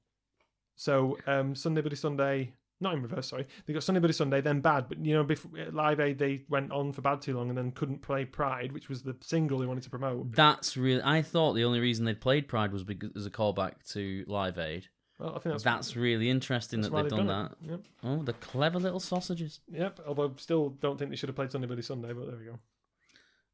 So 0.76 1.18
um, 1.28 1.56
Sunday 1.56 1.82
Bloody 1.82 1.96
Sunday, 1.96 2.54
not 2.82 2.96
in 2.96 3.02
reverse, 3.02 3.30
sorry. 3.30 3.48
They 3.66 3.74
got 3.74 3.84
Sunday 3.84 4.00
Bloody 4.00 4.14
Sunday, 4.14 4.42
then 4.42 4.62
Bad, 4.62 4.90
but 4.90 5.04
you 5.06 5.14
know, 5.14 5.24
before 5.24 5.52
Live 5.72 6.00
Aid 6.00 6.18
they 6.18 6.44
went 6.50 6.72
on 6.72 6.92
for 6.94 7.02
Bad 7.02 7.22
too 7.22 7.36
long 7.36 7.50
and 7.50 7.58
then 7.58 7.72
couldn't 7.72 8.02
play 8.02 8.26
Pride, 8.26 8.72
which 8.72 8.90
was 8.90 9.04
the 9.04 9.16
single 9.22 9.60
they 9.60 9.66
wanted 9.66 9.84
to 9.84 9.90
promote. 9.90 10.34
That's 10.34 10.76
really. 10.76 11.02
I 11.04 11.22
thought 11.22 11.54
the 11.54 11.64
only 11.64 11.80
reason 11.80 12.06
they'd 12.06 12.20
played 12.20 12.48
Pride 12.48 12.72
was 12.74 12.84
because 12.84 13.12
as 13.16 13.26
a 13.26 13.32
callback 13.32 13.74
to 13.94 14.26
Live 14.28 14.58
Aid. 14.58 14.88
Well, 15.20 15.36
I 15.36 15.40
think 15.40 15.54
that's 15.54 15.64
That's, 15.64 15.96
really 15.96 16.32
interesting 16.32 16.82
that's 16.82 16.90
that 16.90 16.96
why 16.96 17.04
they've 17.04 17.12
done, 17.12 17.28
that. 17.28 17.52
Yep. 17.62 17.82
Oh, 18.04 18.24
the 18.24 18.34
clever 18.34 18.80
little 18.80 19.00
sausages. 19.00 19.60
Yep. 19.72 20.00
Although 20.08 20.34
still 20.38 20.70
don't 20.70 20.98
think 20.98 21.12
they 21.12 21.16
should 21.16 21.30
have 21.30 21.36
played 21.36 21.52
Sunday 21.52 21.68
Bloody 21.68 21.84
Sunday, 21.84 22.12
but 22.12 22.26
there 22.26 22.38
we 22.38 22.46
go. 22.46 22.60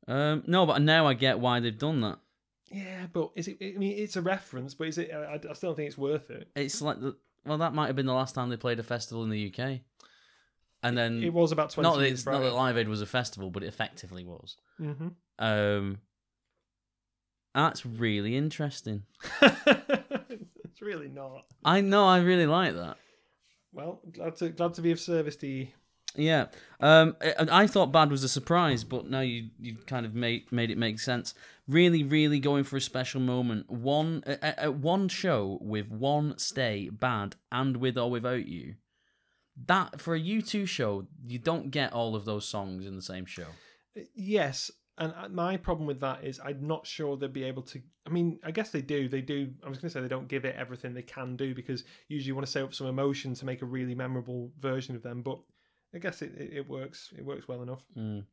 Um, 0.08 0.44
no, 0.48 0.66
but 0.66 0.82
now 0.82 1.06
I 1.08 1.14
get 1.14 1.40
why 1.40 1.60
they've 1.60 1.78
done 1.78 2.00
that. 2.02 2.20
Yeah, 2.72 3.08
but 3.12 3.32
is 3.36 3.48
it? 3.48 3.58
I 3.62 3.78
mean, 3.78 3.98
it's 3.98 4.16
a 4.16 4.22
reference, 4.22 4.74
but 4.74 4.88
is 4.88 4.98
it? 4.98 5.12
I, 5.14 5.36
I 5.36 5.54
still 5.54 5.70
don't 5.70 5.76
think 5.76 5.88
it's 5.88 5.98
worth 5.98 6.30
it. 6.30 6.50
It's 6.56 6.82
like 6.82 7.00
the 7.00 7.16
well, 7.48 7.58
that 7.60 7.74
might 7.74 7.88
have 7.88 7.96
been 7.96 8.06
the 8.06 8.14
last 8.14 8.36
time 8.36 8.50
they 8.50 8.58
played 8.58 8.80
a 8.80 8.84
festival 8.84 9.24
in 9.24 9.30
the 9.30 9.48
UK, 9.54 9.80
and 10.84 10.98
then 10.98 11.24
It 11.24 11.34
was 11.34 11.52
about 11.52 11.72
twenty 11.72 11.88
not 11.90 11.98
that 11.98 12.06
years 12.08 12.20
it's 12.20 12.26
not 12.26 12.42
that 12.42 12.54
Live 12.54 12.78
Aid 12.78 12.88
was 12.88 13.02
a 13.02 13.06
festival, 13.06 13.50
but 13.50 13.64
it 13.64 13.68
effectively 13.68 14.24
was. 14.24 14.58
hmm 14.78 15.08
Um, 15.40 16.00
that's 17.56 17.86
really 17.86 18.36
interesting. 18.38 19.04
it's 19.42 20.82
really 20.82 21.08
not. 21.08 21.46
I 21.66 21.82
know, 21.82 22.06
I 22.06 22.20
really 22.20 22.46
like 22.46 22.76
that. 22.76 22.98
Well, 23.74 24.02
glad 24.12 24.36
to 24.38 24.50
glad 24.50 24.74
to 24.76 24.82
be 24.82 24.92
of 24.92 25.00
service 25.00 25.36
to 25.38 25.48
you. 25.48 25.68
Yeah, 26.16 26.48
um, 26.80 27.16
I, 27.22 27.68
thought 27.68 27.92
Bad 27.92 28.10
was 28.10 28.24
a 28.24 28.30
surprise, 28.30 28.84
but 28.84 29.08
now 29.08 29.20
you 29.20 29.50
you 29.60 29.76
kind 29.86 30.06
of 30.06 30.16
made 30.16 30.52
made 30.52 30.72
it 30.72 30.78
make 30.78 31.00
sense. 31.00 31.36
Really, 31.68 32.04
really 32.04 32.40
going 32.40 32.64
for 32.64 32.78
a 32.78 32.82
special 32.82 33.22
moment. 33.22 33.70
One 33.70 34.24
at, 34.26 34.58
at 34.58 34.74
one 34.76 35.10
show 35.10 35.60
with 35.62 35.90
one 35.90 36.38
stay, 36.40 36.90
Bad, 36.90 37.36
and 37.52 37.78
with 37.78 37.98
or 37.98 38.10
without 38.10 38.48
you. 38.48 38.76
That 39.66 40.00
for 40.00 40.16
a 40.16 40.20
U2 40.20 40.68
show, 40.68 41.08
you 41.26 41.40
don't 41.40 41.72
get 41.72 41.94
all 41.94 42.16
of 42.16 42.26
those 42.26 42.48
songs 42.48 42.86
in 42.86 42.96
the 42.96 43.02
same 43.02 43.26
show. 43.26 43.48
Yes, 44.16 44.70
and 44.98 45.14
uh, 45.16 45.30
my 45.30 45.58
problem 45.58 45.88
with 45.88 46.00
that 46.00 46.24
is 46.24 46.40
I'm 46.44 46.66
not 46.66 46.88
sure 46.88 47.18
they'll 47.18 47.30
be 47.30 47.44
able 47.44 47.64
to. 47.64 47.82
I 48.06 48.10
mean, 48.10 48.40
I 48.44 48.52
guess 48.52 48.72
they 48.72 48.82
do. 48.82 49.08
They 49.08 49.22
do. 49.22 49.52
I 49.64 49.70
was 49.70 49.78
going 49.78 49.90
to 49.90 49.94
say 49.94 50.02
they 50.02 50.08
don't 50.08 50.28
give 50.28 50.46
it 50.46 50.56
everything 50.58 50.94
they 50.94 51.04
can 51.04 51.36
do 51.36 51.54
because 51.54 51.84
usually 52.08 52.28
you 52.28 52.36
want 52.36 52.48
to 52.48 52.52
save 52.52 52.66
up 52.66 52.74
some 52.74 52.88
emotion 52.88 53.36
to 53.36 53.46
make 53.46 53.62
a 53.62 53.66
really 53.66 53.94
memorable 53.94 54.52
version 54.60 54.96
of 54.96 55.04
them. 55.04 55.22
But 55.22 55.40
I 55.94 56.00
guess 56.00 56.22
it, 56.22 56.34
it, 56.38 56.54
it 56.54 56.70
works. 56.70 57.14
It 57.18 57.26
works 57.26 57.48
well 57.48 57.62
enough. 57.62 57.84
Mm. 57.98 58.26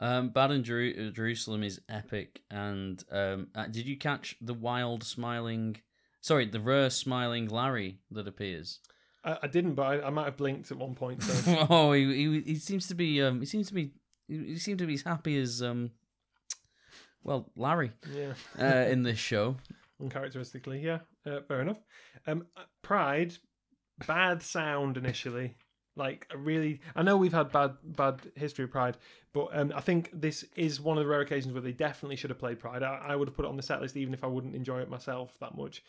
Um, 0.00 0.30
Bad 0.30 0.50
in 0.50 0.64
Jeru- 0.64 1.08
uh, 1.08 1.10
Jerusalem 1.10 1.62
is 1.62 1.80
epic. 1.88 2.42
And 2.50 3.02
um, 3.10 3.48
uh, 3.54 3.66
did 3.66 3.86
you 3.86 3.96
catch 3.98 4.36
the 4.40 4.54
wild 4.54 5.02
smiling? 5.04 5.76
Sorry, 6.20 6.46
the 6.46 6.60
rare 6.60 6.90
smiling 6.90 7.48
Larry 7.48 7.98
that 8.10 8.28
appears. 8.28 8.80
I, 9.24 9.38
I 9.42 9.46
didn't, 9.46 9.74
but 9.74 9.82
I, 9.86 10.06
I 10.06 10.10
might 10.10 10.24
have 10.26 10.36
blinked 10.36 10.70
at 10.70 10.78
one 10.78 10.94
point. 10.94 11.22
So. 11.22 11.66
oh, 11.70 11.92
he, 11.92 12.06
he 12.06 12.40
he 12.40 12.54
seems 12.56 12.86
to 12.88 12.94
be 12.94 13.22
um 13.22 13.40
he 13.40 13.46
seems 13.46 13.68
to 13.68 13.74
be 13.74 13.92
he 14.28 14.38
he 14.38 14.58
seems 14.58 14.78
to 14.78 14.86
be 14.86 14.94
as 14.94 15.02
happy 15.02 15.38
as 15.38 15.62
um 15.62 15.90
well, 17.22 17.50
Larry 17.54 17.92
Yeah. 18.14 18.32
uh, 18.58 18.88
in 18.88 19.02
this 19.02 19.18
show. 19.18 19.56
uncharacteristically. 20.00 20.80
Yeah, 20.80 21.00
uh, 21.26 21.40
fair 21.46 21.60
enough. 21.60 21.78
Um, 22.26 22.46
Pride, 22.82 23.34
bad 24.06 24.42
sound 24.42 24.96
initially. 24.96 25.56
Like 26.00 26.26
a 26.30 26.38
really, 26.38 26.80
I 26.96 27.02
know 27.02 27.18
we've 27.18 27.32
had 27.32 27.52
bad 27.52 27.72
bad 27.84 28.20
history 28.34 28.64
of 28.64 28.70
Pride, 28.70 28.96
but 29.34 29.48
um, 29.52 29.70
I 29.76 29.82
think 29.82 30.08
this 30.14 30.46
is 30.56 30.80
one 30.80 30.96
of 30.96 31.04
the 31.04 31.10
rare 31.10 31.20
occasions 31.20 31.52
where 31.52 31.60
they 31.60 31.72
definitely 31.72 32.16
should 32.16 32.30
have 32.30 32.38
played 32.38 32.58
Pride. 32.58 32.82
I, 32.82 32.96
I 33.08 33.16
would 33.16 33.28
have 33.28 33.36
put 33.36 33.44
it 33.44 33.48
on 33.48 33.56
the 33.56 33.62
set 33.62 33.82
list 33.82 33.98
even 33.98 34.14
if 34.14 34.24
I 34.24 34.26
wouldn't 34.26 34.56
enjoy 34.56 34.80
it 34.80 34.88
myself 34.88 35.36
that 35.40 35.54
much. 35.56 35.84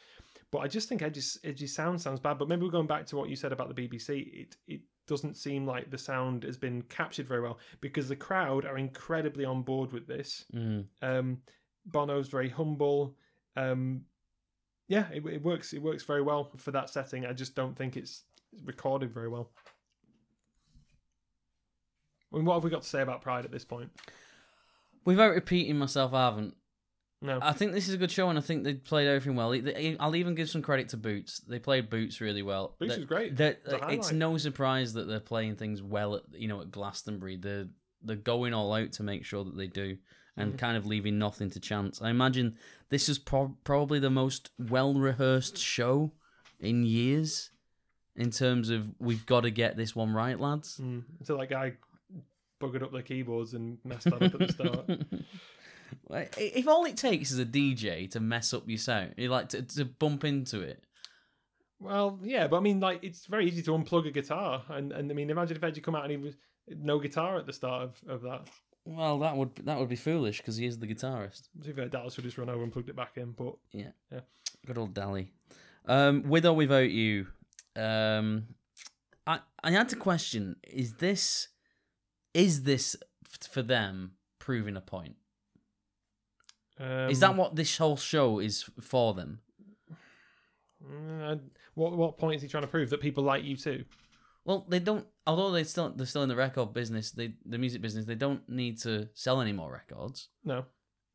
But 0.52 0.60
I 0.60 0.68
just 0.68 0.90
think 0.90 1.02
Edge's, 1.02 1.40
Edge's 1.46 1.74
sound 1.74 2.02
sounds 2.02 2.20
bad. 2.20 2.38
But 2.38 2.50
maybe 2.50 2.64
we're 2.64 2.72
going 2.72 2.88
back 2.88 3.06
to 3.08 3.16
what 3.16 3.30
you 3.30 3.38
said 3.38 3.54
about 3.54 3.74
the 3.74 3.88
BBC. 3.88 4.42
It 4.42 4.58
it 4.68 4.82
doesn't 5.08 5.38
seem 5.38 5.66
like 5.66 5.90
the 5.90 5.98
sound 5.98 6.44
has 6.44 6.58
been 6.58 6.82
captured 6.84 7.28
very 7.28 7.42
well 7.42 7.58
because 7.80 8.10
the 8.10 8.16
crowd 8.16 8.66
are 8.66 8.78
incredibly 8.78 9.46
on 9.46 9.62
board 9.62 9.94
with 9.94 10.08
this. 10.08 10.46
Mm. 10.54 10.86
Um, 11.02 11.38
Bono's 11.86 12.28
very 12.28 12.50
humble. 12.50 13.16
Um, 13.56 14.02
yeah, 14.88 15.06
it, 15.14 15.26
it 15.26 15.42
works. 15.42 15.72
It 15.72 15.82
works 15.82 16.04
very 16.04 16.22
well 16.22 16.52
for 16.58 16.72
that 16.72 16.90
setting. 16.90 17.26
I 17.26 17.32
just 17.32 17.56
don't 17.56 17.78
think 17.78 17.96
it's 17.96 18.24
recorded 18.66 19.12
very 19.12 19.30
well. 19.30 19.52
I 22.32 22.36
mean, 22.38 22.46
what 22.46 22.56
have 22.56 22.64
we 22.64 22.70
got 22.70 22.84
to 22.84 22.88
say 22.90 23.02
about 23.02 23.22
Pride 23.22 23.46
at 23.46 23.52
this 23.52 23.66
point? 23.66 23.90
Without 25.06 25.32
repeating 25.34 25.78
myself, 25.78 26.14
I 26.14 26.26
haven't. 26.26 26.56
No, 27.24 27.38
I 27.42 27.54
think 27.54 27.74
this 27.74 27.88
is 27.88 27.94
a 27.94 27.98
good 27.98 28.10
show, 28.10 28.30
and 28.30 28.38
I 28.40 28.42
think 28.42 28.64
they 28.64 28.74
played 28.74 29.08
everything 29.08 29.36
well. 29.36 29.56
I'll 30.00 30.16
even 30.16 30.34
give 30.34 30.50
some 30.50 30.64
credit 30.64 30.90
to 30.90 30.98
Boots. 30.98 31.40
They 31.40 31.60
played 31.60 31.90
Boots 31.90 32.20
really 32.20 32.42
well. 32.42 32.76
Boots 32.80 32.94
That- 32.94 33.00
was 33.00 33.08
great. 33.08 33.36
that- 33.38 33.64
The 33.64 33.90
it's 33.90 34.12
no 34.12 34.38
surprise 34.38 34.94
that 34.94 35.04
they're 35.08 35.20
playing 35.20 35.56
things 35.58 35.84
well 35.84 36.16
at 36.16 36.24
you 36.34 36.48
know 36.48 36.62
at 36.62 36.72
Glastonbury. 36.72 37.36
They're 37.38 37.68
they're 38.04 38.16
going 38.16 38.54
all 38.56 38.74
out 38.74 38.92
to 38.94 39.04
make 39.04 39.24
sure 39.26 39.44
that 39.44 39.56
they 39.56 39.68
do, 39.68 39.98
and 40.36 40.54
Mhm. 40.54 40.58
kind 40.58 40.76
of 40.78 40.88
leaving 40.88 41.20
nothing 41.20 41.52
to 41.52 41.60
chance. 41.60 42.02
I 42.02 42.10
imagine 42.10 42.58
this 42.90 43.08
is 43.08 43.20
pro- 43.20 43.56
probably 43.64 44.00
the 44.00 44.10
most 44.10 44.50
well 44.58 44.96
rehearsed 44.96 45.58
show 45.60 46.14
in 46.60 46.84
years, 46.84 47.52
in 48.16 48.32
terms 48.32 48.72
of 48.72 48.96
we've 49.00 49.28
got 49.28 49.42
to 49.42 49.52
get 49.52 49.78
this 49.78 49.96
one 49.96 50.14
right, 50.14 50.40
lads. 50.40 50.80
Mm, 50.80 51.04
until 51.20 51.38
that 51.38 51.48
guy 51.52 51.74
buggered 52.62 52.84
up 52.84 52.92
their 52.92 53.02
keyboards 53.02 53.54
and 53.54 53.78
messed 53.84 54.06
that 54.06 54.22
up 54.22 54.34
at 54.34 54.40
the 54.40 54.54
start. 54.54 54.90
Well, 56.08 56.26
if 56.38 56.68
all 56.68 56.86
it 56.86 56.98
takes 56.98 57.32
is 57.32 57.40
a 57.40 57.46
DJ 57.46 58.10
to 58.12 58.20
mess 58.20 58.54
up 58.54 58.64
your 58.68 58.78
sound, 58.78 59.16
you 59.18 59.30
like 59.30 59.50
to, 59.50 59.62
to 59.62 59.86
bump 59.86 60.24
into 60.24 60.62
it. 60.62 60.84
Well, 61.80 62.20
yeah, 62.22 62.48
but 62.48 62.58
I 62.58 62.60
mean, 62.60 62.80
like, 62.80 63.04
it's 63.04 63.26
very 63.26 63.48
easy 63.48 63.62
to 63.64 63.72
unplug 63.72 64.08
a 64.08 64.12
guitar, 64.12 64.64
and 64.70 64.92
and 64.92 65.12
I 65.12 65.14
mean, 65.14 65.30
imagine 65.30 65.58
if 65.58 65.64
had 65.64 65.82
come 65.84 65.96
out 65.96 66.04
and 66.04 66.12
he 66.12 66.18
was 66.18 66.36
no 66.68 67.00
guitar 67.00 67.38
at 67.38 67.46
the 67.46 67.54
start 67.54 67.84
of, 67.84 68.10
of 68.10 68.22
that. 68.22 68.48
Well, 68.86 69.20
that 69.20 69.36
would 69.36 69.56
that 69.64 69.80
would 69.80 69.90
be 69.90 69.96
foolish 69.96 70.38
because 70.38 70.58
he 70.58 70.66
is 70.66 70.80
the 70.80 70.88
guitarist. 70.88 71.50
To 71.62 71.68
be 71.68 71.74
fair, 71.74 71.88
Dallas 71.88 72.18
would 72.18 72.26
just 72.26 72.38
run 72.38 72.50
over 72.50 72.64
and 72.64 72.72
plugged 72.72 72.90
it 72.90 72.96
back 72.96 73.18
in, 73.18 73.32
but 73.32 73.56
yeah, 73.72 73.92
yeah, 74.12 74.22
Good 74.66 74.78
old 74.78 74.94
Dally. 74.94 75.32
Um, 75.86 76.24
with 76.24 76.46
or 76.46 76.54
without 76.54 76.90
you, 76.90 77.28
um, 77.76 78.48
I 79.26 79.40
I 79.64 79.72
had 79.72 79.90
to 79.90 79.96
question: 79.96 80.56
Is 80.64 80.96
this 80.96 81.48
is 82.34 82.64
this 82.64 82.96
for 83.50 83.62
them 83.62 84.14
proving 84.40 84.76
a 84.76 84.82
point? 84.82 85.16
um, 86.80 87.10
is 87.10 87.20
that 87.20 87.36
what 87.36 87.56
this 87.56 87.78
whole 87.78 87.98
show 87.98 88.40
is 88.40 88.66
for 88.80 89.14
them? 89.14 89.40
Uh, 90.84 91.36
what 91.76 91.96
what 91.96 92.18
point 92.18 92.38
is 92.38 92.42
he 92.42 92.48
trying 92.48 92.64
to 92.64 92.68
prove 92.68 92.90
that 92.90 93.02
people 93.02 93.24
like 93.24 93.44
U2? 93.44 93.86
Well, 94.46 94.66
they 94.68 94.80
don't. 94.80 95.06
Although 95.28 95.52
they 95.52 95.64
still 95.64 95.90
they're 95.90 96.08
still 96.08 96.24
in 96.24 96.30
the 96.30 96.36
record 96.36 96.74
business, 96.74 97.12
they 97.12 97.36
the 97.46 97.58
music 97.60 97.82
business. 97.82 98.06
They 98.06 98.16
don't 98.16 98.48
need 98.50 98.80
to 98.80 99.10
sell 99.14 99.42
any 99.42 99.52
more 99.54 99.72
records. 99.72 100.30
No. 100.44 100.66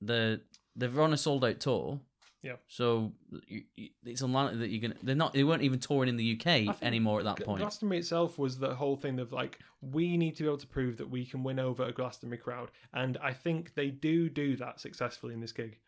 The 0.01 0.43
they've 0.77 0.95
run 0.95 1.13
a 1.13 1.17
sold 1.17 1.45
out 1.45 1.59
tour. 1.59 2.01
Yeah. 2.47 2.57
So 2.69 3.13
you, 3.49 3.63
you, 3.75 3.89
it's 4.05 4.23
unlikely 4.23 4.59
that 4.59 4.71
you're 4.71 4.81
gonna. 4.81 5.01
They're 5.03 5.17
not. 5.17 5.33
They 5.33 5.43
weren't 5.43 5.63
even 5.63 5.81
touring 5.81 6.09
in 6.09 6.17
the 6.17 6.41
UK 6.41 6.81
anymore 6.81 7.19
at 7.19 7.25
that 7.25 7.45
point. 7.45 7.61
Glastonbury 7.61 7.99
itself 7.99 8.39
was 8.39 8.59
the 8.59 8.75
whole 8.75 8.97
thing 8.97 9.19
of 9.19 9.33
like 9.33 9.59
we 9.81 10.17
need 10.17 10.37
to 10.37 10.45
be 10.45 10.49
able 10.49 10.59
to 10.59 10.67
prove 10.67 10.97
that 10.99 11.11
we 11.11 11.27
can 11.27 11.43
win 11.43 11.59
over 11.59 11.85
a 11.85 11.93
Glastonbury 11.93 12.39
crowd, 12.39 12.71
and 12.95 13.19
I 13.21 13.33
think 13.33 13.75
they 13.75 13.91
do 13.91 14.29
do 14.29 14.57
that 14.57 14.79
successfully 14.79 15.35
in 15.35 15.41
this 15.41 15.53
gig. 15.53 15.79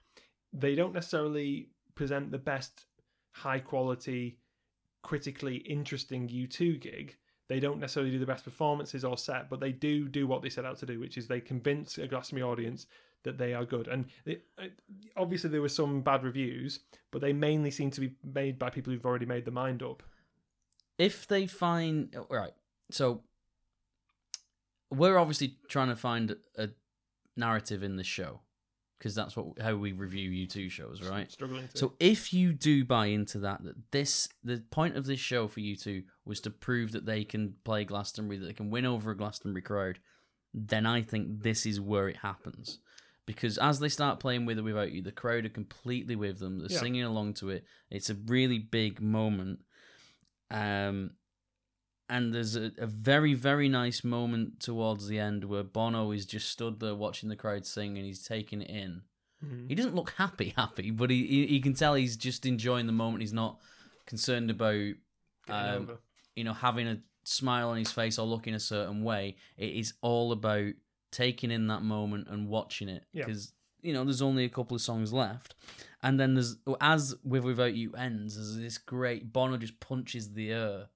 They 0.52 0.74
don't 0.74 0.94
necessarily 0.94 1.68
present 1.94 2.32
the 2.32 2.38
best 2.38 2.86
high 3.30 3.60
quality, 3.60 4.38
critically 5.04 5.58
interesting 5.58 6.28
U2 6.28 6.80
gig. 6.80 7.16
They 7.48 7.60
don't 7.60 7.78
necessarily 7.78 8.10
do 8.10 8.18
the 8.18 8.26
best 8.26 8.44
performances 8.44 9.04
or 9.04 9.16
set, 9.16 9.48
but 9.48 9.60
they 9.60 9.72
do 9.72 10.08
do 10.08 10.26
what 10.26 10.42
they 10.42 10.50
set 10.50 10.64
out 10.64 10.78
to 10.78 10.86
do, 10.86 10.98
which 10.98 11.16
is 11.16 11.28
they 11.28 11.40
convince 11.40 11.98
a 11.98 12.08
Glastonbury 12.08 12.50
audience 12.50 12.86
that 13.28 13.38
they 13.38 13.54
are 13.54 13.64
good. 13.64 13.88
And 13.88 14.06
uh, 14.26 14.64
obviously, 15.16 15.50
there 15.50 15.60
were 15.60 15.68
some 15.68 16.00
bad 16.00 16.24
reviews, 16.24 16.80
but 17.10 17.20
they 17.20 17.32
mainly 17.32 17.70
seem 17.70 17.90
to 17.92 18.00
be 18.00 18.12
made 18.24 18.58
by 18.58 18.70
people 18.70 18.92
who've 18.92 19.06
already 19.06 19.26
made 19.26 19.44
their 19.44 19.52
mind 19.52 19.82
up. 19.82 20.02
if 20.98 21.26
they 21.28 21.46
find 21.46 22.14
right, 22.30 22.54
so 22.90 23.22
we're 24.90 25.18
obviously 25.18 25.56
trying 25.68 25.88
to 25.88 25.96
find 25.96 26.36
a 26.56 26.70
narrative 27.36 27.82
in 27.82 27.96
this 27.96 28.06
show 28.06 28.40
because 28.98 29.14
that's 29.14 29.36
what 29.36 29.60
how 29.60 29.76
we 29.76 29.92
review 29.92 30.46
U2 30.46 30.70
shows, 30.70 31.02
right? 31.02 31.30
Struggling 31.30 31.68
to. 31.68 31.78
So 31.78 31.92
if 32.00 32.32
you 32.32 32.52
do 32.52 32.84
buy 32.84 33.06
into 33.06 33.38
that, 33.40 33.62
that 33.64 33.76
this 33.92 34.28
the 34.42 34.62
point 34.70 34.96
of 34.96 35.06
this 35.06 35.20
show 35.20 35.46
for 35.46 35.60
U2 35.60 36.04
was 36.24 36.40
to 36.40 36.50
prove 36.50 36.92
that 36.92 37.06
they 37.06 37.24
can 37.24 37.54
play 37.64 37.84
Glastonbury, 37.84 38.38
that 38.38 38.46
they 38.46 38.52
can 38.52 38.70
win 38.70 38.86
over 38.86 39.10
a 39.10 39.16
Glastonbury 39.16 39.62
crowd, 39.62 40.00
then 40.52 40.86
I 40.86 41.02
think 41.02 41.42
this 41.42 41.64
is 41.64 41.80
where 41.80 42.08
it 42.08 42.16
happens. 42.16 42.80
Because 43.28 43.58
as 43.58 43.78
they 43.78 43.90
start 43.90 44.20
playing 44.20 44.46
with 44.46 44.58
or 44.58 44.62
without 44.62 44.90
you, 44.90 45.02
the 45.02 45.12
crowd 45.12 45.44
are 45.44 45.50
completely 45.50 46.16
with 46.16 46.38
them. 46.38 46.60
They're 46.60 46.72
Yeah. 46.72 46.80
singing 46.80 47.02
along 47.02 47.34
to 47.34 47.50
it. 47.50 47.66
It's 47.90 48.08
a 48.08 48.14
really 48.14 48.58
big 48.58 49.02
moment. 49.02 49.60
Um, 50.50 51.10
and 52.08 52.34
there's 52.34 52.56
a, 52.56 52.72
a 52.78 52.86
very 52.86 53.34
very 53.34 53.68
nice 53.68 54.02
moment 54.02 54.60
towards 54.60 55.08
the 55.08 55.18
end 55.18 55.44
where 55.44 55.62
Bono 55.62 56.10
is 56.10 56.24
just 56.24 56.48
stood 56.48 56.80
there 56.80 56.94
watching 56.94 57.28
the 57.28 57.36
crowd 57.36 57.66
sing 57.66 57.98
and 57.98 58.06
he's 58.06 58.26
taking 58.26 58.62
it 58.62 58.70
in. 58.70 59.02
Mhm. 59.44 59.68
He 59.68 59.74
doesn't 59.74 59.94
look 59.94 60.12
happy, 60.16 60.54
happy, 60.56 60.90
but 60.90 61.10
he, 61.10 61.26
he 61.26 61.54
you 61.56 61.60
can 61.60 61.74
tell 61.74 61.94
he's 61.94 62.16
just 62.16 62.46
enjoying 62.46 62.86
the 62.86 62.92
moment. 62.92 63.20
He's 63.20 63.34
not 63.34 63.60
concerned 64.06 64.50
about 64.50 64.94
um, 65.48 65.98
you 66.34 66.44
know 66.44 66.54
having 66.54 66.88
a 66.88 67.02
smile 67.24 67.68
on 67.68 67.76
his 67.76 67.92
face 67.92 68.18
or 68.18 68.26
looking 68.26 68.54
a 68.54 68.60
certain 68.60 69.02
way. 69.04 69.36
It 69.58 69.74
is 69.74 69.92
all 70.00 70.32
about 70.32 70.72
taking 71.10 71.50
in 71.50 71.66
that 71.68 71.82
moment 71.82 72.28
and 72.28 72.48
watching 72.48 72.88
it 72.88 73.04
Yeah. 73.12 73.24
because 73.26 73.52
you 73.80 73.92
know 73.92 74.04
there's 74.04 74.22
only 74.22 74.44
a 74.44 74.48
couple 74.48 74.74
of 74.74 74.80
songs 74.80 75.12
left, 75.12 75.54
and 76.02 76.18
then 76.18 76.34
there's 76.34 76.56
as 76.80 77.14
with 77.24 77.44
without 77.44 77.74
you 77.74 77.92
ends 77.94 78.34
there's 78.34 78.56
this 78.56 78.78
great 78.78 79.32
Bono 79.32 79.56
just 79.56 79.78
punches 79.80 80.32
the 80.32 80.52
air. 80.52 80.86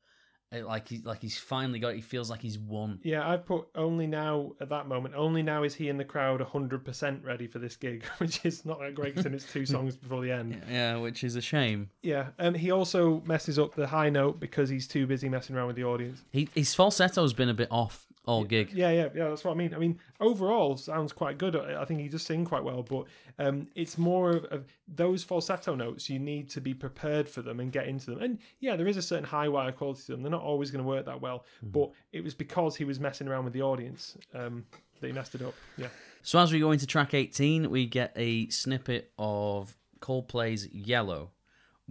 It, 0.51 0.67
like 0.67 0.87
he 0.89 0.99
like 0.99 1.23
he's 1.23 1.39
finally 1.39 1.79
got 1.79 1.93
it. 1.93 1.97
He 1.97 2.01
feels 2.03 2.29
like 2.29 2.43
he's 2.43 2.59
won. 2.59 2.99
Yeah, 3.03 3.27
I've 3.27 3.47
put 3.47 3.69
only 3.75 4.07
now 4.07 4.53
at 4.61 4.69
that 4.69 4.87
moment. 4.87 5.15
Only 5.15 5.43
now 5.43 5.63
is 5.63 5.75
he 5.75 5.89
in 5.89 5.97
the 5.97 6.05
crowd 6.05 6.43
hundred 6.43 6.85
percent 6.85 7.25
ready 7.25 7.47
for 7.47 7.59
this 7.59 7.75
gig, 7.75 8.05
which 8.19 8.45
is 8.45 8.67
not 8.67 8.79
that 8.81 8.95
great 8.95 9.15
considering 9.15 9.37
it's 9.37 9.51
two 9.51 9.65
songs 9.75 9.97
before 9.97 10.21
the 10.21 10.31
end. 10.31 10.61
Yeah, 10.71 10.99
which 10.99 11.25
is 11.25 11.37
a 11.37 11.41
shame. 11.41 11.89
Yeah, 12.03 12.27
and 12.39 12.55
he 12.55 12.71
also 12.71 13.23
messes 13.25 13.59
up 13.59 13.75
the 13.75 13.87
high 13.87 14.11
note 14.11 14.41
because 14.41 14.69
he's 14.69 14.87
too 14.87 15.07
busy 15.07 15.31
messing 15.31 15.57
around 15.57 15.69
with 15.69 15.77
the 15.77 15.85
audience. 15.85 16.21
He 16.31 16.51
his 16.55 16.75
falsetto's 16.75 17.33
been 17.33 17.49
a 17.49 17.55
bit 17.55 17.69
off 17.71 18.07
all 18.25 18.45
gig. 18.45 18.73
Yeah, 18.73 18.91
yeah, 18.91 19.09
yeah. 19.15 19.29
That's 19.29 19.45
what 19.45 19.53
I 19.53 19.55
mean. 19.55 19.75
I 19.75 19.79
mean, 19.79 19.99
overall, 20.21 20.77
sounds 20.77 21.13
quite 21.13 21.39
good. 21.39 21.57
I 21.57 21.85
think 21.85 22.01
he 22.01 22.09
does 22.09 22.23
sing 22.23 22.45
quite 22.45 22.63
well, 22.63 22.83
but 22.83 23.05
um, 23.39 23.67
it's 23.75 23.99
more 23.99 24.31
of, 24.31 24.45
of 24.47 24.65
those 24.87 25.25
falsetto 25.25 25.75
notes. 25.75 26.09
You 26.09 26.19
need 26.19 26.49
to 26.51 26.61
be 26.61 26.73
prepared 26.73 27.29
for 27.29 27.43
them 27.43 27.59
and 27.59 27.73
get 27.73 27.89
into 27.89 28.13
them. 28.13 28.23
And 28.23 28.39
yeah, 28.61 28.77
there 28.77 28.87
is 28.87 28.97
a 28.97 29.03
certain 29.03 29.25
high 29.25 29.49
wire 29.49 29.73
quality 29.73 30.03
to 30.07 30.13
them. 30.13 30.23
They're 30.23 30.31
not 30.31 30.43
always 30.43 30.71
going 30.71 30.85
to 30.85 30.89
work 30.89 31.07
that 31.07 31.21
well, 31.21 31.45
but 31.63 31.91
it 32.13 32.23
was 32.23 32.35
because 32.35 32.77
he 32.77 32.85
was 32.85 33.01
messing 33.01 33.27
around 33.27 33.45
with 33.45 33.55
the 33.55 33.63
audience 33.63 34.17
um, 34.35 34.65
that 35.01 35.07
he 35.09 35.13
messed 35.13 35.35
it 35.35 35.43
up. 35.43 35.55
Yeah. 35.77 35.89
So 36.23 36.39
as 36.39 36.53
we 36.53 36.61
go 36.61 36.71
into 36.71 36.87
track 36.87 37.15
18, 37.15 37.71
we 37.71 37.87
get 37.87 38.13
a 38.15 38.49
snippet 38.51 39.11
of 39.19 39.77
Coldplay's 40.01 40.73
Yellow, 40.73 41.31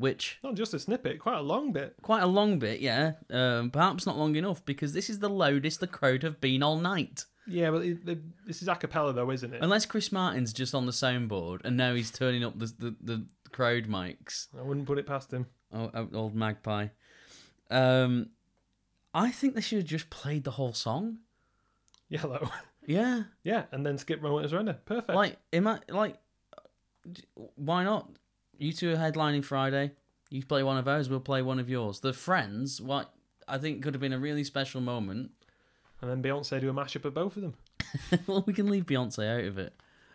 which 0.02 0.40
Not 0.44 0.56
just 0.56 0.74
a 0.74 0.80
snippet, 0.80 1.20
quite 1.20 1.38
a 1.38 1.42
long 1.42 1.72
bit. 1.72 1.96
quite 2.02 2.24
a 2.24 2.28
long 2.28 2.60
bit, 2.60 2.82
yeah. 2.82 3.14
Um, 3.30 3.70
perhaps 3.72 4.06
not 4.06 4.18
long 4.18 4.36
enough 4.36 4.66
because 4.66 4.92
this 4.94 5.10
is 5.10 5.20
the 5.20 5.30
loudest 5.30 5.80
the 5.80 5.88
crowd 5.88 6.24
have 6.24 6.42
been 6.42 6.62
all 6.64 6.78
night. 6.78 7.26
Yeah, 7.48 7.72
but 7.72 7.86
it, 7.86 8.06
the, 8.06 8.20
this 8.46 8.62
is 8.62 8.68
a 8.68 8.76
cappella 8.76 9.14
though, 9.14 9.32
isn't 9.32 9.54
it? 9.54 9.64
Unless 9.64 9.86
Chris 9.86 10.12
Martin's 10.12 10.54
just 10.54 10.76
on 10.76 10.86
the 10.86 10.92
soundboard 10.92 11.62
and 11.64 11.78
now 11.78 11.94
he's 11.94 12.12
turning 12.12 12.44
up 12.44 12.60
the 12.60 12.74
the, 12.78 12.96
the 13.02 13.26
crowd 13.52 13.86
mics. 13.86 14.48
I 14.58 14.62
wouldn't 14.62 14.86
put 14.88 14.98
it 14.98 15.06
past 15.08 15.32
him. 15.32 15.48
Oh, 15.74 15.90
oh, 15.94 16.08
old 16.14 16.36
magpie. 16.36 16.88
Um, 17.70 18.30
I 19.14 19.32
think 19.32 19.56
they 19.56 19.62
should 19.62 19.80
have 19.80 19.88
just 19.88 20.10
played 20.10 20.44
the 20.44 20.52
whole 20.52 20.74
song. 20.74 21.20
Yellow. 22.10 22.50
Yeah. 22.88 23.24
yeah, 23.44 23.66
and 23.72 23.86
then 23.86 24.00
skip 24.00 24.24
Moment 24.24 24.46
of 24.46 24.50
Surrender. 24.52 24.74
Perfect. 24.86 25.14
Like, 25.16 25.38
am 25.54 25.68
I 25.68 25.80
like? 25.88 26.18
Why 27.56 27.84
not? 27.84 28.10
U2 28.62 28.94
are 28.94 28.98
headlining 29.12 29.44
Friday. 29.44 29.92
You 30.30 30.44
play 30.46 30.64
one 30.64 30.78
of 30.78 30.88
ours. 30.88 31.10
We'll 31.10 31.20
play 31.20 31.42
one 31.42 31.60
of 31.60 31.70
yours. 31.70 32.00
The 32.00 32.14
friends. 32.14 32.80
What 32.80 33.12
I 33.48 33.58
think 33.58 33.82
could 33.84 33.94
have 33.94 34.02
been 34.02 34.14
a 34.14 34.20
really 34.20 34.44
special 34.44 34.80
moment. 34.82 35.32
and 36.02 36.10
then 36.10 36.22
Beyonce 36.24 36.62
do 36.62 36.70
a 36.70 36.74
mashup 36.74 37.06
of 37.06 37.14
both 37.14 37.36
of 37.38 37.42
them. 37.42 37.54
well, 38.28 38.44
we 38.46 38.54
can 38.54 38.70
leave 38.70 38.86
Beyonce 38.86 39.28
out 39.40 39.46
of 39.46 39.58
it. 39.58 39.74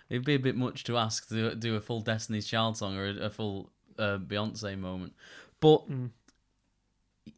It'd 0.08 0.24
be 0.24 0.34
a 0.34 0.38
bit 0.38 0.56
much 0.56 0.84
to 0.84 0.96
ask 0.96 1.28
to 1.30 1.54
do 1.56 1.74
a 1.74 1.80
full 1.80 2.00
Destiny's 2.00 2.46
Child 2.46 2.76
song 2.76 2.96
or 2.96 3.06
a, 3.08 3.24
a 3.26 3.30
full 3.30 3.70
uh, 3.98 4.18
Beyonce 4.18 4.78
moment. 4.78 5.14
But 5.60 5.90
Mm. 5.90 6.10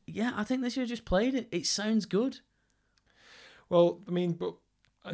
yeah, 0.07 0.33
I 0.37 0.45
think 0.45 0.61
they 0.63 0.69
should 0.69 0.83
have 0.83 0.89
just 0.91 1.05
played 1.07 1.35
it. 1.35 1.49
It 1.51 1.67
sounds 1.67 2.05
good. 2.05 2.41
Well, 3.71 4.01
I 4.07 4.11
mean, 4.11 4.33
but 4.33 4.55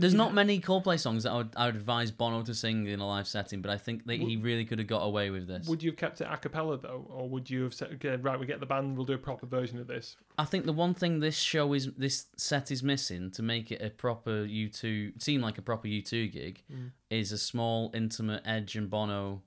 There's 0.01 0.15
not 0.15 0.35
many 0.35 0.61
Coldplay 0.61 0.99
songs 0.99 1.23
that 1.25 1.33
I 1.33 1.37
would, 1.37 1.51
I 1.57 1.66
would 1.66 1.77
advise 1.77 2.11
Bono 2.11 2.43
to 2.43 2.55
sing 2.55 2.87
in 2.87 3.01
a 3.01 3.07
live 3.07 3.27
setting, 3.29 3.62
but 3.62 3.71
I 3.71 3.79
think 3.79 4.07
that 4.07 4.19
he 4.19 4.37
really 4.37 4.65
could 4.65 4.79
have 4.79 4.89
got 4.89 5.01
away 5.03 5.31
with 5.31 5.47
this. 5.47 5.66
Would 5.69 5.83
you 5.83 5.91
have 5.91 5.97
kept 5.99 6.21
it 6.21 6.29
a 6.31 6.37
cappella 6.37 6.79
though, 6.79 7.07
or 7.11 7.29
would 7.29 7.49
you 7.51 7.62
have 7.62 7.75
said, 7.75 7.93
okay, 7.95 8.16
right, 8.16 8.39
we 8.39 8.47
get 8.47 8.61
the 8.61 8.66
band, 8.66 8.97
we'll 8.97 9.07
do 9.07 9.12
a 9.15 9.19
proper 9.19 9.47
version 9.47 9.79
of 9.79 9.87
this? 9.87 10.16
I 10.39 10.45
think 10.45 10.65
the 10.66 10.73
one 10.73 10.95
thing 10.95 11.21
this 11.21 11.37
show 11.39 11.73
is 11.73 11.91
this 11.97 12.27
set 12.37 12.71
is 12.71 12.83
missing 12.83 13.31
to 13.33 13.43
make 13.43 13.71
it 13.71 13.83
a 13.83 13.91
proper 13.91 14.45
U2 14.47 15.23
seem 15.23 15.41
like 15.41 15.59
a 15.59 15.62
proper 15.62 15.89
U2 15.89 16.33
gig 16.33 16.62
Mm. 16.73 16.91
is 17.11 17.31
a 17.33 17.39
small 17.39 17.91
intimate 17.95 18.43
Edge 18.45 18.77
and 18.77 18.89
Bono 18.89 19.43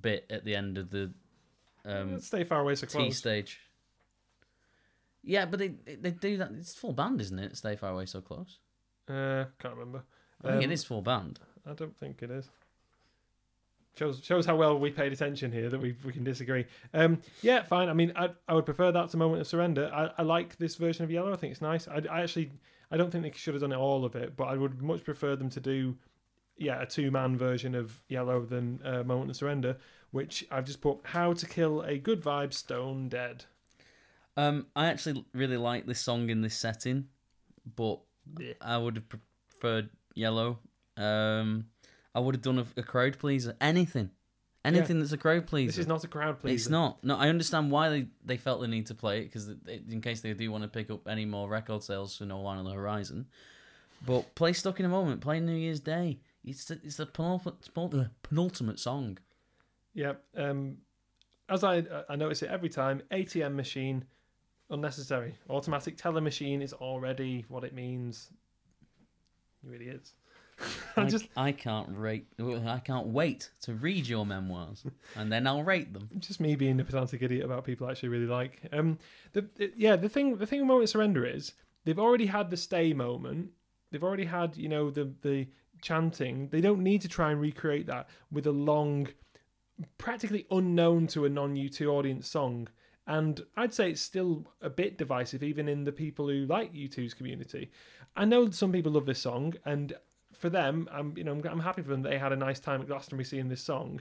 bit 0.00 0.26
at 0.30 0.44
the 0.44 0.54
end 0.54 0.78
of 0.78 0.90
the 0.90 1.12
um, 1.84 2.20
stay 2.20 2.44
far 2.44 2.60
away 2.60 2.74
so 2.76 2.86
close. 2.86 3.06
T 3.08 3.10
stage. 3.12 3.60
Yeah, 5.24 5.46
but 5.46 5.58
they 5.58 5.68
they 5.68 6.10
do 6.10 6.36
that. 6.38 6.50
It's 6.52 6.74
full 6.74 6.92
band, 6.92 7.20
isn't 7.20 7.38
it? 7.38 7.56
Stay 7.56 7.76
far 7.76 7.90
away, 7.90 8.06
so 8.06 8.20
close. 8.20 8.58
Uh, 9.08 9.44
can't 9.58 9.74
remember. 9.74 10.02
I 10.44 10.48
think 10.48 10.64
Um, 10.64 10.70
it 10.70 10.72
is 10.72 10.84
full 10.84 11.02
band. 11.02 11.40
I 11.66 11.74
don't 11.74 11.96
think 11.96 12.22
it 12.22 12.30
is. 12.30 12.48
Shows 13.98 14.24
shows 14.24 14.46
how 14.46 14.56
well 14.56 14.78
we 14.78 14.90
paid 14.90 15.12
attention 15.12 15.52
here 15.52 15.68
that 15.68 15.78
we 15.78 15.94
we 16.02 16.12
can 16.12 16.24
disagree. 16.24 16.64
Um, 16.94 17.20
yeah, 17.42 17.62
fine. 17.62 17.90
I 17.90 17.92
mean, 17.92 18.12
I 18.16 18.30
I 18.48 18.54
would 18.54 18.64
prefer 18.64 18.90
that 18.90 19.10
to 19.10 19.16
Moment 19.18 19.42
of 19.42 19.46
Surrender. 19.46 19.90
I, 19.92 20.10
I 20.16 20.22
like 20.22 20.56
this 20.56 20.76
version 20.76 21.04
of 21.04 21.10
Yellow. 21.10 21.32
I 21.32 21.36
think 21.36 21.50
it's 21.52 21.60
nice. 21.60 21.86
I, 21.88 22.02
I 22.10 22.22
actually 22.22 22.52
I 22.90 22.96
don't 22.96 23.10
think 23.10 23.22
they 23.24 23.32
should 23.32 23.52
have 23.54 23.60
done 23.60 23.72
it 23.72 23.76
all 23.76 24.04
of 24.06 24.16
it, 24.16 24.34
but 24.34 24.44
I 24.44 24.54
would 24.56 24.80
much 24.80 25.04
prefer 25.04 25.36
them 25.36 25.50
to 25.50 25.60
do 25.60 25.94
yeah 26.56 26.80
a 26.80 26.86
two 26.86 27.10
man 27.10 27.36
version 27.36 27.74
of 27.74 28.00
Yellow 28.08 28.46
than 28.46 28.80
uh, 28.82 29.02
Moment 29.04 29.30
of 29.30 29.36
Surrender, 29.36 29.76
which 30.10 30.46
I've 30.50 30.64
just 30.64 30.80
put 30.80 31.00
How 31.04 31.34
to 31.34 31.46
Kill 31.46 31.82
a 31.82 31.98
Good 31.98 32.22
Vibe 32.22 32.54
Stone 32.54 33.10
Dead. 33.10 33.44
Um, 34.38 34.68
I 34.74 34.86
actually 34.86 35.26
really 35.34 35.58
like 35.58 35.84
this 35.84 36.00
song 36.00 36.30
in 36.30 36.40
this 36.40 36.56
setting, 36.56 37.08
but 37.76 38.00
I 38.60 38.78
would 38.78 38.96
have 38.96 39.08
preferred 39.08 39.90
Yellow. 40.14 40.58
Um, 40.96 41.66
I 42.14 42.20
would 42.20 42.34
have 42.34 42.42
done 42.42 42.58
a, 42.58 42.66
a 42.76 42.82
crowd 42.82 43.18
pleaser. 43.18 43.56
Anything, 43.60 44.10
anything 44.64 45.00
that's 45.00 45.12
a 45.12 45.18
crowd 45.18 45.46
pleaser. 45.46 45.68
This 45.68 45.78
is 45.78 45.86
not 45.86 46.04
a 46.04 46.08
crowd 46.08 46.40
pleaser. 46.40 46.54
It's 46.54 46.68
not. 46.68 47.02
No, 47.02 47.16
I 47.16 47.28
understand 47.28 47.70
why 47.70 47.88
they, 47.88 48.06
they 48.24 48.36
felt 48.36 48.60
the 48.60 48.68
need 48.68 48.86
to 48.86 48.94
play 48.94 49.20
it 49.20 49.24
because 49.24 49.48
in 49.66 50.00
case 50.00 50.20
they 50.20 50.32
do 50.34 50.50
want 50.50 50.62
to 50.62 50.68
pick 50.68 50.90
up 50.90 51.08
any 51.08 51.24
more 51.24 51.48
record 51.48 51.82
sales 51.82 52.16
for 52.16 52.24
No 52.24 52.40
Line 52.40 52.58
on 52.58 52.64
the 52.64 52.72
Horizon. 52.72 53.26
But 54.04 54.34
play 54.34 54.52
Stuck 54.52 54.80
in 54.80 54.86
a 54.86 54.88
Moment, 54.88 55.20
play 55.20 55.40
New 55.40 55.54
Year's 55.54 55.80
Day. 55.80 56.18
It's 56.44 56.64
the, 56.64 56.80
it's 56.82 56.96
the 56.96 57.06
penultimate, 57.06 58.10
penultimate 58.22 58.80
song. 58.80 59.18
Yeah. 59.94 60.14
Um, 60.36 60.78
as 61.48 61.62
I 61.62 61.84
I 62.08 62.16
notice 62.16 62.42
it 62.42 62.50
every 62.50 62.68
time, 62.68 63.02
ATM 63.10 63.54
machine, 63.54 64.04
unnecessary. 64.72 65.36
Automatic 65.48 65.96
teller 65.96 66.20
machine 66.20 66.62
is 66.62 66.72
already 66.72 67.44
what 67.48 67.64
it 67.64 67.74
means. 67.74 68.30
You 69.62 69.72
idiots. 69.74 70.14
I'm 70.96 71.06
I, 71.06 71.08
just 71.08 71.26
I 71.36 71.52
can't 71.52 71.88
rate. 71.90 72.26
I 72.40 72.80
can't 72.84 73.08
wait 73.08 73.50
to 73.62 73.74
read 73.74 74.06
your 74.06 74.26
memoirs, 74.26 74.84
and 75.16 75.32
then 75.32 75.46
I'll 75.46 75.62
rate 75.62 75.92
them. 75.92 76.08
just 76.18 76.40
me 76.40 76.56
being 76.56 76.78
a 76.80 76.84
pedantic 76.84 77.22
idiot 77.22 77.44
about 77.44 77.64
people 77.64 77.86
I 77.86 77.92
actually 77.92 78.10
really 78.10 78.26
like. 78.26 78.60
Um, 78.72 78.98
the, 79.32 79.48
the- 79.56 79.72
yeah, 79.76 79.96
the 79.96 80.08
thing 80.08 80.36
the 80.36 80.46
thing 80.46 80.60
with 80.60 80.68
moment 80.68 80.84
of 80.84 80.90
surrender 80.90 81.24
is 81.24 81.52
they've 81.84 81.98
already 81.98 82.26
had 82.26 82.50
the 82.50 82.56
stay 82.56 82.92
moment. 82.92 83.50
They've 83.90 84.04
already 84.04 84.24
had 84.24 84.56
you 84.56 84.68
know 84.68 84.90
the 84.90 85.12
the 85.22 85.48
chanting. 85.80 86.48
They 86.48 86.60
don't 86.60 86.82
need 86.82 87.00
to 87.02 87.08
try 87.08 87.30
and 87.32 87.40
recreate 87.40 87.86
that 87.86 88.08
with 88.30 88.46
a 88.46 88.52
long, 88.52 89.08
practically 89.98 90.46
unknown 90.50 91.06
to 91.08 91.24
a 91.24 91.28
non 91.28 91.56
U2 91.56 91.88
audience 91.88 92.28
song. 92.28 92.68
And 93.06 93.40
I'd 93.56 93.74
say 93.74 93.90
it's 93.90 94.00
still 94.00 94.46
a 94.60 94.70
bit 94.70 94.96
divisive, 94.96 95.42
even 95.42 95.68
in 95.68 95.84
the 95.84 95.92
people 95.92 96.28
who 96.28 96.46
like 96.46 96.72
U2's 96.72 97.14
community. 97.14 97.70
I 98.14 98.24
know 98.24 98.50
some 98.50 98.70
people 98.72 98.92
love 98.92 99.06
this 99.06 99.18
song, 99.18 99.54
and 99.64 99.92
for 100.32 100.48
them, 100.48 100.88
I'm 100.92 101.14
you 101.16 101.24
know 101.24 101.32
I'm, 101.32 101.44
I'm 101.44 101.60
happy 101.60 101.82
for 101.82 101.90
them. 101.90 102.02
They 102.02 102.18
had 102.18 102.32
a 102.32 102.36
nice 102.36 102.60
time 102.60 102.80
at 102.80 102.86
Glastonbury 102.86 103.24
seeing 103.24 103.48
this 103.48 103.62
song 103.62 104.00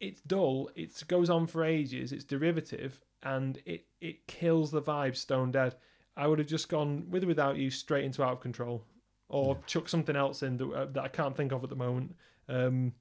it's 0.00 0.20
dull. 0.22 0.70
It 0.74 1.02
goes 1.08 1.30
on 1.30 1.46
for 1.46 1.64
ages. 1.64 2.12
It's 2.12 2.24
derivative, 2.24 3.00
and 3.22 3.60
it 3.64 3.86
it 4.00 4.26
kills 4.26 4.70
the 4.70 4.82
vibe. 4.82 5.16
Stone 5.16 5.52
Dead. 5.52 5.74
I 6.16 6.26
would 6.26 6.38
have 6.38 6.48
just 6.48 6.68
gone 6.68 7.06
with 7.10 7.24
or 7.24 7.26
without 7.26 7.56
you 7.56 7.70
straight 7.70 8.04
into 8.04 8.22
Out 8.22 8.32
of 8.34 8.40
Control, 8.40 8.82
or 9.28 9.58
chuck 9.66 9.88
something 9.88 10.16
else 10.16 10.42
in 10.42 10.56
that, 10.56 10.70
uh, 10.70 10.86
that 10.86 11.02
I 11.02 11.08
can't 11.08 11.36
think 11.36 11.52
of 11.52 11.62
at 11.62 11.70
the 11.70 11.76
moment. 11.76 12.16
Um, 12.48 12.94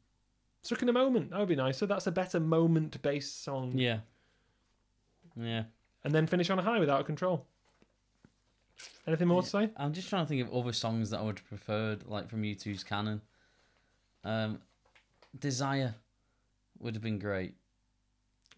Stuck 0.61 0.81
in 0.81 0.89
a 0.89 0.93
moment. 0.93 1.30
That 1.30 1.39
would 1.39 1.47
be 1.47 1.55
nice. 1.55 1.77
So 1.77 1.85
that's 1.85 2.07
a 2.07 2.11
better 2.11 2.39
moment-based 2.39 3.43
song, 3.43 3.73
Yeah. 3.77 3.99
Yeah. 5.36 5.64
and 6.03 6.14
then 6.14 6.28
finish 6.28 6.49
on 6.49 6.60
a 6.60 6.62
high 6.62 6.80
with 6.80 6.90
Out 6.90 6.99
of 7.02 7.06
Control. 7.06 7.45
Anything 9.07 9.28
more 9.28 9.41
to 9.44 9.48
say? 9.48 9.70
I'm 9.78 9.94
just 9.94 10.10
trying 10.10 10.26
to 10.26 10.30
think 10.30 10.41
of 10.41 10.53
other 10.53 10.74
songs 10.74 11.12
that 11.12 11.20
I 11.20 11.24
would 11.24 11.40
have 11.40 11.48
preferred, 11.48 12.07
like 12.07 12.30
from 12.30 12.41
U2's 12.44 12.84
canon. 12.84 13.22
Um, 14.24 14.60
Desire 15.38 15.95
would 16.80 16.95
have 16.95 17.03
been 17.03 17.20
great. 17.20 17.53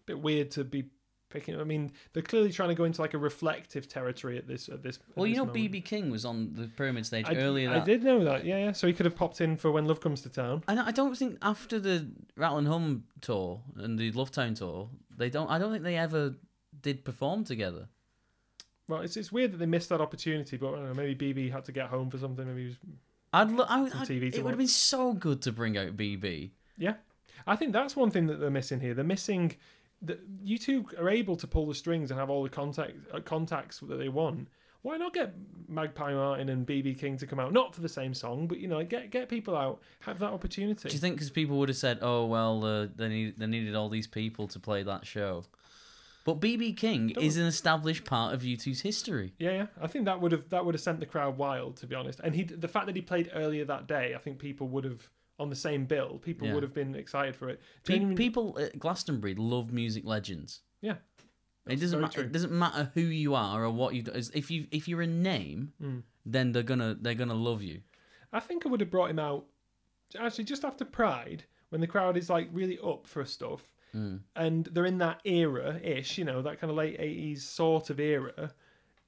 bit 0.06 0.18
weird 0.20 0.50
to 0.52 0.64
be 0.64 0.86
picking. 1.28 1.60
I 1.60 1.64
mean, 1.64 1.92
they're 2.12 2.22
clearly 2.22 2.50
trying 2.50 2.70
to 2.70 2.74
go 2.74 2.84
into 2.84 3.02
like 3.02 3.12
a 3.14 3.18
reflective 3.18 3.88
territory 3.88 4.38
at 4.38 4.46
this. 4.48 4.68
At 4.70 4.82
this. 4.82 4.96
at 4.96 5.16
Well, 5.16 5.26
you 5.26 5.34
this 5.36 5.44
know. 5.46 5.52
BB 5.52 5.84
King 5.84 6.10
was 6.10 6.24
on 6.24 6.54
the 6.54 6.68
Pyramid 6.68 7.04
stage 7.04 7.26
I, 7.28 7.34
earlier. 7.34 7.70
I 7.70 7.74
That, 7.74 7.84
did 7.84 8.02
know 8.02 8.24
that. 8.24 8.44
Yeah, 8.46 8.56
yeah. 8.58 8.72
So 8.72 8.86
he 8.86 8.92
could 8.94 9.04
have 9.06 9.16
popped 9.16 9.40
in 9.42 9.56
for 9.58 9.70
when 9.70 9.84
Love 9.86 10.00
Comes 10.00 10.22
to 10.22 10.30
Town. 10.30 10.64
And 10.66 10.80
I 10.80 10.90
don't 10.90 11.14
think 11.16 11.36
after 11.42 11.78
the 11.78 12.08
Rattle 12.36 12.58
and 12.58 12.68
Hum 12.68 13.04
tour 13.20 13.60
and 13.76 13.98
the 13.98 14.10
Lovetown 14.12 14.56
tour, 14.56 14.88
they 15.16 15.28
don't. 15.28 15.50
I 15.50 15.58
don't 15.58 15.70
think 15.72 15.84
they 15.84 15.96
ever 15.98 16.36
did 16.82 17.04
perform 17.04 17.44
together. 17.44 17.88
Well, 18.88 19.02
it's 19.02 19.16
it's 19.16 19.30
weird 19.30 19.52
that 19.52 19.58
they 19.58 19.66
missed 19.66 19.90
that 19.90 20.00
opportunity, 20.00 20.56
but 20.56 20.68
I 20.68 20.76
don't 20.76 20.86
know, 20.86 20.94
maybe 20.94 21.34
BB 21.34 21.52
had 21.52 21.64
to 21.66 21.72
get 21.72 21.88
home 21.88 22.08
for 22.10 22.18
something. 22.18 22.46
Maybe 22.46 22.62
he 22.62 22.66
was, 22.68 22.76
I'd. 23.32 23.50
I, 23.60 23.82
I'd- 24.00 24.14
TV 24.14 24.34
it 24.34 24.42
would 24.42 24.50
have 24.50 24.58
been 24.58 24.66
so 24.66 25.12
good 25.12 25.42
to 25.42 25.52
bring 25.52 25.76
out 25.76 25.96
BB. 25.96 26.50
yeah. 26.78 26.94
I 27.46 27.56
think 27.56 27.72
that's 27.72 27.96
one 27.96 28.10
thing 28.10 28.26
that 28.26 28.40
they're 28.40 28.50
missing 28.50 28.78
here. 28.80 28.92
They're 28.94 29.04
missing 29.04 29.56
that 30.02 30.44
U2 30.44 31.00
are 31.00 31.08
able 31.08 31.34
to 31.36 31.46
pull 31.46 31.66
the 31.66 31.74
strings 31.74 32.10
and 32.10 32.20
have 32.20 32.28
all 32.28 32.42
the 32.42 32.48
contact 32.50 32.92
uh, 33.12 33.20
contacts 33.20 33.78
that 33.80 33.96
they 33.96 34.08
want. 34.10 34.48
Why 34.82 34.96
not 34.96 35.14
get 35.14 35.34
Magpie 35.66 36.12
Martin 36.14 36.50
and 36.50 36.66
BB 36.66 36.98
King 36.98 37.16
to 37.18 37.26
come 37.26 37.40
out? 37.40 37.52
Not 37.52 37.74
for 37.74 37.80
the 37.80 37.88
same 37.88 38.12
song, 38.12 38.46
but 38.48 38.58
you 38.58 38.68
know, 38.68 38.82
get 38.84 39.10
get 39.10 39.28
people 39.28 39.56
out, 39.56 39.80
have 40.00 40.18
that 40.18 40.30
opportunity. 40.30 40.88
Do 40.88 40.94
you 40.94 41.00
think 41.00 41.14
because 41.16 41.30
people 41.30 41.58
would 41.58 41.68
have 41.68 41.78
said, 41.78 41.98
"Oh 42.02 42.26
well, 42.26 42.64
uh, 42.64 42.86
they 42.94 43.08
need 43.08 43.38
they 43.38 43.46
needed 43.46 43.74
all 43.74 43.88
these 43.88 44.06
people 44.06 44.46
to 44.48 44.58
play 44.60 44.82
that 44.82 45.06
show," 45.06 45.44
but 46.28 46.40
BB 46.40 46.76
King 46.76 47.08
Don't- 47.08 47.24
is 47.24 47.36
an 47.38 47.46
established 47.46 48.04
part 48.04 48.34
of 48.34 48.42
U2's 48.42 48.82
history. 48.82 49.32
Yeah, 49.38 49.50
yeah. 49.52 49.66
I 49.80 49.86
think 49.86 50.04
that 50.04 50.20
would 50.20 50.32
have 50.32 50.48
that 50.50 50.64
would 50.64 50.74
have 50.74 50.82
sent 50.82 51.00
the 51.00 51.06
crowd 51.06 51.38
wild, 51.38 51.76
to 51.78 51.86
be 51.86 51.94
honest. 51.94 52.20
And 52.22 52.34
he, 52.34 52.42
the 52.44 52.68
fact 52.68 52.86
that 52.86 52.96
he 52.96 53.02
played 53.02 53.30
earlier 53.34 53.64
that 53.64 53.86
day, 53.88 54.14
I 54.14 54.18
think 54.18 54.38
people 54.38 54.68
would 54.68 54.84
have 54.84 55.08
on 55.38 55.48
the 55.50 55.56
same 55.56 55.86
bill. 55.86 56.18
People 56.18 56.46
Yeah. 56.48 56.54
would 56.54 56.62
have 56.64 56.74
been 56.74 56.94
excited 56.94 57.34
for 57.36 57.48
it. 57.48 57.60
People 57.84 58.58
at 58.58 58.78
Glastonbury 58.78 59.34
love 59.36 59.72
music 59.72 60.04
legends. 60.04 60.62
Yeah, 60.82 60.96
It 61.66 61.80
doesn't 61.80 62.00
matter. 62.00 62.22
It 62.22 62.32
doesn't 62.32 62.52
matter 62.52 62.90
who 62.94 63.00
you 63.02 63.34
are 63.34 63.64
or 63.64 63.70
what 63.70 63.94
you 63.94 64.02
do. 64.02 64.12
If 64.34 64.50
you 64.50 64.66
if 64.70 64.86
you're 64.88 65.02
a 65.02 65.06
name, 65.06 65.72
Mm. 65.82 66.02
then 66.26 66.52
they're 66.52 66.62
gonna 66.72 66.96
they're 67.00 67.14
gonna 67.22 67.34
love 67.50 67.62
you. 67.62 67.80
I 68.32 68.40
think 68.40 68.66
I 68.66 68.68
would 68.68 68.80
have 68.80 68.90
brought 68.90 69.10
him 69.10 69.18
out 69.18 69.46
actually 70.18 70.44
just 70.44 70.64
after 70.64 70.84
Pride 70.84 71.44
when 71.70 71.80
the 71.80 71.86
crowd 71.86 72.16
is 72.16 72.28
like 72.30 72.48
really 72.52 72.78
up 72.82 73.06
for 73.06 73.24
stuff 73.24 73.68
Mm. 73.94 74.20
and 74.36 74.66
they're 74.72 74.84
in 74.86 74.98
that 74.98 75.20
era 75.24 75.80
ish, 75.82 76.18
you 76.18 76.24
know, 76.24 76.42
that 76.42 76.60
kind 76.60 76.70
of 76.70 76.76
late 76.76 76.96
eighties 76.98 77.44
sort 77.44 77.90
of 77.90 77.98
era. 78.00 78.52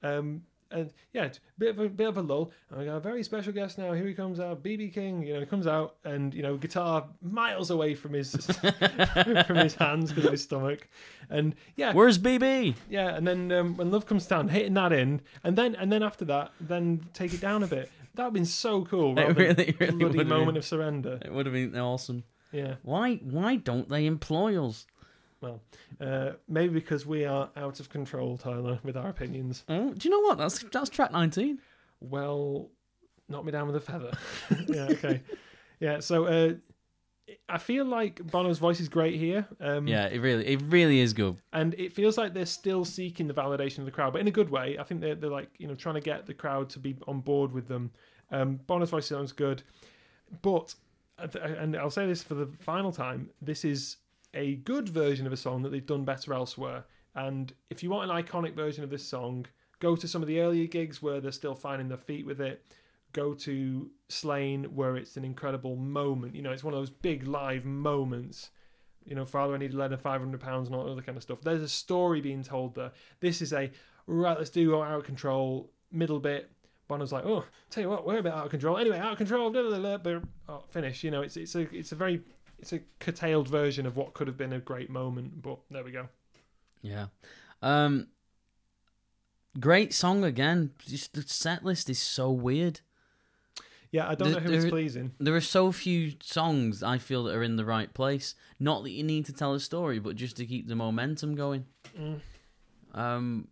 Um, 0.03 0.43
and 0.71 0.89
yeah, 1.11 1.27
bit 1.57 1.71
of 1.71 1.79
a 1.79 1.89
bit 1.89 2.07
of 2.07 2.17
a 2.17 2.21
lull. 2.21 2.51
And 2.69 2.79
we 2.79 2.85
got 2.85 2.95
a 2.95 2.99
very 3.01 3.23
special 3.23 3.51
guest 3.51 3.77
now. 3.77 3.91
Here 3.91 4.07
he 4.07 4.13
comes 4.13 4.39
out, 4.39 4.63
BB 4.63 4.93
King. 4.93 5.21
You 5.21 5.33
know, 5.33 5.39
he 5.41 5.45
comes 5.45 5.67
out 5.67 5.97
and 6.05 6.33
you 6.33 6.41
know, 6.41 6.55
guitar 6.55 7.05
miles 7.21 7.69
away 7.71 7.93
from 7.93 8.13
his 8.13 8.33
from 9.47 9.57
his 9.57 9.75
hands 9.75 10.11
because 10.11 10.25
of 10.25 10.31
his 10.31 10.43
stomach. 10.43 10.87
And 11.29 11.55
yeah, 11.75 11.91
Where's 11.93 12.17
BB? 12.17 12.75
yeah, 12.89 13.09
and 13.15 13.27
then 13.27 13.51
um, 13.51 13.75
when 13.75 13.91
Love 13.91 14.05
Comes 14.05 14.25
Down, 14.25 14.47
hitting 14.47 14.73
that 14.75 14.93
in, 14.93 15.21
and 15.43 15.57
then 15.57 15.75
and 15.75 15.91
then 15.91 16.03
after 16.03 16.23
that, 16.25 16.51
then 16.61 17.05
take 17.13 17.33
it 17.33 17.41
down 17.41 17.63
a 17.63 17.67
bit. 17.67 17.91
That 18.15 18.23
would 18.23 18.27
have 18.27 18.33
been 18.33 18.45
so 18.45 18.83
cool. 18.85 19.11
It 19.19 19.23
rather 19.27 19.33
really, 19.33 19.75
really 19.79 19.91
bloody 19.97 20.23
moment 20.23 20.55
have 20.55 20.63
of 20.63 20.65
surrender. 20.65 21.19
it 21.21 21.31
would 21.33 21.45
have 21.45 21.53
been 21.53 21.77
awesome. 21.77 22.23
Yeah. 22.51 22.75
Why 22.83 23.15
why 23.17 23.55
don't 23.57 23.87
they 23.89 24.05
employ 24.05 24.63
us? 24.63 24.85
Well, 25.41 25.61
uh, 25.99 26.33
maybe 26.47 26.73
because 26.75 27.05
we 27.05 27.25
are 27.25 27.49
out 27.57 27.79
of 27.79 27.89
control, 27.89 28.37
Tyler, 28.37 28.79
with 28.83 28.95
our 28.95 29.09
opinions. 29.09 29.63
Oh, 29.67 29.91
do 29.93 30.07
you 30.07 30.11
know 30.11 30.21
what? 30.27 30.37
That's 30.37 30.59
that's 30.71 30.89
track 30.89 31.11
nineteen. 31.11 31.59
Well, 31.99 32.69
knock 33.29 33.45
me 33.45 33.51
down 33.51 33.67
with 33.67 33.75
a 33.75 33.79
feather. 33.79 34.11
yeah. 34.67 34.87
Okay. 34.91 35.21
Yeah. 35.79 35.99
So 35.99 36.25
uh, 36.25 36.53
I 37.49 37.57
feel 37.57 37.85
like 37.85 38.21
Bono's 38.29 38.59
voice 38.59 38.79
is 38.79 38.89
great 38.89 39.15
here. 39.15 39.47
Um, 39.59 39.87
Yeah, 39.87 40.05
it 40.07 40.19
really 40.19 40.45
it 40.45 40.61
really 40.67 40.99
is 40.99 41.13
good. 41.13 41.37
and 41.53 41.73
it 41.75 41.93
feels 41.93 42.17
like 42.17 42.33
they're 42.33 42.45
still 42.45 42.85
seeking 42.85 43.27
the 43.27 43.33
validation 43.33 43.79
of 43.79 43.85
the 43.85 43.91
crowd, 43.91 44.13
but 44.13 44.21
in 44.21 44.27
a 44.27 44.31
good 44.31 44.49
way. 44.49 44.77
I 44.77 44.83
think 44.83 45.01
they're, 45.01 45.15
they're 45.15 45.29
like 45.29 45.49
you 45.57 45.67
know 45.67 45.75
trying 45.75 45.95
to 45.95 46.01
get 46.01 46.25
the 46.27 46.33
crowd 46.35 46.69
to 46.71 46.79
be 46.79 46.95
on 47.07 47.21
board 47.21 47.51
with 47.51 47.67
them. 47.67 47.91
Um, 48.31 48.59
Bono's 48.67 48.91
voice 48.91 49.07
sounds 49.07 49.31
good, 49.31 49.63
but 50.41 50.75
and 51.35 51.75
I'll 51.75 51.89
say 51.89 52.07
this 52.07 52.23
for 52.23 52.35
the 52.35 52.47
final 52.59 52.91
time. 52.91 53.29
This 53.41 53.65
is 53.65 53.97
a 54.33 54.55
good 54.55 54.89
version 54.89 55.27
of 55.27 55.33
a 55.33 55.37
song 55.37 55.61
that 55.63 55.69
they've 55.69 55.85
done 55.85 56.05
better 56.05 56.33
elsewhere. 56.33 56.85
And 57.15 57.53
if 57.69 57.83
you 57.83 57.89
want 57.89 58.09
an 58.09 58.23
iconic 58.23 58.55
version 58.55 58.83
of 58.83 58.89
this 58.89 59.05
song, 59.05 59.45
go 59.79 59.95
to 59.95 60.07
some 60.07 60.21
of 60.21 60.27
the 60.27 60.39
earlier 60.39 60.67
gigs 60.67 61.01
where 61.01 61.19
they're 61.19 61.31
still 61.31 61.55
finding 61.55 61.89
their 61.89 61.97
feet 61.97 62.25
with 62.25 62.39
it. 62.39 62.65
Go 63.13 63.33
to 63.33 63.89
Slane 64.07 64.63
where 64.75 64.95
it's 64.95 65.17
an 65.17 65.25
incredible 65.25 65.75
moment. 65.75 66.35
You 66.35 66.41
know, 66.41 66.51
it's 66.51 66.63
one 66.63 66.73
of 66.73 66.79
those 66.79 66.89
big 66.89 67.27
live 67.27 67.65
moments. 67.65 68.51
You 69.03 69.15
know, 69.15 69.25
Father, 69.25 69.55
I 69.55 69.57
need 69.57 69.73
lend 69.73 69.91
her 69.91 69.97
five 69.97 70.21
hundred 70.21 70.39
pounds 70.39 70.67
and 70.67 70.75
all 70.75 70.85
that 70.85 70.91
other 70.91 71.01
kind 71.01 71.17
of 71.17 71.23
stuff. 71.23 71.41
There's 71.41 71.61
a 71.61 71.67
story 71.67 72.21
being 72.21 72.43
told 72.43 72.75
there. 72.75 72.91
This 73.19 73.41
is 73.41 73.51
a 73.51 73.69
right. 74.07 74.37
Let's 74.37 74.49
do 74.49 74.81
out 74.81 74.99
of 74.99 75.03
control 75.03 75.71
middle 75.91 76.19
bit. 76.19 76.49
Bono's 76.91 77.13
like, 77.13 77.25
oh, 77.25 77.45
tell 77.69 77.81
you 77.83 77.89
what, 77.89 78.05
we're 78.05 78.17
a 78.17 78.23
bit 78.23 78.33
out 78.33 78.43
of 78.43 78.51
control. 78.51 78.77
Anyway, 78.77 78.97
out 78.99 79.13
of 79.13 79.17
control. 79.17 79.49
Blah, 79.49 79.63
blah, 79.63 79.79
blah, 79.79 79.97
blah, 79.97 80.19
oh, 80.49 80.63
finish. 80.67 81.03
You 81.05 81.11
know, 81.11 81.21
it's 81.21 81.37
it's 81.37 81.55
a 81.55 81.61
it's 81.73 81.93
a 81.93 81.95
very 81.95 82.21
it's 82.59 82.73
a 82.73 82.79
curtailed 82.99 83.47
version 83.47 83.85
of 83.85 83.95
what 83.95 84.13
could 84.13 84.27
have 84.27 84.35
been 84.37 84.51
a 84.51 84.59
great 84.59 84.89
moment. 84.89 85.41
But 85.41 85.59
there 85.69 85.85
we 85.85 85.91
go. 85.91 86.09
Yeah. 86.81 87.05
Um 87.61 88.07
great 89.59 89.93
song 89.93 90.23
again. 90.25 90.71
Just 90.85 91.13
the 91.13 91.21
set 91.21 91.63
list 91.63 91.89
is 91.89 91.99
so 91.99 92.29
weird. 92.29 92.81
Yeah, 93.91 94.09
I 94.09 94.15
don't 94.15 94.31
The- 94.31 94.39
know 94.39 94.47
who 94.47 94.53
it's 94.53 94.65
pleasing. 94.65 95.11
There 95.19 95.35
are 95.35 95.41
so 95.41 95.71
few 95.71 96.13
songs 96.21 96.81
I 96.83 96.97
feel 96.97 97.23
that 97.25 97.35
are 97.35 97.43
in 97.43 97.55
the 97.55 97.65
right 97.65 97.93
place. 97.93 98.35
Not 98.59 98.83
that 98.83 98.91
you 98.91 99.03
need 99.03 99.25
to 99.27 99.33
tell 99.33 99.53
a 99.53 99.59
story, 99.59 99.99
but 99.99 100.15
just 100.17 100.35
to 100.37 100.45
keep 100.45 100.67
the 100.67 100.75
momentum 100.75 101.35
going. 101.35 101.65
Mm. 101.97 102.19
Um 102.93 103.47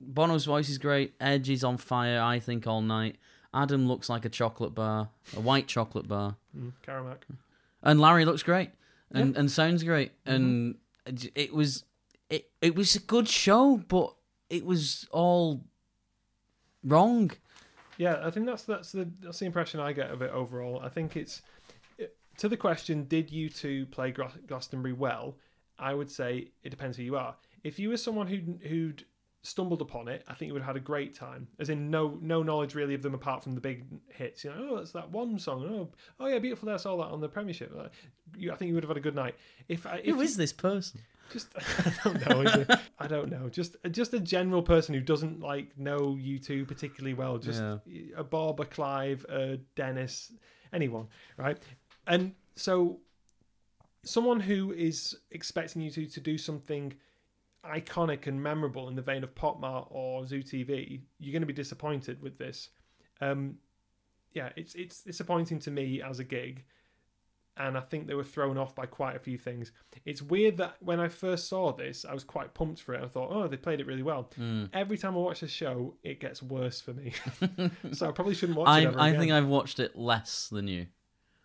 Bono's 0.00 0.44
voice 0.46 0.68
is 0.68 0.78
great. 0.78 1.14
Edge 1.20 1.50
is 1.50 1.62
on 1.64 1.76
fire, 1.76 2.20
I 2.20 2.38
think, 2.40 2.66
all 2.66 2.80
night. 2.82 3.16
Adam 3.52 3.86
looks 3.88 4.08
like 4.08 4.24
a 4.24 4.28
chocolate 4.28 4.74
bar, 4.74 5.08
a 5.36 5.40
white 5.40 5.66
chocolate 5.66 6.06
bar. 6.08 6.36
Mm, 6.56 6.72
Caramac. 6.86 7.18
and 7.82 8.00
Larry 8.00 8.24
looks 8.24 8.42
great 8.42 8.70
and 9.12 9.36
and 9.36 9.50
sounds 9.50 9.82
great 9.82 10.12
and 10.26 10.76
it- 11.06 11.32
it 11.34 11.52
was 11.54 11.84
it 12.28 12.50
it 12.60 12.74
was 12.76 12.94
a 12.94 13.00
good 13.00 13.26
show 13.28 13.78
but 13.88 14.14
it 14.48 14.64
was 14.64 15.06
all 15.10 15.64
wrong 16.84 17.30
Yeah, 17.98 18.20
I 18.24 18.30
think 18.30 18.46
that's 18.46 18.62
that's 18.64 18.92
the 18.92 19.08
that's 19.20 19.38
the 19.40 19.46
impression 19.46 19.80
I 19.80 19.92
get 19.92 20.10
of 20.10 20.22
it 20.22 20.30
overall. 20.30 20.80
I 20.82 20.88
think 20.88 21.16
it's 21.16 21.42
to 22.38 22.48
the 22.48 22.56
question: 22.56 23.04
Did 23.04 23.28
U2 23.30 23.90
play 23.90 24.10
Glastonbury 24.46 24.94
well? 24.94 25.36
I 25.78 25.92
would 25.94 26.10
say 26.10 26.48
it 26.62 26.70
depends 26.70 26.96
who 26.96 27.02
you 27.02 27.16
are. 27.16 27.34
If 27.64 27.78
you 27.78 27.90
were 27.90 27.98
someone 27.98 28.26
who'd 28.28 28.60
who'd 28.66 29.04
stumbled 29.42 29.80
upon 29.80 30.08
it, 30.08 30.24
I 30.28 30.34
think 30.34 30.48
you 30.48 30.52
would 30.54 30.62
have 30.62 30.74
had 30.74 30.76
a 30.76 30.84
great 30.84 31.14
time. 31.14 31.48
As 31.58 31.70
in, 31.70 31.90
no 31.90 32.18
no 32.20 32.42
knowledge 32.42 32.74
really 32.74 32.94
of 32.94 33.02
them 33.02 33.14
apart 33.14 33.42
from 33.42 33.54
the 33.54 33.60
big 33.60 33.86
hits. 34.08 34.44
You 34.44 34.50
know, 34.50 34.68
oh, 34.70 34.76
that's 34.76 34.92
that 34.92 35.10
one 35.10 35.38
song. 35.38 35.64
Oh, 35.64 35.88
oh 36.18 36.26
yeah, 36.26 36.38
beautiful. 36.38 36.68
I 36.70 36.76
saw 36.76 36.96
that 36.98 37.12
on 37.12 37.20
the 37.20 37.28
Premiership. 37.28 37.72
Like, 37.74 37.92
you, 38.36 38.52
I 38.52 38.56
think 38.56 38.68
you 38.68 38.74
would 38.74 38.84
have 38.84 38.90
had 38.90 38.98
a 38.98 39.00
good 39.00 39.14
night. 39.14 39.34
If 39.68 39.86
I, 39.86 40.00
if 40.04 40.14
who 40.14 40.20
is 40.20 40.36
this 40.36 40.52
person 40.52 41.00
just 41.30 41.48
I 41.86 41.92
don't 42.04 42.28
know. 42.28 42.76
I 42.98 43.06
don't 43.06 43.30
know. 43.30 43.48
Just 43.48 43.76
just 43.90 44.12
a 44.14 44.20
general 44.20 44.62
person 44.62 44.94
who 44.94 45.00
doesn't 45.00 45.40
like 45.40 45.76
know 45.78 46.18
U2 46.20 46.66
particularly 46.66 47.14
well. 47.14 47.38
Just 47.38 47.62
a 48.16 48.24
Bob, 48.24 48.60
a 48.60 48.64
Clive, 48.64 49.24
a 49.28 49.58
Dennis, 49.76 50.32
anyone, 50.72 51.06
right? 51.36 51.58
And 52.06 52.34
so 52.56 52.98
someone 54.04 54.40
who 54.40 54.72
is 54.72 55.16
expecting 55.30 55.82
U2 55.82 56.12
to 56.14 56.20
do 56.20 56.36
something 56.36 56.92
iconic 57.64 58.26
and 58.26 58.42
memorable 58.42 58.88
in 58.88 58.94
the 58.96 59.02
vein 59.02 59.22
of 59.24 59.34
Popmart 59.34 59.86
or 59.90 60.26
Zoo 60.26 60.42
TV, 60.42 61.00
you're 61.18 61.32
going 61.32 61.42
to 61.42 61.46
be 61.46 61.52
disappointed 61.52 62.20
with 62.22 62.38
this. 62.38 62.70
Um, 63.20 63.56
yeah, 64.32 64.50
it's 64.56 64.74
it's 64.74 65.02
disappointing 65.02 65.58
to 65.60 65.70
me 65.70 66.00
as 66.02 66.20
a 66.20 66.24
gig, 66.24 66.64
and 67.56 67.76
I 67.76 67.80
think 67.80 68.06
they 68.06 68.14
were 68.14 68.24
thrown 68.24 68.56
off 68.56 68.74
by 68.74 68.86
quite 68.86 69.16
a 69.16 69.18
few 69.18 69.36
things. 69.36 69.72
It's 70.06 70.22
weird 70.22 70.56
that 70.58 70.76
when 70.80 71.00
I 71.00 71.08
first 71.08 71.48
saw 71.48 71.72
this, 71.72 72.04
I 72.04 72.14
was 72.14 72.24
quite 72.24 72.54
pumped 72.54 72.80
for 72.80 72.94
it. 72.94 73.02
I 73.02 73.08
thought, 73.08 73.30
oh, 73.32 73.48
they 73.48 73.56
played 73.56 73.80
it 73.80 73.86
really 73.86 74.04
well. 74.04 74.30
Hmm. 74.36 74.66
Every 74.72 74.96
time 74.96 75.14
I 75.14 75.18
watch 75.18 75.40
the 75.40 75.48
show, 75.48 75.96
it 76.04 76.20
gets 76.20 76.42
worse 76.42 76.80
for 76.80 76.92
me. 76.94 77.12
so 77.92 78.08
I 78.08 78.12
probably 78.12 78.34
shouldn't 78.34 78.56
watch 78.58 78.68
it. 78.68 78.70
I 78.70 78.82
Ever 78.84 78.98
I 79.00 79.08
again. 79.08 79.20
think 79.20 79.32
I've 79.32 79.46
watched 79.48 79.80
it 79.80 79.96
less 79.96 80.48
than 80.48 80.68
you 80.68 80.86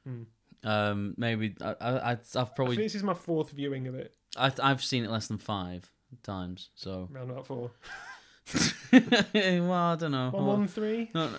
Hmm. 0.04 0.22
um 0.64 1.16
maybe 1.18 1.56
I, 1.60 1.76
I 1.82 1.90
I- 1.90 2.12
I've 2.12 2.20
I 2.36 2.44
probably 2.44 2.78
this 2.78 2.94
is 2.94 3.02
my 3.04 3.16
fourth 3.16 3.50
viewing 3.50 3.88
of 3.88 3.96
it. 3.96 4.16
I, 4.38 4.52
I've 4.62 4.84
seen 4.84 5.04
it 5.04 5.10
less 5.10 5.26
than 5.28 5.40
five 5.40 5.92
times 6.24 6.70
so 6.76 7.10
Around 7.14 7.30
about 7.32 7.46
four. 7.48 7.72
well 8.94 9.72
I 9.74 9.96
don't 9.96 10.12
know 10.12 10.30
One, 10.32 10.46
one, 10.46 10.68
three. 10.68 11.10
No, 11.14 11.30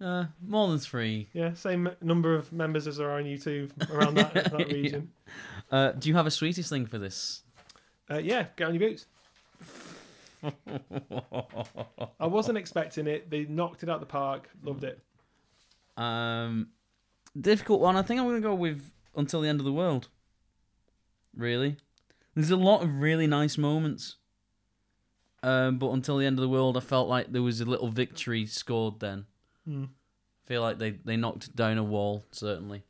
no. 0.00 0.06
Uh, 0.06 0.26
more 0.46 0.68
than 0.68 0.78
three 0.78 1.28
Yeah, 1.32 1.54
same 1.54 1.88
number 2.00 2.34
of 2.34 2.52
members 2.52 2.86
as 2.86 2.96
there 2.96 3.08
are 3.10 3.18
on 3.18 3.24
YouTube 3.24 3.70
around 3.90 4.14
that, 4.14 4.34
that 4.34 4.52
Yeah. 4.68 4.74
region. 4.74 5.10
uh, 5.70 5.92
do 5.92 6.08
you 6.08 6.14
have 6.16 6.26
a 6.26 6.30
sweetest 6.30 6.68
thing 6.68 6.86
for 6.86 6.98
this 6.98 7.42
Uh, 8.10 8.18
yeah, 8.18 8.46
get 8.56 8.68
on 8.68 8.74
your 8.74 8.88
boots. 8.88 9.06
I 12.20 12.26
wasn't 12.26 12.58
expecting 12.58 13.06
it. 13.06 13.30
They 13.30 13.44
knocked 13.46 13.82
it 13.82 13.88
out 13.88 14.00
the 14.00 14.06
park. 14.06 14.48
Loved 14.62 14.84
it. 14.84 15.00
Um, 15.96 16.68
difficult 17.40 17.80
one. 17.80 17.96
I 17.96 18.02
think 18.02 18.20
I'm 18.20 18.26
gonna 18.26 18.40
go 18.40 18.54
with 18.54 18.92
until 19.16 19.40
the 19.40 19.48
end 19.48 19.60
of 19.60 19.64
the 19.64 19.72
world. 19.72 20.08
Really, 21.36 21.76
there's 22.34 22.50
a 22.50 22.56
lot 22.56 22.82
of 22.82 23.00
really 23.00 23.26
nice 23.26 23.56
moments. 23.58 24.16
Um, 25.42 25.78
but 25.78 25.90
until 25.90 26.16
the 26.18 26.24
end 26.26 26.38
of 26.38 26.42
the 26.42 26.48
world, 26.48 26.76
I 26.76 26.80
felt 26.80 27.08
like 27.08 27.32
there 27.32 27.42
was 27.42 27.60
a 27.60 27.64
little 27.66 27.88
victory 27.88 28.46
scored. 28.46 29.00
Then 29.00 29.26
Hmm. 29.66 29.84
feel 30.46 30.62
like 30.62 30.78
they 30.78 30.90
they 30.92 31.16
knocked 31.16 31.54
down 31.54 31.76
a 31.78 31.84
wall. 31.84 32.24
Certainly. 32.30 32.82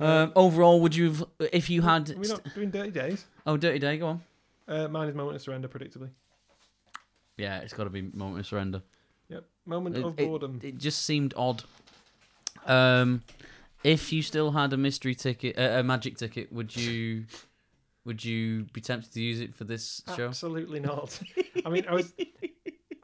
Um, 0.00 0.32
overall, 0.36 0.80
would 0.80 0.94
you 0.94 1.08
have 1.12 1.24
if 1.52 1.68
you 1.70 1.82
had? 1.82 2.10
We're 2.10 2.28
not 2.28 2.54
doing 2.54 2.70
Dirty 2.70 2.90
Days. 2.90 3.24
Oh, 3.46 3.56
Dirty 3.56 3.78
Day, 3.78 3.96
go 3.98 4.06
on. 4.08 4.22
Uh, 4.68 4.86
mine 4.88 5.08
is 5.08 5.14
Moment 5.14 5.36
of 5.36 5.42
Surrender, 5.42 5.66
predictably. 5.66 6.10
Yeah, 7.36 7.58
it's 7.60 7.72
got 7.72 7.84
to 7.84 7.90
be 7.90 8.02
Moment 8.02 8.40
of 8.40 8.46
Surrender. 8.46 8.82
Yep. 9.28 9.44
Moment 9.66 9.96
It- 9.96 10.04
of 10.04 10.20
it- 10.20 10.26
boredom. 10.26 10.60
It 10.62 10.78
just 10.78 11.02
seemed 11.04 11.32
odd. 11.36 11.64
Um, 12.66 13.22
if 13.82 14.12
you 14.12 14.22
still 14.22 14.50
had 14.52 14.72
a 14.72 14.76
mystery 14.76 15.14
ticket, 15.14 15.58
uh, 15.58 15.78
a 15.78 15.82
magic 15.82 16.16
ticket, 16.18 16.52
would 16.52 16.76
you, 16.76 17.24
would 18.08 18.24
you 18.24 18.64
be 18.72 18.80
tempted 18.80 19.12
to 19.12 19.20
use 19.20 19.40
it 19.40 19.54
for 19.54 19.62
this 19.64 20.02
show? 20.16 20.26
Absolutely 20.28 20.80
not. 20.80 21.20
I 21.64 21.68
mean, 21.68 21.84
I 21.88 21.94
was. 21.94 22.12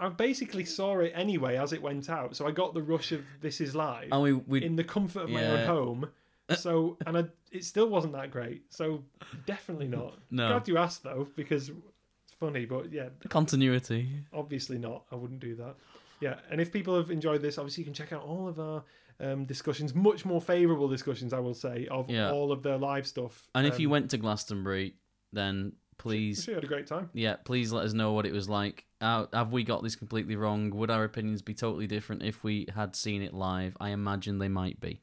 I 0.00 0.08
basically 0.08 0.64
saw 0.64 0.98
it 0.98 1.12
anyway 1.14 1.56
as 1.56 1.72
it 1.72 1.80
went 1.80 2.10
out, 2.10 2.34
so 2.36 2.46
I 2.48 2.50
got 2.50 2.74
the 2.74 2.82
rush 2.82 3.12
of 3.12 3.20
This 3.40 3.60
Is 3.60 3.74
Live 3.76 4.08
And 4.10 4.22
we, 4.22 4.32
we, 4.32 4.64
in 4.64 4.74
the 4.76 4.82
comfort 4.84 5.20
of 5.24 5.30
my 5.30 5.40
Yeah. 5.40 5.52
own 5.52 5.66
home. 5.66 6.10
So, 6.58 6.98
and 7.06 7.16
I, 7.16 7.24
it 7.52 7.64
still 7.64 7.88
wasn't 7.88 8.12
that 8.12 8.30
great. 8.30 8.64
So, 8.68 9.02
definitely 9.46 9.88
not. 9.88 10.18
No. 10.30 10.48
Glad 10.48 10.68
you 10.68 10.76
asked 10.76 11.02
though, 11.02 11.26
because 11.36 11.70
it's 11.70 12.34
funny, 12.38 12.66
but 12.66 12.92
yeah, 12.92 13.08
continuity. 13.30 14.10
obviously 14.30 14.76
not. 14.76 15.04
I 15.10 15.14
wouldn't 15.14 15.40
do 15.40 15.54
that. 15.54 15.74
Yeah, 16.20 16.34
and 16.50 16.60
if 16.60 16.70
people 16.70 16.96
have 16.96 17.10
enjoyed 17.10 17.40
this, 17.40 17.56
obviously 17.56 17.80
you 17.82 17.86
can 17.86 17.94
check 17.94 18.12
out 18.12 18.22
all 18.22 18.46
of 18.46 18.60
our 18.60 18.82
um, 19.20 19.44
discussions, 19.44 19.94
much 19.94 20.24
more 20.24 20.40
favourable 20.40 20.88
discussions, 20.88 21.32
I 21.32 21.38
will 21.40 21.54
say, 21.54 21.86
of 21.88 22.10
Yeah. 22.10 22.30
all 22.32 22.50
of 22.52 22.62
their 22.62 22.78
live 22.78 23.06
stuff. 23.06 23.48
And 23.54 23.66
if 23.66 23.78
you 23.78 23.88
Um, 23.88 23.92
went 23.92 24.10
to 24.10 24.18
Glastonbury, 24.18 24.96
then 25.32 25.72
please, 25.98 26.46
we 26.46 26.54
had 26.54 26.64
a 26.64 26.66
great 26.66 26.86
time. 26.86 27.10
yeah, 27.12 27.36
please 27.36 27.72
let 27.72 27.84
us 27.84 27.92
know 27.92 28.12
what 28.12 28.26
it 28.26 28.32
was 28.32 28.48
like. 28.48 28.86
Uh, 29.00 29.26
have 29.32 29.52
we 29.52 29.62
got 29.64 29.82
this 29.82 29.94
completely 29.96 30.34
wrong? 30.36 30.70
Would 30.70 30.90
our 30.90 31.04
opinions 31.04 31.42
be 31.42 31.54
totally 31.54 31.86
different 31.86 32.22
if 32.22 32.42
we 32.42 32.66
had 32.74 32.96
seen 32.96 33.22
it 33.22 33.32
live? 33.34 33.76
I 33.80 33.90
imagine 33.90 34.38
they 34.38 34.48
might 34.48 34.80
be. 34.80 35.00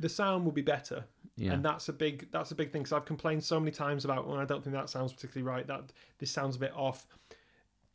The 0.00 0.08
sound 0.08 0.44
will 0.44 0.52
be 0.52 0.62
better, 0.62 1.04
Yeah. 1.36 1.52
and 1.52 1.64
that's 1.64 1.88
a 1.88 1.92
big 1.92 2.28
that's 2.32 2.50
a 2.50 2.54
big 2.56 2.72
thing. 2.72 2.82
Because 2.82 2.92
I've 2.94 3.04
complained 3.04 3.44
so 3.44 3.60
many 3.60 3.70
times 3.70 4.04
about 4.04 4.26
when 4.26 4.38
I 4.40 4.44
don't 4.44 4.64
think 4.64 4.74
that 4.74 4.90
sounds 4.90 5.12
particularly 5.12 5.46
right. 5.48 5.66
That 5.66 5.92
this 6.18 6.30
sounds 6.32 6.56
a 6.56 6.58
bit 6.58 6.72
off. 6.74 7.06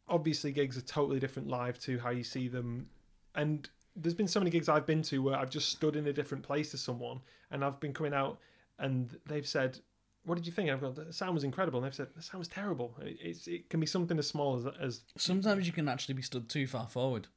Obviously, 0.07 0.53
gigs 0.53 0.77
are 0.77 0.81
totally 0.81 1.19
different 1.19 1.49
live 1.49 1.77
to 1.79 1.99
how 1.99 2.11
you 2.11 2.23
see 2.23 2.47
them, 2.47 2.89
and 3.35 3.69
there's 3.97 4.13
been 4.15 4.27
so 4.27 4.39
many 4.39 4.51
gigs 4.51 4.69
I've 4.69 4.85
been 4.85 5.01
to 5.03 5.21
where 5.23 5.35
I've 5.35 5.49
just 5.49 5.69
stood 5.69 5.95
in 5.95 6.07
a 6.07 6.13
different 6.13 6.43
place 6.43 6.71
to 6.71 6.77
someone, 6.77 7.19
and 7.51 7.65
I've 7.65 7.79
been 7.79 7.93
coming 7.93 8.13
out, 8.13 8.39
and 8.79 9.17
they've 9.25 9.47
said, 9.47 9.79
"What 10.23 10.35
did 10.35 10.45
you 10.45 10.51
think?" 10.53 10.69
I've 10.69 10.81
gone, 10.81 10.93
"The 10.93 11.11
sound 11.11 11.33
was 11.33 11.43
incredible," 11.43 11.79
and 11.79 11.85
they've 11.85 11.95
said, 11.95 12.13
"The 12.15 12.21
sound 12.21 12.39
was 12.39 12.47
terrible." 12.47 12.95
It- 13.01 13.17
It's 13.19 13.47
it 13.47 13.69
can 13.69 13.79
be 13.79 13.85
something 13.87 14.17
as 14.19 14.27
small 14.27 14.55
as 14.57 14.65
as 14.79 15.01
Sometimes 15.17 15.65
you 15.67 15.73
can 15.73 15.89
actually 15.89 16.15
be 16.15 16.21
stood 16.21 16.47
too 16.49 16.67
far 16.67 16.87
forward. 16.87 17.27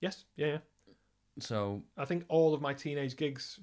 yes, 0.00 0.24
yeah. 0.36 0.46
yeah. 0.46 0.58
So 1.40 1.82
I 1.96 2.04
think 2.04 2.24
all 2.28 2.54
of 2.54 2.60
my 2.60 2.74
teenage 2.74 3.16
gigs, 3.16 3.60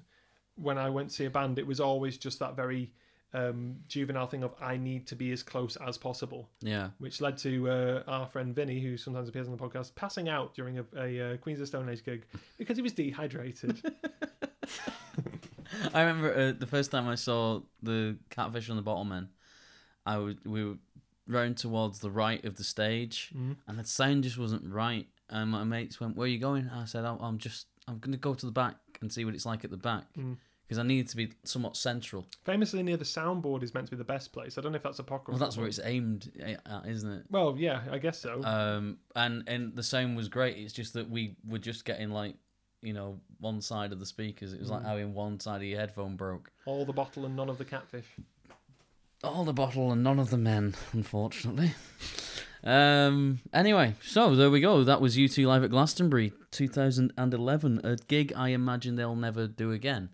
when 0.56 0.78
I 0.78 0.88
went 0.90 1.10
to 1.10 1.14
see 1.16 1.24
a 1.26 1.30
band, 1.30 1.58
it 1.58 1.66
was 1.66 1.80
always 1.80 2.16
just 2.18 2.38
that 2.38 2.54
very 2.56 2.92
um, 3.34 3.76
juvenile 3.88 4.26
thing 4.26 4.42
of 4.42 4.54
I 4.60 4.76
need 4.76 5.06
to 5.08 5.16
be 5.16 5.32
as 5.32 5.42
close 5.42 5.76
as 5.76 5.98
possible, 5.98 6.48
yeah. 6.60 6.90
which 6.98 7.20
led 7.20 7.36
to 7.38 7.68
uh, 7.70 8.02
our 8.06 8.26
friend 8.26 8.54
Vinny, 8.54 8.80
who 8.80 8.96
sometimes 8.96 9.28
appears 9.28 9.46
on 9.48 9.56
the 9.56 9.62
podcast, 9.62 9.94
passing 9.94 10.28
out 10.28 10.54
during 10.54 10.78
a, 10.78 10.84
a 10.96 11.20
uh, 11.34 11.36
Queens 11.38 11.60
of 11.60 11.68
Stone 11.68 11.88
Age 11.88 12.04
gig 12.04 12.24
because 12.58 12.76
he 12.76 12.82
was 12.82 12.92
dehydrated. 12.92 13.82
I 15.94 16.02
remember 16.02 16.34
uh, 16.34 16.52
the 16.58 16.66
first 16.66 16.90
time 16.90 17.08
I 17.08 17.14
saw 17.16 17.60
the 17.82 18.16
Catfish 18.30 18.68
and 18.68 18.78
the 18.78 18.82
Bottlemen. 18.82 19.28
I 20.04 20.18
would 20.18 20.44
we 20.46 20.64
were 20.64 20.76
round 21.26 21.56
towards 21.56 21.98
the 21.98 22.10
right 22.10 22.44
of 22.44 22.56
the 22.56 22.64
stage, 22.64 23.32
Mhm. 23.36 23.56
and 23.66 23.78
the 23.78 23.84
sound 23.84 24.22
just 24.24 24.38
wasn't 24.38 24.72
right. 24.72 25.08
And 25.28 25.50
my 25.50 25.64
mates 25.64 25.98
went, 26.00 26.16
"Where 26.16 26.26
are 26.26 26.28
you 26.28 26.38
going?" 26.38 26.68
I 26.68 26.84
said, 26.84 27.04
"I'm, 27.04 27.38
just 27.38 27.66
I'm 27.88 27.98
gonna 27.98 28.16
go 28.16 28.34
to 28.34 28.46
the 28.46 28.52
back 28.52 28.74
back 28.92 29.02
and 29.02 29.12
see 29.12 29.24
what 29.24 29.34
it's 29.34 29.44
like 29.46 29.64
at 29.64 29.70
the 29.70 29.76
back 29.76 30.04
Mm. 30.16 30.36
Because 30.66 30.78
I 30.78 30.82
need 30.82 31.08
to 31.08 31.16
be 31.16 31.32
somewhat 31.44 31.76
central. 31.76 32.26
Famously 32.44 32.82
near 32.82 32.96
the 32.96 33.04
soundboard 33.04 33.62
is 33.62 33.72
meant 33.72 33.86
to 33.86 33.90
be 33.92 33.96
the 33.96 34.04
best 34.04 34.32
place. 34.32 34.58
I 34.58 34.60
don't 34.60 34.72
know 34.72 34.76
if 34.76 34.82
that's 34.82 34.98
apocryphal. 34.98 35.34
Well, 35.34 35.38
that's 35.46 35.56
where 35.56 35.66
it's 35.68 35.78
aimed 35.84 36.30
at, 36.40 36.86
isn't 36.86 37.10
it? 37.12 37.24
Well, 37.30 37.54
yeah, 37.56 37.82
I 37.90 37.98
guess 37.98 38.18
so. 38.18 38.42
Um, 38.42 38.98
and 39.14 39.44
and 39.48 39.76
the 39.76 39.82
sound 39.82 40.16
was 40.16 40.28
great. 40.28 40.56
It's 40.58 40.72
just 40.72 40.94
that 40.94 41.08
we 41.08 41.36
were 41.48 41.58
just 41.58 41.84
getting 41.84 42.10
like, 42.10 42.34
you 42.82 42.92
know, 42.92 43.20
one 43.38 43.60
side 43.60 43.92
of 43.92 44.00
the 44.00 44.06
speakers. 44.06 44.52
It 44.52 44.60
was 44.60 44.70
like 44.70 44.82
Mm. 44.82 44.86
having 44.86 45.14
one 45.14 45.38
side 45.40 45.56
of 45.58 45.62
your 45.68 45.78
headphone 45.78 46.16
broke. 46.16 46.50
All 46.66 46.84
the 46.84 46.92
bottle 46.92 47.24
and 47.26 47.36
none 47.36 47.48
of 47.48 47.58
the 47.58 47.64
catfish. 47.64 48.06
All 49.24 49.44
the 49.44 49.52
bottle 49.52 49.92
and 49.92 50.02
none 50.02 50.18
of 50.18 50.30
the 50.30 50.36
men, 50.38 50.74
unfortunately. 50.92 51.74
um. 52.64 53.38
Anyway, 53.52 53.94
so 54.02 54.34
there 54.36 54.50
we 54.50 54.60
go. 54.60 54.84
That 54.84 55.00
was 55.00 55.16
U2 55.16 55.46
live 55.46 55.64
at 55.64 55.70
Glastonbury, 55.70 56.32
2011. 56.50 57.80
A 57.84 57.96
gig 57.96 58.32
I 58.36 58.48
imagine 58.50 58.96
they'll 58.96 59.14
never 59.16 59.46
do 59.46 59.72
again. 59.72 60.10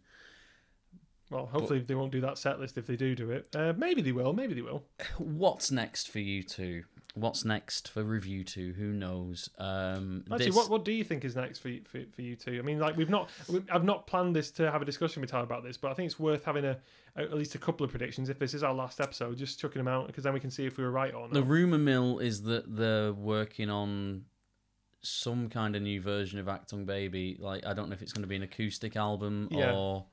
Well, 1.32 1.46
hopefully 1.46 1.80
they 1.80 1.94
won't 1.94 2.12
do 2.12 2.20
that 2.20 2.38
set 2.38 2.60
list 2.60 2.76
if 2.78 2.86
they 2.86 2.96
do 2.96 3.14
do 3.14 3.30
it. 3.30 3.48
Uh, 3.56 3.72
maybe 3.76 4.02
they 4.02 4.12
will. 4.12 4.32
Maybe 4.32 4.54
they 4.54 4.62
will. 4.62 4.84
What's 5.18 5.70
next 5.70 6.08
for 6.10 6.18
U2? 6.18 6.84
What's 7.14 7.44
next 7.44 7.88
for 7.88 8.02
RevU2? 8.02 8.74
Who 8.76 8.86
knows? 8.86 9.50
Um, 9.58 10.24
Actually, 10.30 10.46
this- 10.46 10.56
what 10.56 10.70
what 10.70 10.84
do 10.84 10.92
you 10.92 11.04
think 11.04 11.24
is 11.26 11.36
next 11.36 11.58
for 11.58 11.68
you, 11.68 11.82
for, 11.84 12.00
for 12.14 12.22
U2? 12.22 12.58
I 12.58 12.62
mean, 12.62 12.78
like 12.78 12.96
we've 12.96 13.10
not, 13.10 13.28
we, 13.48 13.62
I've 13.70 13.84
not 13.84 14.06
planned 14.06 14.34
this 14.34 14.50
to 14.52 14.70
have 14.70 14.80
a 14.80 14.84
discussion 14.86 15.20
with 15.20 15.30
Tyler 15.30 15.44
about 15.44 15.62
this, 15.62 15.76
but 15.76 15.90
I 15.90 15.94
think 15.94 16.06
it's 16.06 16.18
worth 16.18 16.44
having 16.44 16.64
a, 16.64 16.78
at 17.16 17.34
least 17.34 17.54
a 17.54 17.58
couple 17.58 17.84
of 17.84 17.90
predictions. 17.90 18.30
If 18.30 18.38
this 18.38 18.54
is 18.54 18.62
our 18.62 18.72
last 18.72 18.98
episode, 18.98 19.36
just 19.36 19.60
chucking 19.60 19.78
them 19.80 19.88
out 19.88 20.06
because 20.06 20.24
then 20.24 20.32
we 20.32 20.40
can 20.40 20.50
see 20.50 20.64
if 20.64 20.78
we 20.78 20.84
were 20.84 20.90
right 20.90 21.12
or 21.14 21.22
not. 21.22 21.34
The 21.34 21.42
rumor 21.42 21.76
mill 21.78 22.18
is 22.18 22.42
that 22.44 22.74
they're 22.76 23.12
working 23.12 23.68
on 23.68 24.24
some 25.02 25.48
kind 25.50 25.74
of 25.76 25.82
new 25.82 26.00
version 26.00 26.38
of 26.38 26.46
Achtung 26.46 26.86
Baby. 26.86 27.36
Like 27.38 27.66
I 27.66 27.74
don't 27.74 27.88
know 27.90 27.94
if 27.94 28.02
it's 28.02 28.12
going 28.12 28.22
to 28.22 28.28
be 28.28 28.36
an 28.36 28.42
acoustic 28.44 28.96
album 28.96 29.48
Yeah. 29.50 29.72
or 29.74 30.06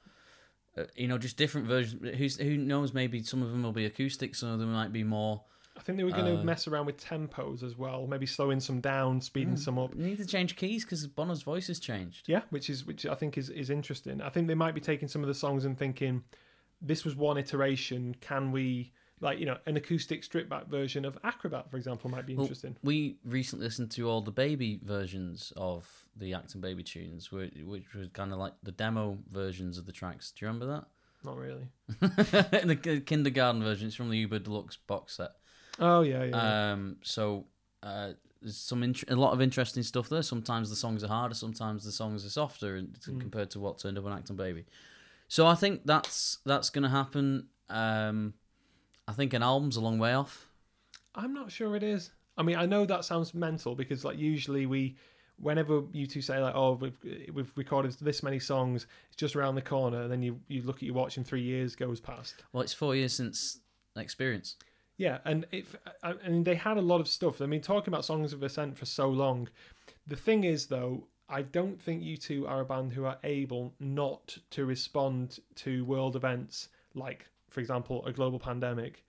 you 0.95 1.07
know 1.07 1.17
just 1.17 1.37
different 1.37 1.67
versions. 1.67 2.17
Who's 2.17 2.37
who 2.37 2.57
knows? 2.57 2.93
Maybe 2.93 3.23
some 3.23 3.41
of 3.41 3.51
them 3.51 3.63
will 3.63 3.71
be 3.71 3.85
acoustic. 3.85 4.35
Some 4.35 4.49
of 4.49 4.59
them 4.59 4.71
might 4.73 4.91
be 4.91 5.03
more. 5.03 5.43
I 5.77 5.81
think 5.81 5.97
they 5.97 6.03
were 6.03 6.11
going 6.11 6.25
to 6.25 6.41
Uh, 6.41 6.43
mess 6.43 6.67
around 6.67 6.87
with 6.87 6.97
tempos 7.01 7.63
as 7.63 7.77
well, 7.77 8.05
maybe 8.05 8.25
slowing 8.25 8.59
some 8.59 8.81
down, 8.81 9.21
speeding 9.21 9.55
some 9.55 9.79
up. 9.79 9.95
You 9.95 10.03
need 10.07 10.17
to 10.17 10.25
change 10.25 10.57
keys 10.57 10.83
because 10.83 11.07
Bono's 11.07 11.41
voice 11.41 11.67
has 11.67 11.79
changed. 11.79 12.27
Yeah, 12.27 12.41
which 12.49 12.69
is 12.69 12.85
which 12.85 13.05
I 13.05 13.15
think 13.15 13.37
is 13.37 13.49
is 13.49 13.69
interesting. 13.69 14.21
I 14.21 14.29
think 14.29 14.47
they 14.47 14.55
might 14.55 14.75
be 14.75 14.81
taking 14.81 15.07
some 15.07 15.21
of 15.21 15.27
the 15.29 15.33
songs 15.33 15.63
and 15.63 15.77
thinking, 15.77 16.23
this 16.81 17.05
was 17.05 17.15
one 17.15 17.37
iteration. 17.37 18.15
Can 18.19 18.51
we 18.51 18.91
like 19.21 19.39
you 19.39 19.45
know 19.45 19.57
an 19.67 19.77
acoustic 19.77 20.23
stripped 20.23 20.49
back 20.49 20.67
version 20.67 21.05
of 21.05 21.17
Acrobat, 21.23 21.69
for 21.71 21.77
example, 21.77 22.09
might 22.09 22.25
be 22.25 22.35
Well, 22.35 22.43
interesting. 22.43 22.75
We 22.83 23.17
recently 23.23 23.65
listened 23.65 23.91
to 23.91 24.09
all 24.09 24.21
the 24.21 24.31
baby 24.31 24.79
versions 24.83 25.53
of 25.55 25.87
the 26.19 26.31
Achtung 26.33 26.61
Baby 26.61 26.83
tunes, 26.83 27.31
which, 27.31 27.53
which 27.63 27.93
was 27.95 28.07
kind 28.13 28.31
of 28.31 28.37
like 28.39 28.53
the 28.63 28.71
demo 28.71 29.17
versions 29.31 29.77
of 29.77 29.85
the 29.85 29.91
tracks. 29.91 30.31
Do 30.31 30.45
you 30.45 30.47
remember 30.51 30.67
that? 30.73 30.85
Not 31.23 31.37
really. 31.37 31.67
the 31.99 33.01
kindergarten 33.05 33.63
version. 33.63 33.87
It's 33.87 33.95
from 33.95 34.09
the 34.09 34.17
Uber 34.17 34.39
Deluxe 34.39 34.77
box 34.77 35.17
set. 35.17 35.31
Oh 35.79 36.01
yeah, 36.01 36.23
yeah. 36.23 36.29
yeah. 36.35 36.71
Um, 36.73 36.97
so 37.03 37.45
uh, 37.83 38.11
there's 38.41 38.57
some 38.57 38.83
int- 38.83 39.09
a 39.09 39.15
lot 39.15 39.33
of 39.33 39.41
interesting 39.41 39.83
stuff 39.83 40.09
there. 40.09 40.21
Sometimes 40.23 40.69
the 40.69 40.75
songs 40.75 41.03
are 41.03 41.07
harder, 41.07 41.35
sometimes 41.35 41.83
the 41.83 41.91
songs 41.91 42.25
are 42.25 42.29
softer, 42.29 42.75
and 42.75 42.93
Mm. 43.01 43.19
compared 43.19 43.49
to 43.51 43.59
what 43.59 43.79
turned 43.79 43.97
up 43.97 44.05
on 44.05 44.21
Achtung 44.21 44.37
Baby. 44.37 44.65
So 45.27 45.45
I 45.45 45.55
think 45.55 45.81
that's 45.85 46.39
that's 46.45 46.69
going 46.69 46.83
to 46.83 46.89
happen. 46.89 47.47
Um, 47.69 48.33
I 49.07 49.13
think 49.13 49.33
an 49.33 49.43
album's 49.43 49.75
a 49.77 49.81
long 49.81 49.99
way 49.99 50.13
off. 50.13 50.47
I'm 51.15 51.33
not 51.33 51.51
sure 51.51 51.75
it 51.75 51.83
is. 51.83 52.11
I 52.37 52.43
mean, 52.43 52.55
I 52.55 52.65
know 52.65 52.85
that 52.85 53.03
sounds 53.03 53.33
mental 53.33 53.75
because 53.75 54.05
like 54.05 54.17
usually 54.17 54.65
we, 54.65 54.95
whenever 55.41 55.81
U2 55.81 56.23
say 56.23 56.39
like, 56.39 56.55
oh, 56.55 56.73
we've 56.73 56.97
we've 57.33 57.51
recorded 57.55 57.93
this 58.01 58.23
many 58.23 58.39
songs, 58.39 58.87
it's 59.07 59.15
just 59.15 59.35
around 59.35 59.55
the 59.55 59.61
corner, 59.61 60.03
and 60.03 60.11
then 60.11 60.21
you 60.21 60.39
you 60.47 60.61
look 60.63 60.77
at 60.77 60.83
your 60.83 60.95
watch 60.95 61.17
and 61.17 61.25
three 61.25 61.41
years 61.41 61.75
goes 61.75 61.99
past. 61.99 62.43
Well, 62.53 62.63
it's 62.63 62.73
four 62.73 62.95
years 62.95 63.13
since 63.13 63.59
Experience. 63.95 64.55
Yeah, 64.97 65.19
and 65.25 65.45
if 65.51 65.75
I 66.03 66.13
mean 66.13 66.43
they 66.43 66.55
had 66.55 66.77
a 66.77 66.81
lot 66.81 67.01
of 67.01 67.07
stuff. 67.07 67.41
I 67.41 67.45
mean, 67.45 67.61
talking 67.61 67.93
about 67.93 68.05
songs 68.05 68.33
of 68.33 68.43
ascent 68.43 68.77
for 68.77 68.85
so 68.85 69.09
long. 69.09 69.49
The 70.07 70.15
thing 70.15 70.43
is, 70.43 70.67
though, 70.67 71.07
I 71.27 71.43
don't 71.43 71.81
think 71.81 72.01
U2 72.01 72.47
are 72.47 72.61
a 72.61 72.65
band 72.65 72.93
who 72.93 73.05
are 73.05 73.17
able 73.23 73.73
not 73.79 74.37
to 74.51 74.65
respond 74.65 75.39
to 75.55 75.85
world 75.85 76.15
events 76.15 76.69
like, 76.95 77.27
for 77.49 77.59
example, 77.59 78.05
a 78.05 78.11
global 78.11 78.39
pandemic. 78.39 79.05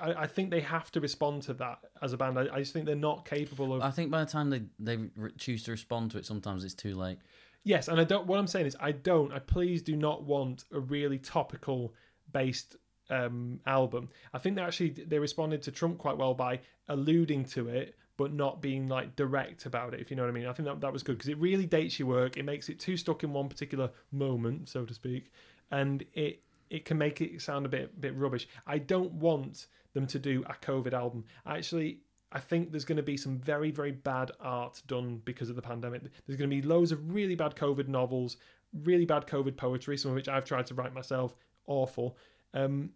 I, 0.00 0.14
I 0.14 0.26
think 0.26 0.50
they 0.50 0.60
have 0.60 0.90
to 0.92 1.00
respond 1.00 1.42
to 1.42 1.54
that 1.54 1.78
as 2.02 2.12
a 2.12 2.16
band. 2.16 2.38
I, 2.38 2.46
I 2.52 2.58
just 2.60 2.72
think 2.72 2.86
they're 2.86 2.96
not 2.96 3.24
capable 3.24 3.74
of. 3.74 3.82
I 3.82 3.90
think 3.90 4.10
by 4.10 4.24
the 4.24 4.30
time 4.30 4.50
they 4.50 4.62
they 4.78 4.96
re- 5.16 5.32
choose 5.38 5.62
to 5.64 5.70
respond 5.70 6.10
to 6.12 6.18
it, 6.18 6.26
sometimes 6.26 6.64
it's 6.64 6.74
too 6.74 6.94
late. 6.94 7.18
Yes, 7.64 7.88
and 7.88 8.00
I 8.00 8.04
don't. 8.04 8.26
What 8.26 8.38
I'm 8.38 8.46
saying 8.46 8.66
is, 8.66 8.76
I 8.78 8.92
don't. 8.92 9.32
I 9.32 9.38
please 9.38 9.82
do 9.82 9.96
not 9.96 10.24
want 10.24 10.64
a 10.72 10.80
really 10.80 11.18
topical 11.18 11.94
based 12.32 12.76
um, 13.10 13.60
album. 13.66 14.10
I 14.32 14.38
think 14.38 14.56
they 14.56 14.62
actually 14.62 14.90
they 14.90 15.18
responded 15.18 15.62
to 15.62 15.72
Trump 15.72 15.98
quite 15.98 16.16
well 16.16 16.34
by 16.34 16.60
alluding 16.88 17.44
to 17.46 17.68
it, 17.68 17.96
but 18.16 18.32
not 18.32 18.60
being 18.60 18.88
like 18.88 19.16
direct 19.16 19.66
about 19.66 19.94
it. 19.94 20.00
If 20.00 20.10
you 20.10 20.16
know 20.16 20.24
what 20.24 20.30
I 20.30 20.32
mean. 20.32 20.46
I 20.46 20.52
think 20.52 20.66
that 20.66 20.80
that 20.80 20.92
was 20.92 21.02
good 21.02 21.16
because 21.16 21.28
it 21.28 21.38
really 21.38 21.66
dates 21.66 21.98
your 21.98 22.08
work. 22.08 22.36
It 22.36 22.44
makes 22.44 22.68
it 22.68 22.78
too 22.78 22.96
stuck 22.96 23.24
in 23.24 23.32
one 23.32 23.48
particular 23.48 23.90
moment, 24.12 24.68
so 24.68 24.84
to 24.84 24.94
speak, 24.94 25.32
and 25.70 26.04
it 26.12 26.42
it 26.70 26.84
can 26.84 26.98
make 26.98 27.20
it 27.20 27.40
sound 27.40 27.66
a 27.66 27.68
bit 27.68 28.00
bit 28.00 28.16
rubbish. 28.16 28.48
I 28.66 28.78
don't 28.78 29.12
want 29.12 29.66
them 29.92 30.06
to 30.08 30.18
do 30.18 30.44
a 30.46 30.54
COVID 30.54 30.92
album. 30.92 31.24
Actually, 31.46 32.00
I 32.32 32.40
think 32.40 32.72
there's 32.72 32.84
going 32.84 32.96
to 32.96 33.02
be 33.02 33.16
some 33.16 33.38
very, 33.38 33.70
very 33.70 33.92
bad 33.92 34.32
art 34.40 34.82
done 34.86 35.22
because 35.24 35.50
of 35.50 35.56
the 35.56 35.62
pandemic. 35.62 36.02
There's 36.26 36.36
going 36.36 36.50
to 36.50 36.56
be 36.56 36.62
loads 36.62 36.90
of 36.90 37.14
really 37.14 37.36
bad 37.36 37.54
COVID 37.54 37.86
novels, 37.86 38.36
really 38.82 39.04
bad 39.04 39.26
COVID 39.26 39.56
poetry, 39.56 39.96
some 39.96 40.10
of 40.10 40.16
which 40.16 40.28
I've 40.28 40.44
tried 40.44 40.66
to 40.66 40.74
write 40.74 40.92
myself. 40.92 41.36
Awful. 41.66 42.16
Um, 42.52 42.90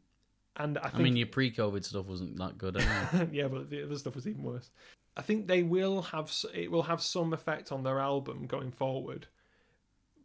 and 0.56 0.76
I 0.78 0.90
I, 0.92 0.98
mean, 0.98 1.16
your 1.16 1.28
pre-COVID 1.28 1.84
stuff 1.84 2.06
wasn't 2.06 2.36
that 2.38 2.58
good. 2.58 2.76
Yeah, 3.32 3.46
but 3.46 3.70
the 3.70 3.84
other 3.84 3.96
stuff 3.96 4.16
was 4.16 4.26
even 4.26 4.42
worse. 4.42 4.70
I 5.16 5.22
think 5.22 5.46
they 5.46 5.62
will 5.62 6.02
have 6.02 6.32
it 6.54 6.70
will 6.70 6.82
have 6.82 7.00
some 7.00 7.32
effect 7.32 7.72
on 7.72 7.84
their 7.84 8.00
album 8.00 8.46
going 8.46 8.72
forward, 8.72 9.26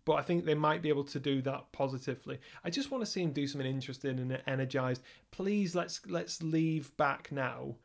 but 0.05 0.13
I 0.13 0.21
think 0.21 0.45
they 0.45 0.53
might 0.53 0.81
be 0.81 0.89
able 0.89 1.05
to 1.05 1.19
do 1.19 1.41
that 1.43 1.71
positively. 1.71 2.39
I 2.63 2.69
just 2.69 2.91
want 2.91 3.03
to 3.03 3.09
see 3.09 3.21
him 3.21 3.31
do 3.31 3.47
something 3.47 3.69
interesting 3.69 4.19
and 4.19 4.41
energized. 4.47 5.01
Please 5.31 5.75
let's 5.75 6.01
let's 6.07 6.41
leave 6.43 6.95
back 6.97 7.31
now 7.31 7.75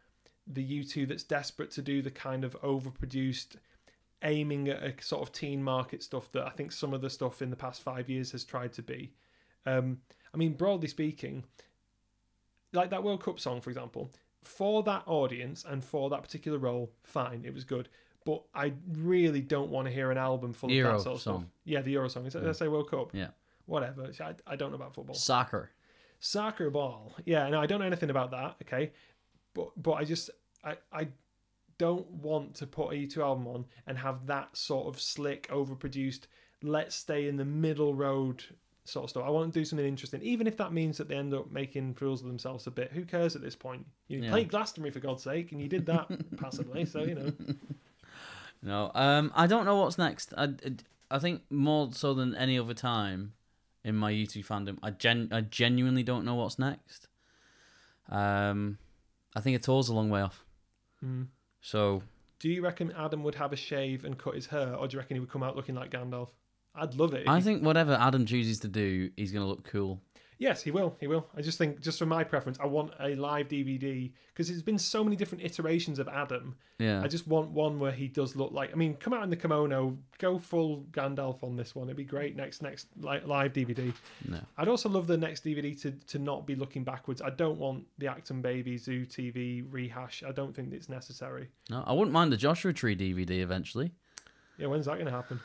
the 0.46 0.82
U2 0.82 1.06
that's 1.08 1.22
desperate 1.22 1.70
to 1.72 1.82
do 1.82 2.02
the 2.02 2.10
kind 2.10 2.44
of 2.44 2.60
overproduced 2.62 3.56
aiming 4.22 4.68
at 4.68 4.82
a 4.82 5.02
sort 5.02 5.22
of 5.22 5.32
teen 5.32 5.62
market 5.62 6.02
stuff 6.02 6.32
that 6.32 6.46
I 6.46 6.50
think 6.50 6.72
some 6.72 6.92
of 6.92 7.00
the 7.00 7.10
stuff 7.10 7.40
in 7.42 7.50
the 7.50 7.56
past 7.56 7.82
five 7.82 8.08
years 8.08 8.32
has 8.32 8.44
tried 8.44 8.72
to 8.74 8.82
be. 8.82 9.12
Um, 9.66 9.98
I 10.34 10.36
mean, 10.36 10.54
broadly 10.54 10.88
speaking, 10.88 11.44
like 12.72 12.90
that 12.90 13.02
World 13.02 13.22
Cup 13.22 13.38
song, 13.38 13.60
for 13.60 13.70
example, 13.70 14.10
for 14.42 14.82
that 14.84 15.02
audience 15.06 15.64
and 15.68 15.84
for 15.84 16.10
that 16.10 16.22
particular 16.22 16.58
role, 16.58 16.90
fine, 17.04 17.44
it 17.44 17.54
was 17.54 17.64
good. 17.64 17.88
But 18.28 18.42
I 18.54 18.74
really 18.92 19.40
don't 19.40 19.70
want 19.70 19.86
to 19.88 19.90
hear 19.90 20.10
an 20.10 20.18
album 20.18 20.52
full 20.52 20.70
Euro 20.70 20.90
of 20.90 20.96
that 20.98 21.02
sort 21.04 21.14
of 21.14 21.20
stuff. 21.22 21.42
Yeah, 21.64 21.80
the 21.80 21.92
Euro 21.92 22.08
song. 22.10 22.26
Is 22.26 22.34
that, 22.34 22.46
I 22.46 22.52
say 22.52 22.68
World 22.68 22.90
Cup? 22.90 23.12
Yeah. 23.14 23.28
Whatever. 23.64 24.12
I, 24.20 24.34
I 24.46 24.54
don't 24.54 24.68
know 24.70 24.76
about 24.76 24.92
football. 24.94 25.14
Soccer. 25.14 25.70
Soccer 26.20 26.68
ball. 26.68 27.14
Yeah, 27.24 27.48
no, 27.48 27.58
I 27.58 27.64
don't 27.64 27.80
know 27.80 27.86
anything 27.86 28.10
about 28.10 28.30
that. 28.32 28.56
Okay, 28.64 28.92
but 29.54 29.70
but 29.82 29.92
I 29.92 30.04
just 30.04 30.28
I 30.62 30.76
I 30.92 31.08
don't 31.78 32.06
want 32.10 32.54
to 32.56 32.66
put 32.66 32.92
a 32.92 32.96
U2 32.96 33.16
album 33.16 33.46
on 33.46 33.64
and 33.86 33.96
have 33.96 34.26
that 34.26 34.54
sort 34.54 34.88
of 34.88 35.00
slick, 35.00 35.48
overproduced. 35.48 36.26
Let's 36.62 36.94
stay 36.96 37.28
in 37.28 37.36
the 37.38 37.46
middle 37.46 37.94
road 37.94 38.44
sort 38.84 39.04
of 39.04 39.10
stuff. 39.10 39.24
I 39.24 39.30
want 39.30 39.54
to 39.54 39.58
do 39.58 39.64
something 39.64 39.86
interesting, 39.88 40.20
even 40.20 40.46
if 40.46 40.58
that 40.58 40.74
means 40.74 40.98
that 40.98 41.08
they 41.08 41.14
end 41.14 41.32
up 41.32 41.50
making 41.50 41.94
fools 41.94 42.20
of 42.20 42.26
themselves 42.26 42.66
a 42.66 42.70
bit. 42.70 42.92
Who 42.92 43.06
cares 43.06 43.36
at 43.36 43.40
this 43.42 43.56
point? 43.56 43.86
You 44.08 44.20
Yeah. 44.20 44.30
played 44.30 44.48
Glastonbury 44.50 44.90
for 44.90 45.00
God's 45.00 45.22
sake, 45.22 45.52
and 45.52 45.62
you 45.62 45.68
did 45.68 45.86
that 45.86 46.08
passively. 46.36 46.84
So 46.84 47.04
you 47.04 47.14
know, 47.14 47.32
No, 48.62 48.90
um, 48.94 49.32
I 49.34 49.46
don't 49.46 49.64
know 49.64 49.76
what's 49.76 49.98
next. 49.98 50.34
I, 50.36 50.48
I 51.10 51.18
think 51.18 51.42
more 51.50 51.90
so 51.92 52.14
than 52.14 52.34
any 52.34 52.58
other 52.58 52.74
time 52.74 53.34
in 53.84 53.94
my 53.94 54.12
U2 54.12 54.44
fandom, 54.44 54.78
I 54.82 54.90
gen, 54.90 55.28
I 55.32 55.42
genuinely 55.42 56.02
don't 56.02 56.24
know 56.24 56.34
what's 56.34 56.58
next. 56.58 57.08
Um, 58.08 58.78
I 59.36 59.40
think 59.40 59.56
a 59.56 59.60
tour's 59.60 59.88
a 59.88 59.94
long 59.94 60.10
way 60.10 60.22
off. 60.22 60.44
Hmm. 61.00 61.24
So 61.60 62.02
do 62.40 62.48
you 62.48 62.62
reckon 62.62 62.92
Adam 62.96 63.22
would 63.24 63.34
have 63.34 63.52
a 63.52 63.56
shave 63.56 64.04
and 64.04 64.16
cut 64.16 64.34
his 64.34 64.46
hair, 64.46 64.74
or 64.74 64.86
do 64.86 64.94
you 64.94 65.00
reckon 65.00 65.16
he 65.16 65.20
would 65.20 65.30
come 65.30 65.42
out 65.42 65.56
looking 65.56 65.74
like 65.74 65.90
Gandalf? 65.90 66.30
I'd 66.74 66.94
love 66.94 67.14
it. 67.14 67.26
I 67.28 67.36
he- 67.36 67.42
think 67.42 67.62
whatever 67.62 67.94
Adam 67.94 68.26
chooses 68.26 68.60
to 68.60 68.68
do, 68.68 69.10
he's 69.16 69.32
gonna 69.32 69.46
look 69.46 69.64
cool. 69.64 70.00
Yes, 70.40 70.62
he 70.62 70.70
will. 70.70 70.96
He 71.00 71.08
will. 71.08 71.26
I 71.36 71.42
just 71.42 71.58
think, 71.58 71.80
just 71.80 71.98
for 71.98 72.06
my 72.06 72.22
preference, 72.22 72.58
I 72.60 72.66
want 72.66 72.92
a 73.00 73.16
live 73.16 73.48
DVD 73.48 74.12
because 74.28 74.46
there's 74.48 74.62
been 74.62 74.78
so 74.78 75.02
many 75.02 75.16
different 75.16 75.42
iterations 75.42 75.98
of 75.98 76.06
Adam. 76.06 76.54
Yeah, 76.78 77.02
I 77.02 77.08
just 77.08 77.26
want 77.26 77.50
one 77.50 77.80
where 77.80 77.90
he 77.90 78.06
does 78.06 78.36
look 78.36 78.52
like. 78.52 78.70
I 78.72 78.76
mean, 78.76 78.94
come 78.94 79.12
out 79.12 79.24
in 79.24 79.30
the 79.30 79.36
kimono, 79.36 79.98
go 80.18 80.38
full 80.38 80.84
Gandalf 80.92 81.42
on 81.42 81.56
this 81.56 81.74
one. 81.74 81.88
It'd 81.88 81.96
be 81.96 82.04
great 82.04 82.36
next 82.36 82.62
next 82.62 82.86
li- 83.00 83.20
live 83.24 83.52
DVD. 83.52 83.92
no. 84.28 84.38
I'd 84.56 84.68
also 84.68 84.88
love 84.88 85.08
the 85.08 85.16
next 85.16 85.44
DVD 85.44 85.80
to 85.82 85.90
to 85.90 86.18
not 86.20 86.46
be 86.46 86.54
looking 86.54 86.84
backwards. 86.84 87.20
I 87.20 87.30
don't 87.30 87.58
want 87.58 87.84
the 87.98 88.06
Achtung 88.06 88.40
Baby 88.40 88.76
Zoo 88.78 89.06
TV 89.06 89.64
rehash. 89.68 90.22
I 90.26 90.30
don't 90.30 90.54
think 90.54 90.72
it's 90.72 90.88
necessary. 90.88 91.48
No, 91.68 91.82
I 91.84 91.92
wouldn't 91.92 92.12
mind 92.12 92.32
the 92.32 92.36
Joshua 92.36 92.72
Tree 92.72 92.94
DVD 92.94 93.40
eventually. 93.40 93.90
Yeah, 94.56 94.68
when's 94.68 94.86
that 94.86 94.94
going 94.94 95.06
to 95.06 95.12
happen? 95.12 95.40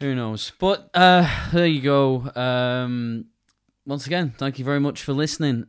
Who 0.00 0.14
knows? 0.14 0.52
But 0.58 0.88
uh, 0.94 1.28
there 1.52 1.66
you 1.66 1.82
go. 1.82 2.30
Um, 2.34 3.26
once 3.88 4.06
again, 4.06 4.34
thank 4.36 4.58
you 4.58 4.64
very 4.64 4.78
much 4.78 5.02
for 5.02 5.14
listening. 5.14 5.64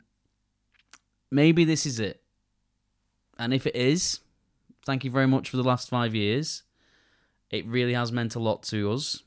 Maybe 1.32 1.64
this 1.64 1.86
is 1.86 2.00
it. 2.00 2.22
And 3.38 3.54
if 3.54 3.66
it 3.66 3.76
is, 3.76 4.20
thank 4.86 5.06
you 5.06 5.10
very 5.12 5.26
much 5.28 5.50
for 5.50 5.56
the 5.56 5.64
last 5.64 5.90
five 5.90 6.14
years. 6.14 6.64
It 7.50 7.66
really 7.66 7.94
has 7.94 8.12
meant 8.12 8.36
a 8.36 8.40
lot 8.40 8.62
to 8.64 8.92
us. 8.92 9.24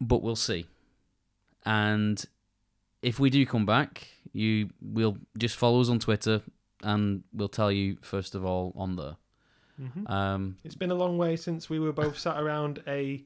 But 0.00 0.22
we'll 0.22 0.36
see. 0.36 0.66
And 1.64 2.22
if 3.02 3.20
we 3.20 3.30
do 3.30 3.46
come 3.46 3.64
back, 3.64 4.08
you 4.32 4.70
will 4.82 5.16
just 5.38 5.56
follow 5.56 5.80
us 5.80 5.88
on 5.88 6.00
Twitter 6.00 6.42
and 6.82 7.22
we'll 7.32 7.48
tell 7.48 7.70
you 7.70 7.98
first 8.02 8.34
of 8.34 8.44
all 8.44 8.72
on 8.76 8.96
there. 8.96 9.16
Mhm. 9.80 10.10
Um, 10.10 10.58
It's 10.64 10.74
been 10.74 10.90
a 10.90 10.94
long 10.96 11.18
way 11.18 11.36
since 11.36 11.70
we 11.70 11.78
were 11.78 11.92
both 11.92 12.18
sat 12.18 12.36
around 12.40 12.82
a, 12.88 13.24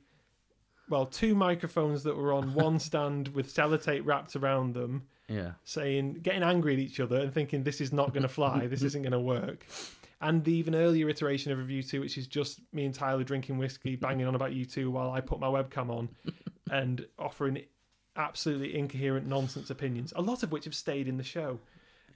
well, 0.88 1.06
two 1.06 1.34
microphones 1.34 2.02
that 2.02 2.16
were 2.16 2.32
on 2.32 2.54
one 2.54 2.78
stand 2.90 3.28
with 3.28 3.52
sellotape 3.52 4.02
wrapped 4.04 4.36
around 4.36 4.74
them, 4.74 5.02
yeah. 5.28 5.52
saying, 5.64 6.20
getting 6.22 6.42
angry 6.42 6.74
at 6.74 6.78
each 6.78 7.00
other 7.00 7.20
and 7.20 7.32
thinking 7.32 7.62
this 7.62 7.80
is 7.80 7.92
not 7.92 8.12
going 8.12 8.22
to 8.22 8.28
fly, 8.28 8.66
this 8.68 8.82
isn't 8.82 9.02
going 9.02 9.12
to 9.12 9.20
work. 9.20 9.66
And 10.20 10.44
the 10.44 10.52
even 10.52 10.74
earlier 10.74 11.08
iteration 11.08 11.50
of 11.50 11.58
RevU2, 11.58 12.00
which 12.00 12.16
is 12.16 12.28
just 12.28 12.60
me 12.72 12.84
and 12.84 12.94
Tyler 12.94 13.24
drinking 13.24 13.58
whiskey, 13.58 13.96
banging 13.96 14.26
on 14.26 14.36
about 14.36 14.52
U2 14.52 14.88
while 14.88 15.10
I 15.10 15.20
put 15.20 15.40
my 15.40 15.48
webcam 15.48 15.90
on 15.90 16.08
and 16.70 17.04
offering 17.18 17.64
absolutely 18.16 18.76
incoherent 18.76 19.26
nonsense 19.26 19.70
opinions, 19.70 20.12
a 20.14 20.22
lot 20.22 20.42
of 20.42 20.52
which 20.52 20.64
have 20.64 20.74
stayed 20.74 21.08
in 21.08 21.16
the 21.16 21.24
show. 21.24 21.58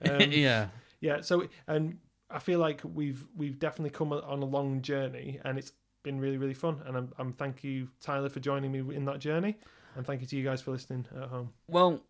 Um, 0.08 0.20
yeah. 0.30 0.68
yeah 1.00 1.22
so 1.22 1.48
and 1.66 1.96
i 2.30 2.38
feel 2.38 2.58
like 2.58 2.82
we've 2.84 3.24
we've 3.34 3.58
definitely 3.58 3.90
come 3.90 4.12
on 4.12 4.42
a 4.42 4.44
long 4.44 4.82
journey 4.82 5.40
and 5.44 5.58
it's 5.58 5.72
been 6.06 6.20
really 6.20 6.38
really 6.38 6.54
fun 6.54 6.80
and 6.86 6.96
i'm, 6.96 7.12
I'm 7.18 7.32
thank 7.32 7.64
you 7.64 7.88
tyler 8.00 8.28
for 8.28 8.38
joining 8.38 8.70
me 8.70 8.78
in 8.94 9.04
that 9.06 9.18
journey 9.18 9.56
and 9.96 10.06
thank 10.06 10.20
you 10.20 10.26
to 10.28 10.36
you 10.36 10.44
guys 10.44 10.62
for 10.62 10.70
listening 10.70 11.04
at 11.20 11.28
home 11.28 11.50
Well, 11.66 12.00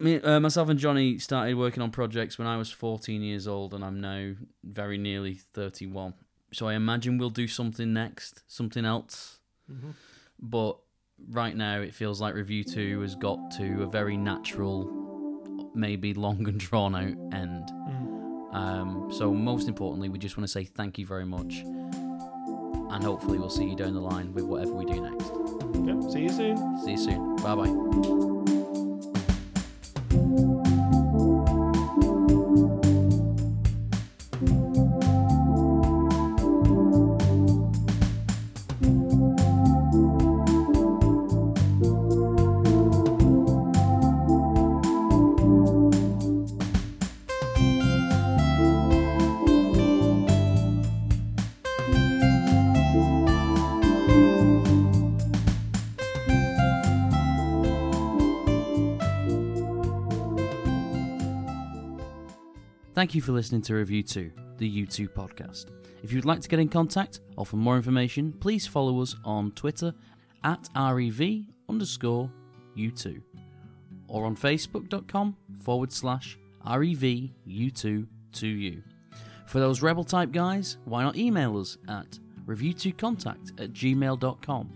me, 0.00 0.20
uh, 0.20 0.40
myself 0.40 0.68
and 0.68 0.78
Jonny 0.78 1.18
started 1.18 1.54
working 1.56 1.80
on 1.82 1.90
projects 1.90 2.38
when 2.38 2.48
I 2.48 2.56
was 2.56 2.70
14 2.72 3.22
years 3.22 3.46
old, 3.46 3.72
and 3.74 3.84
I'm 3.84 4.00
now 4.00 4.32
very 4.64 4.98
nearly 4.98 5.34
31. 5.34 6.14
So 6.52 6.66
I 6.66 6.74
imagine 6.74 7.16
we'll 7.16 7.30
do 7.30 7.46
something 7.46 7.92
next, 7.92 8.42
something 8.48 8.84
else. 8.84 9.38
Mhm. 9.70 9.94
But 10.40 10.78
right 11.30 11.56
now, 11.56 11.80
it 11.80 11.94
feels 11.94 12.20
like 12.20 12.34
RevU2 12.34 13.02
has 13.02 13.14
got 13.14 13.38
to 13.52 13.84
a 13.84 13.86
very 13.86 14.16
natural, 14.16 15.70
maybe 15.74 16.12
long 16.12 16.48
and 16.48 16.58
drawn 16.58 16.94
out 16.96 17.16
end. 17.32 17.68
Mm. 17.70 18.54
Um, 18.54 19.12
so, 19.12 19.32
most 19.32 19.68
importantly, 19.68 20.08
we 20.08 20.18
just 20.18 20.36
want 20.36 20.46
to 20.46 20.52
say 20.52 20.64
thank 20.64 20.98
you 20.98 21.06
very 21.06 21.24
much. 21.26 21.62
And 22.94 23.02
hopefully, 23.02 23.38
we'll 23.38 23.50
see 23.50 23.64
you 23.64 23.74
down 23.74 23.92
the 23.92 24.00
line 24.00 24.32
with 24.32 24.44
whatever 24.44 24.72
we 24.72 24.84
do 24.84 25.00
next. 25.00 25.32
Yep, 25.84 26.12
see 26.12 26.20
you 26.20 26.28
soon 26.28 26.78
See 26.84 26.92
you 26.92 26.96
soon. 26.96 27.36
Bye 27.36 27.56
bye. 27.56 28.33
Thank 63.04 63.14
you 63.14 63.20
for 63.20 63.32
listening 63.32 63.60
to 63.60 63.74
RevU2, 63.74 64.56
the 64.56 64.86
U2 64.86 65.10
podcast. 65.10 65.66
If 66.02 66.10
you'd 66.10 66.24
like 66.24 66.40
to 66.40 66.48
get 66.48 66.58
in 66.58 66.70
contact 66.70 67.20
or 67.36 67.44
for 67.44 67.56
more 67.56 67.76
information, 67.76 68.32
please 68.32 68.66
follow 68.66 69.02
us 69.02 69.14
on 69.26 69.50
Twitter 69.50 69.92
at 70.42 70.70
REV 70.74 71.44
underscore 71.68 72.30
U2 72.78 73.20
or 74.08 74.24
on 74.24 74.34
facebook.com 74.34 75.36
forward 75.60 75.92
slash 75.92 76.38
REV 76.66 77.28
U2 77.46 78.82
For 79.48 79.58
those 79.58 79.82
rebel 79.82 80.04
type 80.04 80.32
guys, 80.32 80.78
why 80.86 81.02
not 81.02 81.18
email 81.18 81.58
us 81.58 81.76
at 81.86 82.18
review2contact 82.46 83.60
at 83.60 83.74
gmail.com. 83.74 84.70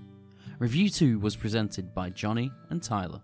RevU2 0.61 1.19
was 1.19 1.35
presented 1.35 1.95
by 1.95 2.11
Jonny 2.11 2.53
and 2.69 2.83
Tyler. 2.83 3.23